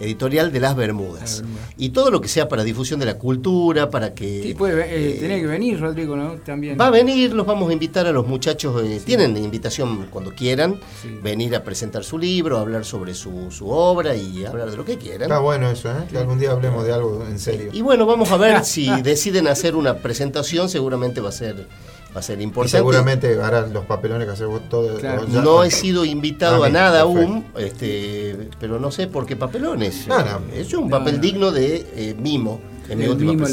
Editorial 0.00 0.52
de 0.52 0.60
las 0.60 0.74
Bermudas. 0.74 1.44
Y 1.76 1.90
todo 1.90 2.10
lo 2.10 2.20
que 2.20 2.28
sea 2.28 2.48
para 2.48 2.64
difusión 2.64 2.98
de 3.00 3.06
la 3.06 3.18
cultura, 3.18 3.90
para 3.90 4.14
que. 4.14 4.42
Sí, 4.42 4.54
puede, 4.54 4.82
eh, 4.82 5.10
eh, 5.10 5.16
tenía 5.20 5.40
que 5.40 5.46
venir 5.46 5.80
Rodrigo, 5.80 6.16
¿no? 6.16 6.32
También. 6.44 6.76
Va 6.80 6.88
a 6.88 6.90
venir, 6.90 7.32
los 7.32 7.46
vamos 7.46 7.70
a 7.70 7.72
invitar 7.72 8.06
a 8.06 8.12
los 8.12 8.26
muchachos, 8.26 8.82
eh, 8.84 9.00
tienen 9.04 9.36
invitación 9.36 10.06
cuando 10.10 10.34
quieran, 10.34 10.80
venir 11.22 11.54
a 11.54 11.62
presentar 11.62 12.04
su 12.04 12.18
libro, 12.18 12.58
hablar 12.58 12.84
sobre 12.84 13.14
su, 13.14 13.50
su 13.50 13.68
obra 13.70 14.16
y 14.16 14.44
hablar 14.44 14.70
de 14.70 14.76
lo 14.76 14.84
que 14.84 14.98
quieran. 14.98 15.22
Está 15.22 15.38
bueno 15.38 15.70
eso, 15.70 15.90
¿eh? 15.90 16.04
Que 16.10 16.18
algún 16.18 16.38
día 16.38 16.50
hablemos 16.50 16.84
de 16.84 16.92
algo 16.92 17.24
en 17.28 17.38
serio. 17.38 17.70
Y 17.72 17.82
bueno, 17.82 18.06
vamos 18.06 18.30
a 18.32 18.36
ver 18.36 18.64
si 18.64 18.88
deciden 19.02 19.46
hacer 19.48 19.76
una 19.76 19.98
presentación, 19.98 20.68
seguramente 20.68 21.20
va 21.20 21.28
a 21.28 21.32
ser, 21.32 21.66
va 22.14 22.20
a 22.20 22.22
ser 22.22 22.40
Y 22.40 22.44
importante. 22.44 22.76
seguramente 22.78 23.40
harán 23.42 23.72
los 23.72 23.84
papeles 23.86 24.24
que 24.24 24.30
haces 24.30 24.46
vos 24.46 24.60
todo. 24.68 24.96
Claro. 24.98 25.26
No 25.28 25.64
he 25.64 25.70
sido 25.70 26.04
invitado 26.04 26.62
a 26.64 26.68
nada 26.68 27.04
perfecto. 27.04 27.26
aún, 27.32 27.44
este, 27.58 28.48
pero 28.60 28.78
no 28.78 28.90
sé 28.90 29.06
por 29.08 29.26
qué 29.26 29.36
papelones. 29.36 30.06
No, 30.06 30.18
no. 30.20 30.40
Es 30.54 30.72
un 30.74 30.84
No, 30.88 30.90
papel 30.98 31.16
no. 31.16 31.20
digno 31.20 31.50
de 31.52 31.84
eh, 31.96 32.14
mimo. 32.18 32.60
En 32.88 32.98
mi 32.98 33.06
última 33.06 33.32
mimo. 33.32 33.46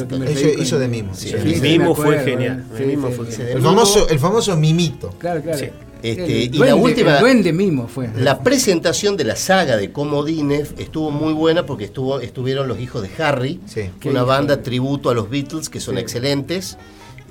Hizo, 0.59 0.77
de 0.77 0.87
mimo. 0.89 1.13
Sí, 1.15 1.33
mimo. 1.61 1.95
Fue 1.95 2.19
genial. 2.19 2.65
sí, 2.75 2.83
el 2.83 2.89
mimo 2.89 3.07
sí, 3.07 3.13
fue 3.13 3.25
sí. 3.27 3.31
genial. 3.37 3.57
El 3.57 3.63
famoso, 3.63 4.09
el 4.09 4.19
famoso 4.19 4.57
mimito. 4.57 5.09
Claro, 5.17 5.41
claro. 5.41 5.57
Sí. 5.57 5.65
Este, 6.03 6.23
El 6.25 6.31
y 6.43 6.49
duende- 6.49 6.65
la 6.65 6.75
última, 6.75 7.13
El 7.15 7.19
duende 7.21 7.53
mimo 7.53 7.87
fue. 7.87 8.09
la 8.17 8.39
presentación 8.43 9.15
de 9.17 9.23
la 9.23 9.35
saga 9.35 9.77
de 9.77 9.91
Comodines 9.91 10.73
estuvo 10.79 11.11
muy 11.11 11.31
buena 11.31 11.65
porque 11.65 11.85
estuvo, 11.85 12.19
estuvieron 12.19 12.67
los 12.67 12.79
hijos 12.79 13.03
de 13.03 13.23
Harry, 13.23 13.59
Sí. 13.67 13.83
una 14.05 14.23
banda 14.23 14.63
tributo 14.63 15.11
a 15.11 15.13
los 15.13 15.29
Beatles 15.29 15.69
que 15.69 15.79
son 15.79 15.97
excelentes. 15.99 16.77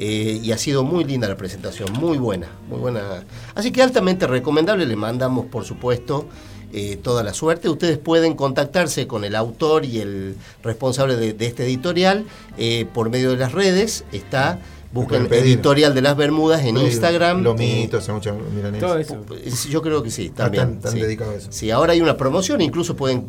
Eh, 0.03 0.41
y 0.43 0.51
ha 0.53 0.57
sido 0.57 0.83
muy 0.83 1.05
linda 1.05 1.29
la 1.29 1.37
presentación, 1.37 1.93
muy 1.93 2.17
buena, 2.17 2.49
muy 2.71 2.79
buena. 2.79 3.23
Así 3.55 3.71
que 3.71 3.83
altamente 3.83 4.27
recomendable, 4.27 4.87
le 4.87 4.97
mandamos 4.97 5.45
por 5.47 5.65
supuesto 5.67 6.27
eh, 6.73 6.97
toda 6.97 7.23
la 7.23 7.35
suerte. 7.35 7.69
Ustedes 7.69 7.99
pueden 7.99 8.33
contactarse 8.35 9.07
con 9.07 9.25
el 9.25 9.37
autor 9.37 9.85
y 9.85 9.99
el 10.01 10.37
responsable 10.65 11.17
de, 11.17 11.35
de 11.35 11.47
este 11.47 11.65
editorial 11.65 12.25
eh, 12.57 12.87
por 12.95 13.11
medio 13.11 13.31
de 13.33 13.37
las 13.37 13.53
redes. 13.53 14.05
Está, 14.11 14.61
busquen. 14.93 15.27
Editorial 15.31 15.93
de 15.95 16.01
las 16.01 16.17
Bermudas 16.17 16.65
en 16.65 16.79
Instagram. 16.79 17.43
Los 17.43 17.61
eh, 17.61 17.81
mitos, 17.83 18.09
mucha 18.09 18.33
milanesa. 18.33 18.87
Todo 18.87 18.99
eso. 18.99 19.23
es- 19.45 19.65
Yo 19.69 19.83
creo 19.83 20.03
que 20.03 20.11
sí, 20.11 20.31
Ah, 20.33 20.37
también. 20.45 20.65
tan- 20.65 20.81
tan 20.81 20.93
sí. 20.93 21.01
dedicado 21.01 21.33
a 21.33 21.35
eso. 21.35 21.49
Sí, 21.53 21.71
ahora 21.71 21.93
hay 21.93 22.01
una 22.01 22.17
promoción, 22.17 22.63
incluso 22.63 22.97
pueden 22.97 23.27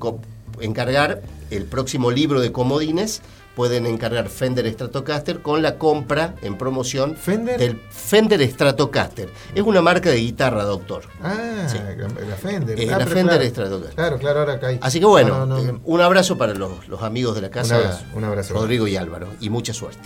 encargar 0.62 1.22
el 1.50 1.66
próximo 1.66 2.12
libro 2.12 2.40
de 2.40 2.52
comodines, 2.52 3.22
pueden 3.56 3.86
encargar 3.86 4.30
Fender 4.30 4.66
Stratocaster 4.72 5.42
con 5.42 5.62
la 5.62 5.78
compra 5.78 6.36
en 6.42 6.58
promoción 6.58 7.16
¿Fender? 7.16 7.60
del 7.60 7.80
Fender 7.90 8.42
Stratocaster. 8.50 9.30
Es 9.54 9.62
una 9.64 9.82
marca 9.82 10.10
de 10.10 10.18
guitarra, 10.18 10.64
doctor. 10.64 11.04
Ah, 11.22 11.68
Sí. 11.68 11.78
la, 11.78 12.36
Fender. 12.38 12.80
Eh, 12.80 12.90
Ah, 12.94 12.98
la 13.00 13.06
Fender 13.06 13.38
claro. 13.38 13.50
Stratocaster. 13.50 13.96
Claro, 13.96 14.18
claro, 14.18 14.40
ahora 14.42 14.60
caí. 14.60 14.80
Así 14.82 15.00
que 15.00 15.06
bueno, 15.06 15.40
No, 15.40 15.46
no, 15.46 15.62
no. 15.64 15.70
eh, 15.70 15.80
un 15.84 16.02
abrazo 16.02 16.38
para 16.38 16.54
los, 16.54 16.88
los 16.88 17.02
amigos 17.04 17.36
de 17.36 17.42
la 17.42 17.50
casa, 17.50 17.76
Un 17.78 17.82
abrazo, 17.84 18.04
un 18.16 18.24
abrazo. 18.24 18.54
Rodrigo 18.54 18.88
y 18.88 18.96
Álvaro, 18.96 19.28
y 19.40 19.50
mucha 19.50 19.74
suerte. 19.74 20.02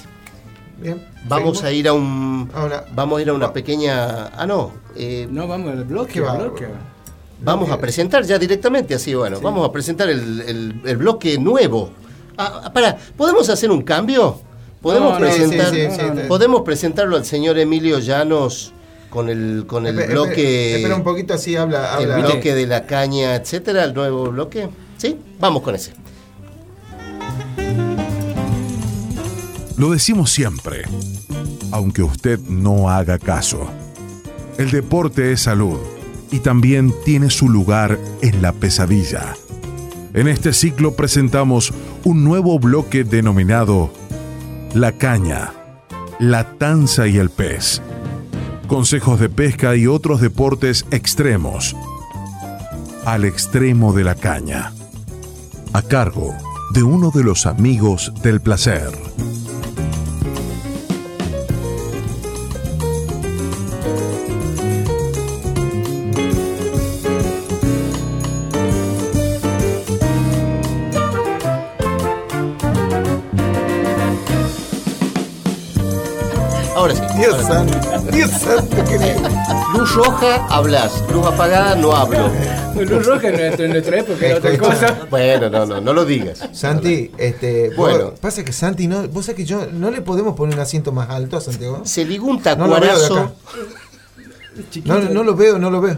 Bien. 0.78 1.02
Vamos 1.28 1.60
¿seguimos? 1.60 1.64
a 1.64 1.72
ir 1.72 1.88
a 1.88 1.94
un, 1.94 2.52
una- 2.54 2.84
vamos 2.94 3.20
a 3.20 3.22
ir 3.22 3.30
a 3.30 3.34
una 3.34 3.54
pequeña, 3.54 4.28
ah 4.28 4.46
no, 4.46 4.72
eh, 4.96 5.28
No, 5.32 5.48
vamos 5.48 5.72
al 5.72 5.86
bloque. 5.86 6.20
Bloque. 6.20 6.68
Vamos 7.42 7.70
a 7.70 7.78
presentar 7.80 8.24
ya 8.24 8.40
directamente, 8.40 8.96
así 8.96 9.14
bueno, 9.14 9.40
vamos 9.40 9.68
a 9.68 9.72
presentar 9.72 10.10
el, 10.10 10.42
el- 10.42 10.82
el 10.86 10.98
bloque 10.98 11.38
nuevo. 11.38 11.92
Ah, 12.38 12.62
ah, 12.66 12.74
para, 12.74 12.98
¿podemos 13.18 13.50
hacer 13.50 13.72
un 13.72 13.82
cambio? 13.82 14.40
¿Podemos 14.82 15.14
No, 15.14 15.20
no, 15.20 15.26
presentar? 15.26 15.70
sí, 15.74 15.82
sí, 15.82 15.88
sí, 15.96 16.02
no, 16.08 16.14
no. 16.16 16.22
¿Podemos 16.28 16.62
presentarlo 16.62 17.16
al 17.16 17.26
señor 17.26 17.58
Emilio 17.58 18.00
Llanos 18.00 18.72
con 19.10 19.30
el 19.30 19.66
con 19.68 19.88
el 19.88 19.98
Espe- 19.98 20.08
bloque 20.12 20.76
Espera 20.76 20.96
un 20.96 21.04
poquito 21.04 21.34
así, 21.34 21.56
habla. 21.56 21.98
el 22.00 22.12
habla. 22.12 22.28
bloque 22.28 22.54
de 22.54 22.68
la 22.68 22.86
caña, 22.86 23.36
etcétera, 23.36 23.84
el 23.86 23.94
nuevo 23.94 24.30
bloque? 24.32 24.70
¿Sí? 24.98 25.18
Vamos 25.40 25.62
con 25.64 25.76
ese. 25.76 25.94
Lo 29.78 29.92
decimos 29.92 30.32
siempre, 30.32 30.84
aunque 31.72 32.02
usted 32.02 32.40
no 32.40 32.90
haga 32.90 33.20
caso. 33.20 33.68
El 34.58 34.72
deporte 34.72 35.34
es 35.34 35.42
salud 35.42 35.78
y 36.32 36.40
también 36.40 36.94
tiene 37.04 37.30
su 37.30 37.50
lugar 37.50 38.00
en 38.22 38.42
la 38.42 38.54
pesadilla. 38.54 39.36
En 40.14 40.30
este 40.30 40.54
ciclo 40.54 40.96
presentamos 40.96 41.74
un 42.06 42.24
nuevo 42.24 42.60
bloque 42.60 43.04
denominado 43.04 43.92
La 44.76 44.92
caña, 44.92 45.54
la 46.20 46.58
tanza 46.58 47.08
y 47.08 47.18
el 47.18 47.32
pez. 47.32 47.82
Consejos 48.68 49.20
de 49.20 49.28
pesca 49.28 49.76
y 49.76 49.88
otros 49.88 50.22
deportes 50.22 50.86
extremos. 50.92 51.76
Al 53.06 53.26
extremo 53.26 53.92
de 53.94 54.04
la 54.04 54.14
caña. 54.14 54.72
A 55.74 55.82
cargo 55.82 56.36
de 56.74 56.84
uno 56.84 57.10
de 57.10 57.24
los 57.24 57.48
amigos 57.48 58.14
del 58.22 58.40
placer. 58.40 58.92
Santo, 78.46 78.84
querido. 78.86 79.30
Luz 79.78 79.94
roja, 79.96 80.46
hablas. 80.50 81.04
Luz 81.12 81.26
apagada, 81.26 81.76
no 81.76 81.94
hablo. 81.96 82.30
Luz 82.76 83.06
roja 83.06 83.28
en 83.30 83.36
nuestra, 83.38 83.66
en 83.66 83.72
nuestra 83.72 84.00
época 84.00 84.26
era 84.26 84.38
otra 84.38 84.58
cosa. 84.58 84.98
Bueno, 85.10 85.50
no, 85.50 85.66
no, 85.66 85.82
no 85.82 85.94
lo 85.94 86.06
digas. 86.06 86.48
Santi, 86.54 87.12
este, 87.18 87.72
Bueno. 87.76 88.12
vos- 88.12 88.20
pasa 88.20 88.44
que 88.46 88.52
Santi, 88.54 88.88
no, 88.88 89.08
vos 89.10 89.26
sabés 89.26 89.38
que 89.38 89.46
yo 89.46 89.66
no 89.72 89.92
le 89.92 90.02
podemos 90.02 90.36
poner 90.36 90.56
un 90.56 90.62
asiento 90.62 90.92
más 90.92 91.10
alto 91.10 91.38
a 91.38 91.42
Santiago. 91.42 91.82
Se 91.86 92.06
ligó 92.06 92.28
un 92.28 92.42
No 92.44 92.68
lo 92.68 92.80
veo 92.80 92.98
de 92.98 93.08
tacuarazo. 93.08 93.18
acá. 93.18 93.32
No, 94.86 95.00
no 95.02 95.24
lo 95.24 95.36
veo, 95.36 95.60
no 95.60 95.70
lo 95.70 95.82
veo. 95.82 95.98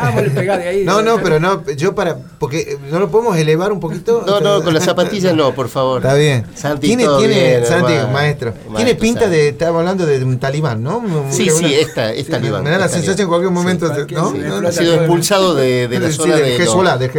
Ah, 0.00 0.10
vos 0.14 0.22
le 0.22 0.30
pegás 0.30 0.58
de 0.58 0.68
ahí. 0.68 0.84
No, 0.84 1.02
no, 1.02 1.20
pero 1.22 1.40
no, 1.40 1.64
yo 1.72 1.94
para, 1.94 2.16
porque 2.38 2.60
eh, 2.60 2.78
no 2.90 2.98
lo 3.00 3.10
podemos 3.10 3.36
elevar 3.36 3.72
un 3.72 3.80
poquito. 3.80 4.22
No, 4.26 4.40
no, 4.40 4.62
con 4.62 4.72
las 4.74 4.84
zapatillas 4.90 5.34
no, 5.34 5.54
por 5.54 5.68
favor. 5.68 6.02
Está 6.02 6.14
bien. 6.14 6.44
Santi, 6.54 6.86
tiene, 6.86 7.04
todo 7.04 7.18
tiene, 7.18 7.34
bien, 7.34 7.66
Santi, 7.66 7.92
maestro. 8.12 8.52
Maestro 8.52 8.76
tiene 8.76 8.94
pinta 8.94 9.20
Santi. 9.22 9.36
de, 9.36 9.48
estábamos 9.48 9.80
hablando 9.80 10.06
de 10.06 10.24
un 10.24 10.38
talibán, 10.38 10.82
¿no? 10.82 11.02
Sí, 11.30 11.50
una- 11.50 11.68
sí, 11.68 11.74
esta, 11.74 12.08
me- 12.12 12.22
talibán, 12.24 12.64
Me 12.64 12.70
da 12.70 12.78
la 12.78 12.88
sensación 12.88 13.20
en 13.22 13.28
cualquier 13.28 13.52
momento, 13.52 13.88
Sí, 13.94 14.02
de- 14.06 14.14
¿no? 14.14 14.30
sí, 14.32 14.38
No, 14.38 14.68
Ha 14.68 14.72
sido 14.72 14.94
expulsado 14.94 15.54
de, 15.54 15.88
de 15.88 16.00
la 16.00 16.10
zona 16.12 16.36
de 16.36 16.50
los- 16.58 16.60
Hezbollah, 16.60 16.96
del 16.96 17.10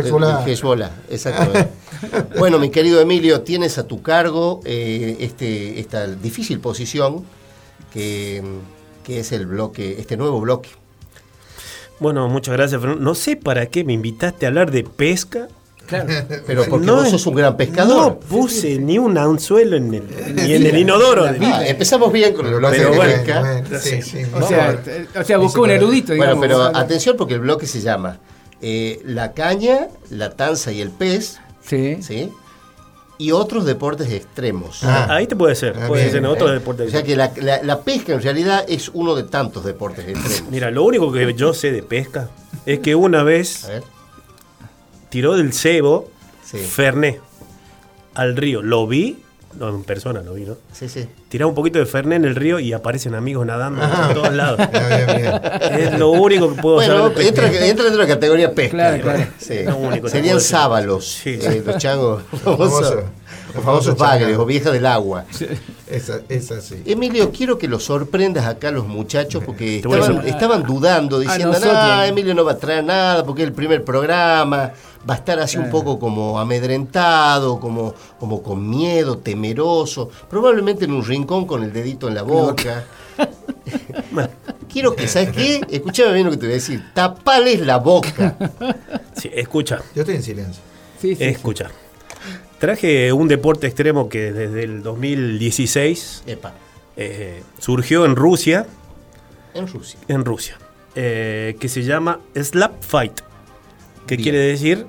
Hezbollah, 0.47 0.91
exactamente. 1.09 1.69
bueno, 2.37 2.59
mi 2.59 2.69
querido 2.69 3.01
Emilio, 3.01 3.41
tienes 3.41 3.77
a 3.77 3.83
tu 3.85 4.01
cargo 4.01 4.61
eh, 4.63 5.17
este, 5.19 5.79
esta 5.79 6.07
difícil 6.07 6.59
posición 6.61 7.25
que, 7.93 8.41
que 9.03 9.19
es 9.19 9.31
el 9.31 9.45
bloque, 9.47 9.97
este 9.99 10.15
nuevo 10.17 10.39
bloque. 10.39 10.69
Bueno, 11.99 12.27
muchas 12.29 12.55
gracias, 12.55 12.79
Fernando. 12.79 13.03
No 13.03 13.15
sé 13.15 13.35
para 13.35 13.65
qué 13.67 13.83
me 13.83 13.93
invitaste 13.93 14.45
a 14.45 14.49
hablar 14.49 14.71
de 14.71 14.83
pesca. 14.83 15.47
Claro. 15.85 16.07
Pero 16.47 16.65
porque 16.69 16.85
No 16.85 16.95
vos 16.97 17.09
sos 17.09 17.25
un 17.27 17.35
gran 17.35 17.57
pescador. 17.57 17.97
No 17.97 18.19
puse 18.19 18.77
ni 18.77 18.97
un 18.99 19.17
anzuelo 19.17 19.75
en 19.77 19.93
el, 19.95 20.03
ni 20.35 20.53
en 20.53 20.65
el 20.65 20.77
inodoro. 20.77 21.25
Ah, 21.25 21.65
empezamos 21.67 22.11
bien 22.13 22.33
con 22.33 22.45
el 22.45 22.55
bloque 22.55 22.77
Pero 22.77 22.91
de 22.91 22.95
bueno, 22.97 23.13
pesca. 23.13 23.39
bueno, 23.41 23.79
sí, 23.81 24.01
sí. 24.01 24.19
O 24.33 24.41
sea, 24.47 24.77
t- 24.81 25.07
o 25.19 25.23
sea, 25.23 25.37
buscó 25.39 25.63
un 25.63 25.71
erudito, 25.71 26.15
Bueno, 26.15 26.39
pero 26.39 26.67
o 26.67 26.71
sea, 26.71 26.79
atención 26.81 27.17
porque 27.17 27.33
el 27.33 27.39
bloque 27.41 27.65
se 27.65 27.81
llama 27.81 28.19
eh, 28.61 29.01
La 29.03 29.33
caña, 29.33 29.87
la 30.11 30.29
tanza 30.31 30.71
y 30.71 30.81
el 30.81 30.91
pez, 30.91 31.39
Sí. 31.65 31.97
¿sí? 32.01 32.31
Y 33.19 33.31
otros 33.31 33.65
deportes 33.65 34.09
extremos. 34.11 34.81
Ah. 34.83 35.07
Ahí 35.09 35.27
te 35.27 35.35
puede 35.35 35.53
ser, 35.53 35.75
Ah, 35.77 35.87
puede 35.87 36.03
bien, 36.03 36.11
ser 36.13 36.19
en 36.19 36.25
¿Eh? 36.25 36.29
otro 36.29 36.49
deporte. 36.49 36.83
O 36.83 36.89
sea 36.89 37.03
que 37.03 37.15
la, 37.15 37.31
la- 37.35 37.61
la 37.61 37.81
pesca 37.81 38.13
en 38.13 38.21
realidad 38.23 38.63
es 38.67 38.89
uno 38.93 39.13
de 39.13 39.23
tantos 39.23 39.63
deportes 39.65 40.07
extremos. 40.07 40.49
Mira, 40.49 40.71
lo 40.71 40.83
único 40.83 41.11
que 41.11 41.33
yo 41.35 41.53
sé 41.53 41.71
de 41.71 41.83
pesca 41.83 42.29
es 42.65 42.79
que 42.79 42.95
una 42.95 43.21
vez 43.23 43.69
tiró 45.09 45.35
del 45.35 45.53
cebo 45.53 46.09
Sí. 46.45 46.57
Ferné 46.57 47.19
al 48.15 48.35
río. 48.35 48.63
Lo 48.63 48.87
vi, 48.87 49.21
no 49.57 49.69
en 49.69 49.83
persona 49.83 50.21
lo 50.21 50.33
vi, 50.33 50.43
¿no? 50.45 50.55
Sí, 50.71 50.87
sí. 50.89 51.07
Tiraba 51.29 51.49
un 51.49 51.55
poquito 51.55 51.79
de 51.79 51.85
Ferné 51.85 52.15
en 52.17 52.25
el 52.25 52.35
río 52.35 52.59
y 52.59 52.73
aparecen 52.73 53.15
amigos 53.15 53.45
nadando 53.45 53.81
por 53.81 54.13
todos 54.13 54.33
lados. 54.33 54.59
Bien, 54.71 54.83
bien, 55.07 55.17
bien. 55.17 55.79
Es 55.79 55.99
lo 55.99 56.09
único 56.11 56.53
que 56.55 56.61
puedo 56.61 56.75
Bueno, 56.75 57.09
saber 57.09 57.27
entra, 57.27 57.45
entra 57.47 57.65
dentro 57.65 57.89
de 57.91 57.97
la 57.97 58.07
categoría 58.07 58.53
pesca. 58.53 58.71
Claro, 58.77 59.03
claro. 59.03 59.23
Sí. 59.39 59.63
Lo 59.65 59.77
único 59.77 60.05
que 60.05 60.11
Serían 60.11 60.39
sábalos, 60.41 61.05
Sí. 61.07 61.39
eh, 61.41 61.63
los 61.65 61.77
changos 61.77 62.23
Famoso. 62.43 62.57
famosos, 62.57 63.03
Los 63.47 63.55
los 63.55 63.63
famosos 63.63 63.97
bagres 63.97 64.37
o 64.37 64.45
viejas 64.45 64.73
del 64.73 64.85
agua. 64.85 65.25
Esa, 65.87 66.21
esa 66.29 66.61
sí. 66.61 66.83
Emilio, 66.85 67.31
quiero 67.31 67.57
que 67.57 67.67
los 67.67 67.83
sorprendas 67.83 68.45
acá 68.45 68.71
los 68.71 68.87
muchachos 68.87 69.43
porque 69.43 69.75
a 69.75 69.77
estaban, 69.77 70.27
estaban 70.27 70.63
dudando, 70.63 71.19
diciendo, 71.19 71.47
nosotros. 71.47 71.73
no, 71.73 72.03
Emilio 72.03 72.35
no 72.35 72.45
va 72.45 72.51
a 72.53 72.57
traer 72.57 72.83
nada 72.83 73.25
porque 73.25 73.41
es 73.41 73.47
el 73.47 73.53
primer 73.53 73.83
programa, 73.83 74.71
va 75.09 75.13
a 75.13 75.17
estar 75.17 75.39
así 75.39 75.57
un 75.57 75.69
poco 75.69 75.99
como 75.99 76.39
amedrentado, 76.39 77.59
como, 77.59 77.93
como 78.19 78.43
con 78.43 78.69
miedo, 78.69 79.17
temeroso, 79.17 80.09
probablemente 80.29 80.85
en 80.85 80.93
un 80.93 81.03
rincón 81.03 81.45
con 81.45 81.63
el 81.63 81.73
dedito 81.73 82.07
en 82.07 82.15
la 82.15 82.23
boca. 82.23 82.85
quiero 84.71 84.95
que, 84.95 85.07
¿sabes 85.07 85.31
qué? 85.31 85.61
Escúchame 85.69 86.13
bien 86.13 86.25
lo 86.25 86.31
que 86.31 86.37
te 86.37 86.45
voy 86.45 86.53
a 86.53 86.55
decir, 86.55 86.83
tapales 86.93 87.61
la 87.61 87.77
boca. 87.77 88.35
Sí, 89.13 89.29
escucha, 89.33 89.81
Yo 89.95 90.03
estoy 90.03 90.15
en 90.15 90.23
silencio. 90.23 90.61
Sí, 91.01 91.15
sí, 91.15 91.23
escucha. 91.23 91.69
Traje 92.59 93.13
un 93.13 93.27
deporte 93.27 93.67
extremo 93.67 94.09
que 94.09 94.33
desde 94.33 94.63
el 94.63 94.83
2016 94.83 96.23
Epa, 96.27 96.53
eh, 96.97 97.41
surgió 97.57 98.03
en 98.05 98.15
Rusia, 98.17 98.65
en 99.53 99.67
Rusia. 99.67 99.99
en 100.09 100.25
Rusia, 100.25 100.57
eh, 100.95 101.55
que 101.59 101.69
se 101.69 101.83
llama 101.83 102.19
Slap 102.35 102.83
Fight, 102.83 103.21
que 104.05 104.17
Bien. 104.17 104.23
quiere 104.23 104.39
decir 104.39 104.85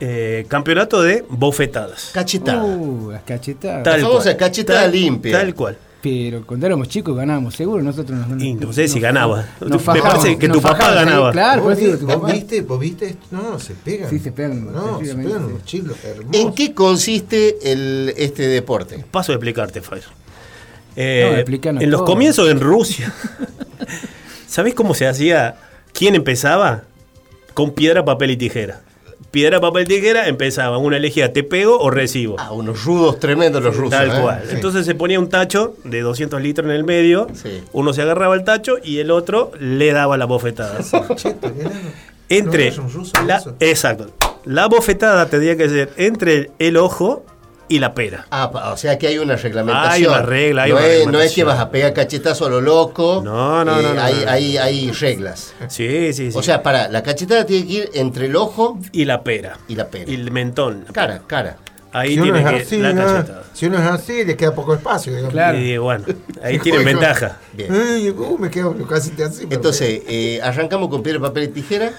eh, 0.00 0.44
campeonato 0.48 1.02
de 1.02 1.24
bofetadas. 1.28 2.10
Cachetada. 2.12 2.62
Uh, 2.62 3.10
las 3.12 3.22
cachetadas. 3.22 3.82
Tal- 3.82 4.00
famosa 4.02 4.36
cachetada 4.36 4.82
tal- 4.82 4.92
limpia. 4.92 5.32
Tal 5.38 5.54
cual. 5.54 5.78
Pero 6.00 6.46
cuando 6.46 6.64
éramos 6.66 6.88
chicos 6.88 7.16
ganábamos, 7.16 7.56
seguro 7.56 7.82
nosotros 7.82 8.16
nos 8.28 8.40
Y 8.40 8.54
no 8.54 8.72
sé 8.72 8.86
si 8.86 9.00
ganaba. 9.00 9.44
nos 9.60 9.84
Me 9.84 10.00
parece 10.00 10.38
que 10.38 10.48
tu 10.48 10.60
papá 10.62 10.94
ganaba. 10.94 11.32
Claro, 11.32 11.62
¿Vos, 11.62 11.72
eso 11.72 11.80
digo, 11.80 11.92
vi- 11.94 11.98
tu 11.98 12.06
vos 12.06 12.14
papá. 12.16 12.32
viste? 12.32 12.60
¿Vos 12.62 12.78
viste? 12.80 13.06
esto? 13.06 13.26
No, 13.32 13.42
no, 13.50 13.58
se 13.58 13.74
pegan. 13.74 14.08
Sí, 14.08 14.18
se 14.20 14.30
pegan 14.30 14.72
No, 14.72 15.00
se 15.00 15.14
pegan 15.16 15.46
sí. 15.48 15.52
los 15.54 15.64
chicos. 15.64 15.96
hermosos. 16.04 16.40
¿En 16.40 16.52
qué 16.54 16.72
consiste 16.72 17.72
el, 17.72 18.14
este 18.16 18.46
deporte? 18.46 19.04
Paso 19.10 19.32
a 19.32 19.34
explicarte, 19.34 19.80
Fire. 19.80 20.04
Eh, 20.94 21.28
No, 21.32 21.36
explícanos 21.36 21.82
en 21.82 21.90
los 21.90 22.00
todo. 22.00 22.06
comienzos 22.12 22.48
en 22.48 22.60
Rusia, 22.60 23.12
¿sabés 24.46 24.74
cómo 24.74 24.94
se 24.94 25.06
hacía? 25.06 25.56
¿Quién 25.92 26.14
empezaba? 26.14 26.84
Con 27.54 27.72
piedra, 27.72 28.04
papel 28.04 28.30
y 28.32 28.36
tijera. 28.36 28.82
Piedra, 29.30 29.60
papel 29.60 29.86
tijera 29.86 30.26
empezaba. 30.28 30.78
Uno 30.78 30.96
elegía 30.96 31.32
te 31.32 31.42
pego 31.42 31.78
o 31.78 31.90
recibo. 31.90 32.36
Ah, 32.38 32.52
unos 32.52 32.84
rudos 32.84 33.18
tremendos 33.20 33.62
los 33.62 33.76
rusos. 33.76 33.90
Tal 33.90 34.10
¿eh? 34.10 34.20
cual. 34.22 34.42
Sí. 34.46 34.54
Entonces 34.54 34.86
se 34.86 34.94
ponía 34.94 35.18
un 35.20 35.28
tacho 35.28 35.74
de 35.84 36.00
200 36.00 36.40
litros 36.40 36.66
en 36.66 36.72
el 36.72 36.84
medio. 36.84 37.26
Sí. 37.34 37.62
Uno 37.72 37.92
se 37.92 38.02
agarraba 38.02 38.34
el 38.34 38.44
tacho 38.44 38.76
y 38.82 38.98
el 39.00 39.10
otro 39.10 39.52
le 39.60 39.92
daba 39.92 40.16
la 40.16 40.24
bofetada. 40.24 40.78
Entre. 42.28 42.72
La- 43.26 43.42
exacto. 43.60 44.10
La 44.44 44.66
bofetada 44.66 45.26
tendría 45.26 45.56
que 45.56 45.68
ser 45.68 45.90
entre 45.96 46.50
el 46.58 46.76
ojo 46.76 47.24
y 47.68 47.78
la 47.78 47.94
pera. 47.94 48.26
Ah, 48.30 48.50
pa- 48.50 48.72
o 48.72 48.76
sea 48.76 48.98
que 48.98 49.06
hay 49.08 49.18
una 49.18 49.36
reglamentación. 49.36 49.92
Hay 49.92 50.04
una 50.06 50.22
regla, 50.22 50.62
hay 50.64 50.70
no, 50.72 50.76
una 50.78 50.86
es, 50.86 51.06
no 51.06 51.20
es 51.20 51.32
que 51.34 51.44
vas 51.44 51.58
a 51.60 51.70
pegar 51.70 51.92
cachetazo 51.92 52.46
a 52.46 52.50
lo 52.50 52.60
loco. 52.60 53.20
No, 53.24 53.64
no, 53.64 53.78
Eh, 53.78 53.82
no, 53.82 53.94
no, 53.94 54.02
hay, 54.02 54.14
no, 54.14 54.24
no. 54.24 54.30
Hay, 54.30 54.56
hay 54.56 54.90
reglas. 54.92 55.54
Sí, 55.68 56.12
sí, 56.12 56.30
sí. 56.32 56.38
O 56.38 56.42
sea, 56.42 56.62
para, 56.62 56.88
la 56.88 57.02
cachetada 57.02 57.44
tiene 57.44 57.66
que 57.66 57.72
ir 57.72 57.90
entre 57.94 58.26
el 58.26 58.36
ojo 58.36 58.78
y 58.92 59.04
la 59.04 59.22
pera. 59.22 59.58
y 59.68 59.74
la 59.74 59.86
pera. 59.88 60.10
Y 60.10 60.14
el 60.14 60.30
mentón. 60.30 60.84
Cara, 60.92 61.20
cara. 61.26 61.56
Ahí 61.90 62.14
Si 62.14 62.20
uno, 62.20 62.24
tiene 62.34 62.38
es 62.40 62.54
que 62.54 62.62
así, 62.62 62.76
la 62.78 62.92
¿no? 62.92 63.02
cachetada. 63.02 63.42
si 63.54 63.66
uno 63.66 63.78
es 63.78 63.84
así, 63.86 64.24
le 64.24 64.36
queda 64.36 64.54
poco 64.54 64.74
espacio. 64.74 65.10
digamos. 65.12 65.32
Claro. 65.32 65.58
Y 65.58 65.78
bueno, 65.78 66.04
ahí 66.42 66.58
tienen 66.58 66.84
ventaja. 66.84 67.38
Bien. 67.54 67.72
Uh, 68.16 68.36
me 68.38 68.50
quedo 68.50 68.76
casi 68.86 69.10
así. 69.22 69.46
Entonces, 69.48 70.02
eh, 70.06 70.38
arrancamos 70.42 70.90
con 70.90 71.02
piedra, 71.02 71.20
papel 71.20 71.44
y 71.44 71.48
tijera. 71.48 71.90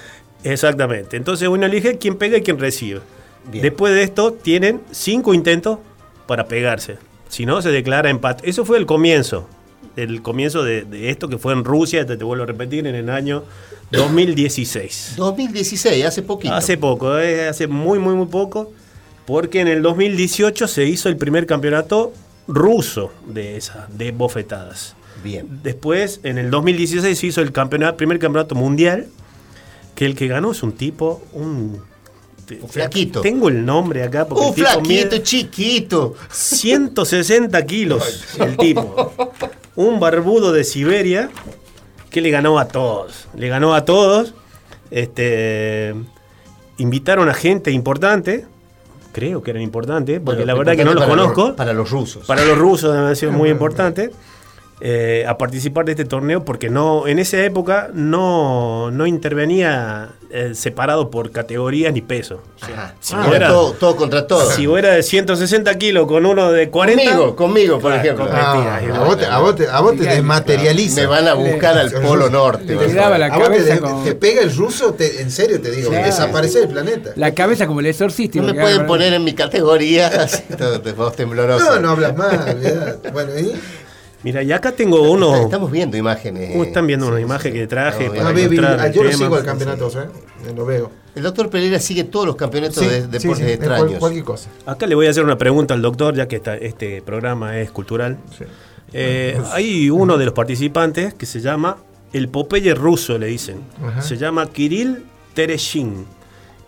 Exactamente. 0.43 1.17
Entonces 1.17 1.47
uno 1.47 1.65
elige 1.65 1.97
quién 1.97 2.17
pega 2.17 2.38
y 2.38 2.41
quién 2.41 2.59
recibe. 2.59 3.01
Bien. 3.46 3.64
Después 3.64 3.94
de 3.94 4.04
esto 4.04 4.34
tienen 4.34 4.82
cinco 4.92 5.34
intentos 5.34 5.80
para 6.28 6.48
pegarse. 6.48 6.98
Si 7.30 7.46
no, 7.46 7.62
se 7.62 7.70
declara 7.70 8.10
empate. 8.10 8.50
Eso 8.50 8.66
fue 8.66 8.78
el 8.78 8.86
comienzo. 8.86 9.48
El 9.96 10.22
comienzo 10.22 10.64
de, 10.64 10.84
de 10.84 11.10
esto 11.10 11.28
que 11.28 11.38
fue 11.38 11.54
en 11.54 11.64
Rusia, 11.64 12.06
te, 12.06 12.18
te 12.18 12.24
vuelvo 12.24 12.44
a 12.44 12.48
repetir, 12.48 12.88
en 12.88 12.96
el 12.96 13.10
año 13.10 13.44
2016. 13.92 15.14
2016, 15.18 16.06
hace 16.06 16.22
poquito. 16.22 16.54
Hace 16.54 16.78
poco, 16.78 17.20
eh, 17.20 17.48
hace 17.48 17.68
muy, 17.68 18.00
muy, 18.00 18.16
muy 18.16 18.28
poco. 18.28 18.72
Porque 19.26 19.62
en 19.62 19.68
el 19.68 19.82
2018 19.82 20.68
se 20.68 20.86
hizo 20.86 21.08
el 21.08 21.18
primer 21.18 21.46
campeonato 21.46 22.14
ruso 22.48 23.12
de 23.28 23.58
esa, 23.58 23.88
de 23.92 24.12
bofetadas. 24.12 24.96
Bien. 25.24 25.60
Después, 25.62 26.20
en 26.24 26.38
el 26.38 26.50
2016 26.50 27.18
se 27.18 27.28
hizo 27.28 27.42
el 27.42 27.52
campeonato, 27.52 27.98
primer 27.98 28.18
campeonato 28.18 28.56
mundial, 28.56 29.08
que 29.96 30.06
el 30.06 30.16
que 30.16 30.28
ganó 30.28 30.52
es 30.52 30.64
un 30.64 30.72
tipo, 30.72 31.22
un... 31.34 31.82
Un 32.62 32.70
flaquito. 32.70 33.22
Tengo 33.22 33.50
el 33.50 33.66
nombre 33.66 34.04
acá 34.04 34.26
porque 34.28 34.43
Un 34.43 34.50
el 34.50 34.56
tipo 34.56 34.68
flaquito, 34.70 34.88
mide 35.12 35.24
chiquito. 35.24 36.16
160 36.32 37.66
kilos 37.66 38.26
el 38.39 38.58
tipo. 38.58 39.14
Un 39.76 40.00
barbudo 40.00 40.52
de 40.52 40.64
Siberia 40.64 41.30
que 42.10 42.22
le 42.22 42.32
ganó 42.32 42.58
a 42.60 42.68
todos. 42.68 43.28
Le 43.36 43.47
ganó 43.50 43.76
a 43.76 43.86
todos. 43.86 44.34
Este, 44.91 45.93
invitaron 46.78 47.30
a 47.30 47.34
gente 47.34 47.72
importante. 47.72 48.45
Creo 49.12 49.41
que 49.41 49.52
eran 49.52 49.64
importantes, 49.64 50.20
porque 50.24 50.43
Bueno, 50.43 50.45
la 50.45 50.54
verdad 50.56 50.76
que 50.76 50.86
no 50.86 50.93
los 50.93 51.04
para 51.04 51.10
conozco. 51.16 51.47
los- 51.47 51.56
para 51.56 51.74
los 51.74 51.89
rusos. 51.89 52.26
Para 52.28 52.45
los 52.45 52.58
rusos 52.58 52.91
debe 52.91 53.04
haber 53.06 53.16
sido 53.18 53.32
muy 53.32 53.50
importante 53.50 54.12
eh, 54.82 55.25
a 55.27 55.38
participar 55.38 55.86
de 55.86 55.91
este 55.91 56.05
torneo 56.05 56.45
porque 56.45 56.69
no 56.69 57.07
en 57.07 57.19
esa 57.19 57.38
época 57.43 57.89
no, 57.93 58.91
no 58.91 59.05
intervenía 59.07 60.09
eh, 60.32 60.51
separado 60.53 61.09
por 61.09 61.32
categorías 61.32 61.91
ni 61.91 62.01
peso. 62.01 62.41
O 62.61 62.65
sea, 62.65 62.75
Ajá. 62.75 62.95
si 62.99 63.13
Ah, 63.15 63.30
era 63.34 63.47
todo, 63.49 63.71
todo 63.73 63.95
contra 63.95 64.27
todo. 64.27 64.49
si 64.51 64.67
vos 64.67 64.77
eras 64.80 64.95
de 64.95 65.03
160 65.03 65.77
kilos 65.77 66.07
con 66.07 66.25
uno 66.25 66.51
de 66.51 66.69
40. 66.69 67.03
Conmigo, 67.03 67.36
conmigo, 67.36 67.80
por 67.80 67.91
Claro, 67.91 68.03
ejemplo. 68.03 68.25
competía. 68.25 68.75
Ah, 68.93 69.01
a 69.01 69.03
vos 69.03 69.17
te, 69.17 69.25
a 69.25 69.38
vos 69.39 69.55
te, 69.55 69.67
a 69.67 69.80
vos 69.82 69.97
te 69.97 70.03
desmaterializa. 70.03 71.01
Me 71.01 71.07
van 71.07 71.27
a 71.27 71.34
buscar 71.34 71.77
al 71.77 71.91
Polo 71.91 72.30
Norte. 72.30 72.65
le 72.67 72.75
vas 72.75 72.91
a 72.91 72.93
daba 72.95 73.09
ver. 73.11 73.19
la 73.19 73.25
A 73.25 73.30
vos 73.38 73.39
te, 73.39 73.43
cabeza 73.55 73.73
te- 73.75 73.80
con- 73.82 74.03
te 74.03 74.15
pega 74.15 74.41
el 74.43 74.55
ruso, 74.55 74.93
te- 74.93 75.21
en 75.21 75.32
serio 75.32 75.59
te 75.61 75.71
digo, 75.71 75.89
Claro. 75.89 76.05
desaparece 76.05 76.59
del 76.59 76.69
planeta. 76.69 77.11
La 77.15 77.34
cabeza 77.34 77.67
como 77.67 77.80
el 77.80 77.88
exorcista. 77.88 78.39
No 78.39 78.45
me 78.45 78.53
pueden 78.53 78.86
poner 78.86 79.13
en 79.13 79.23
mi 79.23 79.34
categoría 79.34 80.07
así, 80.23 80.43
todo 80.57 80.80
te- 80.80 80.91
vos 80.93 81.15
tembloroso. 81.15 81.65
No, 81.75 81.80
no 81.82 81.89
hablas 81.89 82.15
más. 82.15 82.38
Bueno, 83.11 83.32
¿y? 83.39 83.53
Mira, 84.22 84.43
y 84.43 84.51
acá 84.51 84.74
tengo 84.74 85.09
uno. 85.09 85.36
Estamos 85.38 85.72
viendo 85.72 85.95
imágenes. 85.95 86.55
Uh, 86.55 86.63
están 86.63 86.86
viendo 86.88 87.07
una 87.07 87.22
imagen 87.22 87.53
que 87.53 87.67
traje 87.67 88.09
para 88.09 88.32
vi- 88.34 88.53
yo 88.93 89.03
lo 89.03 89.11
sigo 89.13 89.38
el 89.38 89.45
campeonato, 89.45 89.88
¿eh? 89.97 90.07
Lo 90.55 90.65
veo. 90.65 90.91
El 91.15 91.24
doctor 91.24 91.49
Pereira 91.49 91.80
sigue 91.80 92.03
todos 92.03 92.26
los 92.26 92.36
campeonatos 92.36 92.78
Sí, 92.84 92.86
de 92.86 93.01
sí, 93.01 93.07
deportes 93.07 93.38
sí, 93.38 93.43
de 93.43 93.53
extraños. 93.53 93.99
cualquier 93.99 94.24
cosa. 94.26 94.49
Acá 94.65 94.88
le 94.88 94.95
voy 94.95 95.07
a 95.07 95.09
hacer 95.09 95.24
una 95.24 95.38
pregunta 95.38 95.74
al 95.74 95.82
doctor, 95.82 96.15
ya 96.15 96.28
que 96.28 96.41
este 96.61 97.01
programa 97.01 97.57
es 97.59 97.72
cultural. 97.72 98.17
Eh, 98.93 99.39
hay 99.53 99.89
uno 99.89 100.17
de 100.17 100.26
los 100.26 100.34
participantes 100.34 101.13
que 101.13 101.26
se 101.26 101.41
llama 101.41 101.78
el 102.11 102.28
Popeye 102.28 102.74
ruso, 102.74 103.17
le 103.17 103.28
dicen. 103.28 103.59
Ajá. 103.84 104.01
Se 104.01 104.17
llama 104.17 104.49
Kirill 104.49 105.05
Tereshin. 105.34 106.05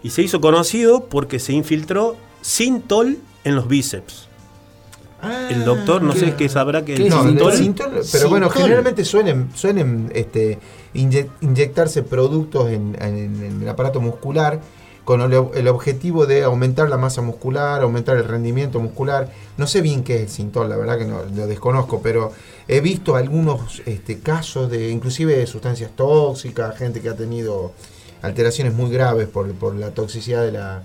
Y 0.04 0.10
se 0.12 0.22
hizo 0.22 0.39
conocido 0.41 1.06
porque 1.06 1.39
se 1.39 1.54
infiltró 1.54 2.16
Sintol 2.41 3.18
en 3.43 3.56
los 3.56 3.68
bíceps. 3.68 4.28
El 5.50 5.64
doctor, 5.66 6.02
no 6.02 6.14
sé 6.14 6.36
qué 6.36 6.50
sabrá 6.50 6.84
que 6.84 6.96
el 6.96 7.10
No, 7.10 7.24
Sintol. 7.52 8.02
pero 8.12 8.30
bueno, 8.30 8.50
generalmente 8.50 9.06
suelen, 9.06 9.50
suelen 9.56 10.12
este, 10.16 10.60
inye- 10.94 11.30
inyectarse 11.42 12.04
productos 12.04 12.70
en, 12.70 12.96
en- 13.02 13.44
en 13.44 13.62
el 13.62 13.70
aparato 13.70 14.02
muscular 14.02 14.60
con 15.06 15.22
el, 15.22 15.34
el 15.56 15.68
objetivo 15.68 16.26
de 16.28 16.44
aumentar 16.44 16.88
la 16.90 16.98
masa 16.98 17.22
muscular, 17.22 17.82
aumentar 17.82 18.18
el 18.18 18.24
rendimiento 18.24 18.80
muscular. 18.80 19.32
No 19.58 19.66
sé 19.68 19.82
bien 19.82 20.04
qué 20.04 20.16
es 20.18 20.22
el 20.22 20.30
Sintol, 20.30 20.70
la 20.70 20.78
verdad 20.78 20.98
que 20.98 21.06
no 21.06 21.24
lo 21.36 21.48
desconozco, 21.48 22.02
pero 22.02 22.32
he 22.68 22.82
visto 22.82 23.16
algunos 23.16 23.82
este, 23.86 24.20
casos 24.20 24.70
de 24.70 24.90
inclusive 24.90 25.46
sustancias 25.48 25.92
tóxicas, 25.96 26.78
gente 26.78 27.02
que 27.02 27.10
ha 27.10 27.16
tenido 27.16 27.74
alteraciones 28.22 28.74
muy 28.74 28.92
graves 28.92 29.28
por, 29.28 29.52
por 29.54 29.76
la 29.76 29.90
toxicidad 29.92 30.44
de 30.44 30.52
la, 30.52 30.84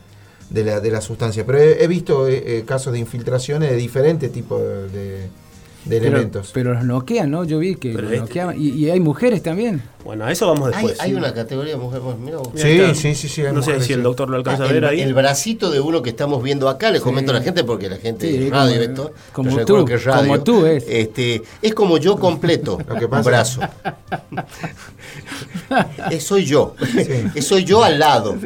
de 0.50 0.64
la, 0.64 0.80
de 0.80 0.90
la 0.90 1.00
sustancia. 1.00 1.44
Pero 1.46 1.58
he, 1.58 1.82
he 1.84 1.86
visto 1.88 2.28
eh, 2.28 2.42
eh, 2.58 2.64
casos 2.66 2.92
de 2.92 2.98
infiltraciones 2.98 3.70
de 3.70 3.76
diferentes 3.76 4.30
tipos 4.32 4.60
de, 4.60 4.88
de- 4.88 5.18
de 5.84 6.00
Pero, 6.00 6.06
elementos. 6.16 6.50
pero 6.52 6.74
los 6.74 6.84
noquean, 6.84 7.30
¿no? 7.30 7.44
Yo 7.44 7.58
vi 7.60 7.76
que 7.76 7.90
Pero 7.90 8.02
los 8.02 8.10
este- 8.12 8.20
noqueaban. 8.26 8.60
Y, 8.60 8.70
y 8.70 8.90
hay 8.90 8.98
mujeres 9.00 9.42
también. 9.42 9.82
Bueno, 10.06 10.24
a 10.24 10.30
eso 10.32 10.46
vamos 10.46 10.68
Hay, 10.68 10.74
después. 10.86 11.00
hay 11.00 11.14
una 11.14 11.34
categoría 11.34 11.72
de 11.74 11.78
mujer. 11.80 12.00
bueno, 12.00 12.18
mira. 12.20 12.38
Sí, 12.54 12.94
sí, 12.94 13.14
sí, 13.14 13.28
sí, 13.28 13.42
No 13.52 13.60
sé 13.62 13.80
si 13.80 13.92
el 13.92 14.02
doctor 14.02 14.30
lo 14.30 14.36
alcanza 14.36 14.62
Ah, 14.62 14.66
a 14.66 14.72
ver 14.72 14.84
el, 14.84 14.88
ahí. 14.88 15.00
el 15.00 15.12
bracito 15.14 15.70
de 15.70 15.80
uno 15.80 16.00
que 16.02 16.10
estamos 16.10 16.42
viendo 16.42 16.68
acá, 16.68 16.90
le 16.90 16.98
Sí. 16.98 17.04
comento 17.04 17.32
a 17.32 17.34
la 17.34 17.42
gente 17.42 17.64
porque 17.64 17.88
la 17.90 17.96
gente 17.98 18.26
de 18.30 18.48
radio 18.48 18.74
como- 18.76 18.82
esto, 18.84 19.12
como 19.32 19.64
tú, 19.64 19.84
que 19.84 19.96
radio, 19.98 20.20
como 20.28 20.42
tú 20.42 20.64
es. 20.64 20.84
Este, 20.88 21.42
es 21.60 21.74
como 21.74 21.98
yo 21.98 22.16
completo, 22.18 22.78
Lo 22.88 22.94
que 22.96 23.06
un 23.06 23.22
brazo. 23.22 23.60
Es 26.10 26.22
soy 26.24 26.44
yo, 26.44 26.74
es 27.34 27.46
soy 27.46 27.64
yo 27.64 27.82
al 27.82 27.98
lado. 27.98 28.36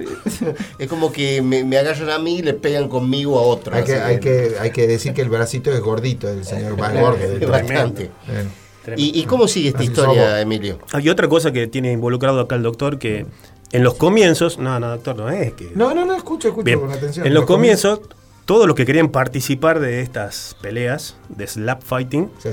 Es 0.79 0.89
como 0.89 1.13
que 1.13 1.43
me, 1.43 1.65
me 1.65 1.77
agarran 1.77 2.09
a 2.11 2.19
mí 2.19 2.39
y 2.39 2.43
le 2.43 2.55
pegan 2.55 2.89
conmigo 2.89 3.39
a 3.39 3.43
otro. 3.43 3.75
Hay 3.75 3.85
que, 3.85 3.95
hay, 3.97 4.21
que, 4.21 4.53
hay 4.59 4.71
que 4.71 4.87
decir 4.87 5.13
que 5.13 5.21
el 5.21 5.29
bracito 5.29 5.71
es 5.73 5.81
gordito, 5.81 6.29
el 6.29 6.45
señor 6.45 6.77
más 6.79 6.93
gordo. 6.99 7.19
de 7.19 7.39
todo. 7.41 7.51
Bastante. 7.51 8.11
Bueno. 8.27 8.51
¿Y, 8.97 9.19
y 9.21 9.25
cómo 9.25 9.47
sigue 9.49 9.69
esta 9.69 9.81
Así 9.81 9.89
historia, 9.89 10.25
somos. 10.27 10.39
Emilio? 10.41 10.79
Hay 10.93 11.09
otra 11.09 11.29
cosa 11.29 11.53
que 11.53 11.67
tiene 11.67 11.93
involucrado 11.93 12.41
acá 12.41 12.57
el 12.57 12.63
doctor 12.63 12.99
que 12.99 13.27
en 13.73 13.85
los 13.85 13.95
comienzos, 13.95 14.59
no, 14.59 14.81
no, 14.81 14.89
doctor, 14.89 15.17
no 15.17 15.31
es 15.31 15.53
que 15.53 15.71
No, 15.75 15.95
no, 15.95 16.05
no, 16.05 16.15
escucho, 16.15 16.49
escucho 16.49 16.65
Bien, 16.65 16.81
con 16.81 16.91
atención. 16.91 17.27
en 17.27 17.35
los 17.35 17.43
Lo 17.43 17.47
comienzos, 17.47 18.01
todos 18.45 18.67
los 18.67 18.75
que 18.75 18.85
querían 18.85 19.11
participar 19.11 19.79
de 19.81 20.01
estas 20.01 20.57
peleas 20.61 21.17
de 21.29 21.47
slap 21.47 21.83
fighting 21.83 22.31
Se 22.39 22.53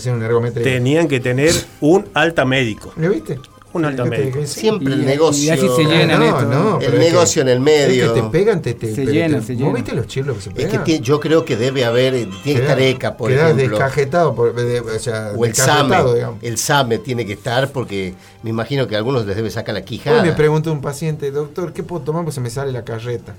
tenían 0.62 1.08
que 1.08 1.20
tener 1.20 1.54
un 1.82 2.06
alta 2.14 2.46
médico. 2.46 2.94
¿Lo 2.98 3.10
viste? 3.10 3.40
Un 3.78 4.10
médico. 4.10 4.40
sí. 4.46 4.60
Siempre 4.62 4.94
el 4.94 5.06
negocio. 5.06 5.44
y 5.46 5.50
así 5.50 5.68
se 5.76 5.84
llenan 5.86 6.20
no, 6.20 6.26
esto, 6.26 6.42
no, 6.44 6.78
El 6.80 6.86
es 6.86 6.92
que- 6.92 7.00
negocio 7.00 7.42
en 7.42 7.50
el 7.50 7.60
medio. 7.60 8.06
Es 8.06 8.12
que 8.12 8.22
te 8.22 8.28
pegan, 8.30 8.62
te, 8.62 8.74
te 8.74 8.94
Se 8.96 9.06
llena, 9.06 9.40
te- 9.40 9.46
se 9.46 9.54
¿Vos 9.54 9.62
llena. 9.62 9.74
viste 9.76 9.94
los 9.94 10.08
chirlos 10.08 10.36
que 10.38 10.42
se 10.44 10.50
Es 10.50 10.56
pegan? 10.56 10.84
que 10.84 10.98
tie- 10.98 11.02
yo 11.02 11.20
creo 11.20 11.46
que 11.46 11.58
debe 11.58 11.86
haber, 11.86 12.14
tiene 12.44 12.60
que 12.60 12.66
estar 12.66 12.80
ECA, 12.82 13.18
por 13.18 13.32
ejemplo. 13.32 13.56
descajetado, 13.70 14.36
por, 14.36 14.54
de- 14.56 14.80
o 14.82 15.00
sea, 15.00 15.32
O 15.36 15.46
el 15.46 15.54
SAME. 15.56 15.96
El 16.42 16.58
SAME 16.58 16.98
tiene 17.00 17.26
que 17.26 17.34
estar 17.34 17.72
porque 17.72 18.14
me 18.44 18.50
imagino 18.50 18.88
que 18.88 18.96
a 18.96 18.98
algunos 18.98 19.26
les 19.26 19.36
debe 19.36 19.50
sacar 19.50 19.74
la 19.74 19.80
Hoy 19.80 19.86
quijada. 19.86 20.24
me 20.24 20.32
preguntó 20.34 20.72
un 20.72 20.82
paciente, 20.82 21.32
doctor, 21.32 21.74
¿qué 21.74 21.84
puedo 21.84 22.04
tomar? 22.04 22.24
Pues 22.24 22.36
se 22.36 22.42
me 22.42 22.50
sale 22.50 22.72
la 22.72 22.84
carreta. 22.84 23.34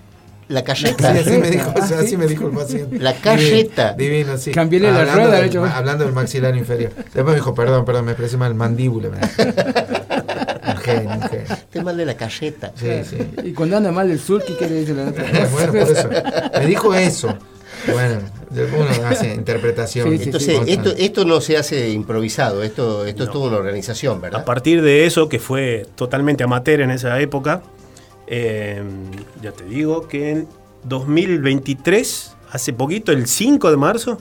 La 0.48 0.60
Sí, 0.60 0.64
calleta. 0.64 1.10
así 1.10 1.36
me 1.36 1.50
dijo, 1.50 1.74
o 1.78 1.82
sea, 1.86 1.98
así 1.98 2.16
me 2.16 2.26
dijo 2.26 2.46
el 2.46 2.52
paciente. 2.52 2.98
La 2.98 3.12
calleta. 3.12 3.92
Divino, 3.92 4.16
divino, 4.20 4.38
sí. 4.38 4.50
Cambiéle 4.50 4.90
la 4.90 5.04
rueda, 5.04 5.40
del-. 5.42 5.58
Hablando 5.58 6.04
del 6.04 6.14
maxilar 6.14 6.56
inferior. 6.56 6.90
Después 6.96 7.26
me 7.26 7.34
dijo, 7.34 7.54
perdón, 7.54 7.84
perdón, 7.84 8.06
me 8.06 8.12
expresé 8.12 8.38
mal, 8.38 8.54
mandíbula. 8.54 9.10
Este 10.92 11.82
mal 11.82 11.96
de 11.96 12.06
la 12.06 12.16
calleta. 12.16 12.72
Sí, 12.74 12.88
sí. 13.04 13.18
Y 13.44 13.52
cuando 13.52 13.76
anda 13.76 13.92
mal 13.92 14.10
el 14.10 14.18
sulky, 14.18 14.54
¿qué 14.54 14.68
le 14.68 14.80
dice 14.80 14.94
la 14.94 15.08
otra? 15.08 15.24
Bueno, 15.52 15.72
por 15.72 15.90
eso. 15.90 16.08
Me 16.58 16.66
dijo 16.66 16.94
eso. 16.94 17.36
Bueno, 17.92 18.20
uno 18.50 19.06
hace 19.06 19.34
interpretación. 19.34 20.10
Sí, 20.10 20.18
sí, 20.18 20.24
Entonces, 20.24 20.60
sí. 20.64 20.72
esto, 20.72 20.94
esto 20.96 21.24
no 21.24 21.40
se 21.40 21.56
hace 21.56 21.90
improvisado, 21.90 22.62
esto, 22.62 23.06
esto 23.06 23.24
es 23.24 23.30
toda 23.30 23.48
una 23.48 23.56
organización, 23.58 24.20
¿verdad? 24.20 24.40
A 24.40 24.44
partir 24.44 24.82
de 24.82 25.06
eso, 25.06 25.28
que 25.28 25.38
fue 25.38 25.86
totalmente 25.94 26.44
amateur 26.44 26.80
en 26.80 26.90
esa 26.90 27.20
época, 27.20 27.62
eh, 28.26 28.82
ya 29.42 29.52
te 29.52 29.64
digo 29.64 30.08
que 30.08 30.30
en 30.30 30.48
2023, 30.84 32.36
hace 32.50 32.72
poquito, 32.72 33.12
el 33.12 33.26
5 33.26 33.70
de 33.70 33.76
marzo, 33.76 34.18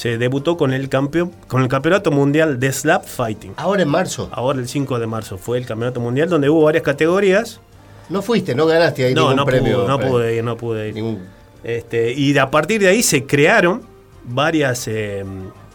se 0.00 0.16
debutó 0.16 0.56
con 0.56 0.72
el, 0.72 0.88
campeón, 0.88 1.30
con 1.46 1.60
el 1.60 1.68
Campeonato 1.68 2.10
Mundial 2.10 2.58
de 2.58 2.72
Slap 2.72 3.04
Fighting. 3.04 3.52
Ahora 3.58 3.82
en 3.82 3.88
marzo. 3.90 4.30
Ahora 4.32 4.58
el 4.58 4.66
5 4.66 4.98
de 4.98 5.06
marzo 5.06 5.36
fue 5.36 5.58
el 5.58 5.66
Campeonato 5.66 6.00
Mundial 6.00 6.30
donde 6.30 6.48
hubo 6.48 6.62
varias 6.62 6.82
categorías. 6.82 7.60
No 8.08 8.22
fuiste, 8.22 8.54
no 8.54 8.64
ganaste 8.64 9.04
ahí 9.04 9.12
No, 9.14 9.24
ningún 9.24 9.36
no 9.36 9.44
premio. 9.44 9.86
no 9.86 9.98
Fred. 9.98 10.08
pude 10.08 10.36
ir, 10.36 10.42
no 10.44 10.56
pude 10.56 10.88
ir. 10.88 10.94
Ningún- 10.94 11.18
Este, 11.62 12.14
y 12.14 12.38
a 12.38 12.50
partir 12.50 12.80
de 12.80 12.88
ahí 12.88 13.02
se 13.02 13.26
crearon 13.26 13.82
varias 14.24 14.88
eh, 14.88 15.22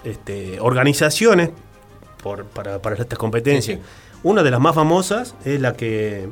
este, 0.04 0.60
organizaciones 0.60 1.52
por- 2.24 2.46
para, 2.46 2.82
para 2.82 2.96
estas 2.96 3.20
competencias. 3.20 3.78
Sí, 3.78 3.84
Una 4.24 4.42
de 4.42 4.50
las 4.50 4.60
más 4.60 4.74
famosas 4.74 5.36
es 5.46 5.62
la 5.62 5.74
que, 5.74 6.30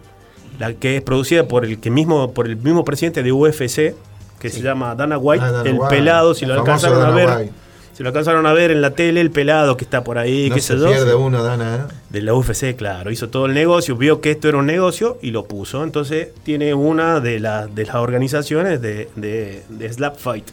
la 0.57 0.73
que 0.73 0.95
es 0.97 1.03
producida 1.03 1.47
por 1.47 1.63
el, 1.63 1.79
que 1.79 1.91
mismo, 1.91 2.33
por 2.33 2.47
el 2.47 2.55
mismo 2.57 2.83
presidente 2.83 3.21
de 3.21 3.31
UFC, 3.31 3.93
que 4.39 4.49
se 4.49 4.61
llama 4.63 4.95
Dana 4.95 5.19
White, 5.19 5.45
Ah, 5.45 5.51
Dana 5.51 5.69
el 5.69 5.75
White, 5.77 5.95
pelado, 5.95 6.33
si 6.33 6.45
el 6.45 6.49
lo 6.53 6.59
alcanzaron 6.61 7.03
a 7.03 7.11
ver. 7.11 7.29
White. 7.37 7.51
Si 7.93 8.01
lo 8.03 8.09
alcanzaron 8.09 8.45
a 8.47 8.53
ver 8.53 8.71
en 8.71 8.81
la 8.81 8.91
tele, 8.91 9.21
el 9.21 9.29
pelado 9.29 9.77
que 9.77 9.83
está 9.85 10.03
por 10.03 10.17
ahí, 10.17 10.49
No 10.49 10.55
qué 10.55 10.61
se 10.61 10.73
sé 10.73 10.79
yo. 10.79 10.87
pierde 10.87 11.13
uno, 11.13 11.43
Dana. 11.43 11.75
¿eh? 11.89 11.93
De 12.09 12.21
la 12.21 12.33
UFC, 12.33 12.75
claro. 12.75 13.11
Hizo 13.11 13.29
todo 13.29 13.45
el 13.45 13.53
negocio, 13.53 13.95
vio 13.95 14.19
que 14.19 14.31
esto 14.31 14.49
era 14.49 14.57
un 14.57 14.65
negocio 14.65 15.19
y 15.21 15.29
lo 15.31 15.45
puso. 15.45 15.83
Entonces 15.83 16.29
tiene 16.43 16.73
una 16.73 17.19
de, 17.19 17.39
la- 17.39 17.67
de 17.67 17.85
las 17.85 17.95
organizaciones 17.95 18.81
de, 18.81 19.09
de, 19.15 19.63
de 19.69 19.93
Slap 19.93 20.17
Fight. 20.17 20.45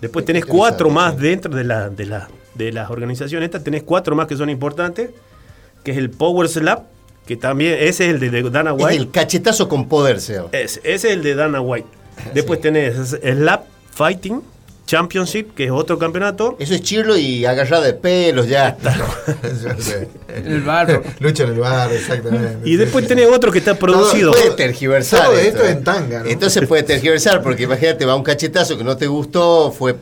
Después 0.00 0.24
tenés 0.24 0.44
cuatro 0.44 0.90
más 0.90 1.14
sí. 1.14 1.20
dentro 1.22 1.54
de, 1.54 1.62
la, 1.62 1.88
de, 1.88 2.06
la, 2.06 2.28
de 2.56 2.72
las 2.72 2.90
organizaciones 2.90 3.46
estas. 3.46 3.62
Tenés 3.62 3.84
cuatro 3.84 4.16
más 4.16 4.26
que 4.26 4.36
son 4.36 4.50
importantes. 4.50 5.10
Que 5.84 5.92
es 5.92 5.96
el 5.98 6.10
Power 6.10 6.48
Slap, 6.48 6.84
que 7.26 7.36
también, 7.36 7.74
ese 7.78 8.06
es 8.08 8.14
el 8.14 8.18
de, 8.30 8.42
Dana 8.50 8.70
Es 8.76 8.76
White. 8.84 8.96
el 8.96 9.10
cachetazo 9.10 9.68
con 9.68 9.88
poder, 9.88 10.20
Seba. 10.20 10.48
Ese, 10.52 10.80
ese 10.84 11.08
es 11.08 11.14
el 11.14 11.22
de 11.22 11.34
Dana 11.36 11.60
White. 11.60 11.86
Después 12.34 12.60
tenés 12.60 12.96
Slap 13.20 13.64
Fighting 13.92 14.42
Championship, 14.92 15.54
que 15.54 15.64
es 15.64 15.70
otro 15.70 15.98
campeonato. 15.98 16.54
Eso 16.58 16.74
es 16.74 16.82
chirlo 16.82 17.16
y 17.16 17.46
agarrada 17.46 17.86
de 17.86 17.94
pelos 17.94 18.46
ya. 18.46 18.76
Yo 19.42 19.82
sé. 19.82 20.06
En 20.28 20.46
el 20.46 20.60
barro. 20.60 21.02
Lucha 21.18 21.44
en 21.44 21.52
el 21.52 21.60
bar, 21.60 21.90
exactamente. 21.90 22.68
Y 22.68 22.76
después 22.76 23.08
tenés 23.08 23.26
otro 23.26 23.50
que 23.50 23.60
está 23.60 23.74
producido. 23.74 24.32
Puede 24.32 24.50
tergiversar. 24.50 25.28
todo 25.28 25.38
esto 25.38 25.64
en 25.64 25.82
tanga, 25.82 26.22
¿no? 26.22 26.26
Entonces 26.28 26.68
puede 26.68 26.82
tergiversar, 26.82 27.42
porque 27.42 27.62
imagínate, 27.62 28.04
va 28.04 28.14
un 28.14 28.22
cachetazo 28.22 28.76
que 28.76 28.84
no 28.84 28.98
te 28.98 29.06
gustó, 29.06 29.72
fue 29.72 29.96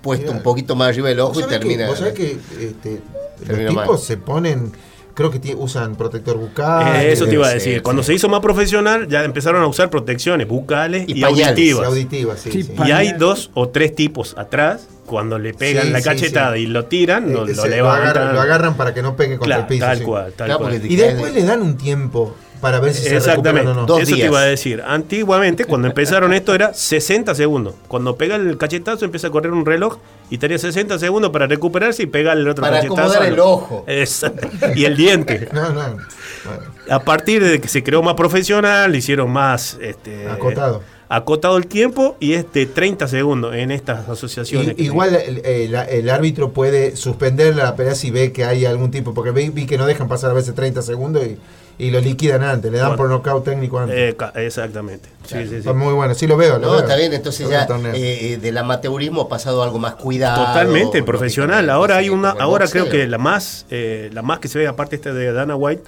puesto 0.00 0.26
Mira. 0.26 0.38
un 0.38 0.42
poquito 0.42 0.74
más 0.74 0.88
arriba 0.88 1.08
del 1.10 1.20
ojo 1.20 1.34
¿Vos 1.34 1.44
y 1.44 1.46
termina. 1.46 1.84
Que, 1.84 1.90
vos 1.90 1.98
sabés 2.00 2.14
que 2.14 2.36
este, 2.60 3.00
los 3.46 3.72
mal. 3.72 3.84
tipos 3.84 4.04
se 4.04 4.16
ponen, 4.16 4.72
creo 5.14 5.30
que 5.30 5.54
usan 5.56 5.96
protector 5.96 6.36
bucal. 6.38 6.96
Eh, 6.96 7.12
Eso 7.12 7.26
te 7.26 7.34
iba 7.34 7.46
a 7.46 7.50
sí, 7.50 7.54
decir. 7.54 7.74
sí. 7.76 7.80
Cuando 7.80 8.02
se 8.02 8.14
hizo 8.14 8.28
más 8.28 8.40
profesional, 8.40 9.08
ya 9.08 9.24
empezaron 9.24 9.62
a 9.62 9.66
usar 9.66 9.90
protecciones 9.90 10.48
bucales 10.48 11.04
Y 11.08 11.22
auditivas. 11.22 11.86
auditivas, 11.86 12.40
sí, 12.40 12.50
Sí, 12.50 12.62
sí. 12.62 12.72
pa- 12.76 12.88
Y 12.88 12.92
hay 12.92 13.12
dos 13.12 13.50
o 13.54 13.68
tres 13.68 13.94
tipos 13.94 14.34
atrás, 14.38 14.88
cuando 15.06 15.38
le 15.38 15.52
pegan 15.52 15.86
Sí, 15.86 15.90
la 15.92 16.00
cachetada 16.02 16.54
sí. 16.56 16.62
y 16.62 16.66
lo 16.66 16.86
tiran, 16.86 17.32
lo, 17.32 17.46
Eh, 17.46 17.54
lo 17.54 17.66
levantan. 17.66 18.02
agarran, 18.08 18.34
lo 18.34 18.40
agarran 18.40 18.74
para 18.76 18.94
que 18.94 19.02
no 19.02 19.14
pegue 19.16 19.36
contra 19.36 19.56
Claro, 19.56 19.62
el 19.62 19.68
piso. 19.68 19.86
tal 19.86 19.98
sí. 19.98 20.04
cual, 20.04 20.32
tal 20.34 20.46
Claro, 20.46 20.60
cual. 20.60 20.74
Y 20.90 20.96
después 20.96 21.34
de- 21.34 21.40
le 21.40 21.46
dan 21.46 21.60
un 21.62 21.76
tiempo 21.76 22.34
para 22.62 22.80
ver 22.80 22.94
si 22.94 23.02
se 23.02 23.16
Exactamente, 23.16 23.50
recuperan 23.60 23.76
o 23.76 23.80
no. 23.82 23.86
Dos 23.86 24.00
eso 24.02 24.10
te 24.12 24.16
días. 24.16 24.28
iba 24.28 24.40
a 24.40 24.44
decir. 24.44 24.82
Antiguamente, 24.86 25.66
cuando 25.66 25.88
empezaron 25.88 26.32
esto, 26.32 26.54
era 26.54 26.72
60 26.72 27.34
segundos. 27.34 27.74
Cuando 27.88 28.16
pega 28.16 28.36
el 28.36 28.56
cachetazo, 28.56 29.04
empieza 29.04 29.26
a 29.26 29.30
correr 29.30 29.52
un 29.52 29.66
reloj 29.66 29.98
y 30.30 30.38
tenía 30.38 30.58
60 30.58 30.98
segundos 30.98 31.30
para 31.32 31.46
recuperarse 31.46 32.04
y 32.04 32.06
pegarle 32.06 32.42
el 32.44 32.48
otro 32.48 32.62
Para 32.62 32.76
cachetazo. 32.76 33.00
acomodar 33.02 33.24
el 33.30 33.38
ojo. 33.40 33.84
Exacto. 33.86 34.48
Y 34.74 34.84
el 34.86 34.96
diente. 34.96 35.48
No, 35.52 35.68
no. 35.70 35.80
Bueno, 35.82 36.62
A 36.88 37.00
partir 37.00 37.44
de 37.44 37.60
que 37.60 37.68
se 37.68 37.82
creó 37.82 38.02
más 38.02 38.14
profesional, 38.14 38.94
hicieron 38.96 39.30
más 39.30 39.76
este, 39.80 40.28
Acotado. 40.28 40.82
acotado 41.08 41.56
el 41.56 41.66
tiempo 41.66 42.16
y 42.20 42.32
es 42.34 42.50
de 42.52 42.66
30 42.66 43.06
segundos 43.08 43.54
en 43.54 43.70
estas 43.70 44.08
asociaciones. 44.08 44.74
Y- 44.78 44.84
igual 44.84 45.14
el, 45.14 45.44
el- 45.44 45.74
el 45.74 46.10
árbitro 46.10 46.52
puede 46.52 46.96
suspender 46.96 47.54
la 47.56 47.76
pelea 47.76 47.94
si 47.94 48.10
ve 48.10 48.32
que 48.32 48.44
hay 48.44 48.64
algún 48.66 48.90
tipo, 48.90 49.12
porque 49.14 49.30
vi, 49.32 49.50
vi 49.50 49.66
que 49.66 49.76
no 49.78 49.84
dejan 49.86 50.08
pasar 50.08 50.30
a 50.30 50.34
veces 50.34 50.54
30 50.54 50.80
segundos 50.82 51.24
y, 51.26 51.36
y 51.82 51.90
lo 51.90 52.00
liquidan 52.00 52.42
antes, 52.42 52.70
le 52.70 52.78
dan 52.78 52.88
Bueno. 52.90 52.96
por 53.02 53.08
nocaut 53.10 53.44
técnico 53.44 53.78
antes. 53.78 53.96
Eh, 53.96 54.16
exactamente. 54.46 55.08
Sí, 55.26 55.36
sí, 55.42 55.48
sí. 55.48 55.54
Está 55.56 55.72
muy 55.72 55.92
bueno, 55.92 56.14
sí 56.14 56.26
lo 56.26 56.36
veo. 56.36 56.58
lo 56.58 56.66
No, 56.66 56.70
veo. 56.72 56.80
está 56.80 56.96
bien, 56.96 57.12
entonces 57.12 57.46
Lo 57.46 57.50
ya 57.50 57.66
eh, 57.94 58.32
eh, 58.34 58.38
del 58.40 58.56
amateurismo 58.58 59.22
ha 59.22 59.28
pasado 59.28 59.62
algo 59.62 59.78
más 59.78 59.94
cuidado. 59.96 60.44
Totalmente 60.46 61.02
profesional. 61.02 61.68
Ahora 61.70 61.96
hay 61.96 62.08
una, 62.08 62.30
ahora 62.30 62.66
boxeo. 62.66 62.86
creo 62.86 62.92
que 63.02 63.06
la 63.08 63.18
más, 63.18 63.66
eh, 63.70 64.10
la 64.12 64.22
más 64.22 64.38
que 64.38 64.48
se 64.48 64.58
ve 64.58 64.66
aparte 64.68 64.96
esta 64.96 65.12
de 65.12 65.32
Dana 65.32 65.56
White, 65.56 65.82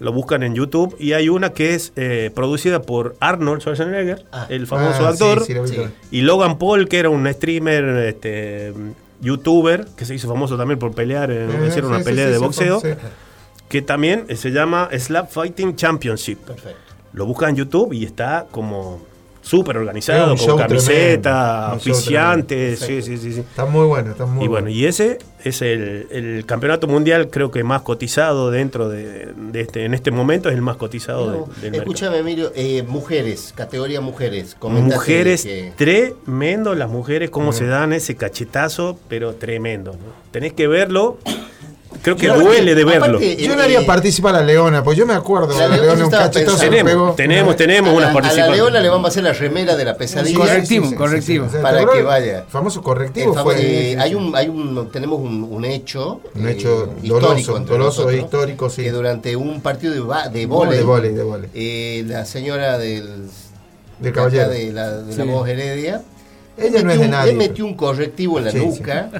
lo 0.00 0.12
buscan 0.12 0.42
en 0.44 0.54
YouTube 0.54 0.94
y 1.00 1.12
hay 1.12 1.28
una 1.28 1.50
que 1.52 1.74
es 1.74 1.92
eh, 1.96 2.30
producida 2.34 2.82
por 2.82 3.16
Arnold 3.20 3.60
Schwarzenegger, 3.62 4.24
el 4.48 4.66
famoso 4.66 5.06
Ah, 5.06 5.10
actor, 5.10 5.44
sí, 5.44 5.54
sí, 5.66 5.76
y 6.12 6.20
Logan 6.20 6.56
Paul 6.58 6.88
que 6.88 6.98
era 7.00 7.10
un 7.10 7.26
streamer, 7.32 7.84
este, 8.06 8.72
youtuber 9.20 9.86
que 9.96 10.04
se 10.04 10.14
hizo 10.14 10.28
famoso 10.28 10.56
también 10.56 10.78
por 10.78 10.94
pelear, 10.94 11.30
en, 11.32 11.50
Eh, 11.50 11.66
hicieron 11.68 11.90
una 11.90 11.98
sí, 11.98 12.04
pelea 12.04 12.26
sí, 12.26 12.30
de 12.32 12.38
sí, 12.38 12.44
boxeo, 12.44 12.80
sí. 12.80 12.88
Que 13.68 13.82
también 13.82 14.24
eh, 14.28 14.36
se 14.36 14.50
llama 14.50 14.88
Slap 14.96 15.30
Fighting 15.30 15.76
Championship. 15.76 16.38
Perfecto. 16.38 16.78
Lo 17.12 17.26
buscan 17.26 17.50
en 17.50 17.56
YouTube 17.56 17.92
y 17.92 18.04
está 18.04 18.46
como 18.50 19.00
súper 19.40 19.78
organizado, 19.78 20.36
con 20.36 20.58
camiseta, 20.58 21.72
oficiantes, 21.74 22.80
sí, 22.80 23.00
sí, 23.00 23.16
sí, 23.16 23.32
sí. 23.32 23.40
Está 23.40 23.64
muy 23.64 23.86
bueno, 23.86 24.10
está 24.10 24.26
muy 24.26 24.44
Y 24.44 24.48
bueno, 24.48 24.68
y 24.68 24.84
ese 24.84 25.18
es 25.42 25.62
el, 25.62 26.06
el 26.10 26.44
campeonato 26.44 26.86
mundial, 26.86 27.30
creo 27.30 27.50
que 27.50 27.64
más 27.64 27.80
cotizado 27.80 28.50
dentro 28.50 28.90
de, 28.90 29.32
de 29.34 29.60
este, 29.62 29.86
en 29.86 29.94
este 29.94 30.10
momento 30.10 30.50
es 30.50 30.54
el 30.54 30.60
más 30.60 30.76
cotizado 30.76 31.26
No, 31.26 31.32
de- 31.32 31.60
del 31.62 31.70
mercado. 31.70 31.82
Escúchame, 31.82 32.18
Emilio, 32.18 32.52
eh, 32.54 32.84
mujeres, 32.86 33.54
categoría 33.56 34.02
mujeres. 34.02 34.54
Mujeres, 34.60 35.44
que- 35.44 35.72
tremendo 35.76 36.74
las 36.74 36.90
mujeres, 36.90 37.30
cómo 37.30 37.52
se 37.52 37.66
dan 37.66 37.94
ese 37.94 38.16
cachetazo, 38.16 38.98
pero 39.08 39.34
tremendo. 39.36 39.92
¿no? 39.92 39.98
Tenés 40.30 40.52
que 40.52 40.66
verlo, 40.68 41.16
creo 42.02 42.16
que 42.16 42.26
Yo- 42.26 42.38
duele 42.40 42.74
de 42.74 42.84
verlo. 42.84 43.04
aparte, 43.06 43.36
Yo 43.36 43.52
eh, 43.52 43.56
le 43.56 43.62
haría 43.62 43.80
eh, 43.80 43.84
participar 43.86 44.34
a 44.34 44.40
la 44.40 44.46
Leona, 44.46 44.82
pues 44.84 44.96
yo 44.98 45.06
me 45.06 45.14
acuerdo 45.14 45.48
La 45.58 45.68
de 45.68 45.76
la 45.76 45.82
Leona, 45.82 46.04
un 46.04 46.10
cachetazo 46.10 46.58
pegó. 46.70 47.12
Tenemos, 47.14 47.56
tenemos 47.56 47.90
a 47.92 47.96
unas 47.96 48.14
a 48.14 48.32
la. 48.34 48.48
Leona 48.48 48.80
le 48.80 48.88
vamos 48.88 49.06
a 49.06 49.08
hacer 49.08 49.22
la 49.24 49.32
remera 49.32 49.76
de 49.76 49.84
la 49.84 49.96
pesadilla. 49.96 50.38
Correctivo, 50.38 50.94
correctivo. 50.94 51.46
Para 51.62 51.84
que 51.86 52.02
vaya. 52.02 52.44
Famoso 52.48 52.82
correctivo 52.82 53.34
famo- 53.34 53.44
fue. 53.44 53.92
eh, 53.92 53.96
hay 53.98 54.14
un, 54.14 54.34
hay 54.36 54.48
un, 54.48 54.90
tenemos 54.90 55.18
un, 55.20 55.44
un 55.44 55.64
hecho, 55.64 56.20
Un 56.34 56.46
eh, 56.48 56.52
hecho 56.52 56.92
histórico 57.02 57.52
doloso, 57.52 57.52
doloso 57.60 57.76
nosotros, 58.02 58.12
e 58.14 58.18
histórico, 58.18 58.70
sí. 58.70 58.82
que 58.82 58.90
durante 58.92 59.36
un 59.36 59.60
partido 59.60 59.92
de, 59.94 60.00
de 60.30 60.38
De 60.40 60.46
vóley, 60.46 60.82
vóley, 60.82 61.12
de 61.14 61.48
eh, 61.54 62.04
la 62.06 62.24
señora 62.24 62.78
del, 62.78 63.28
Del 63.98 64.12
caballero. 64.12 64.48
de 64.50 64.72
la, 64.72 64.92
de 64.98 65.16
la 65.16 65.24
voz 65.24 65.48
heredia, 65.48 66.02
Ella 66.58 66.78
él 66.80 66.84
no 66.86 66.92
es 66.92 66.98
metió 66.98 67.00
de 67.00 67.04
un- 67.04 67.10
nadie. 67.10 67.30
Él 67.32 67.36
metió 67.36 67.64
un 67.66 67.74
correctivo 67.74 68.38
en 68.38 68.44
la 68.46 68.50
Sí, 68.50 68.58
nuca. 68.58 69.10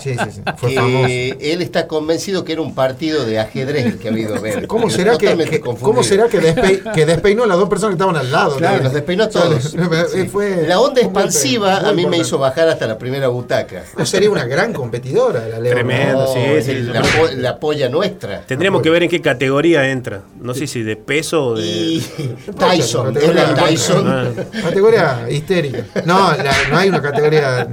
Sí, 0.00 0.14
sí, 0.14 0.30
sí. 0.32 0.40
Fue 0.56 0.70
que 0.70 0.74
famoso. 0.76 1.06
él 1.08 1.62
está 1.62 1.86
convencido 1.86 2.44
que 2.44 2.52
era 2.52 2.62
un 2.62 2.74
partido 2.74 3.24
de 3.24 3.38
ajedrez 3.38 3.86
el 3.86 3.98
que 3.98 4.08
ha 4.08 4.10
habido 4.12 4.34
a 4.36 4.40
ver. 4.40 4.66
¿Cómo 4.66 4.90
será, 4.90 5.16
que. 5.18 5.60
¿Cómo 5.80 6.02
será 6.02 6.28
que, 6.28 6.40
despe- 6.40 6.92
que 6.92 7.06
despeinó 7.06 7.44
a 7.44 7.46
las 7.46 7.58
dos 7.58 7.68
personas 7.68 7.96
que 7.96 8.02
estaban 8.02 8.16
al 8.16 8.30
lado? 8.30 8.56
Claro, 8.56 8.78
¿no? 8.78 8.82
los 8.84 8.92
despeinó 8.92 9.24
a 9.24 9.28
todos. 9.28 9.74
le- 9.74 10.08
Sí. 10.08 10.28
fue- 10.28 10.66
la 10.66 10.80
onda 10.80 11.00
expansiva 11.00 11.78
a 11.78 11.92
mí 11.92 12.06
me 12.06 12.18
hizo 12.18 12.38
bajar 12.38 12.68
hasta 12.68 12.86
la 12.86 12.98
primera 12.98 13.28
butaca. 13.28 13.84
No, 13.96 14.04
sería 14.06 14.30
una 14.30 14.44
gran 14.44 14.72
competidora 14.72 15.46
la 15.48 15.58
Leona. 15.60 15.70
Tremendo, 15.80 16.26
sí, 16.32 16.38
No, 16.56 16.62
sí, 16.62 16.74
la, 16.92 17.04
sí. 17.04 17.10
po- 17.18 17.28
la 17.36 17.58
polla 17.58 17.88
nuestra. 17.88 18.40
Tendríamos 18.42 18.82
que 18.82 18.90
ver 18.90 19.02
en 19.04 19.08
qué 19.08 19.20
categoría 19.20 19.88
entra. 19.90 20.22
No 20.40 20.54
sé 20.54 20.66
si 20.66 20.82
de 20.82 20.96
peso 20.96 21.46
o 21.46 21.54
de. 21.56 21.66
Y 21.66 22.00
Tyson, 22.58 23.16
es 23.16 23.34
la 23.34 23.44
Categoría- 23.44 23.66
Tyson. 23.66 24.06
Ah, 24.08 24.28
Categoría 24.62 25.26
histérica. 25.30 25.84
No, 26.04 26.32
la- 26.36 26.52
no 26.70 26.76
hay 26.82 26.88
una 26.88 27.02
categoría. 27.02 27.68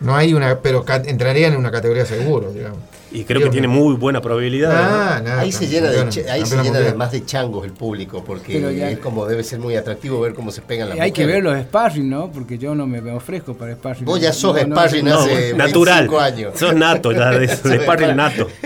No 0.00 0.14
hay 0.14 0.32
una, 0.32 0.60
pero 0.60 0.84
ca- 0.84 1.02
entraría 1.04 1.48
en 1.48 1.56
una 1.56 1.72
categoría 1.72 2.06
seguro, 2.06 2.52
digamos. 2.52 2.78
y 3.10 3.24
creo 3.24 3.42
que 3.42 3.50
tiene 3.50 3.66
muy 3.66 3.96
buena 3.96 4.20
probabilidad. 4.20 4.70
Ah, 4.72 5.18
¿no? 5.18 5.28
nada, 5.28 5.40
Ahí 5.40 5.50
se 5.50 5.66
llena 5.66 5.88
de, 5.90 6.00
ahí 6.30 6.46
se 6.46 6.62
llena 6.62 6.78
de 6.78 6.94
más 6.94 7.10
de 7.10 7.24
changos 7.24 7.64
el 7.64 7.72
público, 7.72 8.22
porque 8.24 8.92
es 8.92 8.98
como 9.00 9.26
debe 9.26 9.42
ser 9.42 9.58
muy 9.58 9.74
atractivo 9.74 10.20
ver 10.20 10.34
cómo 10.34 10.52
se 10.52 10.62
pegan 10.62 10.90
las 10.90 11.00
Hay 11.00 11.10
que 11.10 11.26
ver 11.26 11.42
los 11.42 11.58
sparring, 11.62 12.08
¿no? 12.08 12.30
Porque 12.30 12.58
yo 12.58 12.76
no 12.76 12.86
me 12.86 13.00
ofrezco 13.10 13.54
para 13.54 13.72
sparring. 13.74 14.04
Vos 14.04 14.20
ya 14.20 14.32
sos 14.32 14.54
No, 14.68 14.76
sparring 14.76 15.04
no, 15.04 15.18
hace 15.18 15.54
natural. 15.54 15.98
25 16.08 16.20
años. 16.20 16.52
Sos 16.56 16.74
nato 16.76 17.10
ya, 17.10 17.30
de, 17.32 17.46
de 17.48 17.80
sparring 17.80 18.14
nato. 18.16 18.46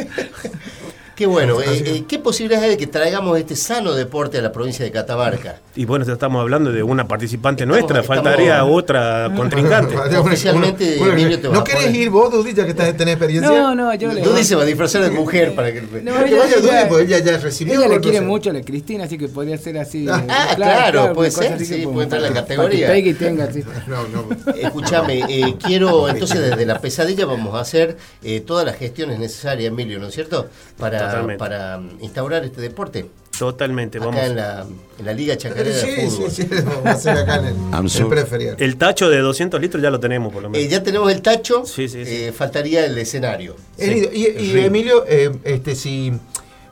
Qué 1.15 1.27
bueno. 1.27 1.61
eh, 1.61 1.67
eh, 1.85 2.05
¿Qué 2.09 2.19
posibilidades 2.19 2.65
hay 2.65 2.71
de 2.71 2.77
que 2.79 2.87
traigamos 2.87 3.39
este 3.39 3.55
sano 3.55 3.93
deporte 3.95 4.39
a 4.39 4.43
la 4.43 4.51
provincia 4.51 4.85
de 4.85 4.91
Catamarca? 4.91 5.61
Y 5.75 5.85
bueno, 5.85 6.05
ya 6.05 6.15
estamos 6.15 6.41
hablando 6.41 6.73
de 6.73 6.83
una 6.83 7.07
participante 7.07 7.65
Estamos- 7.65 7.81
nuestra, 7.81 8.01
estamos- 8.01 8.25
faltaría 8.25 8.65
otra 8.65 9.31
contrincante. 9.37 9.95
Oficialmente, 10.19 10.97
te 10.97 11.49
va 11.49 11.55
¿No 11.55 11.61
a 11.61 11.65
querés 11.65 11.85
poner- 11.87 12.01
ir 12.01 12.11
vos, 12.11 12.33
Dudy, 12.33 12.55
ya 12.55 12.65
que 12.65 12.71
estás, 12.71 12.97
tenés 12.97 13.15
experiencia? 13.15 13.51
No, 13.51 13.75
no, 13.75 13.95
yo 13.95 14.13
le. 14.13 14.23
Dudy 14.23 14.43
se 14.45 14.55
va 14.57 14.63
a 14.63 14.65
disfrazar 14.65 15.03
de 15.03 15.11
mujer 15.11 15.55
para 15.55 15.73
que... 15.73 15.83
No, 15.83 16.25
Que 16.25 16.35
vaya 16.35 16.57
Dudy, 16.57 16.69
ella- 16.69 16.89
porque 16.89 17.05
ella 17.05 17.19
ya 17.19 17.39
recibió. 17.39 17.75
Ella 17.75 17.89
le 17.89 18.01
quiere 18.01 18.21
mucho 18.21 18.51
a 18.51 18.53
la 18.55 18.63
Cristina, 18.63 19.05
así 19.05 19.19
que 19.19 19.29
podría 19.29 19.59
ser 19.59 19.79
así. 19.79 20.07
Ah, 20.09 20.23
eh, 20.53 20.57
claro, 20.57 21.13
puede 21.13 21.31
ser, 21.31 21.59
sí, 21.65 21.83
como 21.83 21.95
puede 21.95 22.05
entrar 22.05 22.23
en 22.25 22.35
la 22.35 22.47
para- 22.47 22.57
para 22.57 22.69
categoría. 22.71 23.03
que 23.05 23.15
tenga. 23.15 23.49
No, 23.87 24.07
no. 24.09 24.53
Escúchame, 24.57 25.21
eh, 25.29 25.57
quiero 25.63 26.09
entonces 26.09 26.41
desde 26.41 26.65
la 26.65 26.81
pesadilla 26.81 27.27
vamos 27.27 27.55
a 27.55 27.61
hacer 27.61 27.97
eh, 28.23 28.41
todas 28.41 28.65
las 28.65 28.77
gestiones 28.77 29.19
necesarias, 29.19 29.69
Emilio, 29.69 29.99
¿no 29.99 30.07
es 30.09 30.15
cierto? 30.15 30.49
Para, 30.79 31.12
Para 31.39 31.81
instaurar 32.01 32.45
este 32.45 32.61
deporte 32.61 33.07
Totalmente, 33.39 33.99
vamos. 33.99 34.17
acá 34.17 34.27
en 34.27 34.37
la, 34.37 34.67
en 34.99 35.05
la 35.07 35.13
Liga 35.15 35.37
Chacarera 35.37 35.75
Sí, 35.75 35.91
de 35.91 35.97
sí, 36.03 36.17
Fútbol. 36.17 36.31
sí, 36.31 36.49
vamos 36.65 36.87
a 36.87 36.91
hacer 36.91 37.19
acá 37.19 37.37
en 37.37 37.47
el, 37.47 37.55
el 38.01 38.07
preferial. 38.09 38.57
El 38.59 38.77
tacho 38.77 39.09
de 39.09 39.19
200 39.19 39.61
litros 39.61 39.83
ya 39.83 39.91
lo 39.91 39.99
tenemos, 39.99 40.33
por 40.33 40.43
lo 40.43 40.49
Eh, 40.49 40.53
menos. 40.53 40.69
ya 40.71 40.83
tenemos 40.83 41.11
el 41.11 41.23
tacho, 41.23 41.65
Sí, 41.65 41.89
sí, 41.89 42.05
sí. 42.05 42.11
eh, 42.27 42.33
faltaría 42.33 42.85
el 42.85 42.97
escenario. 42.99 43.57
Y. 43.79 44.59
Emilio, 44.59 45.05
eh, 45.09 45.33
este 45.45 45.75
si 45.75 46.13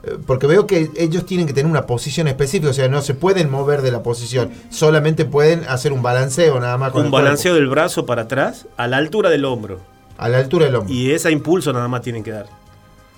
eh, 0.03 0.17
porque 0.25 0.47
veo 0.47 0.65
que 0.67 0.89
ellos 0.97 1.25
tienen 1.25 1.45
que 1.47 1.53
tener 1.53 1.69
una 1.69 1.85
posición 1.85 2.27
específica, 2.27 2.69
o 2.69 2.73
sea, 2.73 2.87
no 2.87 3.01
se 3.01 3.15
pueden 3.15 3.49
mover 3.51 3.81
de 3.81 3.91
la 3.91 4.01
posición, 4.03 4.51
solamente 4.69 5.25
pueden 5.25 5.63
hacer 5.67 5.91
un 5.93 6.01
balanceo 6.03 6.59
nada 6.59 6.77
más 6.77 6.91
con 6.91 7.01
un 7.01 7.05
el 7.07 7.11
cuerpo, 7.11 7.23
balanceo 7.25 7.53
del 7.55 7.67
brazo 7.67 8.05
para 8.05 8.23
atrás 8.23 8.67
a 8.77 8.87
la 8.87 8.97
altura 8.97 9.29
del 9.29 9.45
hombro. 9.45 9.79
a 10.17 10.29
la 10.29 10.37
altura 10.37 10.67
del 10.67 10.75
hombro. 10.75 10.93
Y 10.93 11.11
ese 11.11 11.31
impulso 11.31 11.73
nada 11.73 11.87
más 11.87 12.01
tienen 12.01 12.23
que 12.23 12.31
dar. 12.31 12.45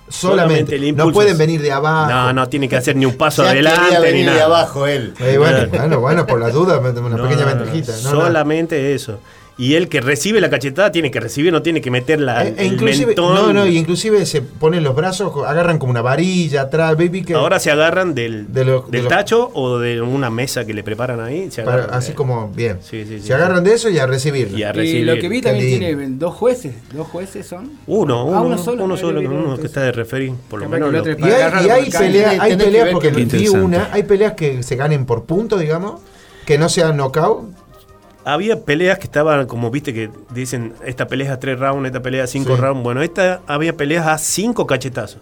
Solamente, 0.08 0.76
el 0.76 0.96
no 0.96 1.10
pueden 1.12 1.36
venir 1.38 1.60
de 1.62 1.72
abajo. 1.72 2.10
No, 2.10 2.32
no 2.32 2.48
tienen 2.48 2.68
que 2.68 2.76
hacer 2.76 2.96
ni 2.96 3.06
un 3.06 3.16
paso 3.16 3.42
adelante 3.42 3.96
ni 3.98 4.02
venir 4.02 4.24
de 4.26 4.32
nada. 4.32 4.44
abajo 4.44 4.86
él. 4.86 5.14
Eh, 5.20 5.36
bueno, 5.38 5.66
bueno, 5.70 6.00
bueno, 6.00 6.26
por 6.26 6.40
la 6.40 6.50
duda, 6.50 6.78
una 6.78 6.92
No, 6.92 7.22
pequeña 7.28 7.46
ventajita. 7.46 7.92
No, 8.02 8.02
no. 8.12 8.20
solamente 8.22 8.94
eso. 8.94 9.18
Y 9.56 9.74
el 9.76 9.88
que 9.88 10.00
recibe 10.00 10.40
la 10.40 10.50
cachetada 10.50 10.90
tiene 10.90 11.12
que 11.12 11.20
recibir, 11.20 11.52
no 11.52 11.62
tiene 11.62 11.80
que 11.80 11.88
meter 11.88 12.20
la, 12.20 12.44
Eh, 12.44 12.54
e 12.58 12.66
el 12.66 12.80
mentón. 12.82 13.34
no, 13.36 13.52
no, 13.52 13.66
y 13.68 13.76
inclusive 13.78 14.26
se 14.26 14.42
ponen 14.42 14.82
los 14.82 14.96
brazos, 14.96 15.32
agarran 15.46 15.78
como 15.78 15.92
una 15.92 16.02
varilla 16.02 16.62
atrás, 16.62 16.96
baby, 16.96 17.22
que 17.22 17.34
Ahora 17.34 17.60
se 17.60 17.70
agarran 17.70 18.16
del, 18.16 18.52
De 18.52 18.64
lo- 18.64 18.80
de 18.82 18.90
del 18.90 19.04
lo- 19.04 19.08
tacho 19.08 19.52
o 19.54 19.78
de 19.78 20.00
una 20.00 20.28
mesa 20.28 20.64
que 20.64 20.74
le 20.74 20.82
preparan 20.82 21.20
ahí. 21.20 21.52
Se 21.52 21.62
para- 21.62 21.76
agarran 21.84 21.98
así 21.98 22.08
de- 22.08 22.14
como 22.16 22.48
bien. 22.48 22.78
Sí, 22.82 23.04
sí, 23.04 23.20
sí, 23.20 23.26
se 23.28 23.32
agarran 23.34 23.62
sí. 23.62 23.68
de 23.70 23.74
eso 23.76 23.90
y 23.90 23.98
a 24.00 24.06
recibirlo. 24.08 24.58
Y 24.58 24.64
a 24.64 24.70
Y 24.70 24.72
recibir. 24.72 25.06
lo 25.06 25.14
que 25.20 25.28
vi 25.28 25.40
también 25.40 25.78
tiene 25.78 26.06
dos 26.18 26.34
jueces. 26.34 26.74
¿Dos 26.92 27.06
jueces 27.06 27.46
son? 27.46 27.70
Uno, 27.86 28.22
Ah, 28.22 28.24
uno, 28.24 28.38
uno 28.40 28.46
uno 28.48 28.58
solo. 28.58 28.96
solo, 28.96 29.20
uno, 29.20 29.30
vi 29.30 29.36
uno, 29.36 29.56
que 29.56 29.66
está 29.66 29.82
de 29.82 29.92
referir, 29.92 30.32
por 30.50 30.58
lo 30.62 30.68
menos. 30.68 30.90
lo- 30.92 30.98
Y 31.08 31.22
hay, 31.30 31.66
y 31.66 31.70
hay 31.70 31.90
peleas, 31.90 32.40
hay 32.40 32.92
porque 32.92 33.10
vi 33.10 33.46
una, 33.48 33.88
hay 33.92 34.02
peleas 34.02 34.32
que 34.32 34.64
se 34.64 34.74
ganen 34.74 35.06
por 35.06 35.26
puntos, 35.26 35.60
digamos, 35.60 36.00
que 36.44 36.58
no 36.58 36.68
sean 36.68 36.96
knockout. 36.96 37.62
Había 38.24 38.64
peleas 38.64 38.98
que 38.98 39.04
estaban, 39.04 39.46
como 39.46 39.70
viste, 39.70 39.92
que 39.92 40.10
dicen, 40.32 40.72
esta 40.86 41.06
pelea 41.06 41.26
es 41.28 41.32
a 41.34 41.38
tres 41.40 41.58
rounds, 41.58 41.86
esta 41.86 42.00
pelea 42.02 42.24
a 42.24 42.26
cinco 42.26 42.56
Sí. 42.56 42.60
rounds. 42.62 42.82
Bueno, 42.82 43.02
esta 43.02 43.40
había 43.46 43.76
peleas 43.76 44.06
a 44.06 44.16
cinco 44.18 44.66
cachetazos. 44.66 45.20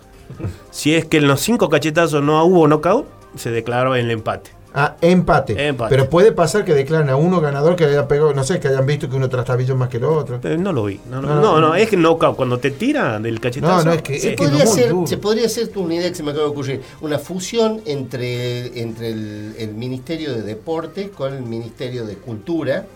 si 0.70 0.94
es 0.94 1.04
que 1.04 1.18
en 1.18 1.26
los 1.28 1.40
cinco 1.40 1.68
cachetazos 1.68 2.22
no 2.22 2.42
hubo 2.44 2.66
knockout, 2.66 3.06
se 3.36 3.50
declaró 3.50 3.94
el 3.96 4.10
empate. 4.10 4.50
Ah, 4.74 4.97
empate. 5.03 5.69
Empate. 5.69 5.90
Pero 5.94 6.09
puede 6.09 6.32
pasar 6.32 6.65
que 6.65 6.73
declaren 6.73 7.11
a 7.11 7.16
uno 7.16 7.40
ganador 7.40 7.77
que 7.77 7.85
haya 7.85 8.09
pegado, 8.09 8.32
no 8.32 8.43
sé, 8.43 8.59
que 8.59 8.69
hayan 8.69 8.86
visto 8.86 9.09
que 9.11 9.16
uno 9.16 9.28
trastabillo 9.28 9.77
más 9.77 9.89
que 9.90 9.99
el 9.99 10.05
otro. 10.05 10.39
Pero 10.40 10.57
no 10.59 10.73
lo 10.73 10.85
vi. 10.85 10.99
No, 11.11 11.20
no, 11.20 11.28
No, 11.28 11.35
no, 11.35 11.40
no. 11.43 11.61
no, 11.69 11.74
es 11.74 11.89
que 11.90 11.97
knockout, 11.97 12.36
cuando 12.36 12.59
te 12.59 12.70
tira 12.70 13.19
del 13.20 13.39
cachetazo. 13.39 13.77
No, 13.78 13.85
no, 13.85 13.93
es 13.93 14.03
que- 14.03 14.16
es 14.16 14.23
que- 14.23 14.32
Podría 14.36 14.65
no, 14.65 14.70
muy 14.70 14.78
ser, 14.81 14.90
duro. 14.90 15.07
se 15.07 15.19
podría 15.19 15.47
hacer 15.47 15.70
una 15.77 15.94
idea 15.94 16.09
que 16.09 16.15
se 16.15 16.23
me 16.23 16.31
acaba 16.31 16.47
de 16.47 16.51
ocurrir, 16.53 16.81
una 17.03 17.19
fusión 17.19 17.82
entre, 17.85 18.81
entre 18.81 19.11
el, 19.11 19.55
el 19.59 19.74
Ministerio 19.74 20.32
de 20.32 20.43
Deporte 20.43 21.11
con 21.11 21.35
el 21.35 21.43
Ministerio 21.43 22.07
de 22.07 22.15
Cultura. 22.16 22.86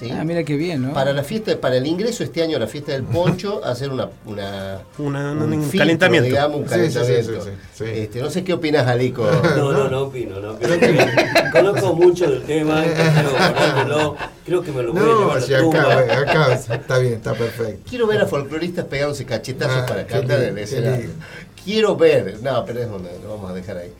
¿Sí? 0.00 0.10
Ah, 0.10 0.24
mira 0.24 0.42
qué 0.44 0.56
bien, 0.56 0.82
¿no? 0.82 0.92
Para 0.94 1.12
la 1.12 1.22
fiesta, 1.22 1.56
para 1.60 1.76
el 1.76 1.86
ingreso 1.86 2.24
este 2.24 2.42
año 2.42 2.56
a 2.56 2.60
la 2.60 2.66
fiesta 2.66 2.92
del 2.92 3.04
poncho, 3.04 3.62
hacer 3.64 3.90
una, 3.90 4.08
una 4.24 4.80
Una- 4.98 5.32
un 5.32 5.42
un 5.52 5.62
filtro, 5.62 5.78
calentamiento. 5.78 6.26
digamos, 6.28 6.60
un 6.62 6.68
Sí, 6.68 6.74
sí, 6.74 6.80
sí, 6.90 6.94
calentamiento. 6.94 7.44
sí, 7.44 7.50
sí, 7.50 7.84
sí. 7.84 7.90
Este, 8.00 8.20
no 8.22 8.30
sé 8.30 8.42
qué 8.44 8.52
opinas, 8.54 8.86
Alico. 8.86 9.24
No, 9.56 9.72
no, 9.72 9.88
no 9.88 10.00
opino, 10.04 10.40
no 10.40 10.52
opino. 10.52 10.72
Conozco 11.52 11.94
mucho 11.94 12.30
del 12.30 12.42
tema. 12.42 12.82
Creo 14.44 14.62
que 14.62 14.72
me 14.72 14.82
lo 14.82 14.92
voy 14.92 15.02
a 15.02 15.04
No, 15.04 15.18
llevar 15.18 15.36
a 15.36 15.40
la 15.40 15.46
acá, 15.46 15.60
tumba. 15.60 15.96
ve, 15.96 16.12
acá 16.12 16.52
está 16.54 16.98
bien, 16.98 17.14
está 17.14 17.34
perfecto. 17.34 17.80
Quiero 17.88 18.06
ver 18.06 18.20
a 18.22 18.26
folcloristas 18.26 18.84
pegándose 18.86 19.24
cachetazos 19.24 19.82
Ah, 19.82 19.86
para 19.86 20.06
cantar 20.06 20.42
en 20.42 20.48
el 20.50 20.58
escenario. 20.58 21.10
Quiero 21.62 21.94
ver, 21.96 22.38
no, 22.42 22.64
pero 22.64 22.80
es 22.80 22.88
donde 22.88 23.10
lo 23.22 23.28
vamos 23.34 23.50
a 23.50 23.54
dejar 23.54 23.76
ahí. 23.76 23.92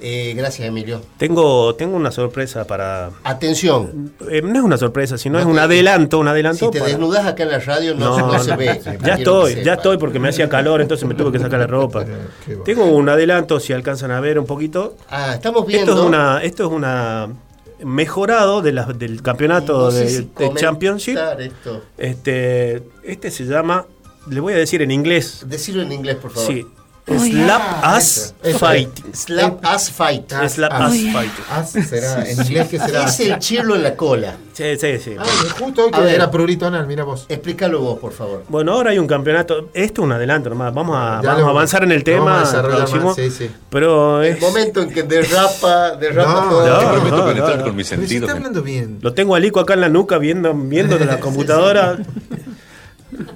Eh, 0.00 0.34
gracias, 0.36 0.68
Emilio. 0.68 1.00
Tengo, 1.16 1.74
tengo 1.74 1.96
una 1.96 2.10
sorpresa 2.12 2.64
para. 2.66 3.10
Atención. 3.24 4.12
Eh, 4.30 4.42
no 4.42 4.58
es 4.58 4.64
una 4.64 4.76
sorpresa, 4.78 5.18
sino 5.18 5.34
No 5.34 5.40
es 5.40 5.46
un 5.46 5.58
adelanto, 5.58 6.18
un 6.18 6.28
adelanto. 6.28 6.66
Si 6.66 6.70
te 6.70 6.78
para- 6.78 6.90
desnudas 6.92 7.26
acá 7.26 7.42
en 7.42 7.50
la 7.50 7.58
radio 7.58 7.94
no, 7.94 8.16
no 8.32 8.38
se 8.42 8.54
ve. 8.56 8.80
Ya 9.04 9.14
estoy, 9.14 9.62
ya 9.64 9.74
estoy 9.74 9.98
porque 9.98 10.18
me 10.18 10.28
hacía 10.28 10.48
calor, 10.48 10.80
entonces 10.80 11.06
me 11.08 11.14
tuve 11.14 11.32
que 11.32 11.38
sacar 11.40 11.58
la 11.60 11.66
ropa. 11.66 12.04
Tengo 12.64 12.84
un 12.84 13.08
adelanto, 13.08 13.58
si 13.60 13.72
alcanzan 13.72 14.10
a 14.12 14.20
ver 14.20 14.38
un 14.38 14.46
poquito. 14.46 14.96
Ah, 15.10 15.34
estamos 15.34 15.62
Esto 15.62 15.68
viendo. 15.68 15.92
es 15.94 15.98
una, 16.00 16.42
esto 16.42 16.64
es 16.66 16.70
una 16.72 17.28
mejorado 17.84 18.60
de 18.62 18.72
la- 18.72 18.84
del 18.84 19.22
campeonato 19.22 19.78
No 19.86 19.90
sé 19.90 20.00
de, 20.04 20.08
si 20.08 20.16
de 20.18 20.28
comentar 20.28 20.60
Championship. 20.62 21.16
esto. 21.38 21.82
Este, 21.96 22.82
este 23.04 23.30
se 23.30 23.44
llama, 23.44 23.86
le 24.30 24.40
voy 24.40 24.52
a 24.52 24.56
decir 24.56 24.82
en 24.82 24.90
inglés. 24.90 25.44
Decirlo 25.46 25.82
en 25.82 25.92
inglés, 25.92 26.16
por 26.16 26.30
favor. 26.30 26.52
Sí. 26.52 26.66
Slap 27.08 27.96
Us 27.96 28.34
Eso. 28.42 28.58
Fighting. 28.58 29.14
Slap 29.14 29.64
Us 29.74 29.90
Fight. 29.90 30.32
Slap 30.48 30.80
Us 30.86 30.92
sí. 30.92 31.10
Fighting. 31.10 31.44
As 31.50 31.70
será, 31.70 32.28
en 32.28 32.40
inglés, 32.42 32.68
¿qué 32.68 32.78
será? 32.78 33.04
Es 33.04 33.20
el 33.20 33.38
chirlo 33.38 33.76
en 33.76 33.82
la 33.82 33.94
cola. 33.96 34.36
Sí, 34.52 34.76
sí, 34.76 34.98
sí. 34.98 35.14
Ah, 35.18 35.24
justo 35.58 35.84
hoy 35.84 35.90
que 35.92 36.00
ver. 36.00 36.14
era 36.16 36.30
prurito 36.30 36.66
anal, 36.66 36.86
mira 36.86 37.04
vos. 37.04 37.26
Explícalo 37.28 37.80
vos, 37.80 37.98
por 38.00 38.12
favor. 38.12 38.42
Bueno, 38.48 38.72
ahora 38.72 38.90
hay 38.90 38.98
un 38.98 39.06
campeonato. 39.06 39.68
Esto 39.72 40.02
es 40.02 40.04
un 40.04 40.12
adelanto 40.12 40.50
nomás. 40.50 40.74
Vamos 40.74 40.96
a, 40.96 41.20
vamos 41.22 41.48
avanzar 41.48 41.84
en 41.84 41.92
el 41.92 42.02
tema. 42.02 42.42
vamos 42.42 43.16
sí, 43.16 43.30
sí. 43.30 43.50
Pero 43.70 44.22
es. 44.22 44.34
El 44.34 44.40
momento 44.40 44.82
en 44.82 44.90
que 44.90 45.04
derrapa, 45.04 45.92
derrapa 45.92 46.32
No, 46.44 46.50
todo. 46.50 46.66
no, 46.66 46.82
no, 46.82 47.04
no, 47.04 47.34
no. 47.34 47.74
Pero 47.74 48.06
si 48.06 48.16
está 48.16 48.32
hablando 48.32 48.62
bien. 48.62 48.98
Lo 49.00 49.14
tengo 49.14 49.34
a 49.34 49.40
Lico 49.40 49.60
acá 49.60 49.74
en 49.74 49.80
la 49.82 49.88
nuca 49.88 50.18
viendo, 50.18 50.52
viendo 50.54 50.98
de 50.98 51.04
la 51.06 51.20
computadora. 51.20 51.96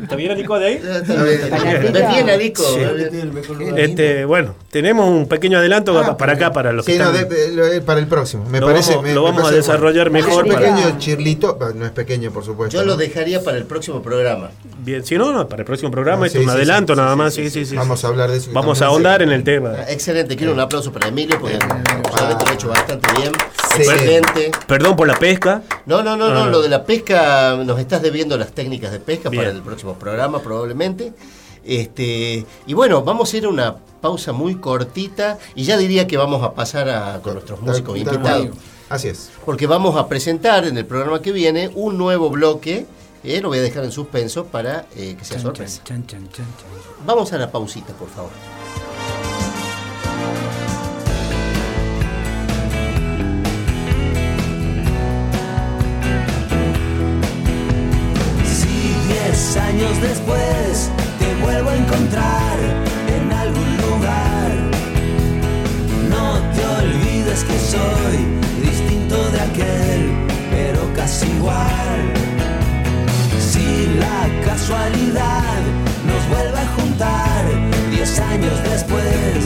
¿Está 0.01 0.17
bien, 0.17 0.37
Lico, 0.39 0.59
de 0.59 0.67
ahí? 0.67 0.79
¿Ves 0.83 2.09
bien, 2.15 2.31
Alico? 2.31 2.63
Sí. 2.63 2.79
¿Ves 2.81 3.11
bien? 3.59 3.79
Este, 3.79 4.25
bueno, 4.25 4.55
tenemos 4.71 5.09
un 5.09 5.27
pequeño 5.29 5.59
adelanto 5.59 5.93
para 6.17 6.33
acá, 6.33 6.53
para 6.53 6.73
los 6.73 6.87
que 6.87 6.93
Sí, 6.93 6.99
no, 6.99 7.11
están- 7.13 7.29
de- 7.29 7.77
eh, 7.77 7.81
para 7.81 8.01
el 8.01 8.07
próximo. 8.07 8.45
Me 8.49 8.61
Lo 8.61 8.67
parece. 8.69 8.91
vamos- 8.93 9.05
me- 9.05 9.15
lo 9.15 9.21
me 9.23 9.27
vamos 9.29 9.41
a 9.41 9.45
parece 9.45 9.57
desarrollar 9.61 10.11
bueno. 10.11 10.27
mejor 10.27 10.47
Es 10.47 10.53
un 10.53 10.57
para- 10.61 10.75
pequeño 10.77 10.99
chirlito. 10.99 11.57
bah, 11.59 11.73
No 11.75 11.85
es 11.87 11.91
pequeño, 11.93 12.31
por 12.31 12.45
supuesto. 12.45 12.75
Yo 12.77 12.81
¿no? 12.83 12.93
lo 12.93 12.97
dejaría 12.97 13.43
para 13.43 13.57
el 13.59 13.65
próximo 13.65 14.03
programa. 14.03 14.51
Bien, 14.79 15.05
si 15.05 15.17
no, 15.17 15.33
no, 15.33 15.49
para 15.49 15.63
el 15.63 15.67
próximo 15.67 15.91
programa, 15.91 16.27
Ah, 16.27 16.29
sí, 16.29 16.39
es 16.39 16.45
un 16.45 16.51
sí, 16.51 16.57
adelanto 16.57 16.95
sí, 16.95 17.01
nada 17.01 17.13
sí, 17.13 17.19
más. 17.19 17.35
sí, 17.35 17.51
Sí, 17.51 17.65
sí. 17.67 17.77
Vamos 17.77 18.05
a 18.05 18.09
hablar 18.09 18.31
de 18.31 18.37
eso. 18.39 18.49
que 18.49 18.55
Vamos 18.55 18.83
a 18.83 18.87
ahondar 18.87 19.23
en 19.23 19.31
el 19.31 19.45
tema. 19.45 19.73
Ah, 19.79 19.91
Excelente, 19.91 20.37
quiero 20.37 20.53
un 20.53 20.61
aplauso 20.61 20.93
para 20.93 21.09
Emilio 21.09 21.39
porque 21.41 21.59
realmente 21.59 22.45
lo 22.45 22.51
ha 22.51 22.55
hecho 22.55 22.69
bastante 22.69 23.09
bien. 23.21 23.33
Sí. 23.77 23.83
Excelente. 23.83 24.51
Perdón 24.67 24.97
por 24.97 25.07
la 25.09 25.19
pesca. 25.19 25.63
No, 25.87 26.03
no, 26.03 26.17
no, 26.17 26.31
no, 26.33 26.45
Ah. 26.45 26.47
lo 26.47 26.61
de 26.63 26.69
la 26.69 26.85
pesca, 26.85 27.57
nos 27.65 27.79
estás 27.79 28.03
debiendo 28.03 28.37
las 28.37 28.53
técnicas 28.53 28.93
de 28.93 29.01
pesca 29.01 29.29
Bien. 29.31 29.43
para 29.45 29.55
el 29.57 29.63
próximo 29.63 29.95
programa 29.95 30.41
probablemente. 30.43 31.13
Este, 31.65 32.45
y 32.67 32.75
bueno, 32.75 33.03
vamos 33.03 33.33
a 33.33 33.37
ir 33.37 33.45
a 33.45 33.49
una 33.49 33.77
pausa 34.01 34.33
muy 34.33 34.57
cortita 34.57 35.39
y 35.55 35.63
ya 35.65 35.77
diría 35.77 36.07
que 36.09 36.17
vamos 36.17 36.43
a 36.43 36.55
pasar 36.55 36.89
a, 36.91 37.21
con 37.23 37.35
nuestros 37.35 37.61
músicos 37.61 37.97
invitados. 37.97 38.49
Así 38.89 39.09
es. 39.09 39.31
Porque 39.45 39.67
vamos 39.67 39.97
a 39.97 40.09
presentar 40.09 40.65
en 40.67 40.77
el 40.77 40.85
programa 40.85 41.23
que 41.23 41.33
viene 41.33 41.71
un 41.75 41.97
nuevo 41.97 42.29
bloque, 42.31 42.85
eh, 43.25 43.41
lo 43.41 43.49
voy 43.49 43.59
a 43.59 43.63
dejar 43.63 43.85
en 43.85 43.93
suspenso 43.93 44.45
para 44.47 44.87
eh, 44.97 45.15
que 45.19 45.25
sea 45.25 45.37
Chan, 45.37 45.43
sorpresa. 45.43 45.81
chan, 45.85 46.07
chan, 46.07 46.29
chan, 46.31 46.47
chan. 46.59 46.67
Vamos 47.07 47.33
a 47.33 47.39
la 47.39 47.51
pausita, 47.51 47.93
por 47.95 48.09
favor. 48.11 48.31
Años 59.83 60.01
después 60.01 60.91
te 61.19 61.35
vuelvo 61.43 61.71
a 61.71 61.77
encontrar 61.77 62.59
en 63.09 63.33
algún 63.33 63.77
lugar, 63.79 64.51
no 66.09 66.39
te 66.55 66.65
olvides 66.65 67.43
que 67.43 67.59
soy 67.59 68.17
distinto 68.63 69.17
de 69.31 69.41
aquel, 69.41 70.13
pero 70.51 70.93
casi 70.95 71.27
igual. 71.27 72.01
Si 73.41 73.89
la 73.99 74.45
casualidad 74.45 75.59
nos 76.07 76.29
vuelve 76.29 76.59
a 76.59 76.67
juntar 76.81 77.45
diez 77.91 78.21
años 78.21 78.63
después, 78.63 79.37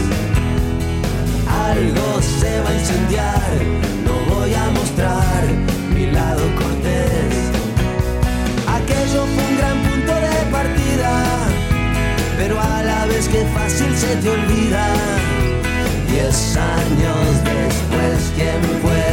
algo 1.70 2.20
se 2.40 2.60
va 2.60 2.70
a 2.70 2.74
incendiar, 2.74 3.52
que 13.36 13.44
fácil 13.52 13.94
se 13.96 14.16
te 14.16 14.30
olvida. 14.30 14.86
Diez 16.08 16.56
años 16.56 17.26
después, 17.44 18.32
¿quién 18.34 18.80
puede 18.80 19.05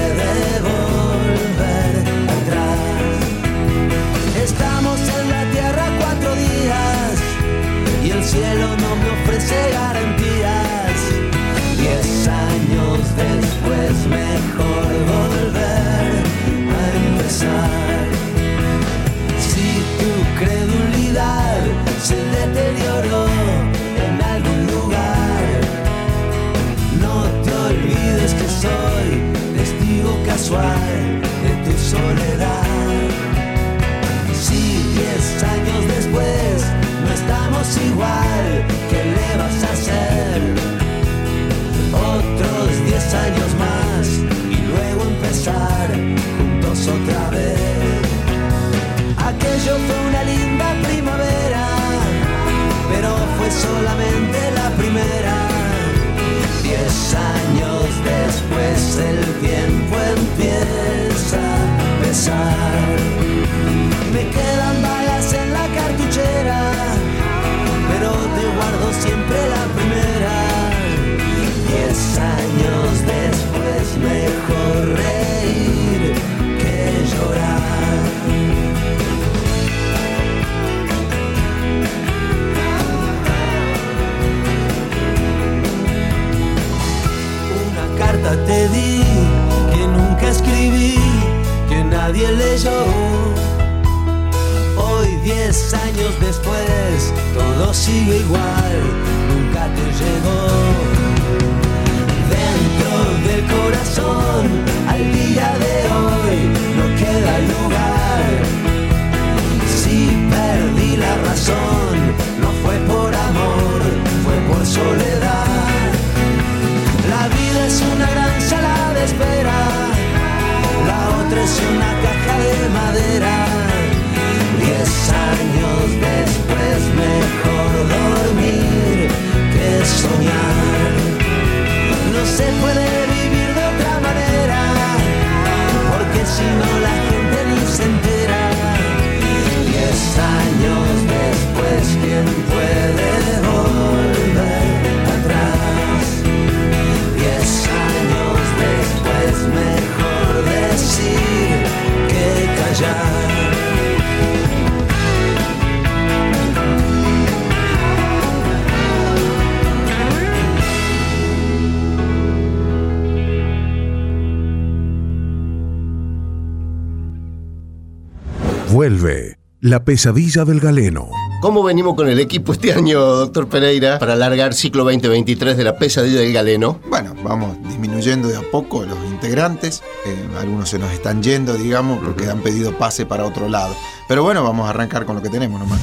La 169.63 169.85
pesadilla 169.85 170.43
del 170.43 170.59
galeno. 170.59 171.07
¿Cómo 171.39 171.63
venimos 171.63 171.95
con 171.95 172.09
el 172.09 172.19
equipo 172.19 172.51
este 172.51 172.73
año, 172.73 172.99
doctor 172.99 173.47
Pereira, 173.47 173.97
para 173.97 174.11
alargar 174.11 174.53
ciclo 174.53 174.83
2023 174.83 175.55
de 175.55 175.63
la 175.63 175.77
pesadilla 175.77 176.19
del 176.19 176.33
galeno? 176.33 176.81
Bueno, 176.89 177.15
vamos 177.23 177.55
disminuyendo 177.65 178.27
de 178.27 178.35
a 178.35 178.41
poco 178.51 178.83
los 178.83 178.97
integrantes. 179.09 179.81
eh, 180.05 180.27
algunos 180.37 180.67
se 180.67 180.79
nos 180.79 180.91
están 180.91 181.23
yendo, 181.23 181.53
digamos, 181.53 181.99
porque 182.03 182.29
han 182.29 182.41
pedido 182.41 182.77
pase 182.77 183.05
para 183.05 183.25
otro 183.25 183.47
lado. 183.47 183.73
Pero 184.09 184.21
bueno, 184.21 184.43
vamos 184.43 184.67
a 184.67 184.71
arrancar 184.71 185.05
con 185.05 185.15
lo 185.15 185.21
que 185.21 185.29
tenemos 185.29 185.57
nomás. 185.61 185.79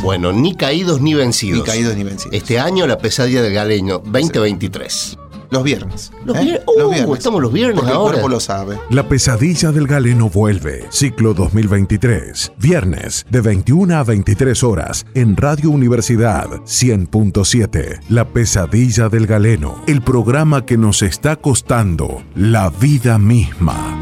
Bueno, 0.00 0.32
ni 0.32 0.54
caídos 0.54 1.02
ni 1.02 1.12
vencidos. 1.12 1.58
Ni 1.58 1.64
caídos 1.66 1.96
ni 1.96 2.04
vencidos. 2.04 2.34
Este 2.34 2.58
año 2.58 2.86
la 2.86 2.96
pesadilla 2.96 3.42
del 3.42 3.52
galeno 3.52 3.98
2023. 4.06 5.17
Los 5.50 5.62
viernes. 5.62 6.12
Los, 6.26 6.36
¿eh? 6.36 6.40
vier- 6.40 6.62
Uh, 7.06 7.14
estamos 7.14 7.40
los 7.40 7.52
viernes 7.52 7.76
Porque 7.76 7.90
el 7.90 7.96
ahora. 7.96 8.12
cuerpo 8.14 8.28
lo 8.28 8.40
sabe. 8.40 8.78
La 8.90 9.08
pesadilla 9.08 9.72
del 9.72 9.86
galeno 9.86 10.28
vuelve. 10.28 10.86
Ciclo 10.90 11.32
2023. 11.34 12.52
Viernes 12.58 13.24
de 13.30 13.40
21 13.40 13.96
a 13.96 14.04
23 14.04 14.62
horas 14.62 15.06
en 15.14 15.36
Radio 15.36 15.70
Universidad 15.70 16.48
100.7. 16.66 18.00
La 18.10 18.26
pesadilla 18.28 19.08
del 19.08 19.26
galeno. 19.26 19.82
El 19.86 20.02
programa 20.02 20.66
que 20.66 20.76
nos 20.76 21.02
está 21.02 21.36
costando 21.36 22.22
la 22.34 22.68
vida 22.70 23.18
misma. 23.18 23.96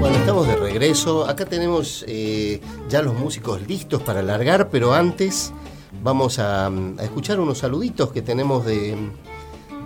Bueno, 0.00 0.16
estamos 0.16 0.46
de 0.46 0.56
regreso. 0.56 1.28
Acá 1.28 1.44
tenemos 1.44 2.04
eh, 2.08 2.19
ya 2.90 3.02
los 3.02 3.14
músicos 3.14 3.66
listos 3.68 4.02
para 4.02 4.20
largar, 4.20 4.68
pero 4.68 4.92
antes 4.92 5.52
vamos 6.02 6.40
a, 6.40 6.66
a 6.66 7.02
escuchar 7.02 7.38
unos 7.38 7.58
saluditos 7.58 8.10
que 8.10 8.20
tenemos 8.20 8.66
de, 8.66 8.96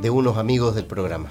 de 0.01 0.11
unos 0.11 0.39
amigos 0.39 0.75
del 0.75 0.87
programa. 0.87 1.29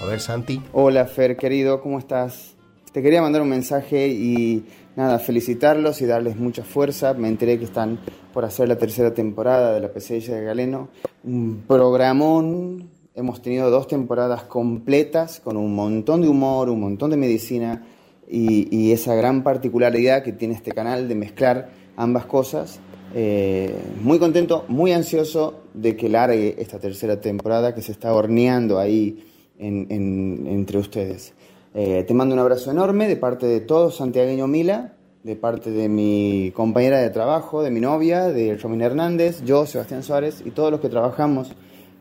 A 0.00 0.06
ver, 0.06 0.20
Santi. 0.20 0.62
Hola 0.72 1.06
Fer, 1.06 1.36
querido, 1.36 1.80
¿cómo 1.82 1.98
estás? 1.98 2.54
Te 2.92 3.02
quería 3.02 3.22
mandar 3.22 3.42
un 3.42 3.48
mensaje 3.48 4.06
y 4.06 4.64
nada, 4.94 5.18
felicitarlos 5.18 6.00
y 6.00 6.06
darles 6.06 6.36
mucha 6.36 6.62
fuerza. 6.62 7.12
Me 7.14 7.26
enteré 7.26 7.58
que 7.58 7.64
están 7.64 7.98
por 8.32 8.44
hacer 8.44 8.68
la 8.68 8.78
tercera 8.78 9.12
temporada 9.12 9.74
de 9.74 9.80
La 9.80 9.88
Pesadilla 9.88 10.36
de 10.36 10.44
Galeno. 10.44 10.90
Un 11.24 11.64
programón. 11.66 12.88
Hemos 13.16 13.42
tenido 13.42 13.68
dos 13.68 13.88
temporadas 13.88 14.44
completas 14.44 15.40
con 15.40 15.56
un 15.56 15.74
montón 15.74 16.20
de 16.22 16.28
humor, 16.28 16.68
un 16.68 16.80
montón 16.80 17.10
de 17.10 17.16
medicina 17.16 17.84
y, 18.28 18.92
esa 18.92 19.14
gran 19.14 19.42
particularidad 19.42 20.22
que 20.22 20.32
tiene 20.32 20.54
este 20.54 20.72
canal 20.72 21.08
de 21.08 21.14
mezclar 21.14 21.70
ambas 21.96 22.26
cosas. 22.26 22.80
Eh, 23.14 23.74
muy 24.02 24.18
contento, 24.18 24.64
muy 24.68 24.92
ansioso 24.92 25.60
de 25.74 25.96
que 25.96 26.08
largue 26.08 26.56
esta 26.58 26.78
tercera 26.78 27.20
temporada 27.20 27.74
que 27.74 27.82
se 27.82 27.92
está 27.92 28.12
horneando 28.12 28.78
ahí 28.78 29.24
en- 29.58 29.86
en- 29.90 30.46
entre 30.48 30.78
ustedes. 30.78 31.32
Eh, 31.74 32.04
te 32.06 32.14
mando 32.14 32.34
un 32.34 32.40
abrazo 32.40 32.70
enorme 32.70 33.06
de 33.08 33.16
parte 33.16 33.46
de 33.46 33.60
todos, 33.60 33.96
Santiagueño 33.96 34.46
Mila, 34.46 34.94
de 35.22 35.36
parte 35.36 35.70
de 35.70 35.88
mi 35.88 36.52
compañera 36.54 36.98
de 37.00 37.10
trabajo, 37.10 37.62
de 37.62 37.70
mi 37.70 37.80
novia, 37.80 38.24
de 38.28 38.56
Romina 38.56 38.86
Hernández, 38.86 39.42
yo, 39.44 39.64
Sebastián 39.66 40.02
Suárez 40.02 40.42
y 40.44 40.50
todos 40.50 40.70
los 40.70 40.80
que 40.80 40.88
trabajamos 40.88 41.50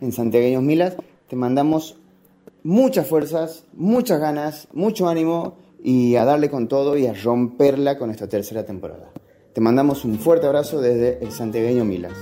en 0.02 0.12
Santiagueños 0.12 0.62
Milas. 0.64 0.96
Te 1.28 1.36
mandamos 1.36 1.96
muchas 2.64 3.08
fuerzas, 3.08 3.66
muchas 3.74 4.20
ganas, 4.20 4.68
mucho 4.74 5.08
ánimo 5.08 5.56
y 5.86 6.16
a 6.16 6.24
darle 6.24 6.50
con 6.50 6.68
todo 6.70 6.98
y 6.98 7.06
a 7.08 7.14
romperla 7.14 7.98
con 7.98 8.10
esta 8.10 8.28
tercera 8.28 8.66
temporada. 8.66 9.12
Te 9.54 9.60
mandamos 9.62 10.06
un 10.06 10.18
fuerte 10.18 10.48
abrazo 10.48 10.80
desde 10.82 11.20
el 11.24 11.32
Santiagueño 11.32 11.84
Milas. 11.84 12.14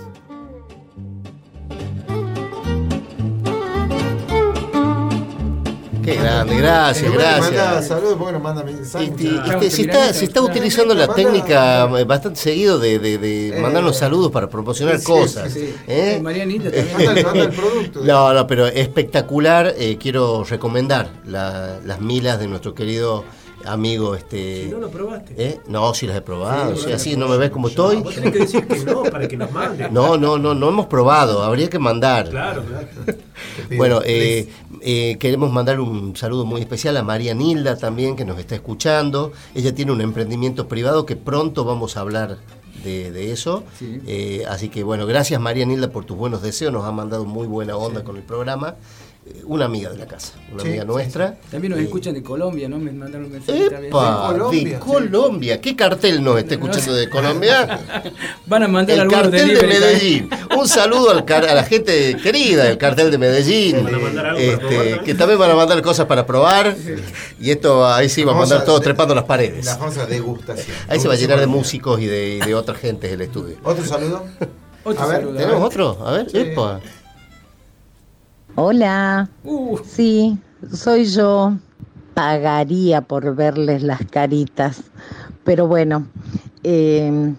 Qué 6.03 6.15
grande, 6.15 6.57
gracias, 6.57 7.09
Manda 7.13 7.39
gracias. 7.51 7.87
saludos 7.87 8.15
porque 8.17 8.33
nos 8.33 8.41
manda 8.41 8.63
mensajes. 8.63 9.09
Este, 9.09 9.27
este, 9.35 9.69
se, 9.69 9.81
está, 9.83 10.11
se 10.13 10.25
está 10.25 10.41
utilizando 10.41 10.95
la 10.95 11.07
técnica 11.13 11.83
eh, 11.99 12.03
bastante 12.05 12.39
seguido 12.39 12.79
de, 12.79 12.97
de- 12.97 13.19
de 13.19 13.59
mandarnos 13.61 13.97
saludos 13.97 14.31
para 14.31 14.49
promocionar 14.49 14.97
sí, 14.97 15.05
cosas. 15.05 15.53
sí, 15.53 15.59
sí. 15.67 15.75
¿eh? 15.87 16.19
Marianita 16.21 16.69
Eh, 16.69 16.71
también. 16.71 17.05
Manda 17.05 17.19
el- 17.19 17.25
manda 17.27 17.43
el 17.43 17.51
producto. 17.51 18.03
No, 18.03 18.33
no, 18.33 18.47
pero 18.47 18.65
espectacular. 18.65 19.75
eh, 19.77 19.97
quiero 19.99 20.43
recomendar 20.43 21.07
la- 21.27 21.79
las 21.85 22.01
milas 22.01 22.39
de 22.39 22.47
nuestro 22.47 22.73
querido 22.73 23.23
amigo. 23.65 24.15
Este, 24.15 24.65
Si 24.65 24.69
no 24.69 24.79
lo 24.79 24.89
probaste. 24.89 25.33
¿eh? 25.37 25.59
No, 25.67 25.93
sí 25.93 26.07
las 26.07 26.17
he 26.17 26.21
probado. 26.21 26.75
Sí, 26.75 26.91
así 26.91 27.15
no 27.15 27.27
me 27.27 27.37
ves 27.37 27.49
como 27.49 27.67
estoy. 27.67 27.97
Vos 27.97 28.15
tenés 28.15 28.31
que 28.31 28.39
decir 28.39 28.67
que 28.67 28.79
no 28.85 29.03
para 29.03 29.27
que 29.27 29.37
nos 29.37 29.51
manden. 29.51 29.93
No, 29.93 30.17
no, 30.17 30.37
no, 30.37 30.53
no 30.53 30.69
hemos 30.69 30.87
probado. 30.87 31.43
Habría 31.43 31.69
que 31.69 31.79
mandar. 31.79 32.29
Claro, 32.29 32.63
claro. 32.63 32.87
Bueno, 33.75 34.01
eh, 34.05 34.47
eh, 34.81 35.17
queremos 35.19 35.51
mandar 35.51 35.79
un 35.79 36.15
saludo 36.15 36.45
muy 36.45 36.61
especial 36.61 36.95
a 36.97 37.03
María 37.03 37.33
Nilda 37.33 37.77
también, 37.77 38.15
que 38.15 38.23
nos 38.25 38.37
está 38.39 38.55
escuchando. 38.55 39.31
Ella 39.55 39.73
tiene 39.73 39.91
un 39.91 40.01
emprendimiento 40.01 40.67
privado 40.67 41.05
que 41.05 41.15
pronto 41.15 41.63
vamos 41.65 41.97
a 41.97 42.01
hablar 42.01 42.37
de, 42.83 43.11
de 43.11 43.31
eso. 43.31 43.63
Sí. 43.77 43.99
Eh, 44.07 44.45
así 44.47 44.69
que 44.69 44.83
bueno, 44.83 45.05
gracias 45.05 45.39
María 45.41 45.65
Nilda 45.65 45.89
por 45.91 46.05
tus 46.05 46.17
buenos 46.17 46.41
deseos. 46.41 46.71
Nos 46.71 46.85
ha 46.85 46.91
mandado 46.91 47.25
muy 47.25 47.47
buena 47.47 47.75
onda 47.77 48.03
con 48.03 48.15
el 48.17 48.23
programa. 48.23 48.75
Eh, 49.23 49.43
una 49.45 49.65
amiga 49.65 49.91
de 49.91 49.99
la 49.99 50.07
casa, 50.07 50.33
una 50.51 50.63
Sí, 50.63 50.69
amiga 50.69 50.81
sí, 50.81 50.87
nuestra. 50.87 51.37
También 51.51 51.71
nos 51.73 51.79
escuchan 51.79 52.15
de 52.15 52.23
Colombia, 52.23 52.67
¿no? 52.67 52.79
Me 52.79 52.91
mandaron 52.91 53.27
un 53.27 53.31
mensaje 53.33 53.69
también. 53.69 53.85
¡Epa! 53.93 54.33
De 54.51 54.79
Colombia. 54.79 55.61
¿Qué 55.61 55.75
cartel 55.75 56.23
nos 56.23 56.39
está 56.39 56.55
escuchando 56.55 56.95
de 56.95 57.07
Colombia? 57.07 57.79
Van 58.47 58.63
a 58.63 58.67
mandar 58.67 58.97
El 58.97 59.07
cartel 59.07 59.53
de 59.53 59.67
Medellín. 59.67 60.29
Un 60.57 60.67
saludo 60.67 61.11
al 61.11 61.23
car- 61.23 61.45
a 61.45 61.53
la 61.53 61.63
gente 61.63 62.17
querida 62.17 62.63
del 62.63 62.79
cartel 62.79 63.11
de 63.11 63.17
Medellín. 63.19 63.87
Este, 64.37 65.01
que 65.05 65.13
también 65.13 65.37
van 65.39 65.51
a 65.51 65.55
mandar 65.55 65.79
cosas 65.83 66.07
para 66.07 66.25
probar. 66.25 66.75
Y 67.39 67.51
esto 67.51 67.85
ahí 67.85 68.09
sí 68.09 68.23
va 68.23 68.31
a 68.31 68.35
mandar 68.35 68.59
Famosa- 68.61 68.65
todo 68.65 68.79
trepando 68.81 69.13
las 69.13 69.25
paredes. 69.25 69.65
La 69.65 69.75
famosa 69.77 70.07
degustación. 70.07 70.75
Ahí 70.87 70.99
se 70.99 71.07
va 71.07 71.13
a 71.13 71.17
llenar 71.17 71.39
de 71.39 71.45
músicos 71.45 72.01
y 72.01 72.07
de, 72.07 72.37
y 72.37 72.39
de 72.39 72.55
otra 72.55 72.73
gente 72.73 73.13
el 73.13 73.21
estudio. 73.21 73.57
¿Otro 73.63 73.85
saludo? 73.85 74.25
Otro 74.83 75.03
a 75.03 75.05
ver, 75.05 75.17
saludo, 75.17 75.33
¿Tenemos 75.37 75.53
a 75.53 75.57
ver. 75.57 75.65
otro? 75.67 76.07
A 76.07 76.11
ver, 76.13 76.31
Sí. 76.31 76.37
epa. 76.39 76.79
Hola. 78.55 79.29
Sí, 79.85 80.37
soy 80.73 81.05
yo. 81.05 81.57
Pagaría 82.13 82.99
por 82.99 83.33
verles 83.33 83.81
las 83.81 84.05
caritas. 84.07 84.83
Pero 85.45 85.67
bueno, 85.67 86.05
eh, 86.63 87.33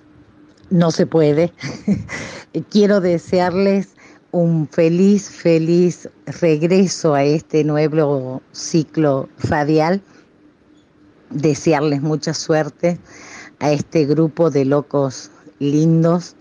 no 0.71 0.91
se 0.91 1.07
puede. 1.07 1.53
Quiero 2.71 3.03
desearles 3.03 3.91
un 4.31 4.67
feliz, 4.69 5.29
feliz 5.29 6.09
regreso 6.41 7.13
a 7.13 7.25
este 7.25 7.63
nuevo 7.63 8.41
ciclo 8.53 9.29
radial. 9.37 10.01
Desearles 11.29 12.01
mucha 12.01 12.33
suerte 12.33 12.99
a 13.59 13.71
este 13.71 14.07
grupo 14.07 14.51
de 14.51 14.65
locos 14.65 15.31
lindos 15.59 16.37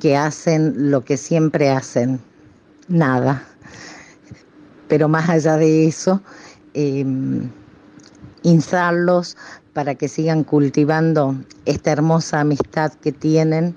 que 0.00 0.16
hacen 0.16 0.90
lo 0.90 1.04
que 1.04 1.16
siempre 1.16 1.70
hacen, 1.70 2.20
nada 2.88 3.49
pero 4.90 5.08
más 5.08 5.30
allá 5.30 5.56
de 5.56 5.86
eso, 5.86 6.20
eh, 6.74 7.06
instarlos 8.42 9.36
para 9.72 9.94
que 9.94 10.08
sigan 10.08 10.42
cultivando 10.42 11.36
esta 11.64 11.92
hermosa 11.92 12.40
amistad 12.40 12.92
que 12.94 13.12
tienen, 13.12 13.76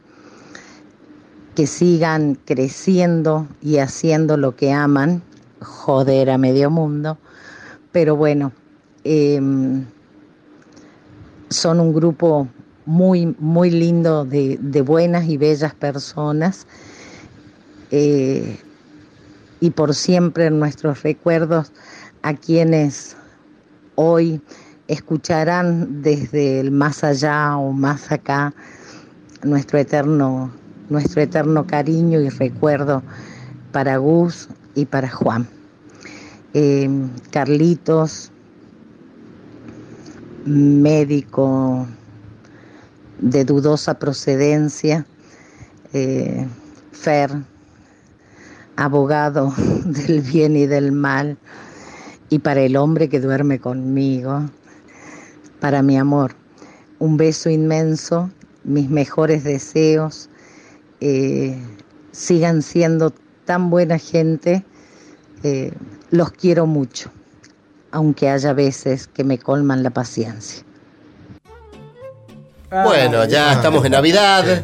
que 1.54 1.68
sigan 1.68 2.34
creciendo 2.46 3.48
y 3.62 3.78
haciendo 3.78 4.38
lo 4.38 4.56
que 4.56 4.74
aman, 4.74 5.22
joder 5.62 6.32
a 6.32 6.40
medio 6.40 6.72
mundo, 6.72 7.20
pero 7.92 8.16
bueno, 8.16 8.52
eh, 9.04 9.40
son 11.50 11.80
un 11.80 11.94
grupo 11.94 12.48
muy, 12.88 13.36
muy 13.38 13.70
lindo 13.70 14.26
de, 14.26 14.58
de 14.60 14.82
buenas 14.82 15.30
y 15.30 15.38
bellas 15.38 15.76
personas. 15.76 16.66
eh, 17.92 18.58
y 19.64 19.70
por 19.70 19.96
siempre 19.96 20.48
en 20.48 20.60
nuestros 20.60 21.04
recuerdos 21.04 21.72
a 22.22 22.34
quienes 22.34 23.16
hoy 23.96 24.42
escucharán 24.90 26.02
desde 26.02 26.60
el 26.60 26.70
más 26.70 27.02
allá 27.06 27.56
o 27.56 27.72
más 27.72 28.12
acá 28.12 28.54
nuestro 29.42 29.80
eterno, 29.80 30.52
nuestro 30.90 31.22
eterno 31.22 31.66
cariño 31.66 32.20
y 32.20 32.28
recuerdo 32.28 33.04
para 33.72 33.96
Gus 33.96 34.50
y 34.76 34.84
para 34.84 35.10
Juan. 35.10 35.48
Eh, 36.54 36.90
Carlitos, 37.32 38.34
médico 40.46 41.88
de 43.20 43.46
dudosa 43.46 43.98
procedencia, 43.98 45.06
eh, 45.94 46.46
Fer, 46.92 47.32
abogado 48.76 49.54
del 49.86 50.22
bien 50.22 50.56
y 50.56 50.66
del 50.66 50.92
mal, 50.92 51.38
y 52.30 52.40
para 52.40 52.62
el 52.62 52.76
hombre 52.76 53.10
que 53.10 53.20
duerme 53.20 53.60
conmigo, 53.60 54.42
para 55.60 55.82
mi 55.82 55.98
amor, 55.98 56.36
un 57.00 57.18
beso 57.18 57.50
inmenso, 57.50 58.30
mis 58.64 58.90
mejores 58.90 59.44
deseos, 59.44 60.30
eh, 61.02 61.58
sigan 62.12 62.62
siendo 62.62 63.12
tan 63.46 63.70
buena 63.70 63.98
gente, 63.98 64.66
Eh, 65.46 65.74
los 66.12 66.32
quiero 66.32 66.66
mucho, 66.66 67.12
aunque 67.92 68.30
haya 68.30 68.54
veces 68.54 69.08
que 69.08 69.26
me 69.26 69.38
colman 69.38 69.84
la 69.84 69.90
paciencia. 69.90 70.64
Bueno, 72.84 73.26
ya 73.26 73.54
estamos 73.54 73.86
en 73.86 73.92
Navidad. 73.92 74.48
eh, 74.48 74.64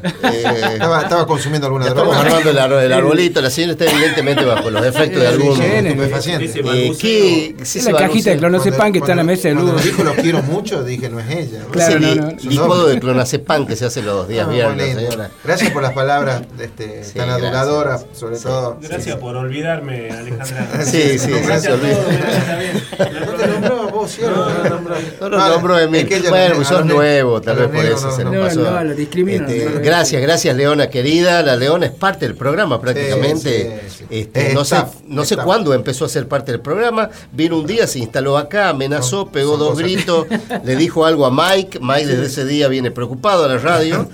Estaba, 0.73 1.02
estaba 1.03 1.27
consumiendo 1.27 1.68
alguna 1.68 1.86
droga. 1.88 2.02
estamos 2.02 2.26
armando 2.26 2.76
el, 2.77 2.84
el 2.86 2.94
arbolito. 2.94 3.41
La 3.41 3.49
señora 3.52 3.73
está 3.73 3.86
evidentemente 3.86 4.44
bajo 4.45 4.69
los 4.72 4.84
efectos 4.86 5.22
de 5.22 5.27
algún. 5.27 5.61
estupefaciente. 5.61 6.60
Eh, 6.60 6.91
¿qué- 6.99 7.56
sí 7.64 7.80
Es 7.80 7.86
la 7.86 7.98
cajita 7.99 8.31
de 8.31 8.38
clonazepam 8.38 8.91
que 8.91 8.99
está 8.99 9.11
en 9.11 9.18
la 9.18 9.23
mesa 9.23 9.49
de 9.49 9.56
luz. 9.56 9.84
dijo 9.84 10.03
los 10.03 10.15
quiero 10.15 10.41
mucho, 10.44 10.84
dije 10.84 11.10
no 11.10 11.19
es 11.19 11.30
ella. 11.30 11.60
Claro, 11.72 11.99
no, 11.99 12.15
no. 12.15 12.31
licuado 12.41 12.88
de 12.88 12.99
clonazepam 12.99 13.68
que 13.68 13.76
se 13.76 13.86
hace 13.86 14.02
los 14.02 14.27
días 14.27 14.48
Ah, 14.48 14.52
viernes, 14.52 14.95
señora. 14.95 15.30
Gracias 15.44 15.72
por 15.72 15.84
las 15.84 15.94
palabras 15.94 16.41
este, 16.60 17.03
Sí, 17.03 17.14
tan 17.15 17.27
gracias. 17.27 17.48
aduladoras, 17.53 18.06
sobre 18.14 18.38
todo. 18.38 18.77
Gracias 18.81 19.15
por 19.18 19.36
olvidarme, 19.36 20.10
Alejandra. 20.10 20.68
Sí, 20.86 21.19
sí, 21.19 21.31
Gracias. 21.45 21.77
No 21.80 23.34
te 23.38 23.48
nombró 23.48 23.81
a 23.84 23.86
vos, 23.91 24.11
cierto. 24.11 24.36
No, 24.49 24.61
te 24.64 24.69
nombró. 24.69 24.95
No 25.22 25.30
lo 25.30 25.38
nombró 25.49 25.76
que 25.90 26.15
ella 26.18 26.30
Bueno, 26.30 26.56
a 26.56 26.57
los 26.57 26.68
sos 26.68 26.86
nuevo, 26.86 27.41
tal 27.41 27.57
vez 27.57 27.68
por 27.68 27.76
negros 27.76 27.98
no- 28.07 28.15
se 28.15 28.23
nos 28.23 28.34
no, 28.34 28.41
pasó. 28.41 28.59
no, 28.61 28.84
lo 28.84 28.91
Este, 28.93 29.69
no 29.76 29.81
gracias, 29.81 30.21
gracias 30.21 30.55
Leona 30.55 30.89
querida. 30.89 31.41
La 31.41 31.55
Leona 31.55 31.85
es 31.88 31.91
parte 31.91 32.26
del 32.26 32.35
programa 32.35 32.80
prácticamente. 32.81 33.81
sí, 33.88 33.95
sí. 33.99 34.05
Este, 34.09 34.47
Es 34.49 34.53
no 34.53 34.65
sé, 34.65 34.77
no 35.07 35.26
sé 35.26 35.38
cuándo 35.38 35.73
empezó 35.73 36.05
a 36.05 36.09
ser 36.09 36.27
parte 36.27 36.51
del 36.51 36.61
programa. 36.61 37.09
Vino 37.31 37.57
un 37.57 37.67
día, 37.67 37.85
se 37.88 37.99
instaló 37.99 38.38
acá, 38.38 38.69
amenazó, 38.69 39.27
pegó 39.30 39.57
dos 39.57 39.77
gritos, 39.77 40.26
le 40.63 40.76
dijo 40.76 41.05
algo 41.05 41.26
a 41.26 41.31
Mike. 41.31 41.80
Mike 41.81 42.07
desde 42.07 42.26
ese 42.26 42.45
día 42.45 42.67
viene 42.67 42.91
preocupado 42.91 43.45
a 43.45 43.47
la 43.47 43.57
radio. 43.57 44.09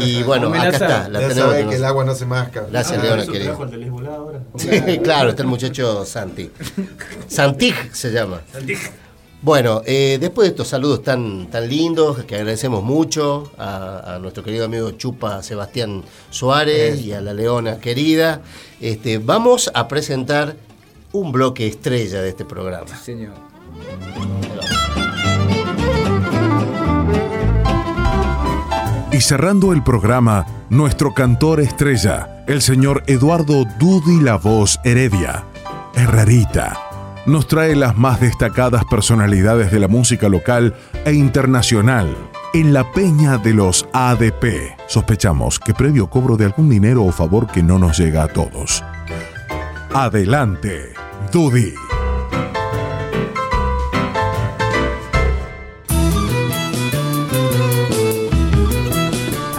Y 0.00 0.22
bueno, 0.24 0.48
acá 0.54 0.68
está. 0.68 1.08
La 1.08 1.20
Ya 1.20 1.28
tenemos 1.28 1.54
con 1.54 1.68
que 1.70 1.76
el 1.76 1.84
agua 1.84 2.04
no 2.04 2.14
se 2.14 2.26
masca. 2.26 2.64
Gracias, 2.70 2.98
Ah, 3.00 3.02
Leona 3.02 3.26
querida. 3.26 3.52
ahora. 3.52 4.40
Claro, 5.02 5.30
está 5.30 5.42
el 5.42 5.48
muchacho 5.48 6.04
Santi. 6.04 6.50
Santig 7.28 7.74
se 7.92 8.10
llama. 8.12 8.40
Bueno, 9.42 9.80
eh, 9.86 10.18
después 10.20 10.46
de 10.46 10.50
estos 10.50 10.68
saludos 10.68 11.02
tan, 11.02 11.50
tan 11.50 11.66
lindos, 11.66 12.24
que 12.24 12.36
agradecemos 12.36 12.82
mucho 12.82 13.50
a, 13.56 14.16
a 14.16 14.18
nuestro 14.18 14.44
querido 14.44 14.66
amigo 14.66 14.90
Chupa 14.92 15.42
Sebastián 15.42 16.02
Suárez 16.28 17.00
y 17.00 17.12
a 17.12 17.22
la 17.22 17.32
Leona 17.32 17.78
querida, 17.78 18.42
este, 18.80 19.16
vamos 19.16 19.70
a 19.72 19.88
presentar 19.88 20.56
un 21.12 21.32
bloque 21.32 21.66
estrella 21.66 22.20
de 22.20 22.28
este 22.28 22.44
programa. 22.44 22.94
Señor. 22.96 23.32
Y 29.12 29.20
cerrando 29.22 29.72
el 29.72 29.82
programa, 29.82 30.46
nuestro 30.70 31.14
cantor 31.14 31.60
estrella, 31.60 32.44
el 32.46 32.62
señor 32.62 33.02
Eduardo 33.06 33.64
Dudi 33.78 34.20
La 34.20 34.36
Voz 34.36 34.78
Heredia, 34.84 35.46
Herrerita, 35.94 36.89
nos 37.30 37.46
trae 37.46 37.76
las 37.76 37.96
más 37.96 38.20
destacadas 38.20 38.84
personalidades 38.84 39.70
de 39.70 39.78
la 39.78 39.88
música 39.88 40.28
local 40.28 40.74
e 41.04 41.12
internacional 41.12 42.16
en 42.52 42.72
la 42.72 42.90
peña 42.92 43.38
de 43.38 43.54
los 43.54 43.86
ADP. 43.92 44.76
Sospechamos 44.88 45.60
que 45.60 45.72
previo 45.72 46.08
cobro 46.08 46.36
de 46.36 46.46
algún 46.46 46.68
dinero 46.68 47.04
o 47.04 47.12
favor 47.12 47.46
que 47.46 47.62
no 47.62 47.78
nos 47.78 47.98
llega 47.98 48.24
a 48.24 48.28
todos. 48.28 48.82
Adelante, 49.94 50.92
Dudi. 51.32 51.74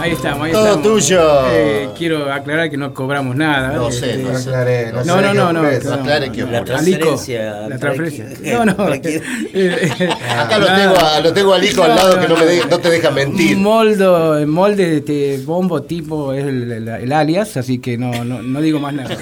Ahí 0.02 0.10
estamos, 0.12 0.42
ahí 0.46 0.52
Todo 0.52 0.66
estamos. 0.66 0.82
tuyo. 0.88 1.50
Eh, 1.52 1.88
quiero 1.96 2.32
aclarar 2.32 2.68
que 2.68 2.76
no 2.76 2.92
cobramos 2.92 3.36
nada. 3.36 3.72
No 3.74 3.88
sé, 3.92 4.16
no 4.18 4.36
sé. 4.36 4.48
Aclaré, 4.50 4.92
No, 4.92 5.04
sé 5.04 5.06
no, 5.08 5.32
no, 5.32 5.52
no. 5.52 5.60
claro. 5.60 5.92
aclare 5.94 6.32
que 6.32 6.42
La 6.42 6.64
transferencia. 6.64 7.52
La 7.68 7.78
transferencia. 7.78 8.26
No, 8.52 8.64
no. 8.64 8.92
Eh, 8.94 9.22
eh, 9.54 10.08
Acá 10.36 10.58
lo 10.58 10.66
tengo, 10.66 10.96
a, 10.98 11.20
lo 11.20 11.32
tengo 11.32 11.54
a 11.54 11.58
Lico 11.58 11.84
al 11.84 11.94
lado 11.94 12.18
que 12.18 12.26
no, 12.26 12.36
me 12.36 12.44
de- 12.46 12.64
no 12.68 12.78
te 12.80 12.90
deja 12.90 13.10
mentir. 13.12 13.56
Moldo, 13.56 14.44
molde 14.44 14.86
de 14.90 14.96
este 15.36 15.44
bombo 15.46 15.82
tipo 15.82 16.32
es 16.32 16.44
el, 16.46 16.72
el- 16.72 16.88
el 16.88 17.12
alias, 17.12 17.56
así 17.56 17.78
que 17.78 17.96
no, 17.96 18.24
no, 18.24 18.42
no 18.42 18.60
digo 18.60 18.80
más 18.80 18.94
nada. 18.94 19.16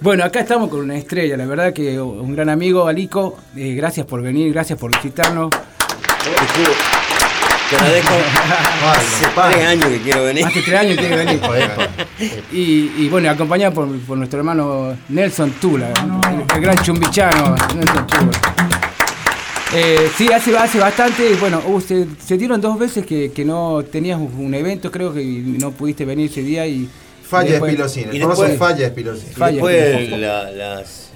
bueno, 0.00 0.24
acá 0.24 0.40
estamos 0.40 0.70
con 0.70 0.80
una 0.80 0.96
estrella, 0.96 1.36
la 1.36 1.44
verdad 1.44 1.74
que 1.74 2.00
un 2.00 2.34
gran 2.34 2.48
amigo, 2.48 2.88
Alico, 2.88 3.36
eh, 3.54 3.74
gracias 3.74 4.06
por 4.06 4.22
venir, 4.22 4.50
gracias 4.50 4.78
por 4.78 4.90
visitarnos. 4.90 5.50
Te 7.70 7.76
agradezco. 7.76 8.14
Hace 8.84 9.26
tres 9.52 9.66
años 9.66 9.86
que 9.88 9.98
quiero 10.00 10.24
venir. 10.24 10.44
Hace 10.46 10.62
tres 10.62 10.74
años 10.80 10.96
que 10.96 11.08
que 11.08 11.16
venir. 11.16 11.40
Y, 12.52 12.92
y 12.98 13.08
bueno, 13.10 13.30
acompañado 13.30 13.72
por, 13.74 13.96
por 14.00 14.16
nuestro 14.18 14.38
hermano 14.40 14.96
Nelson 15.08 15.52
Tula, 15.60 15.88
el, 16.32 16.56
el 16.56 16.60
gran 16.60 16.76
chumbichano 16.82 17.54
Nelson 17.76 18.06
Tula. 18.06 18.30
Eh, 19.74 20.10
sí, 20.16 20.32
hace, 20.32 20.56
hace 20.56 20.78
bastante, 20.78 21.34
bueno, 21.34 21.62
uh, 21.66 21.80
se, 21.80 22.06
se 22.24 22.36
dieron 22.38 22.60
dos 22.60 22.78
veces 22.78 23.04
que, 23.06 23.30
que 23.32 23.44
no 23.44 23.84
tenías 23.84 24.18
un 24.18 24.52
evento, 24.54 24.90
creo 24.90 25.12
que 25.12 25.22
no 25.22 25.70
pudiste 25.72 26.04
venir 26.06 26.30
ese 26.30 26.42
día 26.42 26.66
y... 26.66 26.88
Falla 27.22 27.50
después- 27.52 27.76
famoso 28.22 28.42
después- 28.42 28.58
falla. 28.58 28.92
Y 28.96 29.34
Falla. 29.34 29.52
después 29.52 30.10
la- 30.20 30.50
las, 30.50 31.10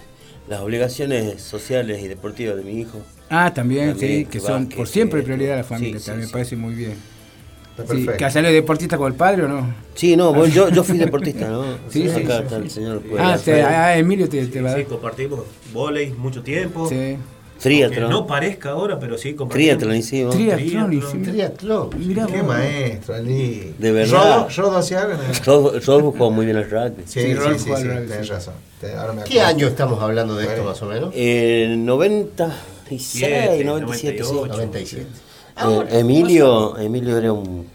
las 0.49 0.61
obligaciones 0.61 1.41
sociales 1.43 2.03
y 2.03 2.09
deportivas 2.09 2.57
de 2.57 2.63
mi 2.63 2.79
hijo. 2.81 3.01
Ah, 3.35 3.53
también, 3.55 3.91
También, 3.93 4.19
sí, 4.21 4.27
que 4.27 4.41
son 4.41 4.69
por 4.69 4.87
siempre 4.87 5.23
prioridad 5.23 5.53
de 5.53 5.57
la 5.59 5.65
familia, 5.65 5.95
sí, 5.99 6.01
sí, 6.01 6.07
también 6.07 6.21
me 6.25 6.27
sí. 6.27 6.33
parece 6.33 6.57
muy 6.57 6.75
bien. 6.75 6.93
Sí, 6.93 7.83
perfecto. 7.89 8.13
¿Que 8.19 8.31
salió 8.31 8.53
deportista 8.53 8.99
con 8.99 9.11
el 9.11 9.17
padre 9.17 9.45
o 9.45 9.49
no? 9.49 9.75
Sí, 9.95 10.15
no, 10.15 10.35
vos- 10.35 10.53
yo, 10.53 10.69
yo 10.69 10.85
fui 10.85 10.99
deportista, 10.99 11.49
¿no? 11.49 11.65
Sí, 11.89 12.03
sí, 12.15 12.23
Acá 12.23 12.37
sí, 12.39 12.43
está 12.43 12.49
sí. 12.57 12.63
el 12.65 12.71
señor. 12.71 13.03
Ah, 13.19 13.39
te- 13.43 13.63
ah, 13.63 13.97
Emilio 13.97 14.29
te, 14.29 14.47
te 14.47 14.61
va 14.61 14.71
a 14.71 14.75
Sí, 14.75 14.81
dar. 14.81 14.89
compartimos 14.89 15.41
volei 15.73 16.11
mucho 16.13 16.43
tiempo. 16.43 16.87
Sí. 16.89 17.17
Triatlón. 17.59 18.11
no 18.11 18.27
parezca 18.27 18.71
ahora, 18.71 18.99
pero 18.99 19.17
sí 19.17 19.35
compartimos. 19.35 19.79
Triatlón 19.79 19.97
hicimos. 19.97 20.35
Triatlón, 20.35 20.93
hicimos. 20.93 21.29
Triatlón. 21.29 21.91
Mirá 21.97 22.27
Qué 22.27 22.39
vos. 22.39 22.47
maestro, 22.49 23.15
Ali. 23.15 23.73
De 23.79 23.93
verdad. 23.93 24.49
Rodo, 24.49 24.49
Rodo 24.71 24.77
hacía 24.79 25.03
algo. 25.03 26.13
jugó 26.13 26.31
muy 26.33 26.45
bien 26.45 26.57
al 26.59 26.69
rugby. 26.69 27.05
Sí, 27.07 27.21
Sí, 27.21 27.35
sí, 27.35 27.59
sí, 27.59 27.71
sí, 27.77 27.83
tenés 27.85 28.27
sí. 28.27 28.33
razón. 28.33 28.55
Te- 28.81 28.93
ahora 28.95 29.13
me 29.13 29.23
¿Qué 29.23 29.41
año 29.41 29.69
estamos 29.69 30.03
hablando 30.03 30.35
de 30.35 30.45
esto 30.47 30.65
más 30.65 30.83
o 30.83 30.87
menos? 30.87 31.15
El 31.15 31.85
96, 32.91 33.65
97, 33.65 34.25
sí. 34.25 34.33
97. 34.33 35.07
Eh, 35.57 35.99
Emilio, 35.99 36.77
Emilio 36.79 37.19
era 37.19 37.33
un. 37.33 37.67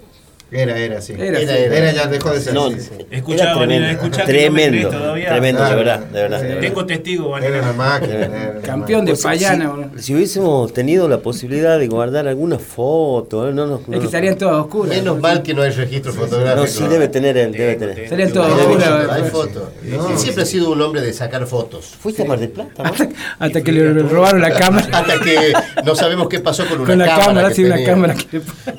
Era, 0.49 0.77
era, 0.77 1.01
sí. 1.01 1.13
Era, 1.13 1.25
Era, 1.25 1.39
sí. 1.39 1.45
era. 1.63 1.77
Era, 1.77 1.91
ya 1.91 2.07
dejó 2.07 2.31
de 2.31 2.39
ser. 2.39 2.53
No, 2.53 2.69
sí, 2.71 2.77
tremendo. 3.09 3.53
no 3.53 3.59
me 3.59 4.23
tremendo, 4.23 4.69
crees 4.89 4.89
todavía. 4.89 5.29
tremendo, 5.29 5.63
de 5.63 5.75
verdad, 5.75 5.99
de 5.99 6.21
verdad. 6.21 6.41
Sí. 6.41 6.47
Tengo 6.61 6.85
testigo, 6.85 7.29
Vanina. 7.29 7.49
Era 7.57 7.63
una 7.63 7.73
máquina. 7.73 8.13
era 8.13 8.27
una 8.53 8.61
Campeón 8.61 9.05
de 9.05 9.11
Pues, 9.11 9.19
si- 9.19 9.27
Payana, 9.27 9.69
boludo. 9.69 9.89
si, 9.97 10.15
hubiésemos 10.15 10.73
tenido 10.73 11.09
la 11.09 11.17
posibilidad 11.19 11.77
de 11.77 11.87
guardar 11.87 12.27
alguna 12.29 12.59
foto, 12.59 13.49
¿eh? 13.49 13.53
no, 13.53 13.65
no, 13.67 13.81
Es 13.91 13.99
que 13.99 14.07
salían 14.07 14.37
todas 14.37 14.55
oscuras. 14.55 14.95
Menos 14.95 15.19
mal 15.19 15.43
que 15.43 15.53
no 15.53 15.63
hay 15.63 15.71
registro 15.71 16.13
fotográfico. 16.13 16.61
No, 16.61 16.67
sí 16.67 16.83
debe 16.87 17.07
tener 17.09 17.35
él, 17.37 17.51
debe 17.51 17.75
tener. 17.75 18.07
Salían 18.07 18.31
todas 18.31 18.53
Hay 18.53 18.59
oscuras. 18.65 18.87
fotos, 18.89 19.11
hay 19.11 19.29
fotos. 19.29 19.63
Él 20.11 20.17
siempre 20.17 20.43
ha 20.43 20.45
sido 20.45 20.71
un 20.71 20.81
hombre 20.81 21.01
de 21.01 21.11
sacar 21.13 21.45
fotos. 21.45 21.87
Fuiste 21.99 22.21
a 22.21 22.25
Mar 22.25 22.39
del 22.39 22.49
Plata, 22.49 22.83
¿no? 22.83 22.89
Hasta, 22.89 23.09
hasta 23.39 23.61
que 23.61 23.71
le 23.73 23.93
robaron 23.93 24.41
la 24.41 24.51
cámara. 24.51 24.87
Hasta 24.97 25.19
que 25.19 25.53
no 25.83 25.95
sabemos 25.95 26.27
qué 26.29 26.39
pasó 26.39 26.65
con 26.67 26.79
una 26.81 26.87
Con 26.89 26.97
la 26.99 27.05
cámara. 27.05 27.25
cámara, 27.25 27.53
sí, 27.53 27.63
una 27.65 27.83
cámara. 27.83 28.15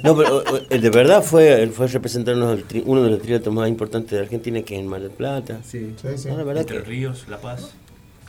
No, 0.03 0.17
pero 0.17 0.43
eh, 0.71 0.79
de 0.79 0.91
verdad 0.91 1.23
fue, 1.23 1.58
él 1.63 1.71
fue 1.71 1.87
representarnos 1.89 2.61
tri- 2.69 2.83
uno 2.87 3.03
de 3.03 3.11
los 3.11 3.21
triatos 3.23 3.53
más 3.53 3.69
importantes 3.69 4.11
de 4.13 4.21
Argentina, 4.21 4.63
que 4.63 4.75
es 4.75 4.81
en 4.81 4.87
Mar 4.87 5.01
del 5.03 5.11
Plata. 5.11 5.61
Sí. 5.65 5.95
Sí, 6.01 6.09
sí. 6.17 6.29
No, 6.29 6.37
la 6.39 6.45
verdad 6.45 6.63
Entre 6.63 6.79
que 6.79 6.85
Ríos, 6.85 7.27
La 7.29 7.39
Paz. 7.41 7.73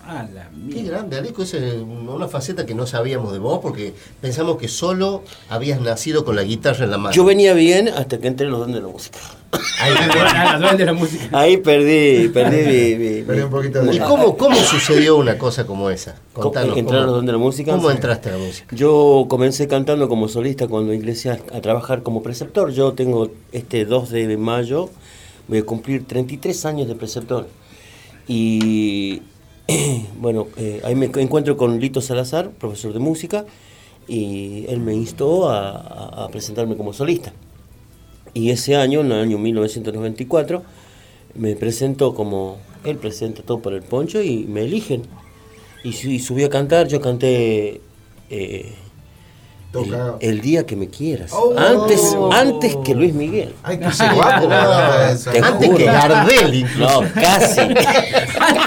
La 0.10 0.50
Qué 0.74 0.82
grande, 0.84 1.18
Aleco, 1.18 1.44
esa 1.44 1.58
es 1.58 1.76
una 1.76 2.28
faceta 2.28 2.66
que 2.66 2.74
no 2.74 2.88
sabíamos 2.88 3.32
de 3.32 3.38
vos 3.40 3.60
porque 3.62 3.94
pensamos 4.22 4.58
que 4.58 4.68
solo 4.68 5.24
habías 5.50 5.80
nacido 5.82 6.26
con 6.26 6.36
la 6.36 6.44
guitarra 6.44 6.86
en 6.86 6.92
la 6.92 6.98
mano. 6.98 7.16
yo 7.16 7.24
venía 7.24 7.54
bien 7.54 7.88
hasta 7.90 8.18
que 8.18 8.28
entré 8.28 8.46
en 8.48 8.52
los 8.52 8.60
dones 8.62 8.76
de 8.78 8.82
la 8.82 8.88
música. 8.88 9.20
Ahí, 9.82 9.94
Ah, 9.98 10.44
la 10.54 10.58
dueña 10.60 10.76
de 10.78 10.86
la 10.86 10.94
música. 10.94 11.30
Ahí 11.32 11.58
perdí, 11.58 12.28
perdí 12.30 12.58
mi, 12.58 12.96
mi- 12.96 13.22
Perdí 13.24 13.40
mi- 13.40 13.46
un 13.46 13.50
poquito 13.52 13.82
de. 13.84 13.96
¿Y 13.96 14.00
cómo, 14.00 14.36
cómo 14.36 14.56
sucedió 14.58 15.16
una 15.18 15.38
cosa 15.38 15.66
como 15.66 15.90
esa? 15.92 16.16
Contanos. 16.34 16.70
¿Cómo- 16.70 16.80
entrar 16.80 16.98
a 17.00 17.02
los 17.02 17.08
¿cómo, 17.12 17.16
dones 17.18 17.28
de 17.28 17.32
la 17.34 17.38
música? 17.38 17.72
¿Cómo 17.72 17.92
entraste 17.92 18.30
a 18.30 18.32
la 18.34 18.38
música? 18.40 18.76
Yo 18.76 19.26
comencé 19.30 19.68
cantando 19.68 20.10
como 20.10 20.28
solista 20.28 20.68
cuando 20.68 20.94
ingresé 20.94 21.30
a, 21.32 21.40
a 21.54 21.62
trabajar 21.62 22.04
como 22.04 22.22
preceptor. 22.24 22.72
Yo 22.72 22.94
tengo 22.94 23.32
este 23.52 23.86
2 23.86 24.10
de 24.10 24.38
mayo, 24.38 24.90
voy 25.48 25.60
a 25.60 25.64
cumplir 25.66 26.06
33 26.06 26.66
años 26.66 26.88
de 26.88 26.96
preceptor. 26.96 27.48
Y 28.28 29.22
bueno, 30.20 30.48
eh, 30.58 30.82
ahí 30.84 30.96
me 30.96 31.06
encuentro 31.08 31.58
con 31.58 31.80
Lito 31.80 32.02
Salazar, 32.02 32.52
profesor 32.52 32.94
de 32.94 33.00
música, 33.00 33.46
y 34.08 34.66
él 34.68 34.80
me 34.80 34.94
instó 34.94 35.50
a, 35.50 36.28
presentarme 36.32 36.76
como 36.76 36.94
solista. 36.94 37.34
Y 38.34 38.52
ese 38.52 38.76
año, 38.76 39.02
en 39.02 39.08
el 39.08 39.20
año 39.20 39.38
1994, 39.38 40.64
me 41.36 41.56
presento 41.56 42.14
como, 42.14 42.58
él 42.84 42.98
presenta 42.98 43.44
todo 43.44 43.60
para 43.60 43.76
el 43.76 43.84
poncho 43.84 44.22
y 44.22 44.46
me 44.46 44.62
eligen. 44.62 45.04
Y, 45.84 45.90
y 45.90 46.20
subí 46.20 46.44
a 46.44 46.50
cantar, 46.50 46.88
yo 46.88 47.02
canté 47.02 47.82
eh, 48.30 48.74
el, 50.20 50.42
día 50.42 50.66
que 50.66 50.76
me 50.76 50.88
quieras. 50.88 51.32
Oh. 51.34 51.54
antes, 51.58 52.16
antes 52.32 52.76
que 52.78 52.96
Luis 52.96 53.14
Miguel. 53.14 53.54
Ay, 53.64 53.78
qué 53.78 53.86
guapo. 54.16 54.50
Antes 54.50 55.28
juro. 55.68 55.78
que 55.78 55.86
Gardel. 55.86 56.66
No, 56.78 57.02
casi. 57.14 57.62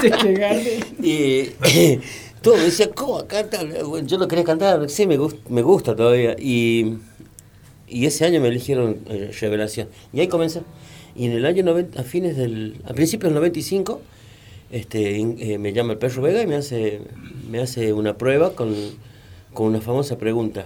y 1.01 1.49
todo 2.41 2.55
decía, 2.57 2.89
¿cómo 2.91 3.25
canta? 3.27 3.59
Yo 4.05 4.17
lo 4.17 4.27
quería 4.27 4.43
cantar, 4.45 4.89
sí, 4.89 5.07
me, 5.07 5.17
gust- 5.17 5.39
me 5.49 5.61
gusta 5.61 5.95
todavía. 5.95 6.35
Y, 6.39 6.95
y 7.87 8.05
ese 8.05 8.25
año 8.25 8.41
me 8.41 8.47
eligieron 8.49 8.99
eh, 9.09 9.31
Revelación. 9.39 9.87
Y 10.11 10.19
ahí 10.21 10.27
comencé. 10.27 10.61
Y 11.15 11.25
en 11.27 11.33
el 11.33 11.45
año 11.45 11.63
90, 11.63 11.99
a 12.01 12.03
fines 12.03 12.35
del, 12.37 12.81
a 12.85 12.93
principios 12.93 13.29
del 13.31 13.35
95, 13.35 14.01
este, 14.71 15.19
eh, 15.19 15.57
me 15.59 15.73
llama 15.73 15.93
el 15.93 15.99
perro 15.99 16.21
Vega 16.23 16.41
y 16.41 16.47
me 16.47 16.55
hace, 16.55 17.01
me 17.49 17.59
hace 17.59 17.93
una 17.93 18.17
prueba 18.17 18.55
con, 18.55 18.73
con 19.53 19.67
una 19.67 19.81
famosa 19.81 20.17
pregunta. 20.17 20.65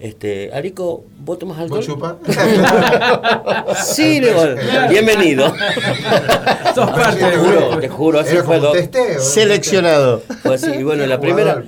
Este, 0.00 0.52
Arico, 0.52 1.04
¿vos 1.24 1.40
tomas 1.40 1.58
alcohol? 1.58 1.84
¿Vos 1.98 3.78
sí, 3.84 4.20
le 4.20 4.28
digo, 4.28 4.42
bienvenido. 4.88 5.46
Sos 6.74 6.90
parte 6.92 7.24
te 7.24 7.36
juro, 7.36 7.78
te 7.80 7.88
juro, 7.88 8.20
así 8.20 8.36
fue. 8.36 8.60
testeo. 8.72 9.20
Seleccionado. 9.20 10.20
Fue 10.42 10.54
así. 10.54 10.70
Y 10.70 10.84
bueno, 10.84 11.04
la 11.06 11.18
primera, 11.20 11.64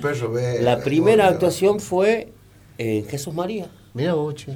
la 0.61 0.79
primera 0.79 1.27
actuación 1.27 1.81
fue 1.81 2.29
en 2.77 3.05
Jesús 3.07 3.33
María. 3.33 3.67
Mira 3.93 4.13
vos, 4.13 4.33
che. 4.35 4.51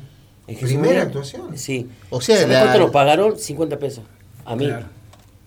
En 0.48 0.56
Jesús 0.56 0.70
¿Primera 0.70 0.88
María. 0.94 1.04
actuación? 1.04 1.58
Sí. 1.58 1.90
O 2.12 2.22
sea, 2.22 2.38
¿Sabés 2.38 2.54
la- 2.54 2.62
cuánto 2.62 2.80
nos 2.80 2.92
pagaron? 2.92 3.38
50 3.38 3.78
pesos. 3.78 4.06
A 4.46 4.56
mí. 4.56 4.68
Claro. 4.68 4.86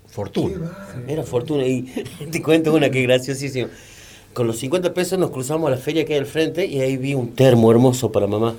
Fortuna. 0.07 0.71
Era 1.07 1.23
fortuna. 1.23 1.65
Y 1.65 1.83
te 2.31 2.43
cuento 2.43 2.75
una 2.75 2.91
que 2.91 3.01
es 3.01 3.07
graciosísima. 3.07 3.69
Con 4.35 4.47
los 4.47 4.59
50 4.59 4.95
pesos 4.95 5.19
nos 5.19 5.31
cruzamos 5.31 5.69
a 5.69 5.71
la 5.73 5.77
feria 5.79 6.05
que 6.05 6.13
hay 6.15 6.21
al 6.21 6.27
frente 6.27 6.67
y 6.67 6.81
ahí 6.81 6.97
vi 6.97 7.15
un 7.15 7.35
termo 7.35 7.71
hermoso 7.71 8.13
para 8.13 8.27
mamá. 8.27 8.55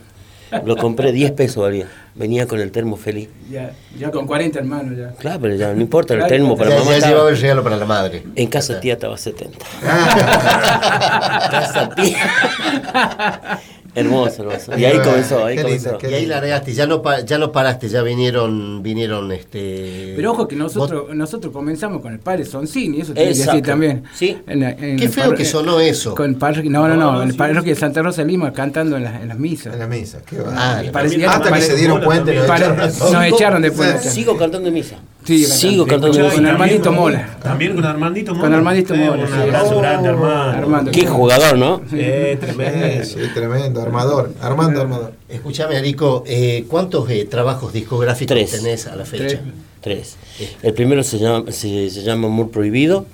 Lo 0.65 0.75
compré 0.77 1.11
10 1.11 1.31
pesos 1.33 1.57
valía. 1.63 1.87
Venía 2.15 2.47
con 2.47 2.59
el 2.59 2.71
termo 2.71 2.97
feliz. 2.97 3.29
Ya, 3.51 3.71
ya 3.97 4.09
con 4.09 4.25
40 4.25 4.57
hermanos 4.59 4.97
ya. 4.97 5.11
Claro, 5.11 5.39
pero 5.41 5.55
ya 5.55 5.71
no 5.73 5.79
importa, 5.79 6.15
el 6.15 6.25
termo 6.25 6.57
para 6.57 6.71
Ya, 6.71 6.79
mamá 6.79 6.89
ya 6.91 6.97
estaba- 6.97 7.11
llevaba 7.13 7.29
el 7.29 7.37
regalo 7.39 7.63
para 7.63 7.77
la 7.77 7.85
madre. 7.85 8.23
En 8.35 8.47
casa 8.47 8.79
tía 8.79 8.93
estaba 8.93 9.15
70. 9.15 9.57
Ah. 9.85 11.47
casa 11.51 11.89
tía. 11.95 13.59
hermoso, 13.99 14.43
hermoso. 14.43 14.77
Y 14.77 14.85
ahí 14.85 14.99
comenzó, 14.99 15.45
ahí 15.45 15.55
qué 15.55 15.63
comenzó. 15.63 15.97
Y 16.09 16.13
ahí 16.13 16.25
largaste, 16.25 16.73
ya 16.73 16.87
no, 16.87 17.01
ya 17.25 17.37
no 17.37 17.51
paraste, 17.51 17.89
ya 17.89 18.01
vinieron, 18.01 18.81
vinieron 18.83 19.31
este. 19.31 20.13
Pero 20.15 20.31
ojo 20.31 20.47
que 20.47 20.55
nosotros 20.55 21.13
nosotros 21.15 21.53
comenzamos 21.53 22.01
con 22.01 22.13
el 22.13 22.19
padre 22.19 22.45
Soncini, 22.45 23.01
eso 23.01 23.13
Exacto. 23.15 23.51
decir 23.53 23.65
también. 23.65 24.03
Sí. 24.13 24.37
En 24.47 24.59
la- 24.61 24.71
en 24.71 24.97
Qué 24.97 25.05
el 25.05 25.09
feo 25.09 25.25
parro- 25.25 25.35
que 25.37 25.45
sonó 25.45 25.79
eso. 25.79 26.15
Con 26.15 26.35
parroquia, 26.35 26.69
no, 26.71 26.87
no, 26.87 26.95
no, 26.95 26.99
No, 26.99 27.11
no, 27.13 27.23
en 27.23 27.29
el 27.29 27.35
parroquia 27.35 27.73
de 27.73 27.79
Santa 27.79 28.01
Rosa 28.01 28.21
de 28.23 28.27
Lima 28.27 28.51
cantando 28.53 28.97
en, 28.97 29.03
las 29.03 29.21
en 29.21 29.27
las 29.27 29.37
misas. 29.39 29.73
En 29.73 29.79
la 29.79 29.87
misa, 29.87 30.19
qué 30.25 30.39
va. 30.39 30.53
Ah, 30.55 30.81
Hasta 31.27 31.51
que 31.53 31.61
se 31.61 31.75
dieron 31.75 32.01
cuenta 32.01 32.33
y 32.33 32.37
nos 32.37 32.45
echaron 32.45 32.79
a 32.79 32.89
todos. 32.91 33.11
nos 33.13 33.25
echaron 33.25 33.61
de 33.61 33.71
puerta. 33.71 33.99
Sigo 34.09 34.37
cantando 34.37 34.67
en 34.67 34.73
misa. 34.73 34.95
Sí, 35.29 35.45
Sigo 35.45 35.85
cantando. 35.85 36.27
Con. 36.29 36.45
Armandito 36.45 36.91
Mola. 36.91 37.37
También 37.43 37.75
con 37.75 37.85
Armandito 37.85 38.31
Mola. 38.33 38.43
Con 38.45 38.53
Armandito 38.55 38.95
Mola, 38.95 39.25
Un 39.25 39.33
abrazo 39.33 39.75
Oh, 39.77 39.81
grande, 39.81 40.09
Armando. 40.09 40.57
Armando. 40.57 40.91
Qué 40.91 41.05
jugador, 41.05 41.55
¿no? 41.57 41.81
Eh, 41.93 42.35
tremendo. 42.39 43.05
Sí, 43.05 43.19
tremendo, 43.35 43.79
armador, 43.81 44.33
Armando 44.41 44.81
Armador. 44.81 45.13
Escúchame, 45.29 45.77
Arico, 45.77 46.23
eh, 46.25 46.65
¿cuántos 46.67 47.07
eh, 47.11 47.25
trabajos 47.25 47.71
discográficos 47.73 48.35
Tres. 48.35 48.49
tenés 48.51 48.87
a 48.87 48.95
la 48.95 49.05
fecha? 49.05 49.39
Tres. 49.81 50.17
Tres. 50.37 50.55
El 50.63 50.73
primero 50.73 51.03
se 51.03 51.19
llama, 51.19 51.51
se, 51.51 51.91
se 51.91 52.01
llama 52.01 52.25
Amor 52.27 52.49
Prohibido, 52.49 53.05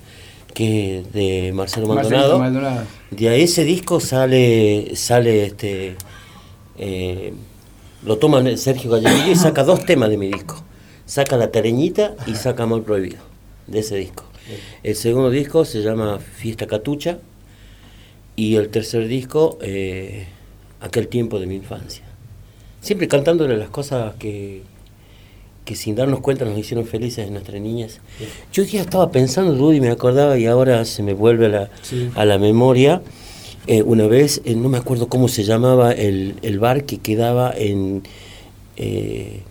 que 0.54 1.00
es 1.00 1.12
de 1.12 1.52
Marcelo 1.54 1.88
Maldonado. 1.88 2.40
Maldonado. 2.40 2.84
De 3.12 3.28
ahí 3.28 3.42
ese 3.44 3.66
disco 3.66 4.00
sale, 4.00 4.96
sale 4.96 5.48
este, 5.48 5.98
eh, 6.78 7.34
lo 8.06 8.18
toma 8.18 8.42
Sergio 8.56 8.92
Galleguillo 8.92 9.32
y 9.34 9.36
saca 9.36 9.66
dos 9.66 9.84
temas 9.86 10.10
de 10.10 10.18
mi 10.18 10.28
disco. 10.28 10.64
Saca 11.06 11.38
La 11.38 11.52
Tareñita 11.52 12.16
y 12.26 12.36
saca 12.36 12.64
Amor 12.64 12.84
Prohibido, 12.84 13.18
de 13.68 13.80
ese 13.80 13.96
disco. 13.98 14.24
El 14.84 14.96
segundo 14.96 15.30
disco 15.30 15.66
se 15.66 15.82
llama 15.82 16.20
Fiesta 16.20 16.68
Catucha 16.68 17.18
y 18.36 18.56
el 18.56 18.70
tercer 18.70 19.08
disco, 19.08 19.58
eh, 19.62 20.28
Aquel 20.82 21.08
tiempo 21.08 21.40
de 21.40 21.48
mi 21.48 21.56
infancia. 21.56 22.04
Siempre 22.82 23.08
cantándole 23.08 23.58
las 23.58 23.70
cosas 23.70 24.14
que, 24.20 24.62
que 25.64 25.76
sin 25.76 25.96
darnos 25.96 26.20
cuenta 26.20 26.46
nos 26.46 26.60
hicieron 26.60 26.86
felices 26.86 27.26
en 27.26 27.34
nuestras 27.34 27.60
niñas. 27.60 28.02
Yo 28.54 28.64
día 28.66 28.82
estaba 28.82 29.10
pensando, 29.10 29.56
Rudy, 29.56 29.80
me 29.82 29.90
acordaba 29.90 30.38
y 30.38 30.46
ahora 30.46 30.86
se 30.86 31.02
me 31.02 31.14
vuelve 31.14 31.48
a 31.48 31.50
la, 31.50 31.70
Sí. 31.82 32.12
a 32.14 32.26
la 32.26 32.38
memoria. 32.38 33.02
eh, 33.68 33.82
una 33.82 34.06
vez, 34.06 34.42
eh, 34.46 34.54
no 34.54 34.70
me 34.70 34.78
acuerdo 34.78 35.08
cómo 35.08 35.28
se 35.28 35.44
llamaba 35.44 35.92
el, 35.92 36.36
el 36.44 36.60
bar 36.60 36.84
que 36.86 37.00
quedaba 37.00 37.52
en 37.58 38.04
eh, 38.78 39.42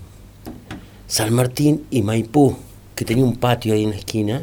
San 1.15 1.33
Martín 1.33 1.85
y 1.93 2.03
Maipú, 2.03 2.57
que 2.97 3.05
tenía 3.05 3.23
un 3.23 3.37
patio 3.37 3.73
ahí 3.73 3.85
en 3.85 3.91
la 3.91 3.97
esquina, 3.97 4.43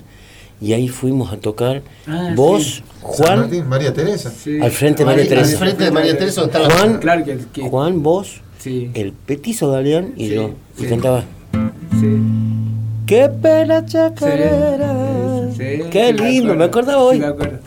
y 0.62 0.72
ahí 0.72 0.88
fuimos 0.88 1.34
a 1.34 1.36
tocar. 1.38 1.82
Ah, 2.08 2.32
Vos, 2.34 2.64
sí. 2.64 2.74
San 2.76 3.02
Juan, 3.02 3.40
Martín, 3.42 3.68
María 3.68 3.94
Teresa. 3.94 4.32
Sí. 4.32 4.58
al 4.62 4.72
frente 4.72 5.00
de 5.00 5.06
María 5.06 5.24
Al 5.24 5.28
Teresa. 5.28 5.58
frente 5.58 5.84
de 5.84 5.92
María 5.92 6.18
Teresa, 6.18 6.48
la- 6.48 6.70
Juan, 6.70 7.00
Claro 7.00 7.26
que, 7.26 7.40
que- 7.52 7.62
Juan, 7.64 8.02
vos, 8.02 8.40
sí, 8.60 8.90
el 8.94 9.12
petizo 9.12 9.70
Galeán 9.70 10.14
y 10.16 10.30
Sí, 10.30 10.36
yo. 10.36 10.52
Y 10.80 10.86
cantaba. 10.86 11.26
sí. 12.00 12.08
Qué 13.06 13.28
pena 13.42 13.86
chacarera. 13.86 15.50
Sí, 15.52 15.58
sí, 15.58 15.84
Qué 15.90 16.16
sí, 16.18 16.24
lindo, 16.24 16.56
me 16.56 16.64
acuerdo, 16.64 16.92
acordaba 16.94 17.04
hoy. 17.04 17.16
sí, 17.18 17.22
me 17.22 17.28
acuerdo. 17.28 17.60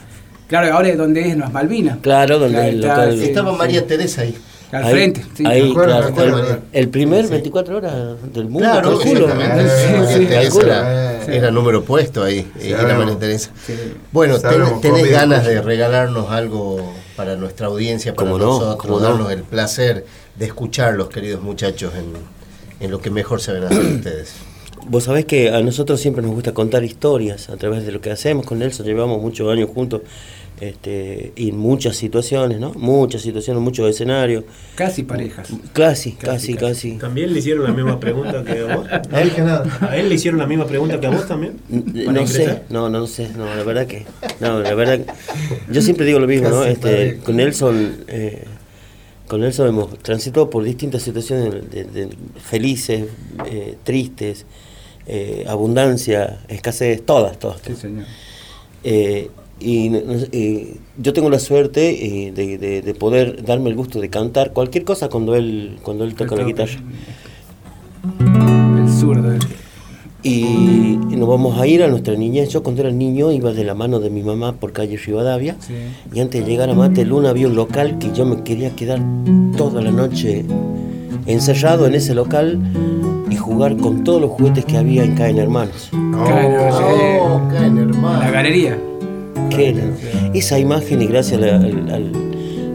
Claro, 0.49 0.75
ahora 0.75 0.89
es 0.89 0.97
donde 0.97 1.21
es 1.21 1.27
en 1.35 1.41
las 1.41 1.53
Malvinas. 1.53 1.99
Claro, 2.01 2.39
donde 2.39 2.55
Claro, 2.55 2.69
el 2.71 2.75
está, 2.77 2.89
local. 3.05 3.19
sí. 3.19 3.25
Estaba 3.25 3.53
María 3.53 3.87
Teresa 3.87 4.23
ahí. 4.23 4.35
Al 4.75 4.85
Ahí- 4.85 4.93
frente, 4.93 5.25
sí. 5.37 5.45
Ahí, 5.47 5.63
Me 5.63 5.71
acuerdo, 5.71 5.91
claro, 5.93 6.07
acuerdo, 6.09 6.59
el, 6.73 6.89
primer 6.89 7.25
Sí. 7.27 7.31
24 7.31 7.77
horas 7.77 7.95
del 8.33 8.45
mundo. 8.49 8.59
Claro, 8.69 8.99
era, 11.29 11.51
número 11.51 11.85
puesto 11.85 12.23
ahí, 12.23 12.51
Sí, 12.59 12.71
era 12.73 12.83
ahora- 12.83 12.99
María 12.99 13.19
Teresa. 13.19 13.51
Sí. 13.67 13.75
Bueno, 14.13 14.39
ten- 14.39 14.81
¿tenés 14.81 15.11
ganas 15.11 15.41
mucho. 15.41 15.51
de 15.51 15.63
regalarnos 15.63 16.31
algo 16.31 16.93
para 17.17 17.37
nuestra 17.37 17.69
audiencia, 17.69 18.15
para 18.15 18.31
no, 18.31 18.39
nosotros, 18.39 18.91
no. 18.91 18.99
darnos 19.01 19.31
el 19.33 19.43
placer 19.43 20.05
de 20.37 20.45
escucharlos, 20.47 21.09
queridos 21.09 21.43
muchachos, 21.43 21.93
en, 21.95 22.05
en 22.85 22.91
lo 22.91 23.01
que 23.01 23.11
mejor 23.11 23.41
se 23.41 23.53
ven 23.53 23.65
hacer 23.65 23.79
ustedes? 23.85 24.33
Vos 24.87 25.05
sabés 25.05 25.25
que 25.25 25.51
a 25.51 25.63
nosotros 25.63 25.99
siempre 26.01 26.23
nos 26.23 26.33
gusta 26.33 26.53
contar 26.53 26.85
historias 26.85 27.49
a 27.49 27.57
través 27.57 27.87
de 27.87 27.93
lo 27.93 28.03
que 28.03 28.11
hacemos 28.11 28.45
con 28.45 28.59
Nelson. 28.59 28.85
Llevamos 28.85 29.23
muchos 29.23 29.51
años 29.51 29.71
juntos 29.75 30.03
este, 30.61 31.33
y 31.37 31.53
muchas 31.53 31.97
situaciones, 31.97 32.61
¿no? 32.61 32.73
Muchas 32.75 33.23
situaciones, 33.23 33.63
muchos 33.63 33.89
escenarios. 33.91 34.45
Casi 34.77 35.03
parejas. 35.03 35.49
Casi, 35.73 36.13
casi, 36.13 36.55
casi. 36.55 36.93
También 36.99 37.33
le 37.33 37.41
hicieron 37.41 37.65
la 37.65 37.73
misma 37.73 37.99
pregunta 37.99 38.45
que 38.45 38.61
a 38.61 38.77
vos. 38.77 38.87
No 39.11 39.21
dije 39.21 39.43
nada. 39.43 39.79
¿A 39.81 39.97
él 39.97 40.09
le 40.09 40.15
hicieron 40.15 40.39
la 40.41 40.47
misma 40.47 40.67
pregunta 40.67 41.01
que 41.01 41.07
a 41.07 41.11
vos 41.11 41.27
también? 41.27 41.57
N- 41.71 42.05
¿Para 42.07 42.21
No 42.21 42.27
sé, 42.27 42.63
no, 42.71 42.89
no 42.89 43.07
sé, 43.07 43.29
no, 43.37 43.47
la 43.47 43.63
verdad 43.65 43.87
que, 43.87 44.07
no, 44.41 44.61
la 44.61 44.75
verdad, 44.75 45.01
que- 45.01 45.13
yo 45.73 45.83
siempre 45.83 46.07
digo 46.07 46.19
lo 46.21 46.27
mismo, 46.27 46.49
¿no? 46.49 46.65
Este, 46.65 47.19
con 47.25 47.37
Nelson, 47.37 48.05
eh, 48.09 48.45
con 49.27 49.41
Nelson 49.41 49.69
hemos 49.69 49.99
transitado 50.01 50.49
por 50.51 50.63
distintas 50.65 51.03
situaciones 51.03 51.71
de- 51.71 51.85
de- 51.85 52.09
felices, 52.43 53.07
eh, 53.47 53.77
tristes, 53.83 54.47
eh, 55.07 55.45
abundancia, 55.49 56.41
escasez, 56.49 57.05
todas, 57.05 57.39
todas. 57.39 57.61
Sí, 57.67 57.75
señor. 57.75 58.05
Y 59.61 59.91
eh, 60.33 60.77
yo 60.99 61.13
tengo 61.13 61.31
la 61.31 61.39
suerte 61.39 62.27
eh, 62.27 62.33
de, 62.33 62.59
de- 62.59 62.83
de 62.83 62.95
poder 62.95 63.45
darme 63.45 63.71
el 63.71 63.77
gusto 63.77 64.01
de 64.01 64.11
cantar 64.11 64.53
cualquier 64.53 64.85
cosa 64.85 65.09
cuando 65.09 65.35
él, 65.37 65.79
cuando 65.83 66.05
él 66.05 66.15
toca 66.15 66.37
la 66.37 66.43
guitarra. 66.45 66.73
El 68.77 68.89
zurdo. 68.91 69.33
eh. 69.33 69.39
Y, 70.23 70.99
y 71.11 71.17
nos 71.17 71.29
vamos 71.29 71.59
a 71.61 71.67
ir 71.67 71.83
a 71.83 71.89
nuestra 71.89 72.15
niñez. 72.15 72.49
Yo 72.49 72.63
cuando 72.63 72.81
era 72.83 72.91
niño 72.91 73.31
iba 73.31 73.53
de 73.53 73.63
la 73.63 73.75
mano 73.75 74.01
de 74.01 74.09
mi 74.11 74.23
mamá 74.23 74.55
por 74.55 74.73
calle 74.73 74.97
Rivadavia. 74.97 75.57
Sí. 75.61 75.75
Y 76.15 76.21
antes 76.21 76.45
de 76.45 76.51
llegar 76.51 76.71
a 76.71 76.75
Mate 76.75 77.05
Luna 77.05 77.31
había 77.31 77.47
un 77.47 77.55
local 77.55 77.99
que 77.99 78.11
yo 78.13 78.25
me 78.25 78.43
quería 78.43 78.71
quedar 78.75 79.01
toda 79.57 79.83
la 79.83 79.91
noche 79.91 80.45
encerrado 81.27 81.87
en 81.87 81.95
ese 81.95 82.15
local 82.15 82.59
y 83.31 83.37
jugar 83.37 83.77
con 83.77 84.03
todos 84.05 84.21
los 84.21 84.31
juguetes 84.31 84.65
que 84.65 84.77
había 84.79 85.05
en 85.05 85.15
Caen 85.15 85.39
Hermanos. 85.39 85.91
Oh, 85.93 86.25
caen, 87.51 87.77
hermano. 87.79 88.21
La 88.21 88.31
galería. 88.31 88.79
Esa 90.35 90.59
imagen 90.59 91.03
y 91.03 91.07
gracias 91.07 91.41
al, 91.43 91.49
al- 91.49 91.91
al- 91.91 92.13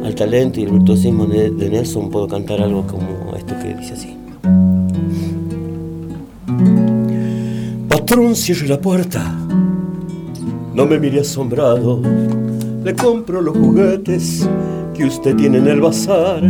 al 0.06 0.16
talento 0.16 0.60
y 0.60 0.64
el 0.64 0.72
virtuosismo 0.72 1.26
de, 1.26 1.52
de 1.52 1.70
Nelson 1.70 2.10
puedo 2.10 2.28
cantar 2.28 2.62
algo 2.62 2.86
como 2.88 3.36
esto 3.38 3.54
que 3.62 3.76
dice 3.76 3.94
así. 3.94 4.16
Patrón, 7.88 8.36
cierre 8.36 8.68
la 8.68 8.80
puerta. 8.80 9.36
No 10.74 10.86
me 10.86 11.00
mire 11.00 11.20
asombrado. 11.22 12.02
Le 12.84 12.96
compro 12.96 13.42
los 13.42 13.58
juguetes 13.58 14.48
que 14.94 15.06
usted 15.06 15.36
tiene 15.36 15.58
en 15.58 15.68
el 15.68 15.82
bazar. 15.82 16.42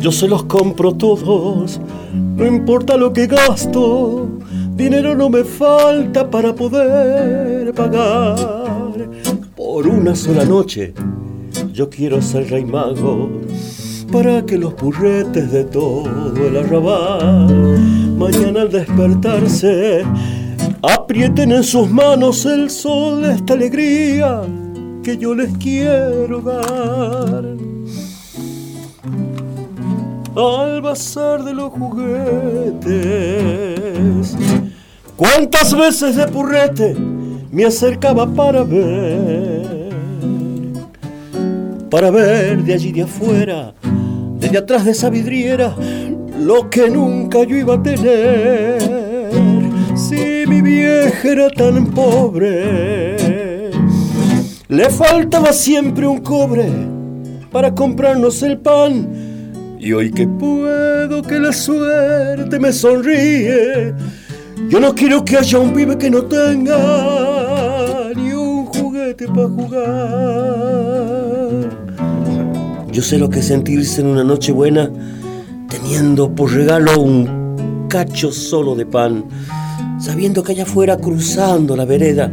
Yo 0.00 0.12
se 0.12 0.28
los 0.28 0.44
compro 0.44 0.92
todos, 0.92 1.80
no 2.14 2.46
importa 2.46 2.96
lo 2.96 3.12
que 3.12 3.26
gasto. 3.26 4.28
Dinero 4.76 5.14
no 5.16 5.28
me 5.28 5.42
falta 5.44 6.28
para 6.30 6.54
poder 6.54 7.72
pagar. 7.74 8.87
Por 9.56 9.86
una 9.86 10.14
sola 10.14 10.44
noche, 10.44 10.94
yo 11.72 11.88
quiero 11.88 12.20
ser 12.22 12.50
rey 12.50 12.64
mago 12.64 13.30
para 14.10 14.44
que 14.46 14.56
los 14.56 14.74
purretes 14.74 15.52
de 15.52 15.64
todo 15.64 16.46
el 16.46 16.56
arrabal 16.56 17.78
mañana 18.16 18.62
al 18.62 18.70
despertarse 18.70 20.02
aprieten 20.82 21.52
en 21.52 21.62
sus 21.62 21.90
manos 21.90 22.46
el 22.46 22.70
sol 22.70 23.22
de 23.22 23.34
esta 23.34 23.52
alegría 23.54 24.42
que 25.02 25.16
yo 25.16 25.34
les 25.34 25.56
quiero 25.58 26.40
dar. 26.40 27.44
Al 30.36 30.80
bazar 30.82 31.42
de 31.44 31.52
los 31.52 31.72
juguetes, 31.72 32.86
cuántas 35.16 35.76
veces 35.76 36.14
de 36.16 36.28
purrete 36.28 36.96
me 37.50 37.64
acercaba 37.64 38.26
para 38.26 38.62
ver, 38.62 39.92
para 41.90 42.10
ver 42.10 42.62
de 42.62 42.74
allí 42.74 42.92
de 42.92 43.02
afuera, 43.02 43.74
desde 44.38 44.58
atrás 44.58 44.84
de 44.84 44.90
esa 44.90 45.08
vidriera, 45.10 45.74
lo 46.38 46.68
que 46.68 46.90
nunca 46.90 47.44
yo 47.44 47.56
iba 47.56 47.74
a 47.74 47.82
tener. 47.82 48.78
Si 49.94 50.44
mi 50.46 50.62
vieja 50.62 51.28
era 51.28 51.50
tan 51.50 51.86
pobre, 51.86 53.70
le 54.68 54.90
faltaba 54.90 55.52
siempre 55.52 56.06
un 56.06 56.18
cobre 56.18 56.66
para 57.50 57.74
comprarnos 57.74 58.42
el 58.42 58.58
pan. 58.58 59.76
Y 59.80 59.92
hoy 59.92 60.10
que 60.10 60.26
puedo 60.26 61.22
que 61.22 61.38
la 61.38 61.52
suerte 61.52 62.58
me 62.58 62.72
sonríe, 62.72 63.94
yo 64.68 64.80
no 64.80 64.94
quiero 64.94 65.24
que 65.24 65.36
haya 65.36 65.58
un 65.58 65.72
pibe 65.72 65.96
que 65.96 66.10
no 66.10 66.22
tenga 66.24 68.10
ni 68.14 68.32
un 68.32 68.66
juguete 68.66 69.26
para 69.28 69.48
jugar. 69.48 69.88
Yo 72.90 73.02
sé 73.02 73.18
lo 73.18 73.30
que 73.30 73.42
sentirse 73.42 74.00
en 74.00 74.08
una 74.08 74.24
noche 74.24 74.50
buena 74.52 74.90
teniendo 75.68 76.34
por 76.34 76.50
regalo 76.52 77.00
un 77.00 77.86
cacho 77.88 78.32
solo 78.32 78.74
de 78.74 78.86
pan, 78.86 79.24
sabiendo 80.00 80.42
que 80.42 80.52
allá 80.52 80.64
afuera 80.64 80.96
cruzando 80.96 81.76
la 81.76 81.84
vereda 81.84 82.32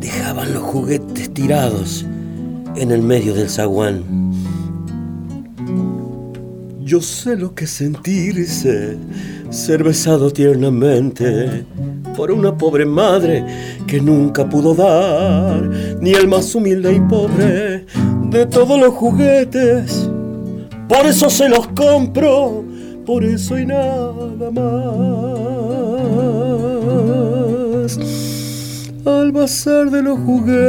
dejaban 0.00 0.52
los 0.52 0.62
juguetes 0.62 1.32
tirados 1.32 2.04
en 2.76 2.90
el 2.90 3.02
medio 3.02 3.34
del 3.34 3.48
zaguán. 3.48 4.32
Yo 6.80 7.00
sé 7.00 7.36
lo 7.36 7.54
que 7.54 7.66
sentirse, 7.66 8.98
ser 9.52 9.84
besado 9.84 10.30
tiernamente 10.30 11.64
por 12.16 12.30
una 12.32 12.56
pobre 12.56 12.86
madre 12.86 13.44
que 13.86 14.00
nunca 14.00 14.48
pudo 14.48 14.74
dar 14.74 15.62
ni 16.00 16.12
el 16.12 16.26
más 16.26 16.54
humilde 16.54 16.94
y 16.94 17.00
pobre 17.00 17.84
de 18.30 18.46
todos 18.46 18.80
los 18.80 18.94
juguetes. 18.94 20.08
Por 20.88 21.04
eso 21.06 21.28
se 21.30 21.48
los 21.48 21.68
compro, 21.68 22.64
por 23.04 23.24
eso 23.24 23.58
y 23.58 23.66
nada 23.66 24.50
más. 24.50 24.92
Al 29.04 29.32
bazar 29.32 29.90
de 29.90 30.00
los 30.00 30.18
juguetes, 30.20 30.64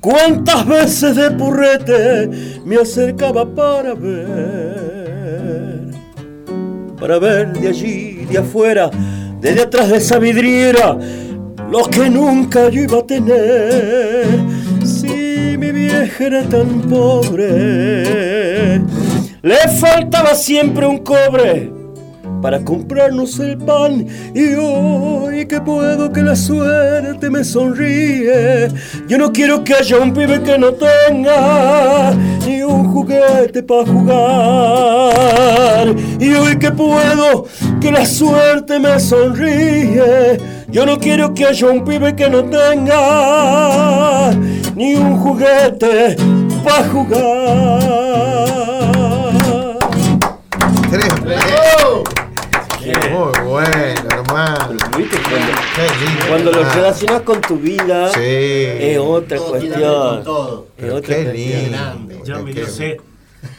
cuántas 0.00 0.66
veces 0.66 1.16
de 1.16 1.30
purrete 1.32 2.30
me 2.64 2.76
acercaba 2.76 3.44
para 3.52 3.94
ver, 3.94 4.81
para 7.02 7.18
ver 7.18 7.52
de 7.54 7.66
allí, 7.66 8.26
de 8.30 8.38
afuera, 8.38 8.88
desde 9.40 9.62
atrás 9.62 9.88
de 9.88 9.96
esa 9.96 10.20
vidriera, 10.20 10.96
los 11.68 11.88
que 11.88 12.08
nunca 12.08 12.68
yo 12.68 12.82
iba 12.82 12.98
a 13.00 13.04
tener. 13.04 14.28
Si 14.84 15.56
mi 15.58 15.72
vieja 15.72 16.26
era 16.26 16.44
tan 16.44 16.82
pobre, 16.82 18.80
le 19.42 19.58
faltaba 19.80 20.36
siempre 20.36 20.86
un 20.86 20.98
cobre 20.98 21.81
para 22.42 22.62
comprarnos 22.64 23.38
el 23.38 23.56
pan. 23.56 24.08
Y 24.34 24.54
hoy 24.54 25.46
que 25.46 25.60
puedo 25.60 26.12
que 26.12 26.22
la 26.22 26.34
suerte 26.34 27.30
me 27.30 27.44
sonríe. 27.44 28.66
Yo 29.08 29.16
no 29.16 29.32
quiero 29.32 29.62
que 29.62 29.74
haya 29.74 29.98
un 29.98 30.12
pibe 30.12 30.42
que 30.42 30.58
no 30.58 30.72
tenga 30.72 32.12
ni 32.46 32.62
un 32.62 32.92
juguete 32.92 33.62
para 33.62 33.86
jugar. 33.86 35.94
Y 36.18 36.34
hoy 36.34 36.58
que 36.58 36.72
puedo 36.72 37.44
que 37.80 37.92
la 37.92 38.04
suerte 38.04 38.80
me 38.80 38.98
sonríe. 38.98 40.40
Yo 40.68 40.84
no 40.84 40.98
quiero 40.98 41.32
que 41.32 41.46
haya 41.46 41.68
un 41.68 41.84
pibe 41.84 42.16
que 42.16 42.28
no 42.28 42.42
tenga 42.44 44.32
ni 44.74 44.96
un 44.96 45.16
juguete 45.18 46.16
para 46.64 46.88
jugar 46.88 48.02
Muy 52.84 53.48
bueno, 53.48 54.08
hermano. 54.10 54.76
¿Viste? 54.96 55.16
Cuando, 55.22 55.46
lindo, 56.04 56.26
cuando 56.28 56.50
lo 56.52 56.58
hermano. 56.60 56.74
relacionas 56.74 57.22
con 57.22 57.40
tu 57.40 57.56
vida, 57.58 58.08
Sí. 58.12 58.20
es 58.20 58.98
otra 58.98 59.36
Todo 59.38 59.50
cuestión. 59.50 59.80
con 60.14 60.24
todo. 60.24 60.66
Es 60.76 60.90
otra 60.92 61.16
Qué 61.16 61.24
cuestión. 61.24 61.62
lindo. 62.08 62.24
Ya 62.24 62.38
me 62.38 62.52
Qué- 62.52 62.60
dio 62.60 62.68
sed. 62.68 62.96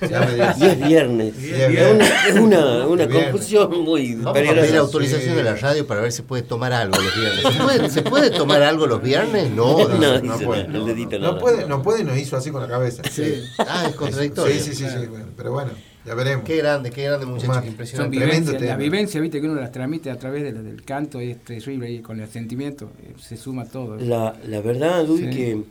Ya 0.09 0.19
me 0.21 0.33
dio 0.35 0.45
Y 0.57 0.65
es 0.65 0.87
viernes. 0.87 1.33
Y 1.41 1.49
es 1.51 1.59
Es 1.59 1.69
viernes. 1.69 2.09
una, 2.09 2.27
es 2.27 2.35
una, 2.35 2.87
una 2.87 3.07
confusión 3.09 3.81
muy 3.83 4.15
Vamos 4.15 4.37
a 4.37 4.53
pedir 4.53 4.77
autorización 4.77 5.35
de 5.35 5.43
la 5.43 5.55
radio 5.55 5.85
para 5.87 6.01
ver 6.01 6.11
si 6.11 6.21
puede 6.21 6.41
tomar 6.43 6.71
algo 6.73 6.95
los 7.01 7.15
viernes. 7.15 7.41
¿Se 7.53 7.63
puede, 7.63 7.89
se 7.89 8.01
puede 8.01 8.29
tomar 8.29 8.61
algo 8.63 8.87
los 8.87 9.01
viernes? 9.01 9.49
No, 9.51 9.77
no, 9.77 9.87
No, 9.99 10.19
no. 10.21 10.37
puede, 10.39 10.61
el 10.65 10.85
dedito 10.85 11.19
No 11.19 11.33
no. 11.33 11.37
puede, 11.37 11.65
no 11.67 11.81
puede, 11.81 12.03
nos 12.03 12.17
hizo 12.17 12.35
así 12.37 12.49
con 12.51 12.61
la 12.61 12.67
cabeza. 12.67 13.01
Sí. 13.09 13.41
Ah, 13.59 13.85
es 13.89 13.95
contradictorio. 13.95 14.53
Sí, 14.53 14.59
sí, 14.59 14.75
sí, 14.75 14.85
sí, 14.89 15.05
bueno, 15.07 15.25
pero 15.35 15.51
bueno, 15.51 15.71
ya 16.05 16.13
veremos. 16.15 16.43
Qué 16.45 16.57
grande, 16.57 16.91
qué 16.91 17.03
grande 17.03 17.25
muchachos, 17.25 17.55
Son 17.55 17.67
impresionante. 17.67 18.17
Tremendo 18.17 18.35
vivencias, 18.51 18.61
la 18.61 18.67
tema. 18.67 18.77
vivencia, 18.77 19.21
viste, 19.21 19.39
que 19.41 19.47
uno 19.49 19.59
las 19.61 19.71
transmite 19.71 20.09
a 20.11 20.17
través 20.17 20.43
de 20.43 20.51
la- 20.51 20.61
del 20.61 20.83
canto 20.83 21.21
y 21.21 21.31
es 21.31 21.39
terrible 21.43 21.91
y 21.91 21.99
con 21.99 22.19
el 22.19 22.27
sentimiento 22.29 22.89
eh, 23.03 23.13
se 23.21 23.37
suma 23.37 23.65
todo. 23.65 23.97
La, 23.97 24.35
la 24.47 24.61
verdad, 24.61 25.05
Luis, 25.07 25.21
Sí. 25.21 25.29
que 25.29 25.61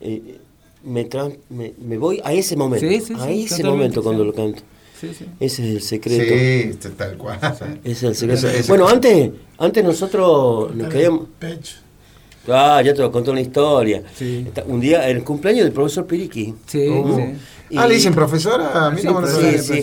eh, 0.00 0.38
me, 0.84 1.08
tran- 1.08 1.36
me, 1.50 1.74
me 1.80 1.98
voy 1.98 2.20
a 2.24 2.32
ese 2.32 2.56
momento. 2.56 2.86
Sí, 2.88 3.00
sí, 3.00 3.14
a 3.14 3.24
sí, 3.26 3.44
ese 3.44 3.64
momento 3.64 4.02
cuando 4.02 4.22
sí. 4.22 4.26
lo 4.28 4.34
canto. 4.34 4.62
Sí, 5.00 5.10
sí. 5.16 5.26
Ese 5.38 5.62
es 5.68 5.74
el 5.76 5.82
secreto. 5.82 6.24
Sí, 6.24 6.70
este, 6.70 6.88
tal 6.90 7.16
cual. 7.16 7.38
Ese 7.84 7.92
es 7.92 8.02
el 8.02 8.14
secreto. 8.16 8.48
Ese- 8.48 8.58
ese- 8.60 8.68
bueno, 8.68 8.88
antes, 8.88 9.30
antes 9.58 9.84
nosotros 9.84 10.74
nos 10.74 10.88
queríamos. 10.92 11.28
Pecho. 11.38 11.76
Ah, 12.50 12.80
ya 12.82 12.94
te 12.94 13.02
lo 13.02 13.12
conté 13.12 13.30
una 13.30 13.40
historia. 13.42 14.02
Un 14.66 14.80
día, 14.80 15.06
el 15.08 15.22
cumpleaños 15.22 15.64
del 15.64 15.72
profesor 15.72 16.06
Piriqui. 16.06 16.54
Sí, 16.66 16.88
Uh. 16.88 17.16
sí. 17.16 17.22
Ah, 17.76 17.86
le 17.86 17.94
dicen 17.96 18.14
profesora, 18.14 18.86
a 18.86 18.90
mí 18.90 19.00
Sí, 19.02 19.06
no 19.06 19.26
sí. 19.26 19.58
sí. 19.60 19.82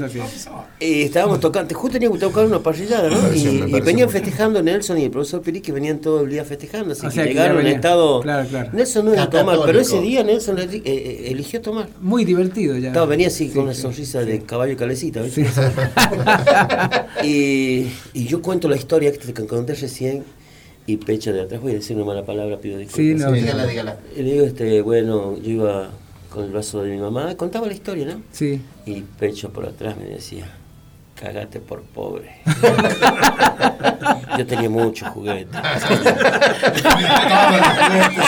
Y 0.79 1.03
estábamos 1.03 1.39
tocando, 1.39 1.73
justo 1.75 1.93
teníamos 1.93 2.17
que 2.19 2.25
tocar 2.25 2.45
una 2.45 2.59
parrillada, 2.59 3.09
¿no? 3.09 3.17
parece- 3.19 3.47
Y, 3.69 3.79
venían 3.81 4.09
festejando 4.09 4.61
Nelson 4.63 4.97
y 4.97 5.03
el 5.05 5.11
profesor 5.11 5.41
Piriqui 5.41 5.71
venían 5.71 5.99
todo 5.99 6.21
el 6.21 6.29
día 6.29 6.43
festejando, 6.43 6.93
así 6.93 7.05
O 7.05 7.09
que 7.09 7.15
sea 7.15 7.23
que 7.23 7.29
llegaron 7.29 7.59
en 7.61 7.67
estado. 7.67 8.21
claro, 8.21 8.47
claro. 8.49 8.69
Nelson 8.73 9.05
no 9.05 9.13
iba 9.13 9.23
a 9.23 9.29
tomar, 9.29 9.45
Católico. 9.57 9.65
pero 9.67 9.79
ese 9.81 10.01
día 10.01 10.23
Nelson 10.23 10.57
eh, 10.59 10.81
eh, 10.83 11.27
eligió 11.29 11.61
tomar. 11.61 11.87
Muy 12.01 12.25
divertido 12.25 12.75
ya. 12.77 12.87
Estaba, 12.87 13.05
venía 13.05 13.27
así 13.27 13.47
Sí, 13.49 13.53
con 13.53 13.65
una 13.65 13.73
sonrisa 13.75 14.21
sí. 14.23 14.27
de 14.31 14.39
caballo 14.41 14.75
calecita, 14.77 15.21
¿viste? 15.21 15.45
Sí. 15.45 15.51
y, 17.23 17.87
y 18.13 18.25
yo 18.27 18.41
cuento 18.41 18.67
la 18.67 18.75
historia 18.77 19.11
que 19.11 19.17
te 19.19 19.45
conté 19.45 19.75
recién 19.75 20.23
y 20.87 20.97
pecho 20.97 21.33
de 21.33 21.41
atrás, 21.41 21.61
voy 21.61 21.71
a 21.71 21.75
decir 21.75 21.95
una 21.95 22.05
mala 22.05 22.25
palabra, 22.25 22.57
pido 22.59 22.77
disculpas. 22.77 22.95
Sí, 23.05 23.13
no, 23.15 23.31
Dígala, 23.31 23.65
dígala. 23.65 23.97
Y 24.15 24.21
le 24.21 24.31
digo, 24.33 24.45
este, 24.45 24.81
bueno, 24.81 25.35
yo 25.41 25.49
iba 25.51 25.89
con 26.35 26.43
el 26.43 26.51
brazo 26.51 26.83
de 26.83 26.91
mi 26.91 26.97
mamá, 26.97 27.35
contaba 27.35 27.65
la 27.65 27.73
historia, 27.73 28.05
¿no? 28.05 28.21
Sí. 28.31 28.61
Y 28.85 29.01
pecho 29.01 29.49
por 29.51 29.65
atrás 29.65 29.95
me 29.97 30.03
decía, 30.03 30.45
cagate 31.15 31.61
por 31.61 31.81
pobre. 31.81 32.41
Yo 34.37 34.45
tenía 34.45 34.69
muchos 34.69 35.07
juguetes. 35.09 35.57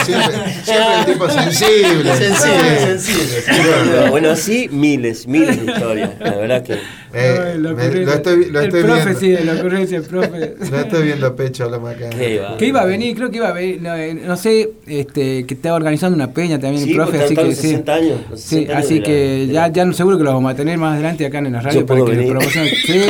Siempre, 0.04 0.64
siempre 0.64 0.98
el 0.98 1.04
tipo 1.04 1.28
sensible. 1.28 2.16
Sensible, 2.16 2.98
sensible. 2.98 4.08
bueno, 4.10 4.30
así 4.30 4.68
miles, 4.70 5.26
miles 5.26 5.64
de 5.64 5.72
historias. 5.72 6.10
La 6.18 6.34
verdad 6.34 6.62
que 6.62 6.78
Eh, 7.14 7.52
me- 7.56 7.58
lo 7.58 8.12
estoy, 8.12 8.46
lo 8.50 8.60
el 8.60 8.66
estoy 8.66 8.82
profe, 8.82 9.04
viendo. 9.04 9.20
sí, 9.20 9.46
la 9.46 9.52
ocurrencia, 9.54 9.96
el 9.98 10.04
profe. 10.04 10.54
Lo 10.70 10.78
estoy 10.80 11.02
viendo 11.04 11.34
pecho 11.36 11.64
a 11.64 11.70
la 11.70 11.78
macana. 11.78 12.10
Que 12.16 12.66
iba 12.66 12.80
a 12.82 12.84
venir, 12.84 13.16
creo 13.16 13.30
que 13.30 13.36
iba 13.38 13.48
a 13.48 13.52
venir, 13.52 13.80
no, 13.80 13.94
eh, 13.94 14.14
no 14.14 14.36
sé, 14.36 14.70
este, 14.86 15.46
que 15.46 15.54
estaba 15.54 15.76
organizando 15.76 16.14
una 16.16 16.30
peña 16.32 16.58
también 16.58 16.84
Sí, 16.84 16.90
el 16.90 16.96
profe, 16.96 17.22
así 17.22 17.34
que 17.34 17.44
los 17.44 17.54
sí. 17.54 17.60
60 17.68 17.94
años, 17.94 18.20
los 18.30 18.40
Sí, 18.40 18.48
60 18.56 18.72
años 18.72 18.84
así 18.84 18.98
la- 18.98 19.04
que 19.04 19.46
ya, 19.50 19.68
ya 19.68 19.84
no 19.84 19.92
seguro 19.94 20.18
que 20.18 20.24
lo 20.24 20.34
vamos 20.34 20.52
a 20.52 20.56
tener 20.56 20.76
más 20.78 20.94
adelante 20.94 21.24
acá 21.26 21.38
en 21.38 21.52
la 21.52 21.60
radio 21.60 21.86
para 21.86 22.04
que 22.04 22.10
venir. 22.10 22.28
promocionen. 22.30 22.74
Sí, 22.74 23.00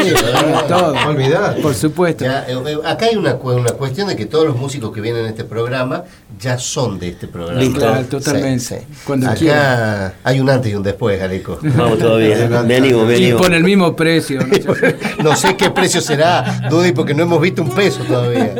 todo. 0.69 0.95
Olvidar. 1.09 1.57
Por 1.61 1.75
supuesto. 1.75 2.25
Ya, 2.25 2.47
eh, 2.49 2.57
acá 2.85 3.07
hay 3.07 3.17
una, 3.17 3.35
una 3.35 3.73
cuestión 3.73 4.09
de 4.09 4.17
que 4.17 4.27
todos 4.27 4.47
los 4.47 4.57
músicos 4.57 4.93
que 4.93 5.01
vienen 5.01 5.25
a 5.25 5.29
este 5.29 5.45
programa 5.45 6.05
ya 6.41 6.59
son 6.59 6.99
de 6.99 7.09
este 7.09 7.27
programa. 7.27 7.61
Listo. 7.61 7.81
Claro, 7.81 8.05
totalmente. 8.07 8.83
Cuando 9.05 9.27
Acá 9.27 9.37
quieran. 9.37 10.13
hay 10.25 10.41
un 10.41 10.51
antes 10.51 10.71
y 10.73 10.75
un 10.75 10.83
después, 10.83 11.21
Aleco. 11.21 11.59
Vamos 11.63 11.99
todavía. 11.99 12.49
Me 12.67 12.77
animo, 12.77 13.05
me 13.05 13.19
Y 13.19 13.33
por 13.33 13.53
el 13.53 13.65
mismo 13.65 13.88
precio. 13.95 14.41
¿no? 14.41 14.75
No 15.23 15.37
sé 15.37 15.57
qué 15.57 15.71
precio 15.71 16.01
será, 16.01 16.69
Dudy, 16.71 16.93
porque 16.93 17.15
no 17.15 17.23
hemos 17.25 17.41
visto 17.41 17.63
un 17.63 17.71
peso 17.71 18.03
todavía. 18.05 18.55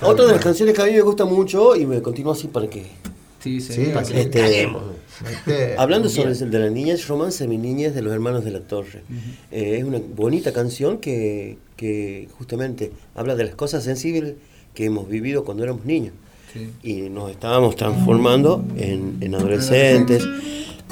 Otra 0.00 0.26
de 0.26 0.32
las 0.32 0.42
canciones 0.42 0.74
que 0.74 0.82
a 0.82 0.86
mí 0.86 0.92
me 0.92 1.00
gusta 1.00 1.24
mucho 1.24 1.74
y 1.76 1.86
me 1.86 2.00
continúa 2.02 2.32
así 2.32 2.48
para 2.48 2.68
que. 2.68 2.86
Sí, 3.40 3.60
sí. 3.60 3.90
para 3.92 4.06
que 4.06 4.20
Este. 4.20 4.68
Este, 5.30 5.74
hablando 5.78 6.08
sobre 6.08 6.32
el 6.32 6.50
de 6.50 6.58
la 6.58 6.70
niñez, 6.70 7.08
Romance 7.08 7.42
de 7.42 7.48
mi 7.48 7.58
niñez 7.58 7.94
de 7.94 8.02
los 8.02 8.12
hermanos 8.12 8.44
de 8.44 8.52
la 8.52 8.60
Torre. 8.60 9.02
Eh, 9.50 9.78
es 9.78 9.84
una 9.84 9.98
bonita 10.14 10.52
canción 10.52 10.98
que, 10.98 11.58
que 11.76 12.28
justamente 12.38 12.92
habla 13.14 13.34
de 13.34 13.44
las 13.44 13.54
cosas 13.54 13.84
sensibles 13.84 14.34
que 14.74 14.84
hemos 14.84 15.08
vivido 15.08 15.44
cuando 15.44 15.64
éramos 15.64 15.84
niños. 15.84 16.12
Sí. 16.52 16.70
Y 16.82 17.10
nos 17.10 17.30
estábamos 17.30 17.76
transformando 17.76 18.64
en, 18.76 19.18
en 19.20 19.34
adolescentes 19.34 20.24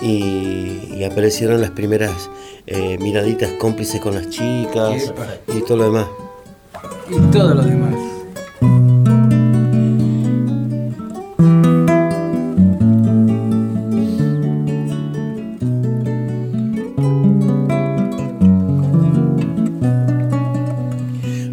y, 0.02 0.94
y 0.94 1.04
aparecieron 1.04 1.60
las 1.60 1.70
primeras 1.70 2.30
eh, 2.66 2.98
miraditas 2.98 3.52
cómplices 3.52 4.00
con 4.00 4.14
las 4.14 4.28
chicas 4.28 5.04
Epa. 5.04 5.26
y 5.56 5.60
todo 5.60 5.76
lo 5.76 5.84
demás. 5.84 6.06
Y 7.08 7.30
todo 7.30 7.54
lo 7.54 7.62
demás. 7.62 7.94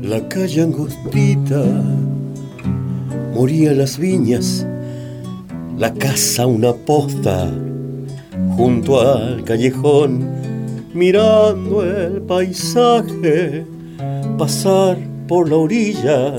La 0.01 0.27
calle 0.29 0.61
angostita 0.61 1.63
moría 3.33 3.73
las 3.73 3.97
viñas, 3.97 4.65
la 5.77 5.93
casa 5.93 6.45
una 6.47 6.73
posta 6.73 7.51
junto 8.55 9.01
al 9.01 9.43
callejón, 9.43 10.29
mirando 10.93 11.83
el 11.83 12.21
paisaje 12.21 13.65
pasar 14.37 14.97
por 15.27 15.49
la 15.49 15.57
orilla 15.57 16.31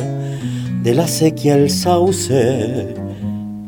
de 0.82 0.94
la 0.94 1.06
sequía 1.08 1.56
el 1.56 1.68
sauce. 1.70 2.94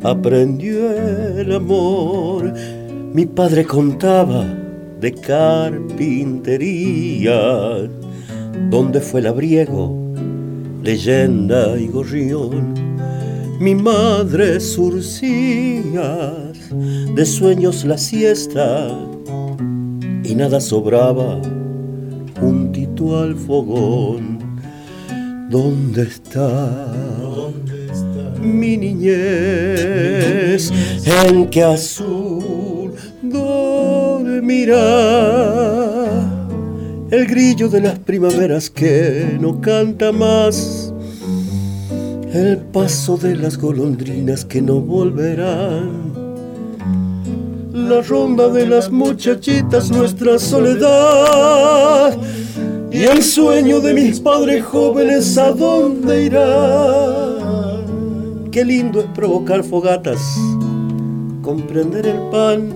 Aprendió 0.02 0.92
el 0.92 1.52
amor, 1.52 2.52
mi 3.12 3.26
padre 3.26 3.64
contaba 3.64 4.44
de 5.00 5.12
carpintería 5.12 7.88
donde 8.70 9.00
fue 9.00 9.22
labriego, 9.22 10.14
leyenda 10.82 11.78
y 11.78 11.88
gorrión. 11.88 12.74
Mi 13.58 13.74
madre 13.74 14.60
surcías 14.60 16.55
de 16.70 17.26
sueños 17.26 17.84
la 17.84 17.98
siesta 17.98 18.88
y 20.24 20.34
nada 20.34 20.60
sobraba 20.60 21.40
juntito 22.40 23.18
al 23.18 23.36
fogón. 23.36 24.38
¿Dónde 25.50 26.02
está? 26.02 26.86
Mi 28.42 28.76
niñez, 28.76 29.10
en 31.04 31.48
que 31.48 31.62
azul 31.62 32.92
dormirá 33.22 34.76
el 37.10 37.26
grillo 37.26 37.68
de 37.68 37.80
las 37.80 37.98
primaveras 38.00 38.68
que 38.68 39.38
no 39.40 39.60
canta 39.60 40.10
más, 40.10 40.92
el 42.32 42.58
paso 42.58 43.16
de 43.16 43.36
las 43.36 43.56
golondrinas 43.58 44.44
que 44.44 44.60
no 44.60 44.80
volverán, 44.80 46.15
la 47.86 48.02
ronda 48.02 48.48
de 48.48 48.66
las 48.66 48.90
muchachitas, 48.90 49.90
nuestra 49.90 50.38
soledad, 50.38 52.16
y 52.90 53.04
el 53.04 53.22
sueño 53.22 53.80
de 53.80 53.94
mis 53.94 54.20
padres 54.20 54.64
jóvenes, 54.64 55.38
¿a 55.38 55.52
dónde 55.52 56.24
irá? 56.24 57.78
Qué 58.50 58.64
lindo 58.64 59.00
es 59.00 59.06
provocar 59.14 59.62
fogatas, 59.62 60.20
comprender 61.42 62.06
el 62.06 62.18
pan 62.30 62.74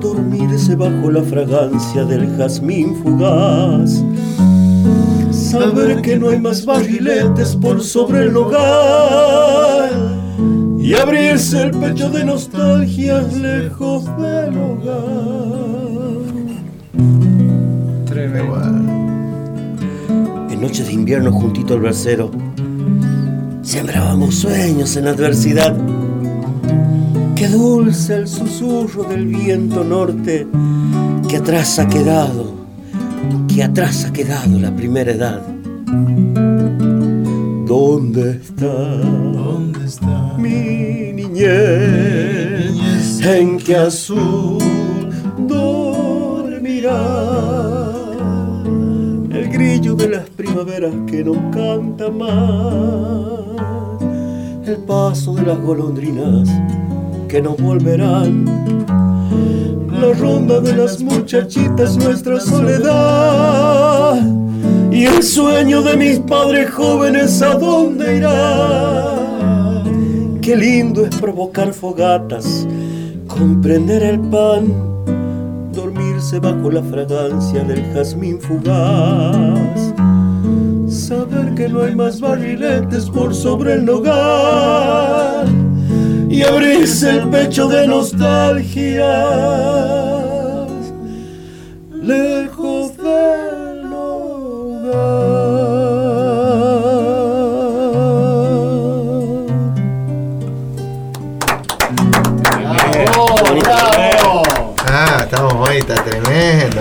dormirse 0.00 0.76
bajo 0.76 1.10
la 1.10 1.22
fragancia 1.22 2.04
del 2.04 2.36
jazmín 2.36 2.94
fugaz. 3.02 4.04
Saber 5.32 6.02
que 6.02 6.16
no 6.16 6.28
hay 6.28 6.40
más 6.40 6.64
barriletes 6.64 7.56
por 7.56 7.82
sobre 7.82 8.24
el 8.24 8.36
hogar 8.36 10.25
y 10.86 10.94
abrirse 10.94 11.62
el 11.62 11.72
pecho 11.72 12.08
de 12.10 12.24
nostalgias 12.24 13.34
lejos 13.34 14.04
del 14.18 14.56
hogar. 14.56 16.22
Tremendo. 18.04 18.54
En 20.48 20.60
noches 20.60 20.86
de 20.86 20.92
invierno 20.92 21.32
juntito 21.32 21.74
al 21.74 21.80
brasero, 21.80 22.30
sembrábamos 23.62 24.36
sueños 24.36 24.96
en 24.96 25.08
adversidad. 25.08 25.76
Qué 27.34 27.48
dulce 27.48 28.18
el 28.18 28.28
susurro 28.28 29.02
del 29.02 29.26
viento 29.26 29.82
norte 29.82 30.46
que 31.28 31.38
atrás 31.38 31.80
ha 31.80 31.88
quedado, 31.88 32.54
que 33.52 33.64
atrás 33.64 34.04
ha 34.04 34.12
quedado 34.12 34.56
la 34.60 34.70
primera 34.70 35.10
edad. 35.10 35.42
¿Dónde 37.96 38.32
está? 38.32 38.76
¿Dónde 39.32 39.86
está 39.86 40.36
mi 40.36 41.14
niñez? 41.14 42.68
En 43.24 43.56
que 43.56 43.74
azul 43.74 44.58
dormirá 45.48 47.00
el 49.30 49.48
grillo 49.50 49.94
de 49.94 50.10
las 50.10 50.28
primaveras 50.28 50.92
que 51.06 51.24
no 51.24 51.50
canta 51.50 52.10
más, 52.10 53.48
el 54.68 54.76
paso 54.86 55.32
de 55.32 55.44
las 55.44 55.58
golondrinas 55.58 56.50
que 57.28 57.40
no 57.40 57.56
volverán, 57.56 58.44
la 59.90 60.12
ronda 60.12 60.60
de 60.60 60.76
las 60.76 61.00
muchachitas, 61.00 61.96
nuestra 61.96 62.40
soledad 62.40 64.20
y 64.96 65.04
el 65.04 65.22
sueño 65.22 65.82
de 65.82 65.94
mis 65.94 66.18
padres 66.20 66.70
jóvenes, 66.70 67.42
¿a 67.42 67.54
dónde 67.56 68.16
irá? 68.16 69.84
Qué 70.40 70.56
lindo 70.56 71.04
es 71.04 71.14
provocar 71.16 71.74
fogatas, 71.74 72.66
comprender 73.26 74.02
el 74.02 74.18
pan, 74.20 74.72
dormirse 75.74 76.38
bajo 76.40 76.70
la 76.70 76.82
fragancia 76.82 77.62
del 77.62 77.82
jazmín 77.92 78.40
fugaz, 78.40 79.92
saber 80.88 81.54
que 81.54 81.68
no 81.68 81.82
hay 81.82 81.94
más 81.94 82.18
barriletes 82.18 83.10
por 83.10 83.34
sobre 83.34 83.74
el 83.74 83.84
nogal 83.84 85.46
y 86.30 86.42
abrirse 86.42 87.10
el 87.10 87.28
pecho 87.28 87.68
de 87.68 87.86
nostalgias 87.86 89.06
lejos 92.02 92.55
está 105.78 105.94
tremendo. 106.04 106.80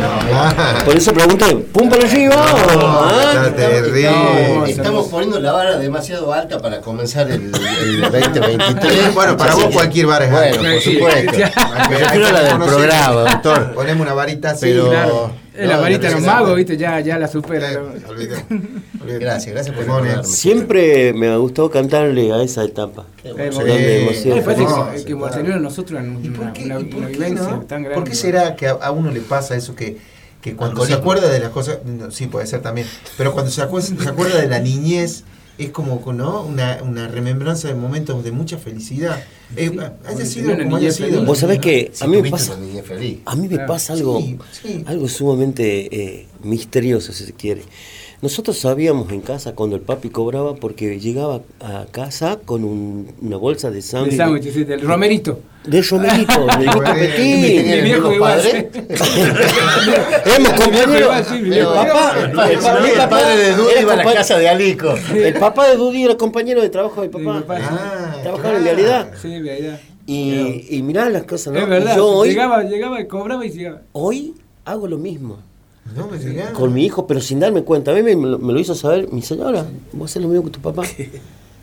Por 0.85 0.95
eso 0.95 1.13
pregunté, 1.13 1.55
¿pum 1.71 1.89
para 1.89 2.03
arriba? 2.05 2.35
No, 2.73 2.99
ah? 3.05 3.31
está 3.33 3.55
terrible. 3.55 4.07
Estamos, 4.09 4.69
estamos 4.69 5.07
poniendo 5.07 5.39
la 5.39 5.51
vara 5.51 5.77
demasiado 5.77 6.31
alta 6.33 6.59
para 6.59 6.81
comenzar 6.81 7.29
el, 7.29 7.51
el 7.83 8.01
2023. 8.11 9.13
Bueno, 9.13 9.37
para 9.37 9.55
vos 9.55 9.65
cualquier 9.73 10.05
vara 10.07 10.25
es 10.25 10.31
Bueno, 10.31 10.45
alta. 10.59 10.71
por 10.71 10.81
supuesto. 10.81 11.31
Yo 11.33 11.99
Yo 11.99 12.05
quiero 12.11 12.31
la 12.31 12.41
del 12.43 12.57
programa, 12.57 13.21
doctor. 13.31 13.73
Ponemos 13.73 14.01
una 14.01 14.13
varita 14.13 14.51
así. 14.51 14.65
Pero- 14.67 15.44
Es 15.57 15.67
la 15.67 15.75
No, 15.77 15.81
varita 15.83 16.07
de 16.07 16.13
los 16.13 16.21
no, 16.21 16.27
magos, 16.27 16.55
¿viste? 16.55 16.75
Ya, 16.77 16.99
ya 16.99 17.17
la 17.17 17.27
supera. 17.27 17.69
Gracias, 19.19 19.53
gracias 19.53 19.75
por 19.75 19.85
recordarme. 19.85 20.23
Siempre 20.23 21.13
me 21.13 21.27
ha 21.29 21.37
gustado 21.37 21.69
cantarle 21.69 22.31
a 22.33 22.41
esa 22.41 22.63
etapa. 22.63 23.05
Eh, 23.23 23.49
Donde 23.53 24.01
emoción. 24.01 24.37
Me 24.37 24.41
parece 24.43 24.63
No, 24.63 24.91
que, 24.91 24.97
sí, 24.99 25.13
nosotros 25.59 26.01
una, 26.01 26.17
una, 26.17 26.53
qué- 26.53 26.65
una- 26.65 26.77
una 26.79 27.07
qué 27.07 27.13
vivencia 27.13 27.47
no? 27.51 27.61
tan 27.61 27.83
grande. 27.83 27.95
¿Por 28.01 28.03
qué 28.09 28.15
será 28.15 28.55
que 28.55 28.67
a, 28.67 28.71
a 28.71 28.91
uno 28.91 29.11
le 29.11 29.21
pasa 29.21 29.55
eso 29.55 29.75
que, 29.75 29.97
que 30.41 30.55
cuando 30.55 30.85
se 30.85 30.93
acuerda 30.93 31.29
de 31.29 31.39
las 31.39 31.49
cosas, 31.49 31.79
no, 31.85 32.09
sí 32.11 32.25
puede 32.27 32.47
ser 32.47 32.61
también, 32.61 32.87
pero 33.17 33.31
cuando 33.33 33.51
se 33.51 33.61
acuerda, 33.61 33.87
se 33.87 34.09
acuerda 34.09 34.41
de 34.41 34.47
la 34.47 34.59
niñez 34.59 35.23
es 35.57 35.69
como 35.69 36.01
¿no? 36.13 36.41
una, 36.43 36.79
una 36.83 37.07
remembranza 37.07 37.67
de 37.67 37.75
momentos 37.75 38.23
de 38.23 38.31
mucha 38.31 38.57
felicidad. 38.57 39.23
Eh, 39.55 39.69
haya 39.73 39.91
porque 40.03 40.25
sido 40.25 40.57
como 40.57 40.75
haya 40.75 40.91
sido. 40.91 41.09
feliz. 41.09 41.25
Vos 41.25 41.37
sabés 41.37 41.59
que 41.59 41.91
a 41.99 42.07
mí 42.07 42.21
me 42.21 42.29
pasa, 42.31 42.53
a 42.53 43.35
mí 43.35 43.47
me 43.47 43.55
Claro. 43.55 43.67
pasa 43.67 43.93
algo, 43.93 44.19
Sí, 44.19 44.37
sí. 44.61 44.83
algo 44.85 45.07
sumamente 45.07 45.87
eh, 45.95 46.27
misterioso, 46.43 47.13
si 47.13 47.25
se 47.25 47.33
quiere. 47.33 47.61
Nosotros 48.21 48.57
sabíamos 48.57 49.11
en 49.11 49.21
casa 49.21 49.53
cuando 49.53 49.75
el 49.75 49.81
papi 49.81 50.09
cobraba 50.09 50.55
porque 50.55 50.99
llegaba 50.99 51.41
a 51.61 51.85
casa 51.91 52.39
con 52.43 52.63
un- 52.63 53.11
una 53.21 53.37
bolsa 53.37 53.69
de 53.69 53.75
De 53.75 53.81
sándwich. 53.81 54.17
sándwich, 54.17 54.51
sí, 54.53 54.63
del 54.63 54.81
romerito. 54.81 55.39
De 55.65 55.81
romerito. 55.81 56.47
Mi 56.57 57.81
viejo. 57.81 58.11
Éramos 60.25 60.51
compañeros. 60.59 61.31
Mi 61.41 61.55
El 61.57 61.65
papá, 61.65 62.15
el 62.21 62.31
padre- 62.31 62.81
mi 62.81 62.89
el 62.89 62.95
papá 62.97 63.23
de 63.29 63.53
Dudy 63.55 63.71
era 63.71 63.81
iba 63.81 63.93
a 63.93 63.95
la 63.97 64.13
casa 64.13 64.37
de 64.37 64.49
Alico. 64.49 64.93
El 65.13 65.33
papá 65.35 65.67
de 65.69 65.75
Dudy 65.75 66.03
era 66.05 66.15
compañero 66.17 66.61
de 66.61 66.69
trabajo 66.69 67.01
de 67.01 67.09
mi 67.09 67.13
papá. 67.41 67.57
Ah, 67.61 68.15
Trabajaba 68.23 68.57
en 68.57 68.63
vialidad. 68.63 69.09
Sí, 69.21 69.33
en 69.33 69.45
realidad. 69.45 69.79
Y, 70.07 70.67
y 70.69 70.81
mirá 70.83 71.09
las 71.09 71.23
cosas, 71.23 71.53
¿no? 71.53 71.59
Es 71.59 71.67
verdad. 71.67 71.95
Yo 71.95 72.05
hoy, 72.07 72.29
Llegaba, 72.29 72.63
llegaba, 72.63 73.01
y 73.01 73.07
cobraba 73.07 73.45
y 73.45 73.49
llegaba. 73.49 73.81
hoy 73.93 74.35
hago 74.63 74.87
lo 74.87 74.97
mismo. 74.97 75.39
No 75.95 76.07
me 76.07 76.17
digas. 76.17 76.51
Con 76.51 76.73
mi 76.73 76.85
hijo, 76.85 77.05
pero 77.07 77.19
sin 77.21 77.39
darme 77.39 77.63
cuenta. 77.63 77.91
A 77.91 77.93
mí 77.95 78.01
me, 78.03 78.15
me 78.15 78.53
lo 78.53 78.59
hizo 78.59 78.73
saber 78.75 79.11
mi 79.11 79.21
señora. 79.21 79.65
Vos 79.93 80.11
haces 80.11 80.21
lo 80.21 80.27
mismo 80.29 80.45
que 80.45 80.51
tu 80.51 80.59
papá. 80.61 80.83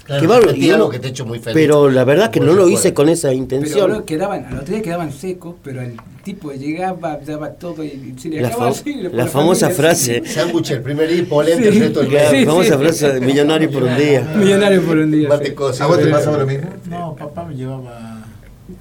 Claro, 0.05 0.41
Qué 0.53 0.73
algo 0.73 0.87
uno- 0.87 0.91
que 0.91 0.99
te 0.99 1.09
hecho 1.09 1.25
muy 1.25 1.39
feliz. 1.39 1.55
Pero 1.55 1.89
la 1.89 2.03
verdad 2.03 2.33
que 2.33 2.41
no 2.41 2.55
lo 2.55 2.69
hice 2.69 2.93
con 2.93 3.09
esa 3.09 3.29
Pero 3.29 3.39
intención. 3.39 3.89
bro, 3.89 4.05
quedaban, 4.05 4.47
al 4.47 4.55
otro 4.59 4.75
día 4.75 4.83
quedaban 4.83 5.13
secos, 5.13 5.55
pero 5.63 5.81
el 5.81 5.95
tipo 6.25 6.51
llegaba, 6.51 7.19
daba 7.25 7.51
todo 7.53 7.85
y 7.85 8.13
se 8.19 8.29
le 8.29 8.41
La, 8.41 8.49
acababa 8.49 8.73
así, 8.73 8.95
la 8.95 9.11
la 9.11 9.27
famosa 9.29 9.67
familia 9.71 9.85
frase. 9.95 10.23
Sándwich 10.27 10.73
el 10.73 10.83
primer 10.83 11.09
día 11.09 11.25
polenta 11.29 11.63
Sí. 11.63 11.69
el 11.69 11.81
resto 11.85 12.01
del 12.01 12.13
La 12.15 12.33
mes. 12.33 12.45
famosa 12.47 12.75
sí. 12.77 12.83
frase 12.83 13.13
de 13.13 13.21
millonario 13.21 13.71
por 13.71 13.85
un 13.85 13.97
día. 13.97 14.23
Millonario 14.37 14.83
por 14.83 14.97
un 14.99 15.11
día. 15.13 15.29
Sí. 15.41 15.55
¿A 15.81 15.87
vos 15.87 15.99
te 16.01 16.07
pasaba 16.09 16.39
lo 16.39 16.47
mismo? 16.49 16.69
No, 16.91 17.15
papá 17.15 17.45
me 17.45 17.55
llevaba 17.55 18.25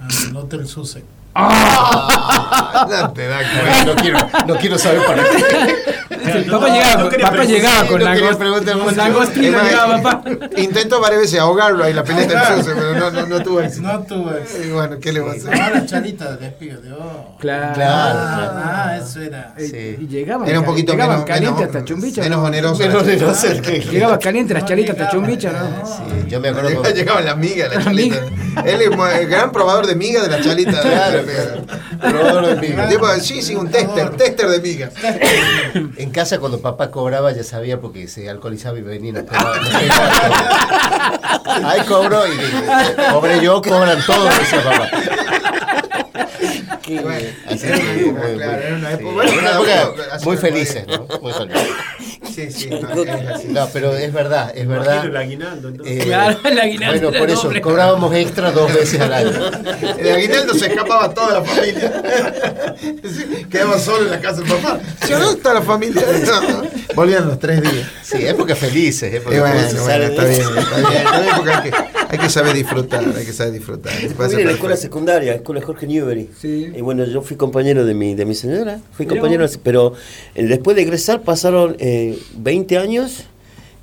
al 0.00 0.36
Hotel 0.36 0.66
Sussex. 0.66 1.04
No 1.34 3.12
te 3.12 3.26
da. 3.28 3.40
No 3.86 3.94
quiero, 3.96 4.18
no 4.46 4.56
quiero 4.56 4.78
saber 4.78 5.04
para 5.06 5.22
qué. 5.22 5.94
Papá 6.50 6.68
llegaba, 6.68 7.10
con- 7.10 7.20
papá 7.20 7.44
llegaba 7.44 7.86
con 7.86 7.98
no 8.00 8.06
quería 8.06 8.20
langos- 8.30 8.36
preguntar 8.36 8.78
con 8.78 8.96
más, 8.96 9.34
llegaba 9.36 10.02
papá. 10.02 10.30
Intentó 10.56 11.00
varias 11.00 11.20
veces 11.22 11.40
ahogarlo 11.40 11.84
ahí 11.84 11.92
la 11.92 12.04
pileta 12.04 12.54
del 12.54 12.62
Suce, 12.64 12.74
pero 12.74 12.94
no, 12.98 13.10
no, 13.10 13.26
no 13.26 13.42
tuvo 13.42 13.60
éxito. 13.60 13.82
No 13.82 14.00
tuve. 14.02 14.42
Y 14.64 14.70
bueno, 14.70 14.96
¿qué 15.00 15.12
le 15.12 15.20
va 15.20 15.32
a 15.32 15.34
hacer? 15.34 15.60
Ahora 15.60 15.86
Charita 15.86 16.32
de 16.32 16.36
despido 16.46 16.80
de 16.80 16.92
oh. 16.92 17.36
Claro. 17.40 17.74
Claro, 17.74 18.18
Ah, 18.22 18.84
ah, 18.88 18.96
eso 18.98 19.20
era. 19.20 19.54
Y 19.58 20.06
llegaban, 20.06 20.48
Era 20.48 20.60
un 20.60 20.66
poquito 20.66 20.94
menos, 20.94 21.24
calientes 21.24 21.60
menos, 21.60 21.74
hasta 21.76 21.84
chumbicha. 21.84 22.22
menos 22.22 22.38
¿no? 22.40 22.44
oneroso. 22.46 22.78
Menos 22.82 23.02
oneroso 23.02 23.46
el 23.48 23.60
que- 23.62 23.80
Llegaba 23.80 24.18
caliente 24.18 24.54
las 24.54 24.64
chalitas 24.64 24.98
hasta 24.98 25.10
chumbicha, 25.10 25.52
¿no? 25.52 25.86
Sí, 25.86 26.28
yo 26.28 26.40
me 26.40 26.48
acuerdo 26.48 26.68
Llegaba, 26.68 26.82
cuando- 26.82 26.98
llegaba 27.00 27.20
la 27.22 27.34
miga, 27.36 27.68
la 27.68 27.74
La 27.76 27.84
chalita. 27.84 28.16
Él 28.64 28.80
es 28.82 28.90
el 29.20 29.28
gran 29.28 29.50
probador 29.50 29.86
de 29.86 29.94
miga 29.94 30.22
de 30.22 30.28
la 30.28 30.40
chalita. 30.40 30.80
Claro, 30.82 31.22
probador 32.00 32.46
de 32.60 32.68
miga. 32.68 32.88
Tipo, 32.88 33.06
sí, 33.20 33.40
sí, 33.42 33.54
un 33.54 33.70
tester, 33.70 34.10
tester 34.10 34.48
de 34.48 34.60
migas. 34.60 34.92
En 36.02 36.10
casa 36.10 36.38
cuando 36.40 36.60
papá 36.60 36.90
cobraba 36.90 37.32
ya 37.32 37.44
sabía 37.44 37.80
porque 37.80 38.08
se 38.08 38.28
alcoholizaba 38.28 38.78
y 38.78 38.82
venía 38.82 39.10
y 39.10 39.12
nos 39.12 39.24
pegaba. 39.24 39.56
nos 39.58 39.68
pegaba. 39.80 41.70
Ahí 41.70 41.80
cobró 41.82 42.26
y 42.26 42.30
eh, 42.32 42.96
cobré 43.12 43.40
yo, 43.40 43.62
cobran 43.62 44.04
todos, 44.04 44.38
decía 44.38 44.62
papá. 44.64 44.88
Bueno, 47.02 47.28
Así 47.48 47.66
era 47.66 47.76
que, 47.78 47.82
una 47.82 47.92
época, 47.94 48.26
muy- 48.28 48.36
claro, 48.36 48.62
era 48.62 48.76
una 48.76 48.88
sí, 48.88 48.94
época- 48.94 49.12
bueno, 49.14 49.32
una 49.38 49.50
época 49.52 50.18
muy 50.24 50.36
felices. 50.36 50.86
¿no? 50.86 51.06
Muy 51.20 51.32
felices. 51.32 51.66
Sí, 52.34 52.50
sí, 52.50 52.70
no, 52.70 53.02
es 53.02 53.26
así. 53.28 53.48
No, 53.48 53.68
pero 53.72 53.94
es 53.96 54.12
verdad, 54.12 54.52
es 54.54 54.66
verdad. 54.66 55.04
El 55.04 55.16
aguinaldo, 55.16 55.68
entonces. 55.68 55.98
Eh, 56.00 56.04
Claro, 56.04 56.38
el 56.44 56.60
aguinaldo 56.60 57.02
bueno, 57.10 57.18
por 57.18 57.30
eso 57.30 57.42
doble. 57.44 57.60
cobrábamos 57.60 58.14
extra 58.14 58.50
dos 58.50 58.72
veces 58.72 59.00
al 59.00 59.12
año. 59.12 59.30
El 59.98 60.12
aguinaldo 60.12 60.54
se 60.54 60.66
escapaba 60.66 61.12
toda 61.12 61.40
la 61.40 61.44
familia. 61.44 62.02
Quedaba 63.50 63.78
solo 63.78 64.04
en 64.04 64.10
la 64.10 64.20
casa 64.20 64.40
del 64.40 64.48
papá. 64.50 64.80
¿Sí, 65.04 65.12
¿Dónde 65.12 65.30
está 65.32 65.54
la 65.54 65.62
familia? 65.62 66.02
No. 66.26 66.62
Volvían 66.94 67.26
los 67.26 67.38
tres 67.38 67.60
días. 67.62 67.86
Sí, 68.02 68.26
épocas 68.26 68.58
felices, 68.58 69.12
Y 69.12 69.16
épocas 69.16 69.40
bueno, 69.40 69.54
felices. 69.56 69.80
bueno, 69.82 70.04
está 70.04 70.24
bien, 70.24 70.40
está 70.58 70.76
bien. 70.90 71.02
Época 71.28 71.62
que 71.62 71.70
hay 72.12 72.18
que 72.18 72.28
saber 72.28 72.54
disfrutar, 72.54 73.04
hay 73.16 73.24
que 73.24 73.32
saber 73.32 73.54
disfrutar. 73.54 73.92
Pasa 74.18 74.38
en 74.38 74.44
la 74.46 74.52
escuela 74.52 74.76
secundaria, 74.76 75.34
escuela 75.34 75.62
Jorge 75.62 75.86
Newbery. 75.86 76.28
Sí. 76.38 76.70
Y 76.76 76.80
bueno, 76.82 77.04
yo 77.06 77.22
fui 77.22 77.38
compañero 77.38 77.86
de 77.86 77.94
mi, 77.94 78.14
de 78.14 78.26
mi 78.26 78.34
señora, 78.34 78.80
fui 78.92 79.06
Mirá 79.06 79.16
compañero, 79.16 79.44
vos. 79.44 79.58
pero 79.62 79.94
eh, 80.34 80.44
después 80.44 80.76
de 80.76 80.82
egresar 80.82 81.22
pasaron 81.22 81.74
eh, 81.78 82.18
20 82.36 82.76
años 82.76 83.24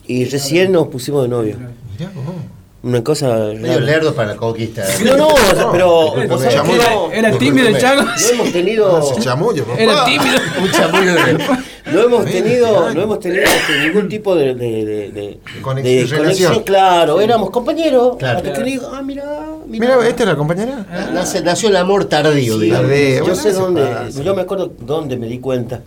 y 0.06 0.26
recién 0.26 0.72
nos 0.72 0.90
pusimos 0.90 1.24
de 1.24 1.30
novio. 1.30 1.58
Mirá 1.58 2.12
vos. 2.14 2.59
Una 2.82 3.04
cosa 3.04 3.52
Medio 3.60 3.80
lerdo 3.82 4.14
para 4.16 4.30
la 4.30 4.36
conquista. 4.38 4.86
No, 5.04 5.18
no, 5.18 5.72
pero 5.72 6.14
Era 7.12 7.32
tímido 7.38 7.68
el 7.70 7.78
chago. 7.78 8.04
no 8.04 8.12
hemos 8.32 8.52
tenido, 8.52 9.00
Ese 9.00 9.22
chamullo, 9.22 9.66
papá. 9.66 9.82
Era 9.82 10.06
tímido. 10.06 10.38
Un 10.64 10.72
chamullo 10.72 11.14
de 11.14 11.40
no 11.92 12.02
hemos 12.04 12.26
tenido, 12.26 12.94
no 12.94 13.02
hemos 13.02 13.20
tenido 13.20 13.44
ningún 13.84 14.08
tipo 14.10 14.36
de, 14.36 14.54
de, 14.54 14.86
de, 14.86 15.12
de- 15.12 15.40
Conex- 15.62 15.82
de 15.82 15.96
relación. 16.06 16.20
conexión, 16.20 16.64
claro, 16.64 17.20
éramos 17.20 17.50
compañeros. 17.50 18.16
Claro. 18.18 18.38
hasta 18.38 18.54
que 18.54 18.60
le 18.60 18.66
digo, 18.72 18.92
ah, 18.94 19.02
mira, 19.02 19.26
Mira, 19.66 20.08
¿esta 20.08 20.24
es 20.24 20.30
la 20.30 20.36
compañera? 20.36 20.86
Nace- 21.14 21.42
nació 21.42 21.70
el 21.70 21.76
amor 21.78 22.06
tardío, 22.06 22.56
Sí, 22.60 22.66
digamos. 22.66 22.88
Tardío. 22.90 23.16
yo 23.18 23.22
bueno, 23.24 23.36
sé 23.36 23.52
dónde, 23.54 23.82
pasa. 23.82 24.22
yo 24.22 24.36
me 24.36 24.42
acuerdo 24.44 24.72
dónde 24.80 25.18
me 25.18 25.26
di 25.28 25.40
cuenta. 25.40 25.82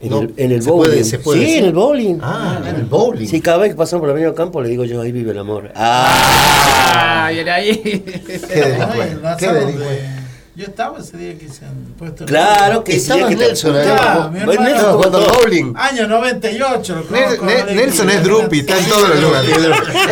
En, 0.00 0.10
No, 0.10 0.20
el, 0.20 0.34
en 0.36 0.52
el 0.52 0.62
¿se 0.62 0.70
bowling. 0.70 0.90
puede- 0.90 1.04
se 1.04 1.18
puede 1.18 1.38
sí, 1.38 1.44
decir? 1.46 1.58
en 1.60 1.64
el 1.66 1.72
bowling. 1.72 2.18
Ah, 2.22 2.60
en 2.68 2.76
el 2.76 2.84
bowling. 2.84 3.26
Sí, 3.26 3.40
cada 3.40 3.58
vez 3.58 3.70
que 3.70 3.76
pasamos 3.76 4.00
por 4.02 4.08
la 4.08 4.12
avenida 4.12 4.34
Campo 4.34 4.60
le 4.60 4.68
digo 4.68 4.84
yo, 4.84 5.00
ahí 5.00 5.10
vive 5.12 5.30
el 5.32 5.38
amor. 5.38 5.72
Ah, 5.74 7.24
Ay, 7.26 7.38
era 7.38 7.54
ahí. 7.56 7.76
Qué 7.82 8.38
delincuente. 8.38 9.28
Qué 9.38 9.46
delincuente. 9.52 9.94
de- 10.02 10.26
Yo 10.54 10.64
estaba 10.64 10.98
ese 11.00 11.16
día 11.18 11.36
que 11.38 11.48
se 11.48 11.64
han 11.66 11.74
puesto. 11.98 12.24
el- 12.24 12.28
claro 12.30 12.82
que 12.84 12.96
Estaba 12.96 13.28
que 13.28 13.36
Nelson 13.36 13.72
te- 13.74 13.80
ahí. 13.80 13.88
Ah. 14.00 14.30
Nelson 14.32 14.66
Estaba 14.66 14.92
jugando 14.94 15.18
al 15.18 15.24
bowling. 15.38 15.72
Año 15.76 16.08
98. 16.08 16.94
lo 16.94 17.02
Nel- 17.04 17.24
conozco, 17.36 17.44
Nel- 17.46 17.64
de- 17.66 17.74
Nelson 17.74 18.10
es 18.10 18.22
Drupi, 18.22 18.58
está 18.60 18.78
en 18.78 18.84
todos 18.86 19.08
los 19.08 19.20
lugares. 19.22 19.52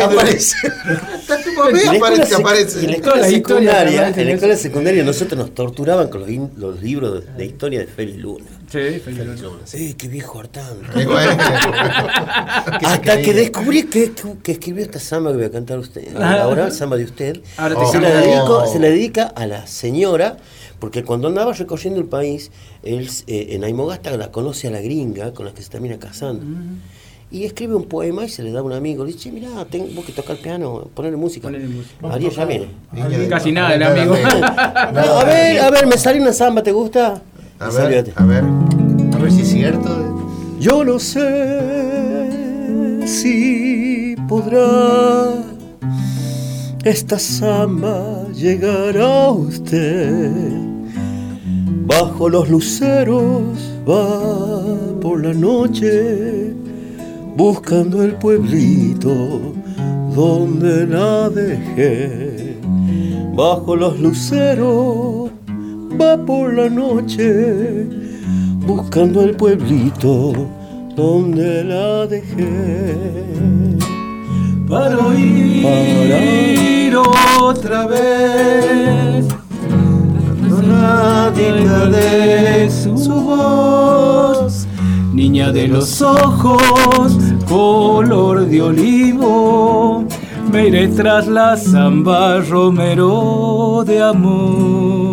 Aparece. 0.03 0.55
Aparece, 1.97 2.35
aparece. 2.35 2.79
en 2.85 2.91
la 2.91 2.97
escuela 2.97 3.27
secundaria, 3.27 4.07
en 4.15 4.25
la 4.27 4.31
escuela 4.33 4.55
secundaria 4.55 5.03
nosotros 5.03 5.37
nos 5.39 5.53
torturaban 5.53 6.09
con 6.09 6.21
los, 6.21 6.29
los 6.57 6.81
libros 6.81 7.23
de, 7.25 7.31
de 7.33 7.45
historia 7.45 7.79
de 7.79 7.87
Félix 7.87 8.17
Luna. 8.19 8.45
Sí, 9.65 9.93
qué 9.93 10.07
viejo 10.07 10.39
hartán. 10.39 10.77
Bueno. 10.93 11.09
Hasta 12.83 13.21
que 13.21 13.33
descubrí 13.33 13.83
que, 13.83 14.11
escribió 14.45 14.83
esta 14.83 14.99
samba 14.99 15.31
que 15.31 15.37
voy 15.37 15.45
a 15.45 15.51
cantar 15.51 15.77
a 15.77 15.79
usted. 15.79 16.07
Ah. 16.17 16.41
Ahora, 16.43 16.71
samba 16.71 16.97
de 16.97 17.05
usted. 17.05 17.41
Ahora 17.57 17.75
te 17.75 17.85
se, 17.85 17.99
la 17.99 18.09
dedico, 18.09 18.67
se 18.67 18.79
la 18.79 18.87
dedica 18.87 19.23
a 19.35 19.47
la 19.47 19.65
señora, 19.67 20.37
porque 20.79 21.03
cuando 21.03 21.27
andaba 21.27 21.53
recorriendo 21.53 21.99
el 21.99 22.07
país, 22.07 22.51
él 22.83 23.09
eh, 23.27 23.47
en 23.51 23.63
Aymogasta 23.63 24.15
la 24.17 24.31
conoce 24.31 24.67
a 24.67 24.71
la 24.71 24.81
gringa 24.81 25.33
con 25.33 25.45
la 25.45 25.53
que 25.53 25.61
se 25.61 25.69
termina 25.69 25.97
casando. 25.97 26.45
Y 27.31 27.43
escribe 27.43 27.75
un 27.75 27.85
poema 27.85 28.23
y 28.23 28.29
se 28.29 28.43
le 28.43 28.51
da 28.51 28.59
a 28.59 28.63
un 28.63 28.71
amigo. 28.71 29.03
Le 29.03 29.11
dice, 29.11 29.31
mira, 29.31 29.65
tengo 29.65 30.05
que 30.05 30.11
tocar 30.11 30.35
el 30.35 30.41
piano, 30.41 30.87
ponerle 30.93 31.17
música. 31.17 31.47
Ponele 31.47 31.67
música. 31.67 32.07
Ariel 32.09 32.31
ya 32.31 32.45
viene. 32.45 32.67
Casi 33.27 33.51
nada, 33.51 33.73
el 33.73 33.83
amigo. 33.83 34.15
No, 34.93 35.01
a 35.01 35.23
ver, 35.23 35.59
a 35.59 35.69
ver, 35.69 35.87
me 35.87 35.97
sale 35.97 36.21
una 36.21 36.33
samba, 36.33 36.61
¿te 36.61 36.71
gusta? 36.71 37.21
A 37.59 37.69
ver, 37.69 38.13
a 38.15 38.25
ver. 38.25 38.43
A 39.13 39.17
ver 39.17 39.31
si 39.31 39.41
es 39.41 39.47
cierto. 39.49 39.89
Yo 40.59 40.83
no 40.83 40.99
sé 40.99 42.27
si 43.07 44.15
podrá 44.27 45.35
esta 46.83 47.17
samba 47.17 48.27
llegar 48.33 48.97
a 48.97 49.31
usted. 49.31 50.31
Bajo 51.87 52.27
los 52.27 52.49
luceros 52.49 53.43
va 53.87 54.99
por 54.99 55.23
la 55.23 55.33
noche 55.33 56.53
buscando 57.37 58.03
el 58.03 58.15
pueblito 58.15 59.53
donde 60.13 60.87
la 60.87 61.29
dejé. 61.29 62.57
Bajo 63.33 63.75
los 63.75 63.99
luceros 63.99 65.24
va 65.95 66.17
por 66.17 66.53
la 66.53 66.69
noche 66.69 67.87
buscando 68.65 69.21
el 69.23 69.35
pueblito 69.35 70.33
donde 70.95 71.63
la 71.63 72.07
dejé. 72.07 72.95
Para 74.67 74.97
oír 74.97 76.95
otra 77.39 77.85
vez 77.85 79.25
tonadita 80.49 81.85
de 81.87 82.69
su 82.69 83.13
voz, 83.13 84.67
niña 85.13 85.51
de 85.51 85.67
los 85.67 86.01
ojos, 86.01 87.17
color 87.47 88.47
de 88.47 88.61
olivo, 88.61 90.05
me 90.51 90.67
iré 90.67 90.87
tras 90.87 91.27
la 91.27 91.57
zamba 91.57 92.39
romero 92.41 93.83
de 93.85 94.01
amor, 94.01 95.04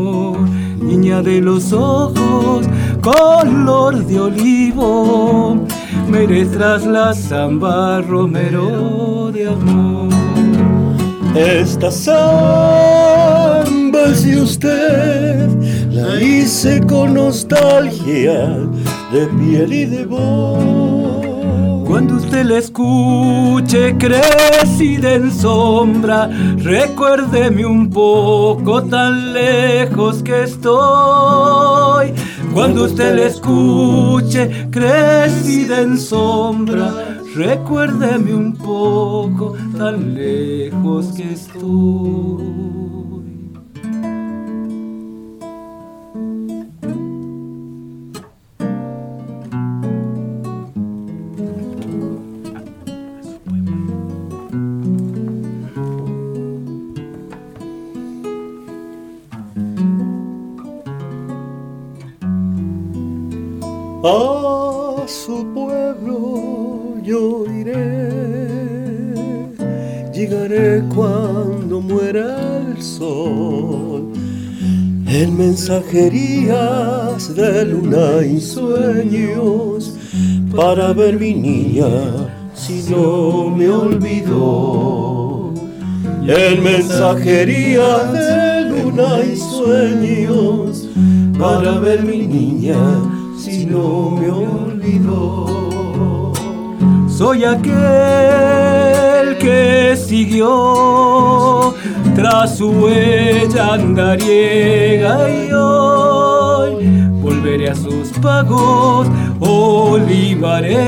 niña 0.92 1.22
de 1.22 1.40
los 1.40 1.72
ojos, 1.72 2.66
color 3.00 4.04
de 4.04 4.20
olivo, 4.20 5.56
me 6.06 6.24
iré 6.24 6.44
tras 6.44 6.84
la 6.84 7.14
zamba 7.14 8.02
romero 8.02 9.30
de 9.32 9.48
amor. 9.48 10.10
Esta 11.34 11.90
samba 11.90 12.82
de 14.22 14.42
usted, 14.42 15.48
la 15.90 16.20
hice 16.20 16.82
con 16.86 17.14
nostalgia 17.14 18.58
de 19.12 19.26
piel 19.38 19.72
y 19.72 19.84
de 19.86 20.04
voz. 20.04 20.81
Cuando 22.02 22.16
usted 22.16 22.44
le 22.46 22.58
escuche 22.58 23.96
crecida 23.96 25.12
en 25.12 25.30
sombra, 25.30 26.28
recuérdeme 26.56 27.64
un 27.64 27.88
poco 27.90 28.82
tan 28.82 29.32
lejos 29.32 30.20
que 30.24 30.42
estoy. 30.42 32.12
Cuando 32.52 32.86
usted 32.86 33.14
le 33.14 33.26
escuche 33.26 34.66
crecida 34.72 35.82
en 35.82 35.96
sombra, 35.96 37.20
recuérdeme 37.36 38.34
un 38.34 38.52
poco 38.56 39.54
tan 39.78 40.12
lejos 40.12 41.06
que 41.12 41.34
estoy. 41.34 42.81
A 64.04 65.06
su 65.06 65.46
pueblo 65.54 66.96
yo 67.04 67.44
iré, 67.46 68.08
llegaré 70.12 70.82
cuando 70.92 71.80
muera 71.80 72.58
el 72.66 72.82
sol. 72.82 74.12
En 75.06 75.38
mensajerías 75.38 77.32
de 77.36 77.64
luna 77.64 78.26
y 78.26 78.40
sueños, 78.40 79.94
para 80.52 80.92
ver 80.92 81.20
mi 81.20 81.34
niña 81.34 81.86
si 82.54 82.82
no 82.90 83.50
me 83.50 83.68
olvidó. 83.68 85.54
En 86.26 86.60
mensajerías 86.60 88.12
de 88.12 88.64
luna 88.68 89.20
y 89.32 89.36
sueños, 89.36 90.88
para 91.38 91.78
ver 91.78 92.02
mi 92.02 92.26
niña 92.26 93.21
no 93.72 94.10
me 94.10 94.30
olvidó. 94.30 95.46
Soy 97.08 97.44
aquel 97.44 97.78
que 99.38 99.96
siguió 99.96 101.74
tras 102.14 102.58
su 102.58 102.68
huella 102.70 103.74
andariega 103.74 105.30
y 105.30 105.50
hoy 105.52 106.86
volveré 107.22 107.70
a 107.70 107.74
sus 107.74 108.08
pagos 108.20 109.08
olivareros 109.40 110.82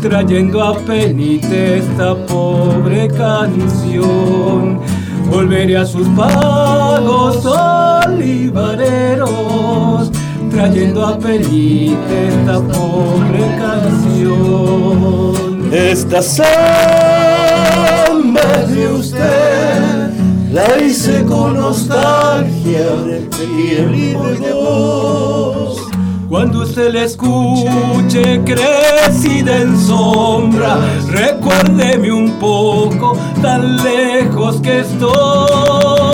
trayendo 0.00 0.62
a 0.62 0.78
penite 0.78 1.78
esta 1.78 2.14
pobre 2.26 3.08
canción. 3.08 4.80
Volveré 5.30 5.76
a 5.76 5.84
sus 5.84 6.08
pagos 6.10 7.44
olivareros 7.44 9.15
trayendo 10.56 11.04
a 11.04 11.18
penite 11.18 12.28
esta 12.28 12.60
pobre 12.60 13.40
canción. 13.58 15.34
Esta 15.70 16.22
samba 16.22 16.46
de 18.66 18.88
usted 18.88 20.10
la 20.50 20.78
hice 20.82 21.22
con 21.24 21.58
nostalgia 21.58 22.90
de 23.04 23.28
piel 23.36 23.94
y 23.94 24.14
de 24.40 24.52
voz. 24.54 25.78
Cuando 26.30 26.62
usted 26.62 26.90
le 26.90 27.04
escuche 27.04 28.42
crecida 28.44 29.58
en 29.58 29.78
sombra, 29.78 30.78
recuérdeme 31.10 32.10
un 32.10 32.30
poco 32.38 33.18
tan 33.42 33.76
lejos 33.84 34.62
que 34.62 34.80
estoy. 34.80 36.05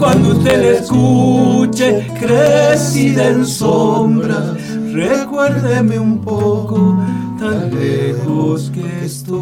Cuando 0.00 0.30
usted 0.30 0.58
le 0.58 0.78
escuche 0.78 2.06
crecida 2.18 3.28
en 3.28 3.44
sombra, 3.44 4.56
recuérdeme 4.94 5.98
un 5.98 6.22
poco 6.22 6.96
tan 7.38 7.70
lejos 7.70 8.70
que 8.70 9.04
estoy. 9.04 9.40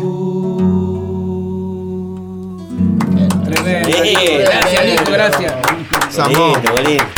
Tremendo. 3.44 3.88
Eh, 3.88 4.44
Gracias, 4.44 4.84
Nico, 4.84 5.12
gracias. 5.12 5.54
Samón. 6.10 6.60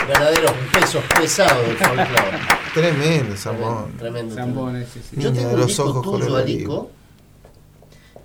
Verdaderos 0.07 0.53
pesos 0.71 1.03
pesados 1.19 1.67
del 1.67 1.77
folclore. 1.79 2.39
Tremendo, 2.75 3.37
Samón. 3.39 3.97
Tremendo. 3.97 4.77
Ese, 4.77 5.01
sí. 5.01 5.17
Yo 5.17 5.31
Niña 5.31 5.33
tengo 5.33 5.49
de 5.49 5.55
un 5.55 5.61
los 5.61 5.69
disco 5.69 5.85
ojos 5.85 6.03
tuyo, 6.03 6.27
color 6.27 6.43
Alico, 6.43 6.91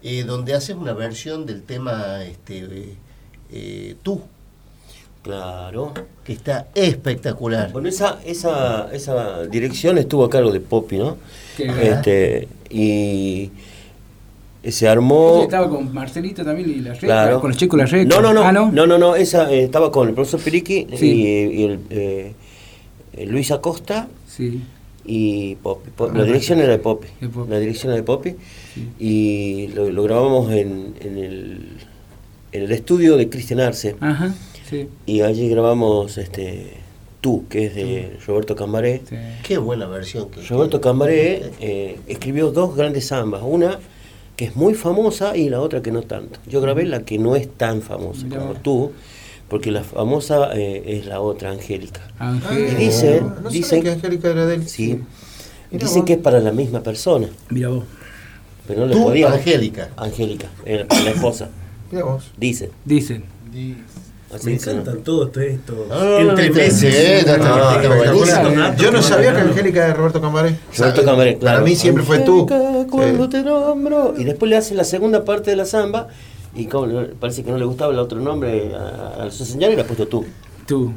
eh, 0.03 0.23
donde 0.25 0.53
haces 0.53 0.75
una 0.75 0.91
versión 0.91 1.45
del 1.45 1.63
tema 1.63 2.21
este, 2.25 2.59
eh, 2.59 2.97
eh, 3.49 3.95
Tú, 4.03 4.21
Claro. 5.25 5.91
que 6.23 6.33
está 6.33 6.67
espectacular. 6.75 7.71
Bueno, 7.71 7.89
esa, 7.89 8.19
esa, 8.25 8.89
esa 8.93 9.43
dirección 9.47 9.97
estuvo 9.97 10.23
a 10.23 10.29
cargo 10.29 10.51
de 10.51 10.59
Poppy, 10.59 10.97
¿no? 10.99 11.17
Qué 11.57 11.65
Este, 11.65 12.47
y 12.69 13.49
se 14.61 14.69
Ese 14.69 14.87
armó. 14.87 15.41
Estaba 15.43 15.67
con 15.69 15.91
Marcelito 15.93 16.43
también 16.45 16.69
y 16.69 16.75
la 16.75 16.93
Reca, 16.93 17.07
Claro. 17.07 17.41
con 17.41 17.49
los 17.49 17.57
chicos 17.57 17.77
la 17.79 17.85
Reca. 17.87 18.07
No, 18.15 18.21
no, 18.21 18.33
no, 18.33 18.43
Ah, 18.43 18.51
no, 18.51 18.71
no. 18.71 18.85
no, 18.85 18.97
no, 18.99 19.15
esa 19.15 19.51
eh, 19.51 19.63
estaba 19.63 19.91
con 19.91 20.07
el 20.07 20.13
profesor 20.13 20.39
Periqui 20.41 20.87
Sí. 20.95 21.07
y, 21.11 21.61
y 21.61 21.63
el, 21.63 21.79
eh, 21.89 22.33
eh, 23.13 23.25
Luis 23.25 23.49
Acosta 23.51 24.07
Sí. 24.27 24.61
y 25.05 25.55
Poppy. 25.55 25.89
Po- 25.89 26.09
Ah, 26.13 26.17
la 26.17 26.23
dirección 26.23 26.59
era 26.59 26.71
de 26.71 26.79
Poppy. 26.79 27.07
de 27.19 27.29
Poppy. 27.29 27.49
La 27.51 27.59
dirección 27.59 27.91
era 27.93 27.97
de 27.97 28.03
Poppy. 28.03 28.35
Y 28.99 29.69
lo, 29.75 29.89
lo 29.89 30.03
grabamos 30.03 30.51
en, 30.51 30.93
en, 31.01 31.17
el, 31.17 31.67
en 32.51 32.61
el 32.63 32.71
estudio 32.71 33.17
de 33.17 33.27
Cristian 33.29 33.59
Arce. 33.59 33.95
Ajá, 33.99 34.33
sí. 34.69 34.87
Y 35.05 35.21
allí 35.21 35.49
grabamos 35.49 36.17
este 36.17 36.85
Tú, 37.25 37.47
que 37.49 37.65
es 37.65 37.73
de 37.73 38.19
Roberto 38.27 38.55
Cambaré. 38.55 39.01
Qué 39.41 39.57
buena 39.57 39.87
versión. 39.87 40.29
Que, 40.29 40.43
Roberto 40.43 40.79
Cambaré 40.79 41.53
eh, 41.59 41.97
escribió 42.05 42.51
dos 42.51 42.75
grandes 42.75 43.07
zambas, 43.07 43.41
una 43.43 43.79
que 44.35 44.45
es 44.45 44.55
muy 44.55 44.75
famosa 44.75 45.35
y 45.35 45.49
la 45.49 45.59
otra 45.59 45.81
que 45.81 45.91
no 45.91 46.03
tanto. 46.03 46.39
Yo 46.45 46.61
grabé 46.61 46.85
la 46.85 47.03
que 47.03 47.17
no 47.17 47.35
es 47.35 47.49
tan 47.51 47.81
famosa 47.81 48.25
Mirá 48.25 48.41
como 48.41 48.53
tú, 48.53 48.91
porque 49.49 49.71
la 49.71 49.83
famosa 49.83 50.51
eh, 50.53 50.83
es 50.85 51.07
la 51.07 51.19
otra, 51.19 51.49
Angélica. 51.49 52.01
Angélica. 52.19 52.73
Y 52.73 52.75
dicen, 52.75 53.27
No 53.27 53.35
sabía 53.35 53.49
dicen 53.49 53.81
que 53.81 53.89
Angélica 53.89 54.29
era 54.29 54.45
de 54.45 54.55
él. 54.55 54.67
Sí. 54.69 54.99
Mirá 55.71 55.83
Dicen 55.83 56.01
vos. 56.01 56.05
que 56.05 56.13
es 56.13 56.19
para 56.19 56.39
la 56.39 56.51
misma 56.51 56.81
persona. 56.81 57.27
Mira 57.49 57.69
vos. 57.69 57.85
Pero 58.67 58.81
no 58.81 58.85
le 58.85 58.93
Tú, 58.93 59.01
podía. 59.01 59.33
Angélica. 59.33 59.89
Angélica, 59.97 60.47
la 60.63 61.09
esposa. 61.09 61.49
Mirá 61.91 62.05
vos. 62.05 62.31
Dicen. 62.37 62.69
Dicen. 62.85 63.23
Así 63.49 63.75
Me 64.43 64.53
encantan 64.53 64.97
todos 64.99 65.29
estos 65.37 65.75
entre 66.19 66.49
meses. 66.51 67.25
Yo 68.77 68.91
no 68.91 69.01
sabía 69.01 69.33
que 69.33 69.41
Angélica 69.41 69.85
era 69.85 69.93
Roberto 69.93 70.21
Cambaré. 70.21 70.55
Roberto 70.77 71.03
Cambaré, 71.03 71.37
claro. 71.37 71.57
Para 71.59 71.69
mí 71.69 71.75
siempre 71.75 72.03
fue 72.03 72.19
tú. 72.19 72.41
Angélica, 72.49 72.87
cuando 72.89 73.23
Sí. 73.25 73.29
te 73.29 73.43
nombro. 73.43 74.13
Y 74.17 74.23
después 74.23 74.49
le 74.49 74.57
hace 74.57 74.75
la 74.75 74.83
segunda 74.83 75.23
parte 75.23 75.51
de 75.51 75.57
la 75.57 75.65
samba. 75.65 76.07
Y 76.55 76.65
como 76.67 76.87
parece 77.19 77.43
que 77.43 77.51
no 77.51 77.57
le 77.57 77.65
gustaba 77.65 77.91
el 77.91 77.99
otro 77.99 78.19
nombre 78.19 78.71
a, 78.75 79.29
su 79.29 79.45
señora 79.45 79.73
y 79.73 79.75
le 79.75 79.81
ha 79.81 79.87
puesto 79.87 80.07
tú. 80.07 80.25
Tú. 80.65 80.91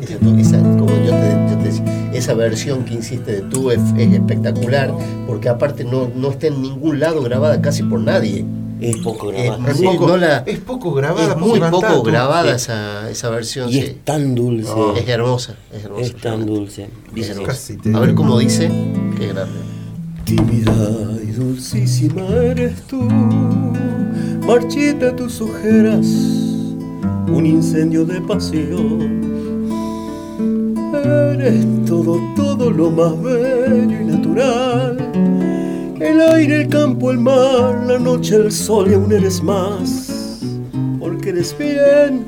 Esa, 0.00 0.14
esa- 0.40 0.58
como 0.62 0.86
yo 1.04 1.10
te, 1.10 1.50
yo 1.50 1.58
te 1.58 1.64
decía, 1.64 2.10
esa 2.14 2.34
versión 2.34 2.84
que 2.84 2.94
hiciste 2.94 3.32
de 3.32 3.40
tú 3.42 3.70
es, 3.70 3.80
es 3.98 4.12
espectacular, 4.14 4.92
porque 5.26 5.48
aparte 5.50 5.84
no, 5.84 6.10
no 6.14 6.30
está 6.30 6.46
en 6.46 6.62
ningún 6.62 6.98
lado 7.00 7.22
grabada 7.22 7.60
casi 7.60 7.82
por 7.82 8.00
nadie. 8.00 8.44
Es 8.80 8.96
poco 8.98 9.28
grabada. 9.28 9.70
Es 9.70 9.80
muy- 9.80 9.94
poco- 9.96 10.06
no 10.08 10.16
la- 10.16 10.38
es 10.38 10.58
poco 10.60 10.92
grabada, 10.94 11.32
es 11.32 11.36
muy 11.38 11.60
poco 11.60 11.92
tú. 11.94 12.02
grabada 12.02 12.50
Sí. 12.50 12.56
esa, 12.56 13.10
esa 13.10 13.30
versión. 13.30 13.68
Y 13.70 13.72
sí. 13.74 13.78
es 13.80 14.04
tan 14.04 14.34
dulce. 14.34 14.70
Es 14.96 15.08
hermosa, 15.08 15.56
es 15.72 15.84
hermosa. 15.84 16.02
Es 16.04 16.16
tan 16.16 16.44
dulce. 16.46 16.88
Dice, 17.14 17.34
A 17.94 18.00
ver 18.00 18.14
cómo 18.14 18.38
dice. 18.38 18.70
Qué 19.18 19.28
grande. 19.28 19.52
Tímida 20.24 20.72
y 21.22 21.32
dulcísima 21.32 22.22
eres 22.42 22.82
tú, 22.86 23.02
marchita 24.46 25.14
tus 25.14 25.40
ojeras, 25.42 26.06
un 27.28 27.44
incendio 27.46 28.04
de 28.06 28.20
pasión. 28.22 29.22
Eres 31.34 31.66
todo, 31.86 32.18
todo 32.34 32.70
lo 32.70 32.90
más 32.90 33.20
bello 33.22 34.00
y 34.00 34.04
natural. 34.04 34.96
El 36.04 36.20
aire, 36.20 36.60
el 36.60 36.68
campo, 36.68 37.10
el 37.10 37.18
mar, 37.18 37.82
la 37.86 37.98
noche, 37.98 38.36
el 38.36 38.52
sol 38.52 38.90
y 38.90 38.92
aún 38.92 39.10
eres 39.10 39.42
más. 39.42 40.42
Porque 41.00 41.30
eres 41.30 41.56
bien, 41.58 42.26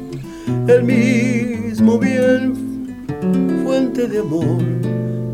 el 0.67 0.83
mismo 0.83 1.99
bien, 1.99 2.97
fuente 3.63 4.09
de 4.09 4.21
amor, 4.21 4.63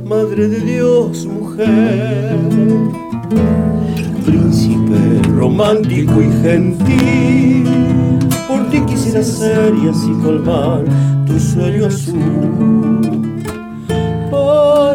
madre 0.04 0.48
de 0.48 0.58
Dios, 0.58 1.24
mujer. 1.24 2.36
Príncipe 4.26 5.22
romántico 5.36 6.20
y 6.20 6.42
gentil, 6.42 8.18
por 8.48 8.68
ti 8.70 8.80
quisiera 8.86 9.22
ser 9.22 9.72
y 9.84 9.88
así 9.88 10.10
colmar 10.20 10.82
tu 11.26 11.38
sueño 11.38 11.86
azul. 11.86 13.31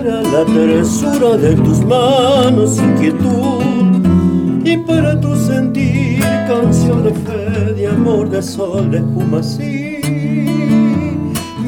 La 0.07 0.45
tersura 0.45 1.35
de 1.38 1.55
tus 1.55 1.84
manos 1.85 2.77
inquietud 2.77 4.61
y 4.63 4.77
para 4.77 5.19
tu 5.19 5.35
sentir 5.35 6.21
canción 6.47 7.03
de 7.03 7.13
fe, 7.13 7.73
de 7.73 7.88
amor, 7.88 8.29
de 8.29 8.41
sol, 8.41 8.89
de 8.89 8.99
espuma 8.99 9.39
así. 9.39 9.99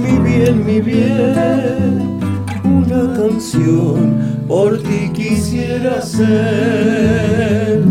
Mi 0.01 0.17
bien, 0.23 0.65
mi 0.65 0.79
bien, 0.79 2.17
una 2.63 3.13
canción 3.13 4.17
por 4.47 4.81
ti 4.81 5.11
quisiera 5.13 6.01
ser. 6.01 7.83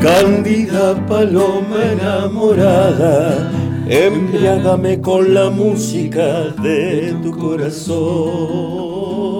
Cándida 0.00 0.94
paloma 1.06 1.76
enamorada, 1.92 3.50
embriágame 3.88 4.98
con 5.00 5.34
la 5.34 5.50
música 5.50 6.54
de 6.62 7.14
tu 7.22 7.32
corazón. 7.32 9.37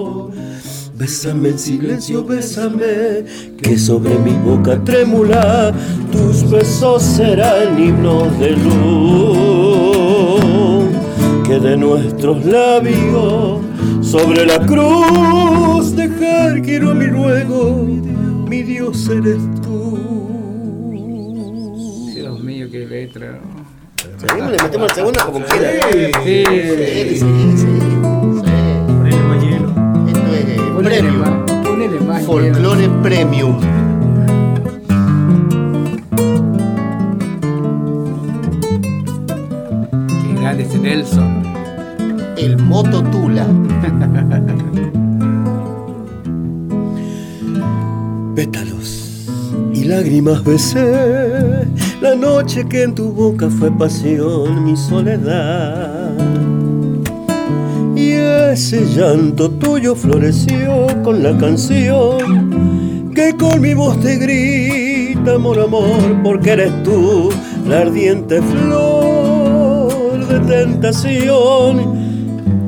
Bésame 0.99 1.49
en 1.49 1.57
silencio, 1.57 2.25
bésame, 2.25 3.23
que 3.57 3.79
sobre 3.79 4.19
mi 4.19 4.33
boca 4.33 4.77
trémula 4.83 5.73
tus 6.11 6.51
besos 6.51 7.01
serán 7.01 7.81
himnos 7.81 8.37
de 8.37 8.51
luz. 8.51 9.79
Que 11.47 11.57
de 11.57 11.77
nuestros 11.77 12.43
labios 12.43 13.61
sobre 14.01 14.45
la 14.45 14.59
cruz 14.65 15.95
dejar 15.95 16.61
quiero 16.63 16.93
mi 16.93 17.05
ruego, 17.05 17.87
mi 18.45 18.61
Dios 18.63 19.07
eres 19.07 19.39
tú. 19.61 19.97
Dios 22.13 22.43
mío, 22.43 22.67
qué 22.69 22.85
letra. 22.85 23.39
Seguimos, 24.17 24.51
le 24.51 24.63
metemos 24.63 24.89
el 24.89 24.95
segundo 24.95 25.19
como 25.25 25.45
quiera. 25.45 25.71
Sí, 26.25 26.43
sí, 27.19 27.23
sí. 27.55 27.98
Premium. 30.83 31.45
ponele 31.63 31.99
más 31.99 32.23
Folclore 32.23 32.89
premium. 33.03 33.59
Qué 40.07 40.41
grande 40.41 40.63
ese 40.63 40.79
Nelson. 40.79 41.43
El 42.37 42.57
Moto 42.57 43.03
Tula. 43.03 43.45
Pétalos 48.35 49.27
y 49.73 49.83
lágrimas 49.83 50.43
besé 50.43 51.65
la 52.01 52.15
noche 52.15 52.65
que 52.69 52.83
en 52.83 52.95
tu 52.95 53.11
boca 53.11 53.49
fue 53.49 53.69
pasión, 53.71 54.63
mi 54.63 54.77
soledad. 54.77 56.13
Y 57.99 58.13
ese 58.13 58.85
llanto 58.95 59.51
tuyo 59.51 59.93
floreció 59.93 60.87
con 61.03 61.21
la 61.21 61.37
canción 61.37 63.11
que 63.13 63.35
con 63.35 63.59
mi 63.59 63.73
voz 63.73 63.99
te 63.99 64.15
grita, 64.15 65.35
amor, 65.35 65.59
amor, 65.59 66.23
porque 66.23 66.51
eres 66.51 66.71
tú 66.83 67.29
la 67.67 67.79
ardiente 67.79 68.41
flor 68.41 70.25
de 70.27 70.39
tentación. 70.39 71.99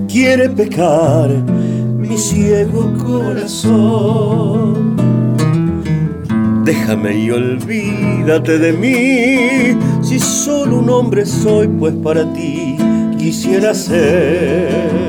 Quiere 0.10 0.50
pecar 0.50 1.30
mi 1.30 2.18
ciego 2.18 2.94
corazón. 3.02 4.98
Déjame 6.66 7.18
y 7.18 7.32
olvídate 7.32 8.58
de 8.60 8.74
mí, 8.74 9.78
si 10.02 10.20
solo 10.20 10.80
un 10.80 10.90
hombre 10.90 11.26
soy, 11.26 11.70
pues 11.70 11.94
para 12.04 12.26
ti 12.34 12.76
quisiera 13.18 13.74
ser. 13.74 15.01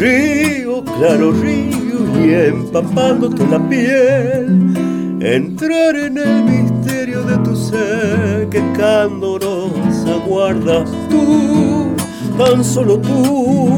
Río, 0.00 0.82
claro 0.82 1.30
río, 1.30 2.24
y 2.24 2.32
empapándote 2.32 3.46
la 3.46 3.58
piel, 3.68 4.72
entrar 5.20 5.94
en 5.94 6.16
el 6.16 6.42
misterio 6.44 7.22
de 7.22 7.36
tu 7.44 7.54
ser, 7.54 8.48
que 8.48 8.62
candorosa 8.78 10.16
guardas 10.26 10.90
tú, 11.10 11.94
tan 12.38 12.64
solo 12.64 12.98
tú, 12.98 13.68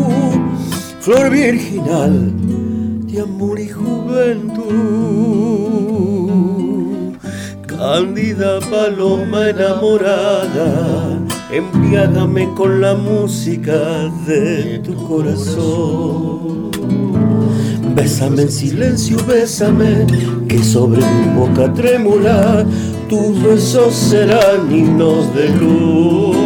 flor 1.01 1.29
virginal 1.29 2.33
de 3.09 3.21
amor 3.21 3.59
y 3.59 3.69
juventud. 3.69 4.63
Cándida 7.67 8.61
paloma 8.71 9.49
enamorada, 9.49 11.12
embriágame 11.53 12.49
con 12.55 12.81
la 12.81 12.95
música 12.95 14.11
de 14.27 14.79
tu 14.79 14.95
corazón. 15.07 16.71
Bésame 17.95 18.43
en 18.43 18.51
silencio, 18.51 19.19
bésame, 19.27 20.07
que 20.49 20.63
sobre 20.63 21.03
mi 21.03 21.35
boca 21.39 21.73
trémula 21.75 22.65
tus 23.09 23.43
besos 23.43 23.95
serán 23.95 24.75
himnos 24.75 25.35
de 25.35 25.49
luz. 25.51 26.37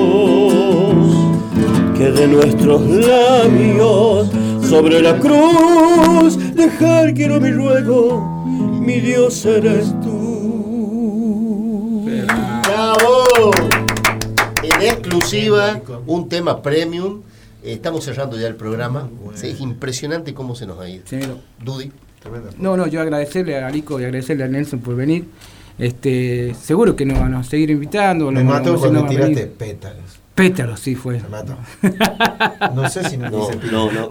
Que 1.97 2.11
de 2.11 2.27
nuestros 2.27 2.83
labios 2.83 4.29
sobre 4.69 5.01
la 5.01 5.19
cruz 5.21 6.37
dejar 6.55 7.15
quiero 7.15 7.41
mi 7.41 7.53
ruego, 7.53 8.45
mi 8.81 9.01
Dios 9.01 9.47
eres 9.47 9.95
exclusiva, 15.19 15.81
un 16.07 16.29
tema 16.29 16.63
premium. 16.63 17.23
Eh, 17.63 17.73
Estamos 17.75 18.05
cerrando 18.05 18.39
ya 18.39 18.47
el 18.47 18.55
programa. 18.57 19.09
Sí, 19.35 19.49
es 19.49 19.61
impresionante 19.61 20.35
cómo 20.35 20.55
se 20.55 20.67
nos 20.67 20.79
ha 20.81 20.89
ido. 20.89 21.03
Dudy. 21.65 21.91
No, 22.59 22.77
no, 22.77 22.87
yo 22.89 23.01
agradecerle 23.01 23.57
a 23.59 23.67
Arico 23.69 24.01
y 24.01 24.05
agradecerle 24.05 24.45
a 24.45 24.49
Nelson 24.49 24.81
por 24.81 24.97
venir. 24.97 25.27
Este, 25.79 26.55
seguro 26.61 26.97
que 26.97 27.05
nos 27.05 27.21
van 27.21 27.35
a 27.35 27.45
seguir 27.45 27.71
invitando. 27.71 28.31
Me 28.31 28.43
mató 28.43 28.79
cuando 28.79 29.05
a 29.05 29.09
tiraste 29.09 29.47
pétalos. 29.47 30.05
Pétalos, 30.35 30.81
sí 30.81 30.95
fue. 30.95 31.21
Me 31.21 31.29
mató. 31.29 31.57
No 32.75 32.89
sé 32.91 33.09
si 33.09 33.17
no, 33.17 33.31
No, 33.31 33.47
dice 33.49 33.59
no, 33.73 33.91
no. 33.93 34.09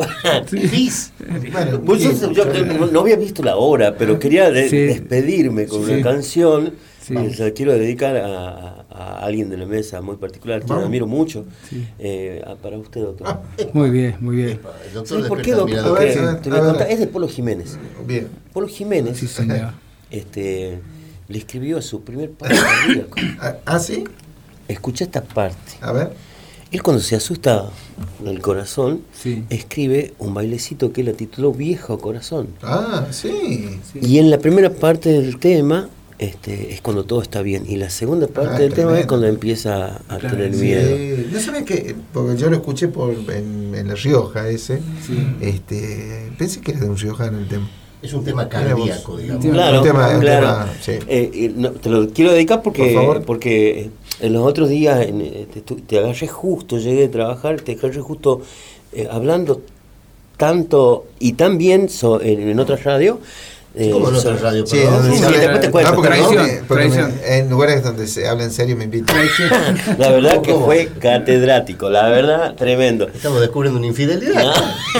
Pis. 0.72 1.12
Bueno, 1.52 1.82
Pues 1.82 2.02
yo, 2.02 2.32
yo 2.32 2.46
bien. 2.52 2.80
no, 2.80 2.86
no 2.88 3.00
había 3.02 3.16
visto 3.16 3.44
la 3.44 3.58
hora, 3.58 3.96
pero 3.98 4.18
quería 4.18 4.50
de- 4.50 4.70
Sí. 4.70 4.78
despedirme 4.78 5.68
con 5.68 5.86
Sí. 5.86 5.92
una 5.94 6.02
canción. 6.04 6.74
Sí. 7.06 7.16
Se 7.36 7.54
quiero 7.54 7.74
dedicar 7.74 8.18
a, 8.18 9.20
alguien 9.20 9.50
de 9.50 9.58
la 9.58 9.68
mesa 9.68 10.02
muy 10.02 10.16
particular, 10.16 10.64
que 10.66 10.74
admiro 10.74 11.06
mucho. 11.06 11.46
Sí. 11.70 11.88
Eh, 12.00 12.44
para 12.64 12.80
usted, 12.80 13.02
doctor. 13.02 13.42
Muy 13.74 13.90
bien, 13.92 14.16
muy 14.20 14.38
bien. 14.38 14.60
El 14.88 14.94
doctor 14.94 15.18
¿Sabe 15.20 15.30
por 15.30 15.42
qué, 15.42 15.52
doctor? 15.52 15.78
el 15.78 15.86
Porque 15.86 16.10
mirador. 16.16 16.42
te 16.42 16.50
voy 16.50 16.60
a 16.60 16.62
contar, 16.64 16.92
es 16.92 17.00
de 17.00 17.08
Polo 17.08 17.28
Jiménez. 17.28 17.78
Bien. 18.08 18.28
Polo 18.54 18.68
Jiménez 18.68 19.22
este, 20.12 20.80
le 21.28 21.38
escribió 21.38 21.78
a 21.78 21.82
su 21.82 22.02
primer 22.04 22.32
padre 22.32 22.56
cardíaco. 22.58 23.18
Ah, 23.40 23.56
¿Ah, 23.66 23.80
sí? 23.80 24.04
Escucha 24.68 25.04
esta 25.04 25.22
parte. 25.24 25.74
A 25.82 25.92
ver. 25.92 26.14
Él 26.72 26.82
cuando 26.82 27.02
se 27.04 27.16
asusta 27.16 27.70
del 28.24 28.42
corazón, 28.42 29.02
Sí. 29.14 29.44
escribe 29.50 30.14
un 30.18 30.34
bailecito 30.34 30.92
que 30.92 31.02
él 31.02 31.08
la 31.08 31.14
tituló 31.14 31.54
Viejo 31.54 32.00
Corazón. 32.00 32.48
Ah, 32.64 33.06
sí. 33.12 33.80
Y 34.02 34.18
en 34.18 34.32
la 34.32 34.40
primera 34.40 34.72
parte 34.72 35.10
del 35.10 35.38
tema 35.38 35.90
este, 36.20 36.74
es 36.74 36.82
cuando 36.82 37.04
todo 37.04 37.22
está 37.22 37.42
bien. 37.42 37.64
Y 37.68 37.76
la 37.78 37.90
segunda 37.90 38.28
parte 38.28 38.56
Ah, 38.56 38.60
del 38.60 38.74
tema 38.74 39.00
es 39.00 39.06
cuando 39.06 39.28
empieza 39.28 39.98
a 40.08 40.18
Claro, 40.18 40.38
tener 40.38 40.54
Sí, 40.54 40.62
miedo. 40.62 40.98
No 41.32 41.40
sabía 41.40 41.66
que, 41.66 41.96
porque 42.14 42.38
yo 42.38 42.50
lo 42.50 42.56
escuché 42.58 42.88
por, 42.88 43.14
en, 43.34 43.74
en 43.76 43.88
La 43.88 43.96
Rioja 43.96 44.48
ese, 44.50 44.80
este, 45.42 46.32
pensé 46.38 46.62
que 46.62 46.72
era 46.72 46.82
de 46.82 46.90
un 46.90 46.98
riojano 46.98 47.38
el 47.40 47.48
tema. 47.48 47.70
Es 48.02 48.14
un 48.14 48.24
tema 48.24 48.48
cardíaco, 48.48 49.18
digamos. 49.18 49.46
Claro, 49.46 49.80
Un 49.80 49.84
tema- 49.84 50.10
un 50.14 50.20
claro. 50.20 50.48
tema, 50.48 50.74
sí. 50.82 50.92
Eh, 51.08 51.54
no, 51.56 51.72
te 51.72 51.90
lo 51.90 52.08
quiero 52.10 52.32
dedicar 52.34 52.62
porque, 52.62 52.84
Por 52.84 52.94
favor. 52.94 53.22
porque 53.26 53.90
en 54.20 54.34
los 54.34 54.46
otros 54.46 54.70
días 54.70 55.08
en, 55.08 55.22
eh, 55.22 55.48
te, 55.52 55.62
te 55.76 55.98
agarré 55.98 56.28
justo, 56.28 56.78
llegué 56.78 57.02
de 57.02 57.08
trabajar, 57.10 57.62
te 57.62 57.72
agarré 57.74 58.00
justo 58.02 58.42
eh, 58.94 59.08
hablando 59.10 59.62
tanto 60.38 61.08
y 61.20 61.34
tan 61.34 61.58
bien 61.58 61.90
so- 61.90 62.22
en, 62.22 62.42
en 62.48 62.60
otra 62.60 62.76
radio. 62.78 63.20
Eh, 63.78 63.90
¿Cómo 63.92 64.10
en 64.10 64.16
otra 64.16 64.32
sobre- 64.32 64.42
radio? 64.42 64.66
Sí, 64.66 64.78
Sí, 64.78 65.24
después 65.40 65.60
te 65.62 65.72
cuento. 65.72 65.92
no, 65.92 65.96
porque 65.98 66.10
no, 66.10 66.16
Tradición, 66.30 66.46
me- 66.48 66.64
porque 66.68 66.84
me- 66.86 66.90
tradición. 66.96 67.22
en 67.28 67.50
lugares 67.50 67.84
donde 67.84 68.08
se 68.08 68.28
habla 68.28 68.44
en 68.46 68.52
serio 68.52 68.76
me 68.78 68.86
invitan. 68.86 69.16
La 69.98 70.10
verdad 70.12 70.42
que 70.42 70.52
¿Cómo? 70.52 70.66
fue 70.66 70.90
catedrático, 71.00 71.90
la 71.90 72.08
verdad, 72.10 72.56
tremendo. 72.56 73.08
Estamos 73.08 73.42
descubriendo 73.42 73.78
una 73.80 73.88
infidelidad. 73.88 74.54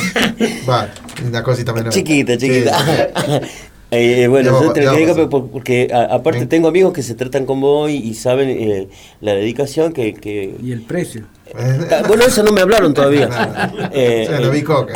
Va, 0.70 0.90
una 1.26 1.44
cosita 1.44 1.74
menor. 1.74 1.94
Chiquita, 1.94 2.38
chiquita. 2.38 2.78
Sí. 3.26 3.48
Eh, 3.92 4.28
bueno, 4.28 4.60
yo 4.62 4.74
te 4.74 4.82
lo 4.84 5.30
por- 5.30 5.50
porque 5.52 5.88
a- 5.94 6.16
aparte 6.16 6.48
tengo 6.48 6.68
amigos 6.68 6.92
que 6.92 7.04
se 7.04 7.14
tratan 7.14 7.46
con 7.46 7.62
vos 7.62 7.90
y, 7.90 7.98
y 7.98 8.14
saben 8.16 8.50
eh, 8.50 8.90
la 9.22 9.34
dedicación 9.36 9.94
que, 9.94 10.16
que- 10.16 10.56
Y 10.62 10.72
el 10.74 10.82
precio. 10.82 11.28
Ah, 11.56 12.02
Bueno, 12.08 12.26
eso 12.26 12.44
no 12.44 12.52
me 12.52 12.62
hablaron 12.62 12.94
todavía. 12.94 13.28
No, 13.28 13.78
no. 13.84 13.90
Eh, 13.94 14.28
lo 14.42 14.50
vi 14.52 14.64
coca. 14.64 14.92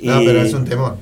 No, 0.00 0.18
pero 0.24 0.42
es 0.42 0.52
un 0.54 0.64
temor. 0.64 0.96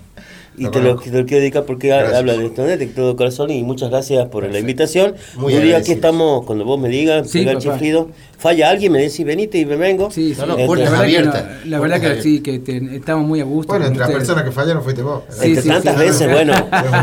Y 0.59 0.69
te 0.71 0.81
lo, 0.81 0.89
conozco. 0.97 1.11
te 1.11 1.19
lo 1.21 1.27
quiero 1.27 1.41
dedicar 1.41 1.65
porque 1.65 1.89
Gracias. 1.89 2.15
habla 2.15 2.37
de 2.37 2.47
esto, 2.47 2.65
de 2.65 2.87
todo 2.89 3.17
corazón 3.17 3.51
y 3.51 3.63
muchas 3.63 3.91
gracias 3.91 4.27
por 4.29 4.49
la 4.51 4.59
invitación. 4.59 5.15
Muy 5.37 5.55
Un 5.55 5.63
día 5.63 5.79
aquí 5.79 5.93
estamos, 5.93 6.45
cuando 6.45 6.65
vos 6.65 6.79
me 6.81 6.89
digas, 6.89 7.31
Sí, 7.31 7.47
chiflido, 7.59 8.09
falla 8.39 8.71
alguien, 8.71 8.93
me 8.93 9.01
decís 9.01 9.25
venite 9.25 9.59
y 9.59 9.67
me 9.67 9.77
vengo. 9.77 10.11
Sí, 10.11 10.35
sí. 10.35 10.41
No, 10.41 10.47
no, 10.47 10.53
Este, 10.55 10.67
puertas 10.67 10.91
la 10.93 10.99
verdad 11.01 11.09
que, 11.11 11.17
abiertas. 11.19 11.45
no, 11.65 11.71
la 11.71 11.81
verdad 11.81 12.01
que 12.01 12.23
sí, 12.23 12.41
que 12.41 12.59
te- 12.59 12.97
estamos 12.97 13.27
muy 13.27 13.41
a 13.41 13.45
gusto. 13.45 13.73
Bueno, 13.73 13.87
entre 13.87 14.01
las 14.01 14.11
personas 14.11 14.45
que 14.45 14.53
fallaron 14.53 14.83
fuiste 14.83 15.03
vos. 15.03 15.23
Sí, 15.31 15.47
Entre 15.49 15.63
sí, 15.63 15.69
tantas 15.69 15.95
sí. 15.97 16.01
veces, 16.05 16.31
bueno, 16.33 16.53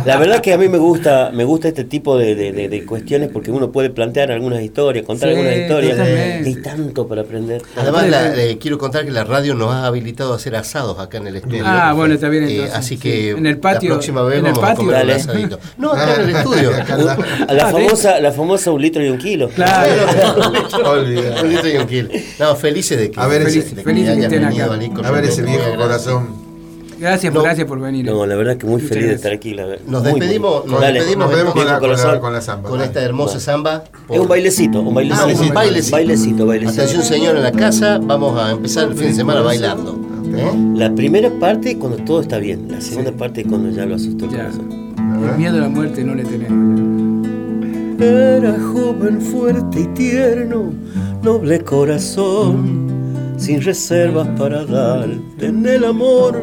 la 0.06 0.18
verdad 0.18 0.42
que 0.42 0.54
a 0.54 0.58
mí 0.58 0.68
me 0.70 0.78
gusta, 0.78 1.32
me 1.34 1.44
gusta 1.44 1.68
este 1.70 1.84
tipo 1.84 2.18
de, 2.18 2.36
de- 2.36 2.52
de- 2.52 2.70
de 2.70 2.86
cuestiones 2.86 3.30
porque 3.32 3.52
uno 3.52 3.72
puede 3.72 3.90
plantear 3.90 4.32
algunas 4.32 4.62
historias, 4.62 5.06
contar 5.06 5.30
Sí, 5.30 5.36
algunas 5.36 5.58
historias. 5.58 6.00
Hay 6.00 6.56
tanto 6.62 7.08
para 7.08 7.22
aprender. 7.22 7.62
Además, 7.76 8.10
la- 8.10 8.36
eh, 8.36 8.58
quiero 8.60 8.78
contar 8.78 9.06
que 9.06 9.12
la 9.12 9.24
radio 9.24 9.56
nos 9.56 9.72
ha 9.74 9.86
habilitado 9.86 10.34
a 10.34 10.36
hacer 10.38 10.56
asados 10.56 11.00
acá 11.00 11.18
en 11.18 11.28
el 11.28 11.36
estudio. 11.38 11.64
Ah, 11.66 11.94
bueno, 11.94 12.14
está 12.16 12.30
bien, 12.30 12.44
Eh, 12.46 12.52
entonces, 12.52 12.76
así 12.76 12.96
sí. 12.96 13.02
que 13.02 13.36
En 13.46 13.52
el 13.52 13.58
patio, 13.60 13.90
la 13.90 13.96
próxima 13.96 14.22
vez 14.24 14.40
en 14.40 14.46
el 14.48 14.52
vamos 14.54 14.58
a 14.64 14.68
patio. 14.68 14.78
comer 14.86 14.96
un 15.02 15.08
Dale. 15.08 15.14
asadito. 15.22 15.60
No, 15.78 15.92
acá 15.92 16.16
en 16.16 16.22
el 16.30 16.36
estudio. 16.36 16.72
A 17.48 17.54
la 17.54 17.68
Ah, 17.68 17.72
famosa, 17.72 18.20
la 18.20 18.32
famosa 18.32 18.72
un 18.72 18.82
litro 18.82 19.06
y 19.06 19.10
un 19.10 19.18
kilo. 19.18 19.50
Claro. 19.50 19.92
Un 21.44 21.50
litro 21.50 21.70
y 21.70 21.78
un 21.78 21.88
kilo. 21.88 22.10
No, 22.40 22.56
felices 22.56 22.98
de 23.00 23.12
que, 23.12 23.20
A 23.20 23.28
ver 23.28 23.44
ese- 23.44 23.62
de 23.62 23.76
que 23.76 23.82
felices 23.84 24.18
estén 24.18 24.46
acá. 24.46 24.70
A 25.06 25.12
ver 25.12 25.26
ese 25.26 25.42
viejo 25.44 25.76
corazón. 25.78 26.46
Gracias, 26.98 27.34
No. 27.34 27.44
gracias 27.44 27.68
por 27.68 27.78
venir. 27.80 28.06
No, 28.06 28.26
la 28.26 28.36
verdad 28.36 28.56
que 28.58 28.66
muy 28.66 28.82
feliz 28.82 29.08
de 29.08 29.14
estar 29.16 29.34
aquí. 29.34 29.54
la 29.54 29.66
verdad. 29.66 29.86
Nos 29.86 30.02
despedimos, 30.04 30.66
nos 30.66 30.80
despedimos, 30.80 31.28
Nos 31.28 31.36
vemos 31.38 31.54
con 31.54 31.66
la, 31.66 31.80
con 31.80 31.90
la- 31.92 32.20
con 32.22 32.34
la 32.34 32.42
samba. 32.42 32.70
con 32.70 32.82
esta 32.82 33.02
hermosa 33.02 33.40
samba. 33.40 33.84
Es 34.10 34.18
un 34.20 34.28
bailecito, 34.30 34.80
un 34.80 34.94
bailecito. 34.96 35.24
Ah, 35.28 35.28
un 35.48 35.54
bailecito. 35.54 35.96
Bailecito, 35.98 36.46
bailecito. 36.46 36.82
Atención, 36.82 37.04
señor, 37.04 37.36
en 37.36 37.44
la 37.44 37.52
casa 37.52 38.00
vamos 38.02 38.40
a 38.42 38.52
empezar 38.52 38.88
el 38.88 38.96
fin 38.96 39.08
de 39.08 39.14
semana 39.14 39.42
bailando. 39.42 40.00
La 40.76 40.94
primera 40.94 41.30
parte 41.40 41.78
cuando 41.78 41.98
todo 42.04 42.22
está 42.22 42.38
bien, 42.38 42.68
la 42.70 42.82
segunda 42.82 43.12
parte 43.12 43.44
cuando 43.46 43.70
ya 43.70 43.86
lo 43.86 43.96
asustó 43.96 44.26
el 44.26 44.32
Ya. 44.32 44.38
corazón. 44.38 44.70
El 45.32 45.38
miedo 45.38 45.58
a 45.58 45.62
la 45.62 45.70
muerte 45.70 46.04
no 46.04 46.14
le 46.16 46.24
tenemos. 46.26 47.28
Era 48.00 48.58
joven, 48.60 49.22
fuerte 49.22 49.82
y 49.82 49.88
tierno, 49.94 50.74
noble 51.24 51.62
corazón, 51.62 52.88
sin 53.38 53.62
reservas 53.62 54.28
para 54.38 54.66
darte 54.66 55.46
en 55.46 55.66
el 55.66 55.86
amor. 55.86 56.42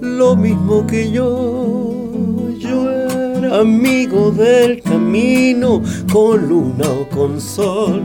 Lo 0.00 0.34
mismo 0.34 0.84
que 0.86 1.10
yo, 1.10 1.94
yo 2.58 2.90
era 2.90 3.60
amigo 3.60 4.32
del 4.32 4.82
camino, 4.82 5.82
con 6.12 6.48
luna 6.48 6.84
o 6.90 7.08
con 7.08 7.40
sol, 7.40 8.02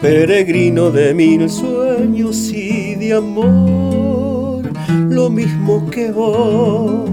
peregrino 0.00 0.90
de 0.90 1.14
mil 1.14 1.48
sueños 1.50 2.50
y 2.52 2.94
de 2.94 3.14
amor. 3.14 4.62
Lo 5.08 5.28
mismo 5.30 5.88
que 5.90 6.10
vos. 6.10 7.08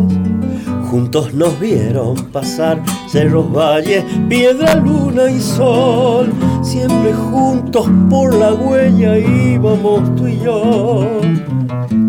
Juntos 0.90 1.34
nos 1.34 1.60
vieron 1.60 2.16
pasar 2.32 2.82
cerros, 3.10 3.52
valles, 3.52 4.06
piedra, 4.30 4.76
luna 4.76 5.30
y 5.30 5.40
sol. 5.40 6.32
Siempre 6.62 7.14
juntos 7.14 7.88
por 8.10 8.34
la 8.34 8.54
huella 8.54 9.18
íbamos 9.18 10.16
tú 10.16 10.28
y 10.28 10.40
yo. 10.40 11.08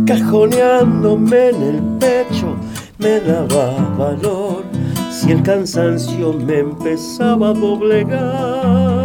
Cajoneándome 0.07 1.49
en 1.49 1.63
el 1.63 1.83
pecho 1.99 2.55
me 2.99 3.21
daba 3.21 3.73
valor. 3.99 4.65
Si 5.11 5.33
el 5.33 5.43
cansancio 5.43 6.33
me 6.35 6.59
empezaba 6.59 7.51
a 7.51 7.55
doblegar, 7.55 8.96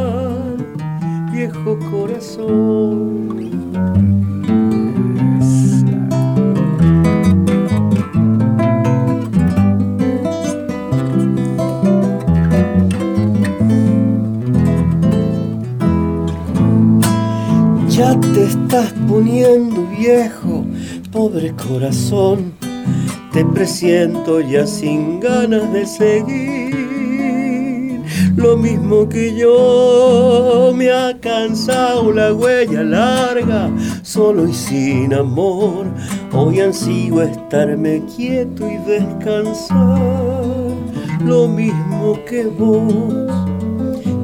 viejo 1.42 1.80
corazón. 1.90 3.40
Ya 17.90 18.20
te 18.20 18.44
estás 18.44 18.94
poniendo 19.08 19.88
viejo, 19.98 20.64
pobre 21.12 21.54
corazón. 21.54 22.54
Te 23.34 23.44
presiento 23.46 24.42
ya 24.42 24.68
sin 24.68 25.20
ganas 25.20 25.74
de 25.74 25.88
seguir. 25.88 26.81
Lo 28.42 28.58
mismo 28.58 29.08
que 29.08 29.36
yo, 29.36 30.74
me 30.76 30.92
ha 30.92 31.16
cansado 31.20 32.12
la 32.12 32.34
huella 32.34 32.82
larga, 32.82 33.70
solo 34.02 34.48
y 34.48 34.54
sin 34.54 35.14
amor. 35.14 35.86
Hoy 36.34 36.60
ansío 36.60 37.22
estarme 37.22 38.04
quieto 38.16 38.68
y 38.68 38.78
descansar. 38.78 40.00
Lo 41.24 41.48
mismo 41.48 42.18
que 42.28 42.46
vos 42.46 43.32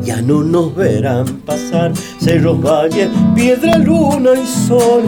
ya 0.02 0.22
no 0.22 0.42
nos 0.42 0.74
verán 0.74 1.28
pasar 1.46 1.92
cerros, 2.18 2.60
valles, 2.62 3.10
piedra, 3.36 3.78
luna 3.78 4.32
y 4.42 4.48
sol. 4.48 5.04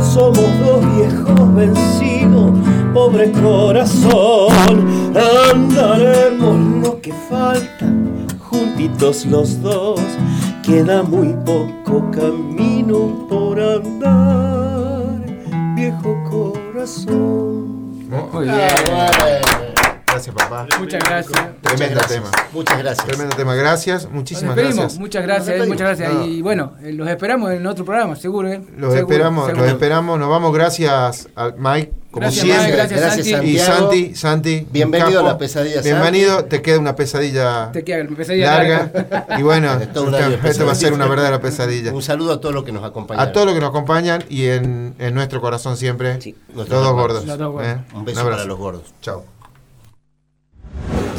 Somos 0.00 0.46
dos 0.64 0.96
viejos 0.96 1.54
vencidos, 1.54 2.52
pobre 2.94 3.30
corazón. 3.32 4.86
Andaremos 5.52 6.82
lo 6.82 7.00
que 7.00 7.12
falta, 7.28 7.92
juntitos 8.56 9.26
los 9.26 9.60
dos. 9.62 10.00
Queda 10.62 11.02
muy 11.02 11.34
poco 11.44 12.10
camino 12.10 13.26
por 13.28 13.60
andar, 13.60 15.20
viejo 15.76 16.16
corazón. 16.28 18.08
Muy 18.32 18.44
bien. 18.44 19.65
Gracias, 20.16 20.34
papá. 20.34 20.66
Muchas 20.78 21.04
gracias. 21.04 21.38
Tremendo 21.62 21.94
Muchas 21.96 22.08
tema. 22.08 22.30
gracias. 22.30 22.52
Muchas 22.54 22.78
gracias. 22.78 23.06
Tremendo 23.06 23.36
tema. 23.36 23.54
Gracias, 23.54 24.08
muchísimas 24.10 24.56
gracias. 24.56 24.98
Muchas 24.98 25.22
gracias, 25.22 25.58
Nos 25.58 25.68
muchas 25.68 25.98
gracias. 25.98 26.12
No. 26.14 26.26
Y 26.26 26.40
bueno, 26.40 26.72
eh, 26.82 26.92
los 26.92 27.06
esperamos 27.08 27.50
en 27.52 27.66
otro 27.66 27.84
programa, 27.84 28.16
seguro, 28.16 28.48
¿eh? 28.48 28.62
Los 28.78 28.94
Seguro, 28.94 29.00
esperamos, 29.14 29.46
seguro. 29.46 29.64
los 29.64 29.72
esperamos. 29.74 30.18
Nos 30.18 30.28
vamos. 30.30 30.54
Gracias 30.54 31.28
a 31.36 31.52
Mike, 31.58 31.92
como 32.10 32.22
Gracias, 32.22 32.44
siempre. 32.44 32.64
Mike, 32.64 32.76
gracias, 32.76 33.00
Gracias, 33.00 33.26
Santi. 33.28 33.50
Y. 33.50 33.58
Santi, 33.58 34.14
Santi. 34.14 34.66
Bienvenido 34.70 35.20
a 35.20 35.22
la 35.22 35.36
pesadilla, 35.38 35.74
Santi. 35.82 35.90
Bienvenido, 35.90 36.44
te 36.46 36.62
queda 36.62 36.78
una 36.78 36.96
pesadilla 36.96 37.70
Te 37.72 37.84
queda 37.84 38.02
mi 38.04 38.14
pesadilla 38.16 38.52
larga. 38.56 38.90
larga. 38.94 39.38
Y 39.38 39.42
bueno, 39.42 39.74
esto 40.44 40.64
va 40.66 40.72
a 40.72 40.74
ser 40.74 40.94
una 40.94 41.06
verdadera 41.06 41.40
pesadilla. 41.42 41.92
Un 41.92 42.02
saludo 42.02 42.32
a 42.32 42.40
todos 42.40 42.54
los 42.54 42.64
que 42.64 42.72
nos 42.72 42.84
acompañan. 42.84 43.22
A 43.22 43.32
todos 43.32 43.44
los 43.46 43.54
que 43.54 43.60
nos 43.60 43.68
acompañan 43.68 44.24
y 44.30 44.46
en, 44.46 44.94
en 44.98 45.14
nuestro 45.14 45.42
corazón 45.42 45.76
siempre, 45.76 46.22
Sí. 46.22 46.34
los 46.54 46.68
dos 46.70 46.90
gordos. 46.92 47.26
Los 47.26 47.36
dos 47.38 47.52
gordos. 47.52 47.68
¿eh? 47.70 47.78
Un 47.94 48.04
beso 48.06 48.20
abrazo. 48.20 48.36
para 48.38 48.48
los 48.48 48.58
gordos. 48.58 48.94
Chao. 49.02 49.35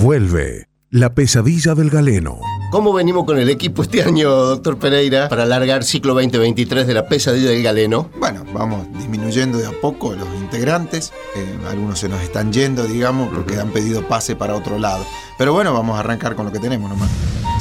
Vuelve 0.02 0.68
la 0.91 1.15
pesadilla 1.15 1.74
del 1.74 1.90
galeno. 1.90 2.40
¿Cómo 2.72 2.94
venimos 2.94 3.26
con 3.26 3.40
el 3.40 3.49
equipo 3.49 3.82
este 3.82 4.03
año, 4.03 4.30
doctor 4.30 4.78
Pereira, 4.78 5.28
para 5.28 5.44
alargar 5.44 5.84
ciclo 5.84 6.14
2023 6.14 6.86
de 6.86 6.94
la 6.94 7.07
pesadilla 7.07 7.49
del 7.49 7.64
galeno? 7.64 8.10
Bueno, 8.19 8.45
vamos 8.53 8.86
disminuyendo 8.95 9.57
de 9.57 9.65
a 9.65 9.72
poco 9.72 10.14
los 10.14 10.28
integrantes. 10.40 11.11
eh, 11.36 11.57
algunos 11.68 11.98
se 11.98 12.10
nos 12.10 12.22
están 12.22 12.53
yendo, 12.53 12.86
digamos, 12.86 13.34
porque 13.34 13.60
han 13.60 13.72
pedido 13.72 14.07
pase 14.07 14.36
para 14.36 14.56
otro 14.56 14.78
lado. 14.78 15.03
Pero 15.40 15.53
bueno, 15.53 15.74
vamos 15.74 15.98
a 15.98 16.02
arrancar 16.02 16.36
con 16.36 16.45
lo 16.45 16.52
que 16.52 16.60
tenemos 16.60 16.90
nomás. 16.90 17.10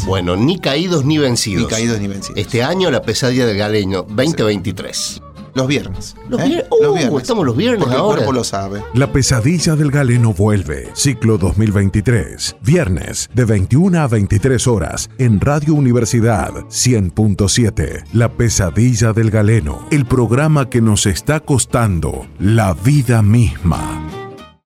Bueno, 0.06 0.36
ni 0.36 0.58
caídos 0.58 1.06
ni 1.06 1.16
vencidos. 1.16 1.62
Ni 1.62 1.68
caídos 1.70 2.00
ni 2.00 2.08
vencidos. 2.08 2.38
Este 2.38 2.62
año 2.62 2.90
la 2.90 3.00
pesadilla 3.00 3.46
del 3.46 3.56
galeno 3.56 4.02
2023. 4.02 5.22
Los 5.56 5.66
viernes. 5.66 6.14
Los, 6.28 6.40
¿eh? 6.40 6.44
vier- 6.44 6.66
Uh, 6.70 7.18
estamos 7.18 7.44
los 7.46 7.56
viernes 7.56 7.80
Porque 7.80 7.96
el 7.96 8.02
cuerpo 8.02 8.32
lo 8.32 8.44
sabe. 8.44 8.82
La 8.94 9.10
pesadilla 9.12 9.74
del 9.74 9.90
galeno 9.90 10.32
vuelve. 10.34 10.90
Ciclo 10.94 11.38
2023. 11.38 12.56
Viernes 12.62 13.30
de 13.34 13.44
21 13.44 14.00
a 14.00 14.06
23 14.06 14.66
horas 14.66 15.08
en 15.18 15.40
Radio 15.40 15.74
Universidad 15.74 16.50
100.7. 16.68 18.04
La 18.12 18.28
pesadilla 18.30 19.12
del 19.12 19.30
galeno. 19.30 19.86
El 19.90 20.04
programa 20.06 20.68
que 20.68 20.80
nos 20.80 21.06
está 21.06 21.40
costando 21.40 22.26
la 22.38 22.74
vida 22.74 23.22
misma. 23.22 24.25